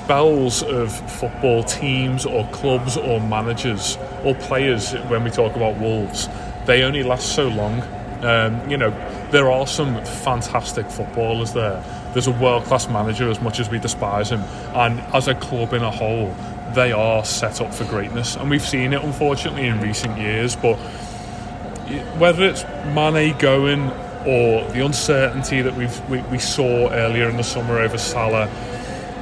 spells 0.08 0.64
of 0.64 0.90
football 1.20 1.62
teams 1.66 2.26
or 2.26 2.48
clubs 2.54 2.96
or 2.96 3.20
managers 3.20 3.98
or 4.24 4.34
players 4.36 4.94
when 5.10 5.22
we 5.22 5.30
talk 5.30 5.54
about 5.58 5.76
Wolves, 5.82 6.30
they 6.66 6.84
only 6.84 7.04
last 7.04 7.36
so 7.36 7.50
long. 7.50 7.82
Um, 8.24 8.70
you 8.70 8.78
know, 8.78 8.92
there 9.32 9.52
are 9.52 9.68
some 9.68 10.02
fantastic 10.06 10.90
footballers 10.90 11.52
there. 11.52 11.84
There's 12.14 12.28
a 12.28 12.32
world 12.32 12.64
class 12.64 12.88
manager, 12.88 13.30
as 13.30 13.42
much 13.42 13.60
as 13.60 13.70
we 13.70 13.80
despise 13.80 14.30
him, 14.30 14.40
and 14.74 15.02
as 15.14 15.28
a 15.28 15.36
club 15.36 15.74
in 15.74 15.84
a 15.84 15.92
whole, 15.92 16.34
they 16.74 16.94
are 16.94 17.26
set 17.26 17.60
up 17.60 17.74
for 17.74 17.84
greatness. 17.84 18.38
And 18.38 18.50
we've 18.50 18.66
seen 18.66 18.94
it, 18.94 19.04
unfortunately, 19.04 19.68
in 19.68 19.82
recent 19.82 20.18
years. 20.18 20.56
But 20.56 20.78
whether 22.18 22.46
it's 22.46 22.64
Mane 22.96 23.38
going 23.40 23.92
or 24.26 24.64
the 24.72 24.86
uncertainty 24.86 25.62
that 25.62 25.76
we've, 25.76 26.10
we, 26.10 26.22
we 26.32 26.40
saw 26.40 26.90
earlier 26.92 27.28
in 27.28 27.36
the 27.36 27.44
summer 27.44 27.80
over 27.80 27.98
Salah, 27.98 28.50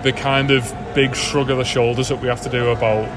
the 0.06 0.14
kind 0.14 0.51
of 0.51 0.72
big 0.93 1.16
shrug 1.16 1.49
of 1.49 1.58
the 1.58 1.66
shoulders 1.66 2.10
that 2.10 2.22
we 2.22 2.28
have 2.28 2.39
to 2.39 2.49
do 2.49 2.70
about 2.70 3.10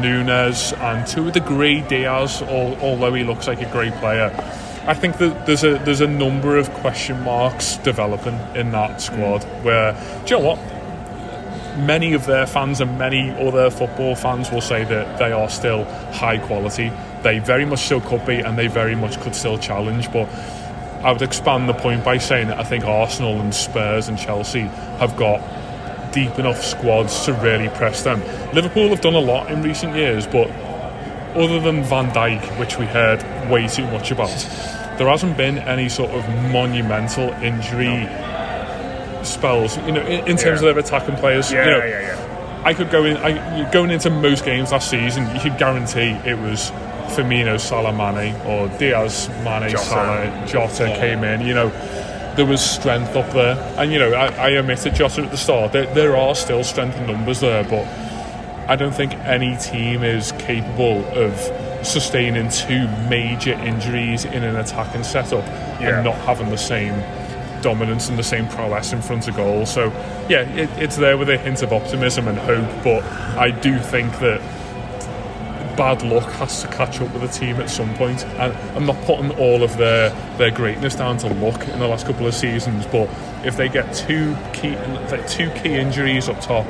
Nunez 0.00 0.72
and 0.72 1.06
to 1.08 1.28
a 1.28 1.30
degree 1.30 1.82
Diaz, 1.82 2.40
although 2.40 3.12
he 3.12 3.22
looks 3.22 3.46
like 3.46 3.60
a 3.60 3.70
great 3.70 3.92
player. 3.96 4.32
I 4.86 4.94
think 4.94 5.18
that 5.18 5.44
there's 5.44 5.62
a 5.62 5.74
there's 5.84 6.00
a 6.00 6.06
number 6.06 6.56
of 6.56 6.70
question 6.70 7.20
marks 7.20 7.76
developing 7.78 8.38
in 8.54 8.70
that 8.70 9.02
squad 9.02 9.42
mm. 9.42 9.62
where 9.62 9.92
do 10.24 10.34
you 10.34 10.40
know 10.40 10.54
what? 10.54 11.76
Many 11.86 12.14
of 12.14 12.24
their 12.24 12.46
fans 12.46 12.80
and 12.80 12.98
many 12.98 13.30
other 13.32 13.68
football 13.68 14.14
fans 14.14 14.50
will 14.50 14.62
say 14.62 14.84
that 14.84 15.18
they 15.18 15.32
are 15.32 15.50
still 15.50 15.84
high 16.12 16.38
quality. 16.38 16.90
They 17.24 17.40
very 17.40 17.66
much 17.66 17.80
still 17.80 18.00
could 18.00 18.24
be, 18.24 18.36
and 18.36 18.56
they 18.56 18.68
very 18.68 18.94
much 18.94 19.20
could 19.20 19.34
still 19.34 19.58
challenge. 19.58 20.10
But 20.10 20.30
I 21.04 21.12
would 21.12 21.20
expand 21.20 21.68
the 21.68 21.74
point 21.74 22.02
by 22.02 22.16
saying 22.16 22.48
that 22.48 22.58
I 22.58 22.64
think 22.64 22.84
Arsenal 22.84 23.38
and 23.38 23.54
Spurs 23.54 24.08
and 24.08 24.18
Chelsea 24.18 24.62
have 24.98 25.14
got 25.18 25.42
deep 26.16 26.38
enough 26.38 26.64
squads 26.64 27.26
to 27.26 27.34
really 27.34 27.68
press 27.68 28.02
them. 28.02 28.20
Liverpool 28.54 28.88
have 28.88 29.02
done 29.02 29.12
a 29.14 29.18
lot 29.20 29.50
in 29.52 29.62
recent 29.62 29.94
years, 29.94 30.26
but 30.26 30.48
other 31.36 31.60
than 31.60 31.84
Van 31.84 32.10
Dijk, 32.10 32.58
which 32.58 32.78
we 32.78 32.86
heard 32.86 33.22
way 33.50 33.68
too 33.68 33.84
much 33.88 34.10
about, 34.10 34.30
there 34.96 35.06
hasn't 35.08 35.36
been 35.36 35.58
any 35.58 35.90
sort 35.90 36.10
of 36.12 36.26
monumental 36.50 37.28
injury 37.44 38.08
spells. 39.24 39.76
You 39.84 39.92
know, 39.92 40.00
in, 40.06 40.26
in 40.26 40.36
terms 40.38 40.62
Yeah. 40.62 40.68
of 40.68 40.74
their 40.74 40.78
attacking 40.78 41.16
players. 41.16 41.52
Yeah, 41.52 41.64
you 41.66 41.70
know, 41.72 41.84
yeah, 41.84 42.00
yeah. 42.00 42.62
I 42.64 42.72
could 42.72 42.90
go 42.90 43.04
in. 43.04 43.18
I, 43.18 43.70
going 43.70 43.90
into 43.90 44.08
most 44.08 44.44
games 44.44 44.72
last 44.72 44.88
season, 44.88 45.28
you 45.34 45.40
could 45.42 45.58
guarantee 45.58 46.16
it 46.24 46.38
was 46.38 46.70
Firmino, 47.14 47.60
Salah, 47.60 47.92
Mane, 47.92 48.34
or 48.46 48.68
Diaz, 48.78 49.28
Mane, 49.44 49.68
Jota. 49.68 49.84
Salah, 49.84 50.46
Jota 50.46 50.86
came 50.98 51.22
in. 51.24 51.46
You 51.46 51.54
know, 51.54 51.68
there 52.36 52.46
was 52.46 52.60
strength 52.64 53.16
up 53.16 53.30
there, 53.32 53.56
and 53.78 53.92
you 53.92 53.98
know, 53.98 54.12
I, 54.12 54.26
I 54.50 54.56
omitted 54.56 54.94
Jota 54.94 55.22
at 55.22 55.30
the 55.30 55.36
start. 55.36 55.72
There, 55.72 55.86
there 55.94 56.16
are 56.16 56.34
still 56.34 56.62
strength 56.64 56.96
in 56.98 57.06
numbers 57.06 57.40
there, 57.40 57.64
but 57.64 57.84
I 58.68 58.76
don't 58.76 58.94
think 58.94 59.14
any 59.24 59.56
team 59.56 60.02
is 60.02 60.32
capable 60.32 61.04
of 61.18 61.34
sustaining 61.86 62.48
two 62.50 62.88
major 63.08 63.52
injuries 63.52 64.24
in 64.24 64.42
an 64.42 64.56
attacking 64.56 65.04
setup 65.04 65.44
Yeah. 65.80 65.96
and 65.96 66.04
not 66.04 66.16
having 66.16 66.50
the 66.50 66.58
same 66.58 66.94
dominance 67.62 68.08
and 68.08 68.18
the 68.18 68.22
same 68.24 68.46
prowess 68.48 68.92
in 68.92 69.00
front 69.02 69.28
of 69.28 69.36
goal. 69.36 69.66
So, 69.66 69.86
yeah, 70.28 70.40
it, 70.54 70.68
it's 70.78 70.96
there 70.96 71.16
with 71.16 71.30
a 71.30 71.38
hint 71.38 71.62
of 71.62 71.72
optimism 71.72 72.28
and 72.28 72.36
hope, 72.38 72.68
but 72.84 73.02
I 73.38 73.50
do 73.50 73.78
think 73.78 74.12
that 74.18 74.40
bad 75.76 76.02
luck 76.02 76.30
has 76.32 76.62
to 76.62 76.68
catch 76.68 77.00
up 77.00 77.12
with 77.12 77.22
the 77.22 77.28
team 77.28 77.56
at 77.56 77.70
some 77.70 77.94
point. 77.94 78.24
And 78.24 78.52
I'm 78.76 78.86
not 78.86 79.00
putting 79.02 79.30
all 79.38 79.62
of 79.62 79.76
their 79.76 80.10
their 80.38 80.50
greatness 80.50 80.94
down 80.94 81.18
to 81.18 81.28
luck 81.28 81.68
in 81.68 81.78
the 81.78 81.86
last 81.86 82.06
couple 82.06 82.26
of 82.26 82.34
seasons, 82.34 82.86
but 82.86 83.08
if 83.44 83.56
they 83.56 83.68
get 83.68 83.94
two 83.94 84.36
key 84.52 84.76
like 85.10 85.28
two 85.28 85.50
key 85.50 85.74
injuries 85.74 86.28
up 86.28 86.40
top, 86.40 86.66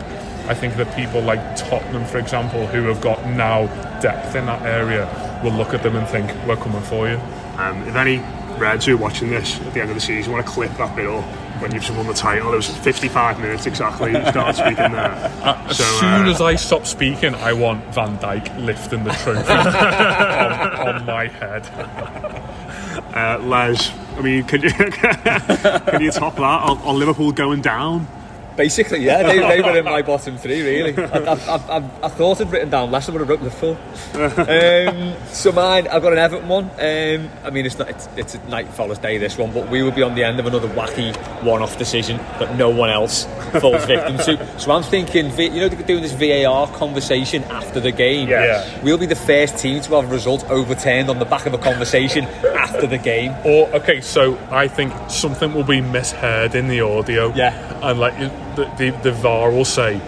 I 0.49 0.55
think 0.55 0.77
that 0.77 0.95
people 0.95 1.21
like 1.21 1.41
Tottenham, 1.57 2.05
for 2.05 2.19
example, 2.19 2.67
who 2.67 2.85
have 2.85 3.01
got 3.01 3.25
now 3.31 3.67
depth 4.01 4.35
in 4.35 4.47
that 4.47 4.63
area, 4.63 5.09
will 5.43 5.53
look 5.53 5.75
at 5.75 5.83
them 5.83 5.97
and 5.97 6.07
think, 6.09 6.31
"We're 6.47 6.57
coming 6.57 6.83
for 6.83 7.09
you." 7.09 7.21
Um, 7.59 7.87
if 7.89 7.97
any 7.97 8.23
Reds 8.59 8.87
who 8.87 8.95
are 8.95 8.99
watching 8.99 9.31
this 9.31 9.61
at 9.61 9.75
the 9.75 9.81
end 9.81 9.91
of 9.91 9.97
the 9.97 10.01
season 10.01 10.33
want 10.33 10.47
to 10.47 10.51
clip 10.51 10.75
that 10.79 10.97
bit 10.97 11.07
up 11.07 11.25
when 11.61 11.73
you've 11.73 11.97
won 11.97 12.07
the 12.07 12.15
title, 12.15 12.53
it 12.53 12.57
was 12.57 12.69
55 12.69 13.41
minutes 13.41 13.67
exactly. 13.67 14.13
You 14.13 14.25
started 14.27 14.55
speaking 14.57 14.93
there. 14.93 15.11
As 15.45 15.77
So, 15.77 15.85
soon 15.85 16.27
uh, 16.27 16.31
as 16.31 16.41
I 16.41 16.55
stop 16.57 16.87
speaking, 16.87 17.35
I 17.37 17.53
want 17.53 17.85
Van 17.95 18.17
Dijk 18.19 18.57
lifting 18.65 19.05
the 19.05 19.11
trophy 19.11 19.53
on, 19.53 20.97
on 20.97 21.07
my 21.07 21.29
head. 21.29 21.67
Uh, 23.15 23.39
Les, 23.43 23.93
I 24.17 24.21
mean, 24.23 24.45
can 24.45 24.63
you 24.63 24.71
can 24.71 26.01
you 26.03 26.11
top 26.11 26.37
that? 26.37 26.43
Are 26.43 26.95
Liverpool 26.95 27.33
going 27.33 27.61
down? 27.63 28.07
Basically, 28.57 29.05
yeah, 29.05 29.23
they, 29.23 29.39
they 29.39 29.61
were 29.61 29.77
in 29.77 29.85
my 29.85 30.03
bottom 30.03 30.37
three, 30.39 30.63
really. 30.63 30.97
I, 31.05 31.19
I, 31.19 31.35
I, 31.35 31.79
I, 31.79 31.91
I 32.05 32.09
thought 32.09 32.41
I'd 32.41 32.51
written 32.51 32.71
down 32.71 32.91
less, 32.91 33.09
I 33.09 33.13
would 33.13 33.21
have 33.21 33.29
wrote 33.29 33.43
Liverpool. 33.43 33.77
um, 34.15 35.15
so 35.29 35.53
mine, 35.53 35.87
I've 35.89 36.03
got 36.03 36.13
an 36.13 36.19
Everton 36.19 36.49
one. 36.49 36.65
Um, 36.65 37.31
I 37.45 37.51
mean, 37.51 37.67
it's 37.67 37.79
not 37.79 37.91
it's, 37.91 38.09
it's 38.17 38.35
a 38.35 38.49
night 38.49 38.69
follows 38.69 38.99
day 38.99 39.19
this 39.19 39.37
one, 39.37 39.53
but 39.53 39.71
we 39.71 39.83
will 39.83 39.91
be 39.91 40.03
on 40.03 40.15
the 40.15 40.25
end 40.25 40.41
of 40.41 40.47
another 40.47 40.69
wacky 40.69 41.15
one-off 41.43 41.77
decision 41.79 42.17
that 42.39 42.57
no 42.57 42.71
one 42.71 42.91
else 42.91 43.25
falls 43.61 43.85
victim 43.85 44.17
to. 44.19 44.59
So 44.59 44.73
I'm 44.73 44.83
thinking, 44.83 45.27
you 45.39 45.61
know, 45.61 45.69
they're 45.69 45.87
doing 45.87 46.03
this 46.03 46.13
VAR 46.13 46.67
conversation 46.69 47.45
after 47.45 47.81
the 47.81 47.93
game. 47.93 48.29
Yeah. 48.29 48.83
We'll 48.83 48.99
be 48.99 49.07
the 49.07 49.17
first 49.17 49.59
team 49.59 49.83
to 49.83 49.95
have 49.97 50.05
a 50.11 50.13
result 50.13 50.49
overturned 50.51 51.11
on 51.11 51.19
the 51.19 51.25
back 51.25 51.47
of 51.47 51.55
a 51.55 51.59
conversation 51.59 52.25
after 52.25 52.87
the 52.87 52.99
game. 52.99 53.33
Or 53.45 53.69
okay, 53.75 54.01
so 54.01 54.39
I 54.51 54.69
think 54.69 54.93
something 55.11 55.53
will 55.53 55.65
be 55.65 55.81
misheard 55.81 56.55
in 56.55 56.69
the 56.69 56.81
audio. 56.81 57.35
Yeah. 57.35 57.53
and 57.83 58.01
like 58.01 58.15
the 58.57 58.91
the, 59.03 59.13
VAR 59.13 59.51
will 59.51 59.65
say 59.65 60.01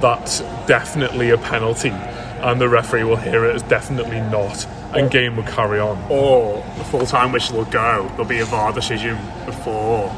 that's 0.00 0.40
definitely 0.66 1.30
a 1.30 1.38
penalty, 1.38 1.90
and 1.90 2.60
the 2.60 2.68
referee 2.68 3.04
will 3.04 3.16
hear 3.16 3.44
it 3.44 3.54
as 3.54 3.62
definitely 3.62 4.20
not, 4.20 4.66
and 4.94 5.10
game 5.10 5.36
will 5.36 5.44
carry 5.44 5.78
on. 5.80 6.02
Or 6.10 6.56
the 6.78 6.84
full 6.84 7.06
time 7.06 7.32
whistle 7.32 7.58
will 7.58 7.64
go. 7.66 8.06
There'll 8.10 8.24
be 8.24 8.40
a 8.40 8.44
VAR 8.44 8.72
decision 8.72 9.16
before, 9.46 10.10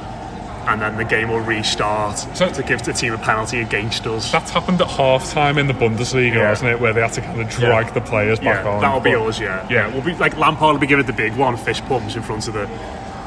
and 0.67 0.81
then 0.81 0.97
the 0.97 1.05
game 1.05 1.29
will 1.29 1.41
restart 1.41 2.19
so, 2.35 2.49
to 2.51 2.63
give 2.63 2.83
the 2.83 2.93
team 2.95 3.13
a 3.13 3.19
penalty 3.19 3.61
against 3.61 4.07
us. 4.07 4.33
That's 4.33 4.51
happened 4.51 4.81
at 4.81 4.89
half 4.89 5.31
time 5.31 5.59
in 5.59 5.67
the 5.67 5.75
Bundesliga, 5.75 6.35
Yeah. 6.37 6.49
hasn't 6.49 6.71
it? 6.71 6.81
Where 6.81 6.93
they 6.95 7.03
had 7.03 7.13
to 7.15 7.21
kind 7.21 7.41
of 7.41 7.51
drag 7.51 7.93
the 7.93 8.01
players 8.01 8.39
back 8.41 8.65
yeah, 8.65 8.71
on. 8.71 8.81
that'll 8.81 9.01
be 9.01 9.13
But 9.13 9.27
us. 9.29 9.41
Yeah, 9.41 9.67
Yeah. 9.71 9.89
We'll 9.93 10.03
be 10.03 10.15
like 10.15 10.37
Lampard 10.39 10.73
will 10.73 10.81
be 10.81 10.87
giving 10.87 11.05
the 11.07 11.13
big 11.13 11.37
one, 11.37 11.57
fish 11.59 11.81
pumps 11.83 12.17
in 12.17 12.23
front 12.23 12.49
of 12.49 12.55
the. 12.55 12.69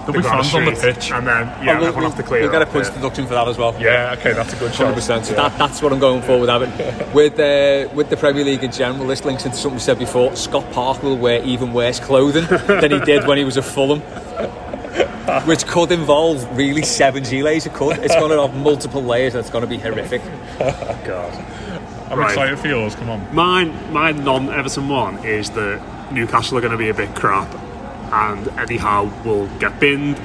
There'll 0.08 0.22
be 0.22 0.28
ground 0.28 0.46
fans 0.48 0.56
on 0.56 0.66
the 0.66 0.72
pitch. 0.94 1.12
and 1.12 1.28
then 1.28 1.44
Oh, 1.48 1.62
yeah, 1.62 1.78
we'll, 1.78 1.88
everyone 1.88 1.96
we'll, 1.96 2.10
have 2.10 2.18
to 2.18 2.24
clear. 2.24 2.42
we'll 2.42 2.52
get 2.52 2.62
a 2.62 2.66
off, 2.66 2.72
punch 2.72 2.88
yeah. 2.88 2.94
deduction 2.96 3.28
for 3.28 3.34
that 3.34 3.48
as 3.48 3.58
well. 3.58 3.76
Yeah, 3.80 4.16
okay, 4.18 4.34
that's 4.34 4.54
a 4.54 4.58
good 4.58 4.74
shout. 4.74 4.96
100%. 4.96 5.26
So 5.26 5.34
that, 5.36 5.58
that's 5.60 5.82
what 5.82 5.92
I'm 5.94 6.00
going 6.00 6.22
for 6.22 6.40
with 6.40 6.50
Everton. 6.50 7.14
with, 7.14 7.34
uh, 7.40 7.94
with 7.94 8.10
the 8.10 8.18
Premier 8.18 8.44
League 8.46 8.64
in 8.64 8.72
general, 8.72 9.06
this 9.06 9.24
links 9.26 9.46
into 9.46 9.58
something 9.58 9.76
we 9.76 9.80
said 9.82 10.00
before. 10.00 10.36
Scott 10.36 10.72
Parker 10.72 11.08
will 11.08 11.18
wear 11.18 11.44
even 11.44 11.74
worse 11.74 12.00
clothing 12.00 12.46
than 12.68 12.92
he 12.92 13.00
did 13.02 13.28
when 13.28 13.38
he 13.38 13.44
was 13.44 13.58
at 13.58 13.66
Fulham. 13.66 14.02
Which 15.46 15.66
could 15.68 15.92
involve 15.92 16.58
really 16.58 16.84
seven 16.84 17.24
Giles. 17.24 17.66
It 17.66 17.74
could. 17.74 17.98
It's 18.00 18.16
going 18.16 18.32
to 18.32 18.42
have 18.48 18.56
multiple 18.56 19.04
layers 19.04 19.34
and 19.36 19.42
it's 19.42 19.50
going 19.50 19.62
to 19.64 19.68
be 19.70 19.78
horrific. 19.78 20.22
God. 21.06 21.34
I'm 22.10 22.18
Right. 22.20 22.30
excited 22.30 22.58
for 22.58 22.68
yours. 22.68 22.96
Come 22.96 23.10
on. 23.10 23.36
Mine, 23.36 23.92
my 23.92 24.12
non-Everton 24.14 24.88
one 24.88 25.18
is 25.26 25.50
that 25.52 25.82
Newcastle 26.14 26.58
are 26.58 26.62
going 26.62 26.72
to 26.72 26.78
be 26.78 26.88
a 26.88 26.94
bit 26.94 27.14
crap, 27.14 27.50
and 28.12 28.48
Eddie 28.60 28.78
Howe 28.78 29.06
will 29.26 29.48
get 29.60 29.80
binned, 29.80 30.18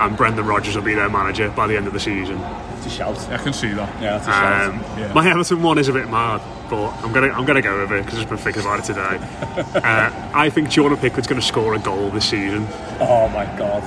and 0.00 0.16
Brendan 0.16 0.46
Rodgers 0.46 0.74
will 0.76 0.82
be 0.82 0.94
their 0.94 1.08
manager 1.10 1.48
by 1.50 1.66
the 1.66 1.76
end 1.76 1.86
of 1.86 1.92
the 1.92 2.00
season. 2.00 2.38
It's 2.76 2.86
a 2.86 2.90
shout. 2.90 3.18
I 3.30 3.36
can 3.36 3.52
see 3.52 3.68
that. 3.74 4.02
Yeah, 4.02 4.18
that's 4.18 4.26
a 4.26 4.30
shout. 4.30 4.70
Um, 4.70 4.80
Yeah. 4.98 5.12
My 5.12 5.28
Everton 5.30 5.62
one 5.62 5.76
is 5.78 5.88
a 5.88 5.92
bit 5.92 6.08
mad, 6.08 6.40
but 6.70 6.90
I'm 7.04 7.12
gonna 7.12 7.28
I'm 7.28 7.44
gonna 7.44 7.60
go 7.60 7.78
with 7.80 7.92
it 7.92 8.04
because 8.06 8.20
I've 8.20 8.28
been 8.28 8.38
thinking 8.38 8.62
about 8.62 8.78
it 8.80 8.84
today. 8.84 9.18
uh, 9.84 10.30
I 10.34 10.48
think 10.48 10.70
Jordan 10.70 10.96
Pickford's 10.98 11.26
going 11.26 11.40
to 11.40 11.46
score 11.46 11.74
a 11.74 11.78
goal 11.78 12.08
this 12.10 12.24
season, 12.30 12.66
Oh 13.00 13.28
my 13.28 13.44
god. 13.58 13.82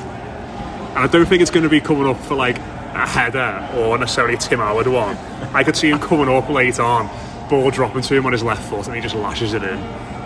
and 0.90 1.00
I 1.00 1.08
don't 1.08 1.26
think 1.26 1.42
it's 1.42 1.50
going 1.52 1.64
to 1.64 1.70
be 1.70 1.82
coming 1.82 2.06
up 2.08 2.20
for 2.20 2.36
like 2.36 2.58
a 2.60 3.08
header 3.08 3.68
or 3.76 3.98
necessarily 3.98 4.36
a 4.36 4.38
Tim 4.38 4.60
Howard 4.60 4.86
one. 4.88 5.18
I 5.56 5.64
could 5.64 5.76
see 5.76 5.90
him 5.90 5.98
coming 5.98 6.30
up 6.30 6.48
late 6.50 6.80
on, 6.80 7.08
ball 7.50 7.72
dropping 7.72 8.04
to 8.04 8.16
him 8.16 8.28
on 8.28 8.32
his 8.32 8.44
left 8.44 8.62
foot, 8.70 8.86
and 8.86 8.96
he 8.96 9.02
just 9.02 9.16
lashes 9.16 9.56
it 9.56 9.64
in. 9.64 9.80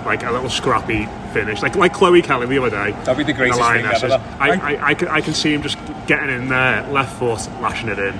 Like 0.07 0.23
a 0.23 0.31
little 0.31 0.49
scrappy 0.49 1.05
finish, 1.33 1.61
like 1.61 1.75
like 1.75 1.93
Chloe 1.93 2.21
Kelly 2.21 2.47
the 2.47 2.57
other 2.59 2.69
day. 2.69 2.91
That'd 3.03 3.17
be 3.17 3.23
the 3.25 3.33
greatest 3.33 3.59
thing 3.59 3.83
Lionesses. 3.83 4.03
ever. 4.13 4.23
I, 4.39 4.51
I, 4.51 4.87
I, 4.87 4.93
can, 4.93 5.07
I 5.09 5.19
can 5.19 5.33
see 5.33 5.53
him 5.53 5.61
just 5.61 5.77
getting 6.07 6.29
in 6.29 6.47
there, 6.47 6.89
left 6.93 7.19
foot, 7.19 7.45
lashing 7.61 7.89
it 7.89 7.99
in. 7.99 8.17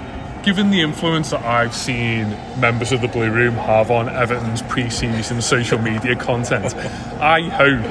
Given 0.47 0.69
the 0.71 0.79
influence 0.79 1.31
that 1.31 1.43
I've 1.43 1.75
seen 1.75 2.29
members 2.57 2.93
of 2.93 3.01
the 3.01 3.09
Blue 3.09 3.29
Room 3.29 3.55
have 3.55 3.91
on 3.91 4.07
Everton's 4.07 4.61
pre-season 4.61 5.41
social 5.41 5.77
media 5.77 6.15
content, 6.15 6.73
I 7.19 7.41
hope 7.49 7.81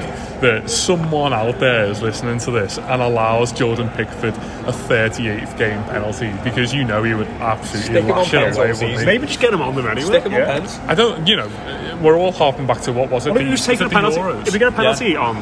that 0.41 0.67
someone 0.67 1.33
out 1.33 1.59
there 1.59 1.85
is 1.85 2.01
listening 2.01 2.39
to 2.39 2.49
this 2.49 2.79
and 2.79 2.99
allows 2.99 3.51
Jordan 3.51 3.89
Pickford 3.89 4.33
a 4.33 4.71
38th 4.71 5.55
game 5.55 5.83
penalty 5.83 6.33
because 6.43 6.73
you 6.73 6.83
know 6.83 7.03
he 7.03 7.13
would 7.13 7.27
absolutely 7.27 7.91
Stick 7.91 8.03
him 8.05 8.11
on 8.11 8.17
lash 8.17 8.33
it 8.33 8.37
away, 8.57 8.71
all 8.71 8.73
wouldn't 8.79 8.99
he? 9.01 9.05
Maybe 9.05 9.27
just 9.27 9.39
get 9.39 9.53
him 9.53 9.61
on 9.61 9.75
them 9.75 9.85
anyway. 9.85 10.07
Stick 10.07 10.23
him 10.23 10.31
Yeah. 10.31 10.55
on 10.55 10.61
pens. 10.61 10.79
I 10.87 10.95
don't, 10.95 11.27
you 11.27 11.35
know, 11.35 11.99
we're 12.01 12.17
all 12.17 12.31
harping 12.31 12.65
back 12.65 12.81
to 12.81 12.91
what 12.91 13.11
was 13.11 13.27
it? 13.27 13.29
Why 13.29 13.35
don't 13.35 13.43
the- 13.45 13.51
you 13.51 13.55
just 13.57 13.67
take 13.69 13.79
was 13.81 13.91
a 13.91 13.93
penalty? 13.93 14.17
Euros? 14.17 14.47
If 14.47 14.53
we 14.53 14.57
get 14.57 14.69
a 14.69 14.71
penalty 14.71 15.15
on 15.15 15.35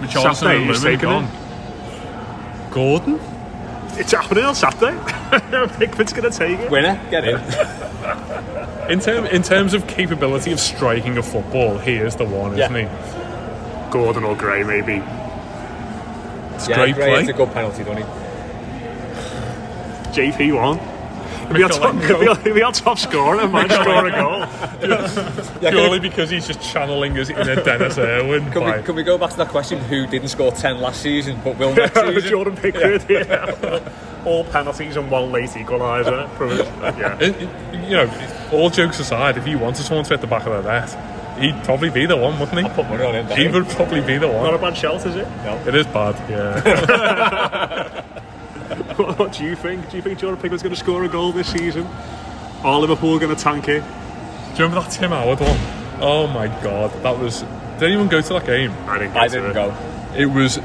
Richarlison 0.00 0.34
Saturday, 0.36 0.60
and 0.62 0.70
he's 0.70 0.84
Lumen 0.84 0.98
taking 1.00 1.10
gone. 1.10 1.24
it. 1.24 2.70
Gordon? 2.70 3.20
It's 3.98 4.12
happening 4.12 4.44
on 4.44 4.54
Saturday. 4.54 4.96
Pickford's 5.78 6.12
going 6.12 6.30
to 6.30 6.36
take 6.36 6.58
it. 6.58 6.70
Winner, 6.70 7.00
get 7.10 7.24
in. 7.24 7.40
In, 8.90 9.00
term, 9.00 9.26
in 9.26 9.42
terms 9.42 9.74
of 9.74 9.86
capability 9.86 10.52
of 10.52 10.60
striking 10.60 11.16
a 11.18 11.22
football, 11.22 11.78
he 11.78 11.94
is 11.96 12.16
the 12.16 12.24
one, 12.24 12.56
Yeah. 12.56 12.64
isn't 12.72 12.88
he? 12.88 13.90
Gordon 13.92 14.24
or 14.24 14.36
Gray, 14.36 14.62
maybe. 14.62 15.02
It's 16.54 16.68
yeah, 16.68 16.76
great 16.76 16.94
Gray, 16.94 17.10
play. 17.10 17.20
It's 17.20 17.28
a 17.30 17.32
good 17.32 17.52
penalty, 17.52 17.84
don't 17.84 17.96
he? 17.98 18.04
JP 20.12 20.54
won. 20.56 20.78
If 21.50 21.56
we 21.56 21.62
are 21.64 21.68
top, 21.68 21.94
Mikel 21.96 22.10
if 22.14 22.20
we 22.20 22.28
are- 22.28 22.38
if 22.48 22.54
we 22.54 22.62
are 22.62 22.72
top 22.72 22.98
scorer, 22.98 23.40
and 23.42 23.52
might 23.52 23.70
score 23.70 24.06
a 24.06 24.10
goal. 24.10 24.40
Yeah, 25.60 25.70
Purely 25.70 25.98
because 26.00 26.30
he's 26.30 26.46
just 26.46 26.62
channeling 26.62 27.14
his 27.14 27.28
inner 27.28 27.56
Dennis 27.56 27.98
Irwin. 27.98 28.50
Can 28.50 28.64
we, 28.64 28.82
can 28.82 28.94
we 28.94 29.02
go 29.02 29.18
back 29.18 29.30
to 29.30 29.36
that 29.38 29.48
question? 29.48 29.78
Who 29.78 30.06
didn't 30.06 30.28
score 30.28 30.52
10 30.52 30.80
last 30.80 31.02
season 31.02 31.38
but 31.44 31.58
will 31.58 31.74
next 31.74 31.94
season? 32.00 32.30
Jordan 32.30 32.56
Pickford, 32.56 33.04
yeah. 33.10 33.80
All 34.24 34.44
penalties 34.44 34.96
and 34.96 35.10
one 35.10 35.30
late 35.32 35.50
equaliser. 35.50 36.28
Yeah. 36.98 37.18
It- 37.20 37.36
it- 37.42 37.48
you 37.90 37.96
know, 37.96 38.10
all 38.52 38.70
jokes 38.70 39.00
aside, 39.00 39.36
if 39.36 39.44
he 39.44 39.54
wanted 39.56 39.84
someone 39.84 40.04
to 40.04 40.10
hit 40.10 40.20
the 40.20 40.26
back 40.28 40.46
of 40.46 40.62
the 40.64 40.70
net, 40.70 41.38
he'd 41.40 41.62
probably 41.64 41.90
be 41.90 42.06
the 42.06 42.16
one, 42.16 42.38
wouldn't 42.38 42.58
he? 42.58 42.68
put 42.74 42.88
money 42.88 43.04
on 43.04 43.14
him, 43.14 43.26
He 43.36 43.48
would 43.48 43.66
probably 43.70 44.00
be 44.00 44.16
the 44.18 44.28
one. 44.28 44.44
Not 44.44 44.54
a 44.54 44.58
one. 44.58 44.72
bad 44.72 44.78
shout, 44.78 45.04
is 45.04 45.16
it? 45.16 45.26
No. 45.44 45.60
It 45.66 45.74
is 45.74 45.86
bad, 45.88 46.14
yeah. 46.30 48.19
What, 49.00 49.18
what 49.18 49.32
do 49.32 49.44
you 49.44 49.56
think? 49.56 49.90
Do 49.90 49.96
you 49.96 50.02
think 50.02 50.18
Jordan 50.18 50.40
Pickford's 50.40 50.62
going 50.62 50.74
to 50.74 50.78
score 50.80 51.04
a 51.04 51.08
goal 51.08 51.32
this 51.32 51.48
season? 51.48 51.86
Are 52.62 52.78
Liverpool 52.78 53.18
going 53.18 53.34
to 53.34 53.42
tank 53.42 53.68
it? 53.68 53.80
Do 53.80 53.86
you 54.56 54.64
remember 54.64 54.80
that 54.82 54.90
Tim 54.90 55.10
Howard 55.10 55.40
one? 55.40 55.56
Oh 56.02 56.26
my 56.26 56.48
god, 56.62 56.92
that 57.02 57.18
was. 57.18 57.40
Did 57.78 57.84
anyone 57.84 58.08
go 58.08 58.20
to 58.20 58.32
that 58.34 58.44
game? 58.46 58.72
I 58.86 58.98
didn't. 58.98 59.16
I 59.16 59.28
to 59.28 59.34
didn't 59.34 59.50
it. 59.50 59.54
go. 59.54 59.76
It 60.16 60.26
was. 60.26 60.58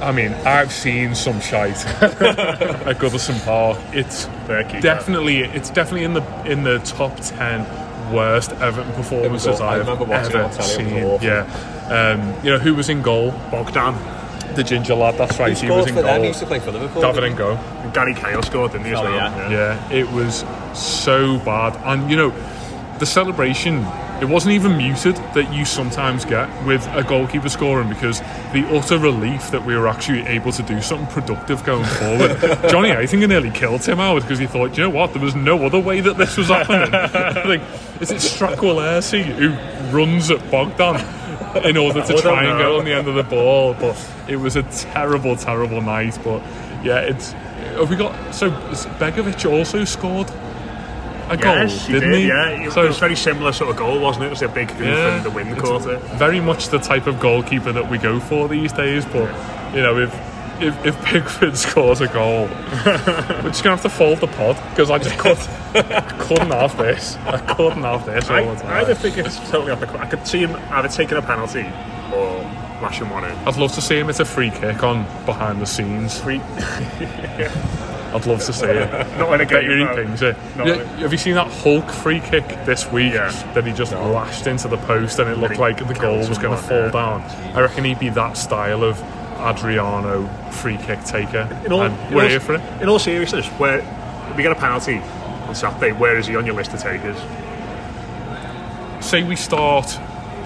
I 0.00 0.12
mean, 0.12 0.32
I've 0.32 0.72
seen 0.72 1.14
some 1.14 1.40
shite 1.40 1.84
at 2.02 2.96
Goodison 2.98 3.44
Park. 3.44 3.78
It's 3.92 4.24
Turkey, 4.46 4.80
definitely, 4.80 5.40
it's 5.40 5.68
definitely 5.68 6.04
in 6.04 6.14
the 6.14 6.22
in 6.50 6.62
the 6.62 6.78
top 6.80 7.16
ten 7.20 7.64
worst 8.14 8.52
Everton 8.52 8.92
performances. 8.94 9.60
I 9.60 9.68
I 9.68 9.76
have 9.76 9.86
remember 9.86 10.04
watching 10.04 10.30
it 10.30 10.36
ever 10.36 10.44
on 10.44 10.50
telly, 10.52 10.84
it 11.00 11.04
was 11.04 11.20
seen. 11.20 11.28
Yeah, 11.28 12.14
um, 12.14 12.44
you 12.44 12.50
know 12.50 12.58
who 12.58 12.74
was 12.74 12.88
in 12.88 13.02
goal? 13.02 13.32
Bogdan. 13.50 13.94
The 14.54 14.64
ginger 14.64 14.94
lad. 14.94 15.16
That's 15.16 15.38
right. 15.38 15.56
He 15.56 15.66
He, 15.66 15.70
was 15.72 15.86
in 15.86 15.94
for 15.94 16.02
goal. 16.02 16.12
them. 16.12 16.22
He 16.22 16.28
used 16.28 16.40
to 16.40 16.46
play 16.46 16.58
for 16.60 16.72
Liverpool. 16.72 17.02
David 17.02 17.24
and 17.24 17.36
go. 17.36 17.52
And 17.56 17.92
Gary 17.94 18.14
Cahill 18.14 18.42
scored, 18.42 18.72
didn't 18.72 18.86
he, 18.86 18.92
as 18.92 18.98
Oh, 18.98 19.04
well? 19.04 19.14
yeah. 19.14 19.50
Yeah, 19.50 19.90
it 19.92 20.10
was 20.10 20.44
so 20.74 21.38
bad. 21.40 21.76
And 21.84 22.10
you 22.10 22.16
know, 22.16 22.32
the 22.98 23.06
celebration, 23.06 23.84
it 24.20 24.28
wasn't 24.28 24.52
even 24.54 24.76
muted 24.76 25.16
that 25.34 25.52
you 25.54 25.64
sometimes 25.64 26.24
get 26.26 26.48
with 26.66 26.86
a 26.88 27.02
goalkeeper 27.02 27.48
scoring 27.48 27.88
because 27.88 28.20
the 28.52 28.66
utter 28.70 28.98
relief 28.98 29.50
that 29.52 29.64
we 29.64 29.74
were 29.74 29.88
actually 29.88 30.26
able 30.26 30.52
to 30.52 30.62
do 30.62 30.82
something 30.82 31.06
productive 31.06 31.64
going 31.64 31.84
forward. 31.86 32.38
Johnny, 32.70 32.92
I 32.92 33.06
think, 33.06 33.26
nearly 33.26 33.50
killed 33.50 33.80
Tim 33.82 33.96
Howard 33.98 34.24
because 34.24 34.38
he 34.38 34.46
thought, 34.46 34.76
you 34.76 34.82
know 34.84 34.90
what, 34.90 35.14
there 35.14 35.22
was 35.22 35.34
no 35.34 35.64
other 35.64 35.78
way 35.80 36.00
that 36.00 36.18
this 36.18 36.36
was 36.36 36.48
happening. 36.48 36.90
like, 37.48 37.62
is 38.02 38.10
it 38.10 38.16
Stracqualursi 38.16 39.22
who 39.22 39.96
runs 39.96 40.30
at 40.30 40.50
Bogdan? 40.50 40.96
In 41.64 41.76
order 41.76 42.02
to 42.02 42.20
try 42.20 42.44
and 42.44 42.58
get 42.58 42.68
on 42.70 42.84
the 42.84 42.92
end 42.94 43.08
of 43.08 43.14
the 43.14 43.22
ball, 43.22 43.74
but 43.74 43.96
it 44.28 44.36
was 44.36 44.56
a 44.56 44.62
terrible, 44.64 45.36
terrible 45.36 45.80
night. 45.80 46.18
But 46.22 46.42
yeah, 46.84 47.00
it's 47.00 47.32
have 47.32 47.90
we 47.90 47.96
got 47.96 48.34
so 48.34 48.50
Begovic 48.50 49.50
also 49.50 49.84
scored 49.84 50.30
a 51.28 51.36
goal, 51.36 51.54
Yes, 51.54 51.86
didn't 51.86 52.10
did, 52.10 52.18
he? 52.20 52.28
yeah. 52.28 52.48
It, 52.48 52.72
So- 52.72 52.84
it 52.84 52.88
was 52.88 52.96
a 52.96 53.00
very 53.00 53.16
similar 53.16 53.52
sort 53.52 53.70
of 53.70 53.76
goal, 53.76 54.00
wasn't 54.00 54.24
it? 54.24 54.26
It 54.26 54.30
was 54.30 54.42
a 54.42 54.48
big 54.48 54.70
hoof 54.70 54.86
yeah, 54.86 55.24
and 55.24 55.24
the 55.24 55.60
caught 55.60 55.86
it. 55.86 56.00
Very 56.18 56.40
much 56.40 56.68
the 56.68 56.78
type 56.78 57.06
of 57.06 57.20
goalkeeper 57.20 57.72
that 57.72 57.88
we 57.88 57.98
go 57.98 58.18
for 58.20 58.48
these 58.48 58.72
days. 58.72 59.04
But 59.06 59.28
you 59.74 59.82
know, 59.82 59.96
if 59.98 60.12
if, 60.62 60.84
if 60.86 61.04
Pickford 61.04 61.56
scores 61.56 62.00
a 62.00 62.08
goal, 62.08 62.42
we're 62.44 63.42
just 63.44 63.64
gonna 63.64 63.76
have 63.76 63.82
to 63.82 63.88
fold 63.88 64.18
the 64.18 64.26
pod 64.26 64.56
because 64.70 64.90
I 64.90 64.98
just 64.98 65.18
couldn't, 65.18 65.48
I 65.74 66.00
couldn't 66.18 66.50
have 66.50 66.76
this. 66.76 67.16
I 67.26 67.38
couldn't 67.54 67.82
have 67.82 68.06
this 68.06 68.28
all 68.28 68.36
I, 68.36 68.40
oh, 68.42 68.54
the 68.54 68.66
I 68.66 68.68
time. 68.68 68.86
don't 68.86 68.98
think 68.98 69.18
it's 69.18 69.38
totally 69.50 69.72
off 69.72 69.80
the 69.80 69.88
I 69.98 70.06
could 70.06 70.26
see 70.26 70.40
him 70.40 70.54
either 70.70 70.88
taking 70.88 71.16
a 71.18 71.22
penalty 71.22 71.66
or 72.14 72.40
lashing 72.82 73.08
one 73.10 73.24
in. 73.24 73.32
I'd 73.46 73.56
love 73.56 73.72
to 73.74 73.80
see 73.80 73.98
him. 73.98 74.08
It's 74.08 74.20
a 74.20 74.24
free 74.24 74.50
kick 74.50 74.82
on 74.82 75.04
behind 75.26 75.60
the 75.60 75.66
scenes. 75.66 76.18
Free. 76.18 76.40
I'd 78.12 78.26
love 78.26 78.42
to 78.44 78.52
see 78.52 78.66
it. 78.66 78.90
Not 79.18 79.32
in 79.34 79.40
a 79.40 79.46
game, 79.46 79.70
you 79.70 79.76
he 79.78 79.84
no. 79.84 79.94
pings 79.94 80.22
it. 80.22 80.36
Not 80.56 80.66
Yeah, 80.66 80.74
a- 80.74 80.86
have 80.98 81.12
you 81.12 81.18
seen 81.18 81.34
that 81.34 81.46
Hulk 81.46 81.88
free 81.88 82.18
kick 82.20 82.44
this 82.66 82.90
week 82.90 83.12
yeah. 83.12 83.30
that 83.54 83.64
he 83.64 83.72
just 83.72 83.92
lashed 83.92 84.48
into 84.48 84.66
the 84.66 84.78
post 84.78 85.20
and 85.20 85.30
it 85.30 85.38
looked 85.38 85.54
he 85.54 85.60
like 85.60 85.86
the 85.86 85.94
goal 85.94 86.18
was 86.18 86.38
going 86.38 86.56
to 86.56 86.62
fall 86.62 86.86
yeah. 86.86 86.90
down? 86.90 87.22
I 87.54 87.60
reckon 87.60 87.84
he'd 87.84 88.00
be 88.00 88.08
that 88.10 88.36
style 88.36 88.82
of 88.82 88.98
Adriano 89.40 90.26
free 90.50 90.76
kick 90.78 91.02
taker. 91.04 91.48
In 91.64 91.72
all, 91.72 91.82
and 91.82 92.14
we're 92.14 92.22
all- 92.24 92.28
here 92.28 92.40
for 92.40 92.54
it. 92.54 92.60
In 92.80 92.88
all 92.88 92.98
seriousness, 92.98 93.46
where 93.58 93.82
we 94.36 94.42
get 94.42 94.52
a 94.52 94.54
penalty 94.54 95.00
on 95.48 95.54
Saturday, 95.54 95.92
where 95.92 96.16
is 96.18 96.26
he 96.26 96.36
on 96.36 96.46
your 96.46 96.54
list 96.54 96.72
of 96.72 96.80
takers? 96.80 97.16
Say 99.00 99.22
we 99.22 99.36
start. 99.36 99.98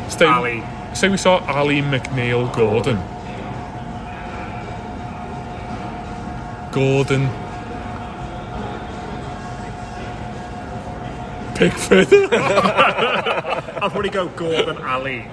Stay, 0.09 0.27
Alli. 0.27 0.63
Say 0.95 1.09
we 1.09 1.17
start 1.17 1.43
Alli 1.49 1.83
McNeil 1.83 2.55
Gordon. 2.55 2.99
Gordon. 6.73 7.29
Pickford. 11.55 12.13
I'll 12.35 13.91
probably 13.91 14.11
go 14.11 14.29
Gordon, 14.29 14.79
Alli, 14.79 15.27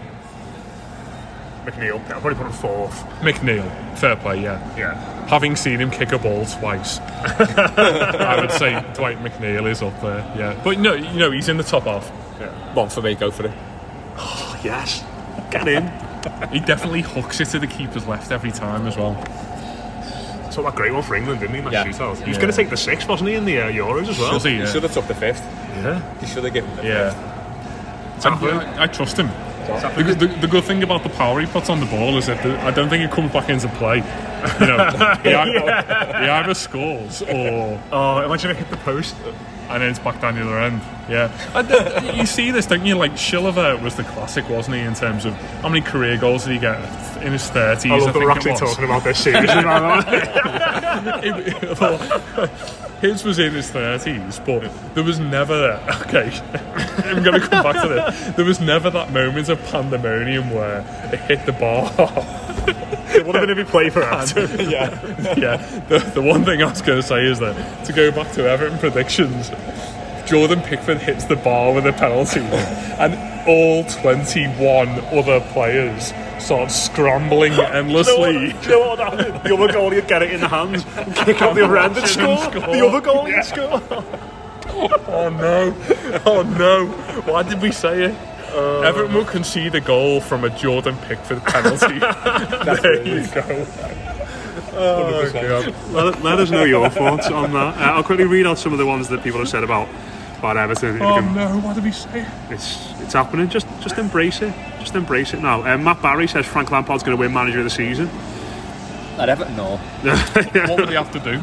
McNeil. 1.65 1.99
I'll 2.11 2.21
probably 2.21 2.35
put 2.35 2.45
him 2.47 2.51
fourth. 2.53 3.03
McNeil. 3.21 3.97
Fair 3.97 4.15
play, 4.15 4.41
yeah. 4.41 4.77
Yeah. 4.77 4.95
Having 5.27 5.55
seen 5.55 5.79
him 5.79 5.91
kick 5.91 6.11
a 6.11 6.17
ball 6.17 6.45
twice, 6.45 6.99
I 6.99 8.37
would 8.41 8.51
say 8.51 8.73
Dwight 8.95 9.19
McNeil 9.19 9.69
is 9.69 9.81
up 9.81 9.99
there. 10.01 10.19
Yeah, 10.37 10.59
but 10.63 10.79
no, 10.79 10.93
you 10.93 11.19
know 11.19 11.31
he's 11.31 11.49
in 11.49 11.57
the 11.57 11.63
top 11.63 11.83
half. 11.83 12.11
Yeah. 12.39 12.49
One 12.73 12.89
for 12.89 13.01
me. 13.01 13.15
Go 13.15 13.29
for 13.31 13.45
it. 13.45 13.51
Oh, 14.17 14.59
yes. 14.63 15.03
Get 15.51 15.67
in. 15.67 15.87
He 16.51 16.59
definitely 16.59 17.01
hooks 17.01 17.39
it 17.39 17.45
to 17.49 17.59
the 17.59 17.67
keeper's 17.67 18.07
left 18.07 18.31
every 18.31 18.51
time 18.51 18.87
as 18.87 18.97
well. 18.97 19.13
Saw 20.51 20.63
that 20.63 20.75
great 20.75 20.91
one 20.93 21.01
for 21.03 21.15
England, 21.15 21.39
didn't 21.39 21.53
he? 21.55 21.59
in 21.59 21.65
That 21.65 21.73
Yeah. 21.73 21.85
shootout. 21.85 22.17
He 22.17 22.27
was 22.27 22.35
Yeah. 22.37 22.41
going 22.41 22.51
to 22.51 22.57
take 22.57 22.69
the 22.69 22.77
sixth, 22.77 23.07
wasn't 23.07 23.29
he, 23.29 23.35
in 23.35 23.45
the 23.45 23.59
uh, 23.61 23.71
Euros 23.71 24.09
as 24.09 24.19
well? 24.19 24.31
Does 24.33 24.43
he? 24.43 24.51
He 24.51 24.57
Yeah. 24.59 24.65
should 24.65 24.83
have 24.83 24.91
took 24.93 25.07
the 25.07 25.15
fifth. 25.15 25.41
Yeah. 25.77 26.01
He 26.19 26.25
should 26.25 26.43
have 26.43 26.53
given 26.53 26.75
the 26.75 26.83
Yeah. 26.83 27.09
fifth. 27.11 28.25
And, 28.25 28.41
yeah, 28.41 28.75
I, 28.79 28.83
I 28.83 28.87
trust 28.87 29.17
him. 29.17 29.29
The, 29.95 30.03
good- 30.03 30.19
the, 30.19 30.27
the 30.27 30.47
good 30.47 30.63
thing 30.63 30.83
about 30.83 31.03
the 31.03 31.09
power 31.09 31.39
he 31.39 31.45
puts 31.47 31.69
on 31.69 31.79
the 31.79 31.85
ball 31.85 32.17
is 32.17 32.25
that 32.27 32.41
the, 32.43 32.59
I 32.61 32.71
don't 32.71 32.89
think 32.89 33.03
it 33.03 33.11
comes 33.11 33.31
back 33.31 33.49
into 33.49 33.67
play. 33.69 33.97
You 33.97 34.65
know, 34.67 34.89
he, 35.23 35.33
either, 35.33 36.19
he 36.23 36.29
either 36.29 36.53
scores 36.53 37.21
or 37.21 37.79
Oh, 37.91 38.21
imagine 38.25 38.51
if 38.51 38.57
it 38.57 38.63
hit 38.63 38.69
the 38.71 38.77
post. 38.77 39.15
and 39.69 39.81
then 39.81 39.89
it's 39.89 39.99
back 39.99 40.19
down 40.19 40.35
the 40.35 40.41
other 40.41 40.59
end. 40.59 40.81
Yeah, 41.09 42.11
you 42.15 42.25
see 42.25 42.51
this, 42.51 42.65
don't 42.65 42.85
you? 42.85 42.95
Like 42.95 43.13
Shilliver 43.13 43.81
was 43.81 43.95
the 43.95 44.03
classic, 44.03 44.47
wasn't 44.49 44.77
he? 44.77 44.81
In 44.83 44.93
terms 44.95 45.25
of 45.25 45.33
how 45.61 45.69
many 45.69 45.81
career 45.81 46.17
goals 46.17 46.45
did 46.45 46.53
he 46.53 46.59
get 46.59 46.77
in 47.21 47.31
his 47.33 47.49
thirties? 47.49 47.91
I 47.91 47.97
love 47.97 48.13
that 48.13 48.19
we're 48.19 48.31
actually 48.31 48.55
talking 48.55 48.85
about 48.85 49.03
this 49.03 49.19
seriously. 49.21 49.61
by 53.01 53.09
the 53.09 53.09
way. 53.09 53.09
well, 53.09 53.11
his 53.13 53.23
was 53.23 53.39
in 53.39 53.53
his 53.53 53.69
thirties, 53.71 54.39
but 54.45 54.69
there 54.93 55.03
was 55.03 55.19
never 55.19 55.81
okay. 56.07 56.31
I'm 57.09 57.23
going 57.23 57.41
to 57.41 57.47
come 57.47 57.63
back 57.63 57.81
to 57.81 57.89
this. 57.89 58.35
There 58.35 58.45
was 58.45 58.59
never 58.59 58.89
that 58.89 59.11
moment 59.11 59.49
of 59.49 59.61
pandemonium 59.65 60.51
where 60.51 60.79
it 61.11 61.19
hit 61.21 61.45
the 61.45 61.53
bar. 61.53 61.91
it 63.15 63.25
would 63.25 63.35
have 63.35 63.47
been 63.47 63.49
if 63.49 63.57
he 63.57 63.63
played 63.63 63.93
for 63.93 64.03
us. 64.03 64.35
yeah, 64.35 65.35
yeah. 65.37 65.57
The, 65.87 65.99
the 66.13 66.21
one 66.21 66.45
thing 66.45 66.61
I 66.61 66.69
was 66.69 66.81
going 66.81 67.01
to 67.01 67.07
say 67.07 67.25
is 67.25 67.39
that 67.39 67.85
to 67.85 67.93
go 67.93 68.11
back 68.11 68.31
to 68.33 68.49
Everton 68.49 68.77
predictions, 68.79 69.49
Jordan 70.25 70.61
Pickford 70.61 70.99
hits 70.99 71.25
the 71.25 71.35
bar 71.35 71.73
with 71.73 71.85
a 71.87 71.93
penalty, 71.93 72.41
and 72.41 73.30
all 73.47 73.83
21 73.85 74.87
other 75.13 75.39
players 75.51 76.13
start 76.39 76.71
scrambling 76.71 77.53
endlessly. 77.59 78.47
You 78.47 78.69
know 78.69 78.95
what 78.95 79.17
would? 79.17 79.43
The 79.43 79.53
other 79.55 79.67
goalie 79.67 79.95
would 79.95 80.07
get 80.07 80.21
it 80.23 80.31
in 80.31 80.41
the 80.41 80.47
hands, 80.47 80.85
and 80.95 81.15
kick 81.15 81.41
out 81.41 81.55
the 81.55 81.63
other 81.65 81.77
end 81.77 81.97
and 81.97 82.07
score. 82.07 82.37
score. 82.37 82.51
The 82.51 82.85
other 82.87 83.01
goalie 83.01 83.35
would 83.35 83.45
score. 83.45 84.17
Oh 84.73 85.29
no! 85.29 85.75
Oh 86.25 86.43
no! 86.43 86.87
Why 87.31 87.43
did 87.43 87.61
we 87.61 87.71
say 87.71 88.05
it? 88.05 88.15
Everton 88.55 89.13
will 89.13 89.25
concede 89.25 89.75
a 89.75 89.81
goal 89.81 90.21
from 90.21 90.43
a 90.43 90.49
Jordan 90.49 90.95
Pickford 91.07 91.43
penalty. 91.43 91.99
there 92.81 93.05
you 93.05 93.27
go. 93.27 93.67
Oh. 94.73 95.73
Let, 95.91 96.23
let 96.23 96.39
us 96.39 96.49
know 96.49 96.63
your 96.63 96.89
thoughts 96.89 97.27
on 97.27 97.51
that. 97.53 97.77
Uh, 97.77 97.93
I'll 97.95 98.03
quickly 98.03 98.25
read 98.25 98.47
out 98.47 98.57
some 98.57 98.71
of 98.71 98.79
the 98.79 98.85
ones 98.85 99.09
that 99.09 99.23
people 99.23 99.39
have 99.39 99.49
said 99.49 99.63
about 99.63 99.87
about 100.41 100.57
Everton. 100.57 100.95
If 100.97 101.01
Oh 101.01 101.15
can- 101.15 101.33
no! 101.35 101.59
What 101.59 101.75
did 101.75 101.83
we 101.83 101.91
say? 101.91 102.25
It's 102.49 102.91
it's 102.99 103.13
happening. 103.13 103.47
Just 103.49 103.67
just 103.81 103.97
embrace 103.97 104.41
it. 104.41 104.53
Just 104.79 104.95
embrace 104.95 105.33
it 105.33 105.41
now. 105.41 105.63
Um, 105.65 105.83
Matt 105.83 106.01
Barry 106.01 106.27
says 106.27 106.45
Frank 106.45 106.71
Lampard's 106.71 107.03
going 107.03 107.15
to 107.15 107.19
win 107.19 107.31
Manager 107.33 107.59
of 107.59 107.63
the 107.65 107.69
Season. 107.69 108.09
At 109.17 109.29
Everton, 109.29 109.55
no. 109.55 109.77
What 110.67 110.79
would 110.79 110.89
he 110.89 110.95
have 110.95 111.11
to 111.11 111.19
do? 111.19 111.41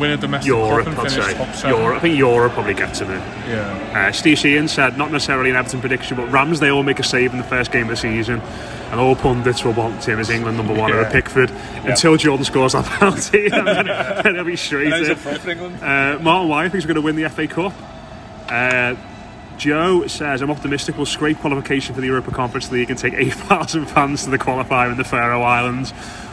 Win 0.00 0.10
a 0.10 0.16
domestic 0.16 0.48
Europe, 0.48 0.84
cup 0.86 0.92
and 0.98 1.00
I'd 1.06 1.12
finish 1.12 1.26
say. 1.26 1.34
top 1.34 1.54
seven. 1.54 1.78
Europe. 1.78 1.96
I 1.96 2.00
think 2.00 2.18
Europe 2.18 2.52
probably 2.54 2.74
gets 2.74 2.98
him 3.00 3.10
in. 3.10 3.18
Yeah. 3.48 4.08
Uh, 4.08 4.12
Steve 4.12 4.38
Sheehan 4.38 4.66
said, 4.66 4.96
not 4.98 5.12
necessarily 5.12 5.50
an 5.50 5.56
Everton 5.56 5.80
prediction, 5.80 6.16
but 6.16 6.28
Ramsdale 6.30 6.82
make 6.84 6.98
a 6.98 7.02
save 7.02 7.32
in 7.32 7.38
the 7.38 7.44
first 7.44 7.70
game 7.72 7.82
of 7.84 7.88
the 7.90 7.96
season. 7.96 8.40
And 8.90 8.98
all 9.00 9.14
pundits 9.14 9.64
will 9.64 9.74
want 9.74 10.02
him 10.06 10.18
as 10.18 10.28
England 10.30 10.56
number 10.56 10.74
one 10.74 10.90
over 10.92 11.02
Yeah. 11.02 11.12
Pickford 11.12 11.50
until 11.84 12.16
Jordan 12.16 12.44
scores 12.44 12.72
that 12.72 12.84
penalty. 12.98 13.46
and 13.48 13.66
then, 13.66 13.86
then 14.24 14.34
he'll 14.34 14.44
be 14.44 14.56
straight 14.56 14.86
And 14.92 14.96
he's 14.96 15.08
in. 15.10 15.16
for 15.16 15.50
England. 15.50 15.82
Uh, 15.82 16.18
Martin 16.20 16.48
White 16.48 16.72
thinks 16.72 16.84
we're 16.86 16.94
going 16.94 17.02
to 17.02 17.02
win 17.02 17.16
the 17.16 17.28
FA 17.30 17.46
Cup. 17.46 17.72
Uh, 18.52 18.96
Joe 19.56 20.06
says, 20.06 20.42
I'm 20.42 20.50
optimistic 20.50 20.96
we'll 20.96 21.06
scrape 21.06 21.38
qualification 21.38 21.94
for 21.94 22.00
the 22.00 22.08
Europa 22.08 22.30
Conference 22.30 22.70
League 22.70 22.90
and 22.90 22.98
take 22.98 23.14
8,000 23.16 23.86
fans 23.86 24.24
to 24.24 24.30
the 24.30 24.38
qualifier 24.38 24.90
in 24.90 24.98
the 24.98 25.04
Faroe 25.04 25.42
Islands, 25.42 25.92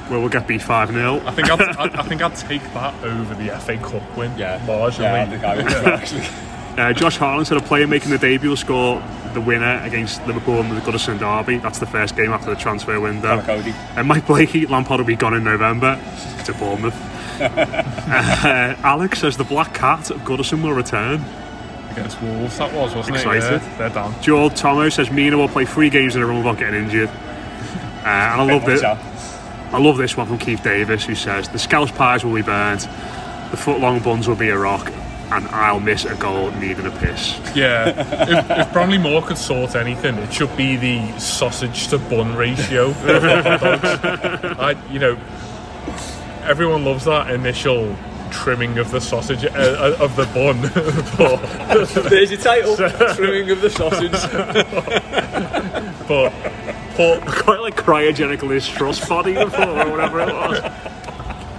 where 0.09 0.20
we'll 0.20 0.30
get 0.30 0.47
beat 0.47 0.61
5 0.61 0.91
0. 0.91 1.22
I 1.26 1.32
think 1.32 1.49
I'd, 1.49 1.61
I, 1.61 1.99
I 1.99 2.03
think 2.03 2.22
I'd 2.22 2.36
take 2.36 2.63
that 2.74 3.03
over 3.03 3.36
the 3.36 3.57
FA 3.59 3.78
Cup 3.78 4.17
win. 4.17 4.38
Yeah. 4.38 4.59
marginally. 4.65 4.99
Yeah, 4.99 5.22
I 5.22 5.26
think 5.28 5.43
I 5.43 5.55
would 5.55 5.65
actually. 5.67 6.24
Uh, 6.78 6.93
Josh 6.93 7.17
Harlan 7.17 7.43
said 7.43 7.57
a 7.57 7.61
player 7.61 7.88
making 7.88 8.10
the 8.10 8.18
debut 8.18 8.49
will 8.49 8.56
score 8.56 9.03
the 9.34 9.41
winner 9.41 9.81
against 9.84 10.26
Liverpool 10.26 10.61
in 10.61 10.73
the 10.73 10.80
Goodison 10.80 11.19
Derby. 11.19 11.57
That's 11.57 11.80
the 11.80 11.85
first 11.85 12.15
game 12.15 12.31
after 12.31 12.52
the 12.52 12.56
transfer 12.56 12.98
window. 13.02 13.41
Coady. 13.41 13.73
And 13.98 14.07
Mike 14.07 14.26
Blakey, 14.26 14.65
Lampard 14.65 15.02
will 15.02 15.06
be 15.06 15.18
gone 15.18 15.34
in 15.34 15.43
November 15.43 15.99
to 16.45 16.53
Bournemouth. 16.53 16.95
uh, 17.41 18.76
Alex 18.84 19.19
says 19.19 19.35
the 19.35 19.43
Black 19.43 19.73
Cat 19.73 20.10
of 20.10 20.22
Goodison 20.22 20.64
will 20.64 20.72
return. 20.72 21.26
Against 21.91 22.22
Wolves, 22.22 22.57
that 22.57 22.74
was, 22.74 22.94
wasn't 22.95 23.18
Excited. 23.18 23.44
it? 23.44 23.61
Yeah, 23.61 23.78
they're 23.78 23.90
down. 23.90 24.22
Joel 24.22 24.49
Tomo 24.49 24.90
says 24.90 25.10
Mina 25.11 25.38
will 25.38 25.48
play 25.49 25.66
three 25.66 25.90
games 25.90 26.16
in 26.16 26.22
a 26.22 26.26
row 26.26 26.38
without 26.38 26.57
getting 26.60 26.84
injured. 26.84 27.10
Uh, 27.99 28.07
and 28.07 28.41
I 28.41 28.53
love 28.53 28.66
this. 28.66 28.82
I 28.82 29.78
love 29.78 29.98
this 29.98 30.16
one 30.16 30.26
from 30.26 30.38
Keith 30.40 30.64
Davis, 30.64 31.03
who 31.03 31.16
says 31.16 31.49
the 31.49 31.60
Scouse 31.60 31.91
pies 31.91 32.24
will 32.24 32.34
be 32.34 32.41
burnt, 32.41 32.84
the 33.52 33.57
foot 33.57 33.82
long 33.82 33.99
buns 33.99 34.26
will 34.26 34.38
be 34.38 34.48
a 34.49 34.57
rock, 34.57 34.88
and 35.32 35.45
I'll 35.49 35.82
miss 35.82 36.06
a 36.06 36.16
goal 36.16 36.49
needing 36.52 36.86
a 36.86 36.91
piss. 36.91 37.38
Yeah, 37.53 37.90
if, 37.90 38.49
if 38.68 38.74
Bramley 38.74 38.98
Moore 38.98 39.22
could 39.22 39.38
sort 39.38 39.76
anything, 39.76 40.16
it 40.16 40.34
should 40.34 40.56
be 40.56 40.78
the 40.78 41.20
sausage 41.20 41.90
to 41.90 41.99
bun 41.99 42.36
ratio. 42.36 42.91
of 42.91 42.95
hot 42.95 43.60
dogs. 43.60 44.60
I, 44.60 44.76
you 44.90 44.99
know, 44.99 45.20
everyone 46.44 46.86
loves 46.86 47.03
that 47.03 47.30
initial 47.30 47.95
trimming 48.30 48.77
of 48.77 48.91
the 48.91 48.99
sausage 49.01 49.43
uh, 49.45 49.49
uh, 49.49 49.97
of 49.99 50.15
the 50.15 50.26
bun. 50.26 50.61
but, 51.18 52.10
There's 52.10 52.31
your 52.31 52.39
title. 52.39 52.76
Trimming 53.15 53.49
of 53.51 53.61
the 53.61 53.69
sausage. 53.69 54.11
but 56.07 56.34
put 56.95 57.22
Quite 57.43 57.61
like 57.61 57.76
cryogenic 57.77 58.41
Liz 58.41 58.68
Truss 58.68 59.07
body 59.07 59.34
before 59.34 59.65
or 59.68 59.89
whatever 59.89 60.19
it 60.22 60.34
was. 60.34 60.60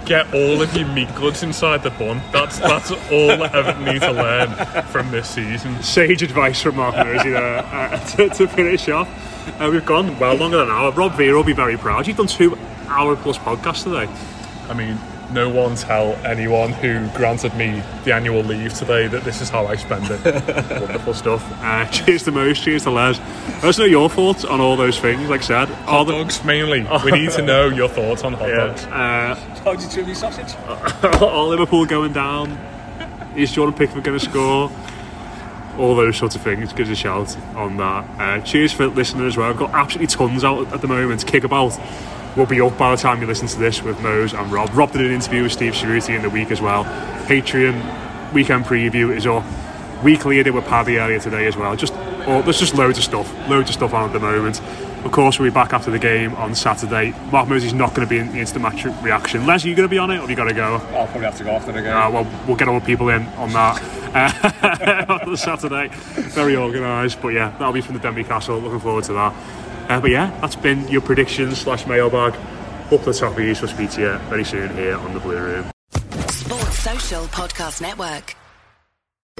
get 0.05 0.33
all 0.33 0.61
of 0.61 0.75
your 0.75 0.87
meat 0.89 1.13
goods 1.15 1.41
inside 1.43 1.83
the 1.83 1.89
bun. 1.91 2.21
That's 2.31 2.59
that's 2.59 2.91
all 2.91 3.31
I 3.31 3.49
ever 3.53 3.79
need 3.91 4.01
to 4.01 4.11
learn 4.11 4.83
from 4.85 5.09
this 5.11 5.29
season. 5.29 5.81
Sage 5.81 6.21
advice 6.21 6.61
from 6.61 6.75
Mark 6.75 6.95
Mersey 6.95 7.31
there 7.31 7.59
uh, 7.65 7.97
to, 8.09 8.29
to 8.29 8.47
finish 8.47 8.87
off. 8.89 9.07
Uh, 9.59 9.69
we've 9.71 9.85
gone 9.85 10.17
well 10.19 10.35
longer 10.35 10.57
than 10.57 10.67
an 10.67 10.73
hour. 10.73 10.91
Rob 10.91 11.13
Vera 11.13 11.35
will 11.35 11.43
be 11.43 11.53
very 11.53 11.77
proud. 11.77 12.05
You've 12.07 12.17
done 12.17 12.27
two 12.27 12.57
hour 12.87 13.15
plus 13.15 13.37
podcasts 13.37 13.83
today. 13.83 14.11
I 14.69 14.73
mean, 14.73 14.97
no 15.33 15.49
one 15.49 15.75
tell 15.75 16.13
anyone 16.25 16.71
who 16.73 17.07
granted 17.09 17.53
me 17.55 17.81
the 18.03 18.13
annual 18.13 18.41
leave 18.43 18.73
today 18.73 19.07
that 19.07 19.23
this 19.23 19.41
is 19.41 19.49
how 19.49 19.65
I 19.67 19.75
spend 19.75 20.05
it. 20.09 20.23
Wonderful 20.81 21.13
stuff. 21.13 21.43
Uh, 21.61 21.85
cheers 21.87 22.23
to 22.23 22.31
Moose, 22.31 22.59
cheers 22.59 22.83
to 22.83 22.91
Les. 22.91 23.17
Let 23.19 23.63
us 23.65 23.77
know 23.79 23.85
your 23.85 24.09
thoughts 24.09 24.43
on 24.45 24.59
all 24.59 24.75
those 24.75 24.99
things. 24.99 25.29
Like 25.29 25.41
I 25.41 25.43
said, 25.43 25.69
hot 25.85 26.07
dogs 26.07 26.43
mainly. 26.43 26.85
We 27.05 27.11
need 27.11 27.31
to 27.31 27.41
know 27.41 27.67
your 27.67 27.89
thoughts 27.89 28.23
on 28.23 28.33
hot 28.33 28.49
Yeah. 28.49 28.55
dogs. 28.67 28.83
Uh, 28.85 29.35
How 29.63 29.75
do 29.75 29.83
you 29.83 29.89
trim 29.89 30.05
your 30.07 30.15
sausage? 30.15 30.55
all 31.21 31.47
Liverpool 31.47 31.85
going 31.85 32.13
down. 32.13 32.57
Is 33.35 33.51
Jordan 33.51 33.73
Pickford 33.73 34.03
going 34.03 34.19
to 34.19 34.23
score? 34.25 34.69
All 35.77 35.95
those 35.95 36.17
sorts 36.17 36.35
of 36.35 36.41
things. 36.41 36.73
Give 36.73 36.87
us 36.87 36.91
a 36.91 36.95
shout 36.95 37.37
on 37.55 37.77
that. 37.77 38.05
Uh, 38.19 38.41
cheers 38.41 38.73
for 38.73 38.87
listening 38.87 39.25
as 39.25 39.37
well. 39.37 39.49
I've 39.49 39.57
got 39.57 39.73
absolutely 39.73 40.07
tons 40.07 40.43
out 40.43 40.71
at 40.73 40.81
the 40.81 40.87
moment. 40.87 41.25
Kick 41.25 41.45
about. 41.45 41.79
Will 42.35 42.45
be 42.45 42.61
up 42.61 42.77
by 42.77 42.95
the 42.95 43.01
time 43.01 43.19
you 43.19 43.27
listen 43.27 43.47
to 43.49 43.59
this 43.59 43.81
with 43.81 44.01
Mose 44.01 44.33
and 44.33 44.49
Rob. 44.51 44.69
Rob 44.73 44.93
did 44.93 45.01
an 45.01 45.11
interview 45.11 45.43
with 45.43 45.51
Steve 45.51 45.73
Cerruti 45.73 46.15
in 46.15 46.21
the 46.21 46.29
week 46.29 46.49
as 46.49 46.61
well. 46.61 46.85
Patreon 47.25 48.33
weekend 48.33 48.63
preview 48.63 49.13
is 49.13 49.27
up. 49.27 49.43
Weekly 50.01 50.39
I 50.39 50.43
did 50.43 50.53
with 50.53 50.65
Paddy 50.65 50.97
earlier 50.97 51.19
today 51.19 51.45
as 51.45 51.57
well. 51.57 51.75
Just 51.75 51.93
oh, 52.27 52.41
there's 52.41 52.59
just 52.59 52.75
loads 52.75 52.97
of 52.97 53.03
stuff, 53.03 53.31
loads 53.49 53.69
of 53.69 53.75
stuff 53.75 53.93
on 53.93 54.05
at 54.05 54.13
the 54.13 54.19
moment. 54.19 54.61
Of 55.03 55.11
course, 55.11 55.39
we'll 55.39 55.49
be 55.49 55.53
back 55.53 55.73
after 55.73 55.91
the 55.91 55.99
game 55.99 56.33
on 56.35 56.55
Saturday. 56.55 57.13
Mark 57.31 57.49
Mosey's 57.49 57.73
not 57.73 57.93
going 57.95 58.07
to 58.07 58.09
be 58.09 58.19
in 58.19 58.31
the 58.31 58.39
instant 58.39 58.61
match 58.61 58.85
reaction. 59.03 59.45
Les, 59.45 59.65
are 59.65 59.67
you 59.67 59.75
going 59.75 59.87
to 59.87 59.91
be 59.91 59.97
on 59.97 60.11
it, 60.11 60.17
or 60.17 60.21
have 60.21 60.29
you 60.29 60.35
got 60.35 60.47
to 60.47 60.53
go? 60.53 60.75
I'll 60.75 61.07
probably 61.07 61.21
have 61.21 61.37
to 61.39 61.43
go 61.43 61.51
after 61.51 61.71
the 61.71 61.81
game. 61.81 61.91
Uh, 61.91 62.09
well, 62.11 62.27
we'll 62.47 62.55
get 62.55 62.67
all 62.67 62.79
the 62.79 62.85
people 62.85 63.09
in 63.09 63.25
on 63.29 63.51
that 63.51 63.81
uh, 64.13 65.19
on 65.27 65.35
Saturday. 65.35 65.89
Very 65.89 66.55
organised, 66.55 67.21
but 67.21 67.29
yeah, 67.29 67.49
that'll 67.57 67.73
be 67.73 67.81
from 67.81 67.97
the 67.97 67.99
Denbigh 67.99 68.27
Castle. 68.27 68.59
Looking 68.59 68.79
forward 68.79 69.03
to 69.05 69.13
that. 69.13 69.33
Uh, 69.89 69.99
but 69.99 70.11
yeah, 70.11 70.37
that's 70.41 70.55
been 70.55 70.87
your 70.87 71.01
predictions 71.01 71.59
slash 71.59 71.85
mailbag. 71.87 72.33
Up 72.91 73.03
the 73.03 73.11
Toffees. 73.11 73.61
We'll 73.61 73.71
speak 73.71 73.91
to 73.91 74.01
you 74.01 74.17
very 74.29 74.43
soon 74.43 74.75
here 74.75 74.97
on 74.97 75.13
the 75.13 75.19
Blue 75.19 75.37
Room. 75.37 75.71
Sports 76.27 76.79
Social 76.79 77.23
Podcast 77.25 77.81
Network. 77.81 78.35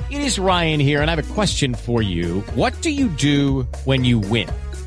It 0.10 0.22
is 0.22 0.40
Ryan 0.40 0.80
here, 0.80 1.02
and 1.02 1.12
I 1.12 1.16
have 1.16 1.32
a 1.32 1.34
question 1.34 1.74
for 1.74 2.02
you. 2.02 2.42
What 2.56 2.82
do 2.82 2.90
you 2.90 3.08
do 3.10 3.64
when 3.86 4.06
you 4.06 4.20
win? 4.20 4.50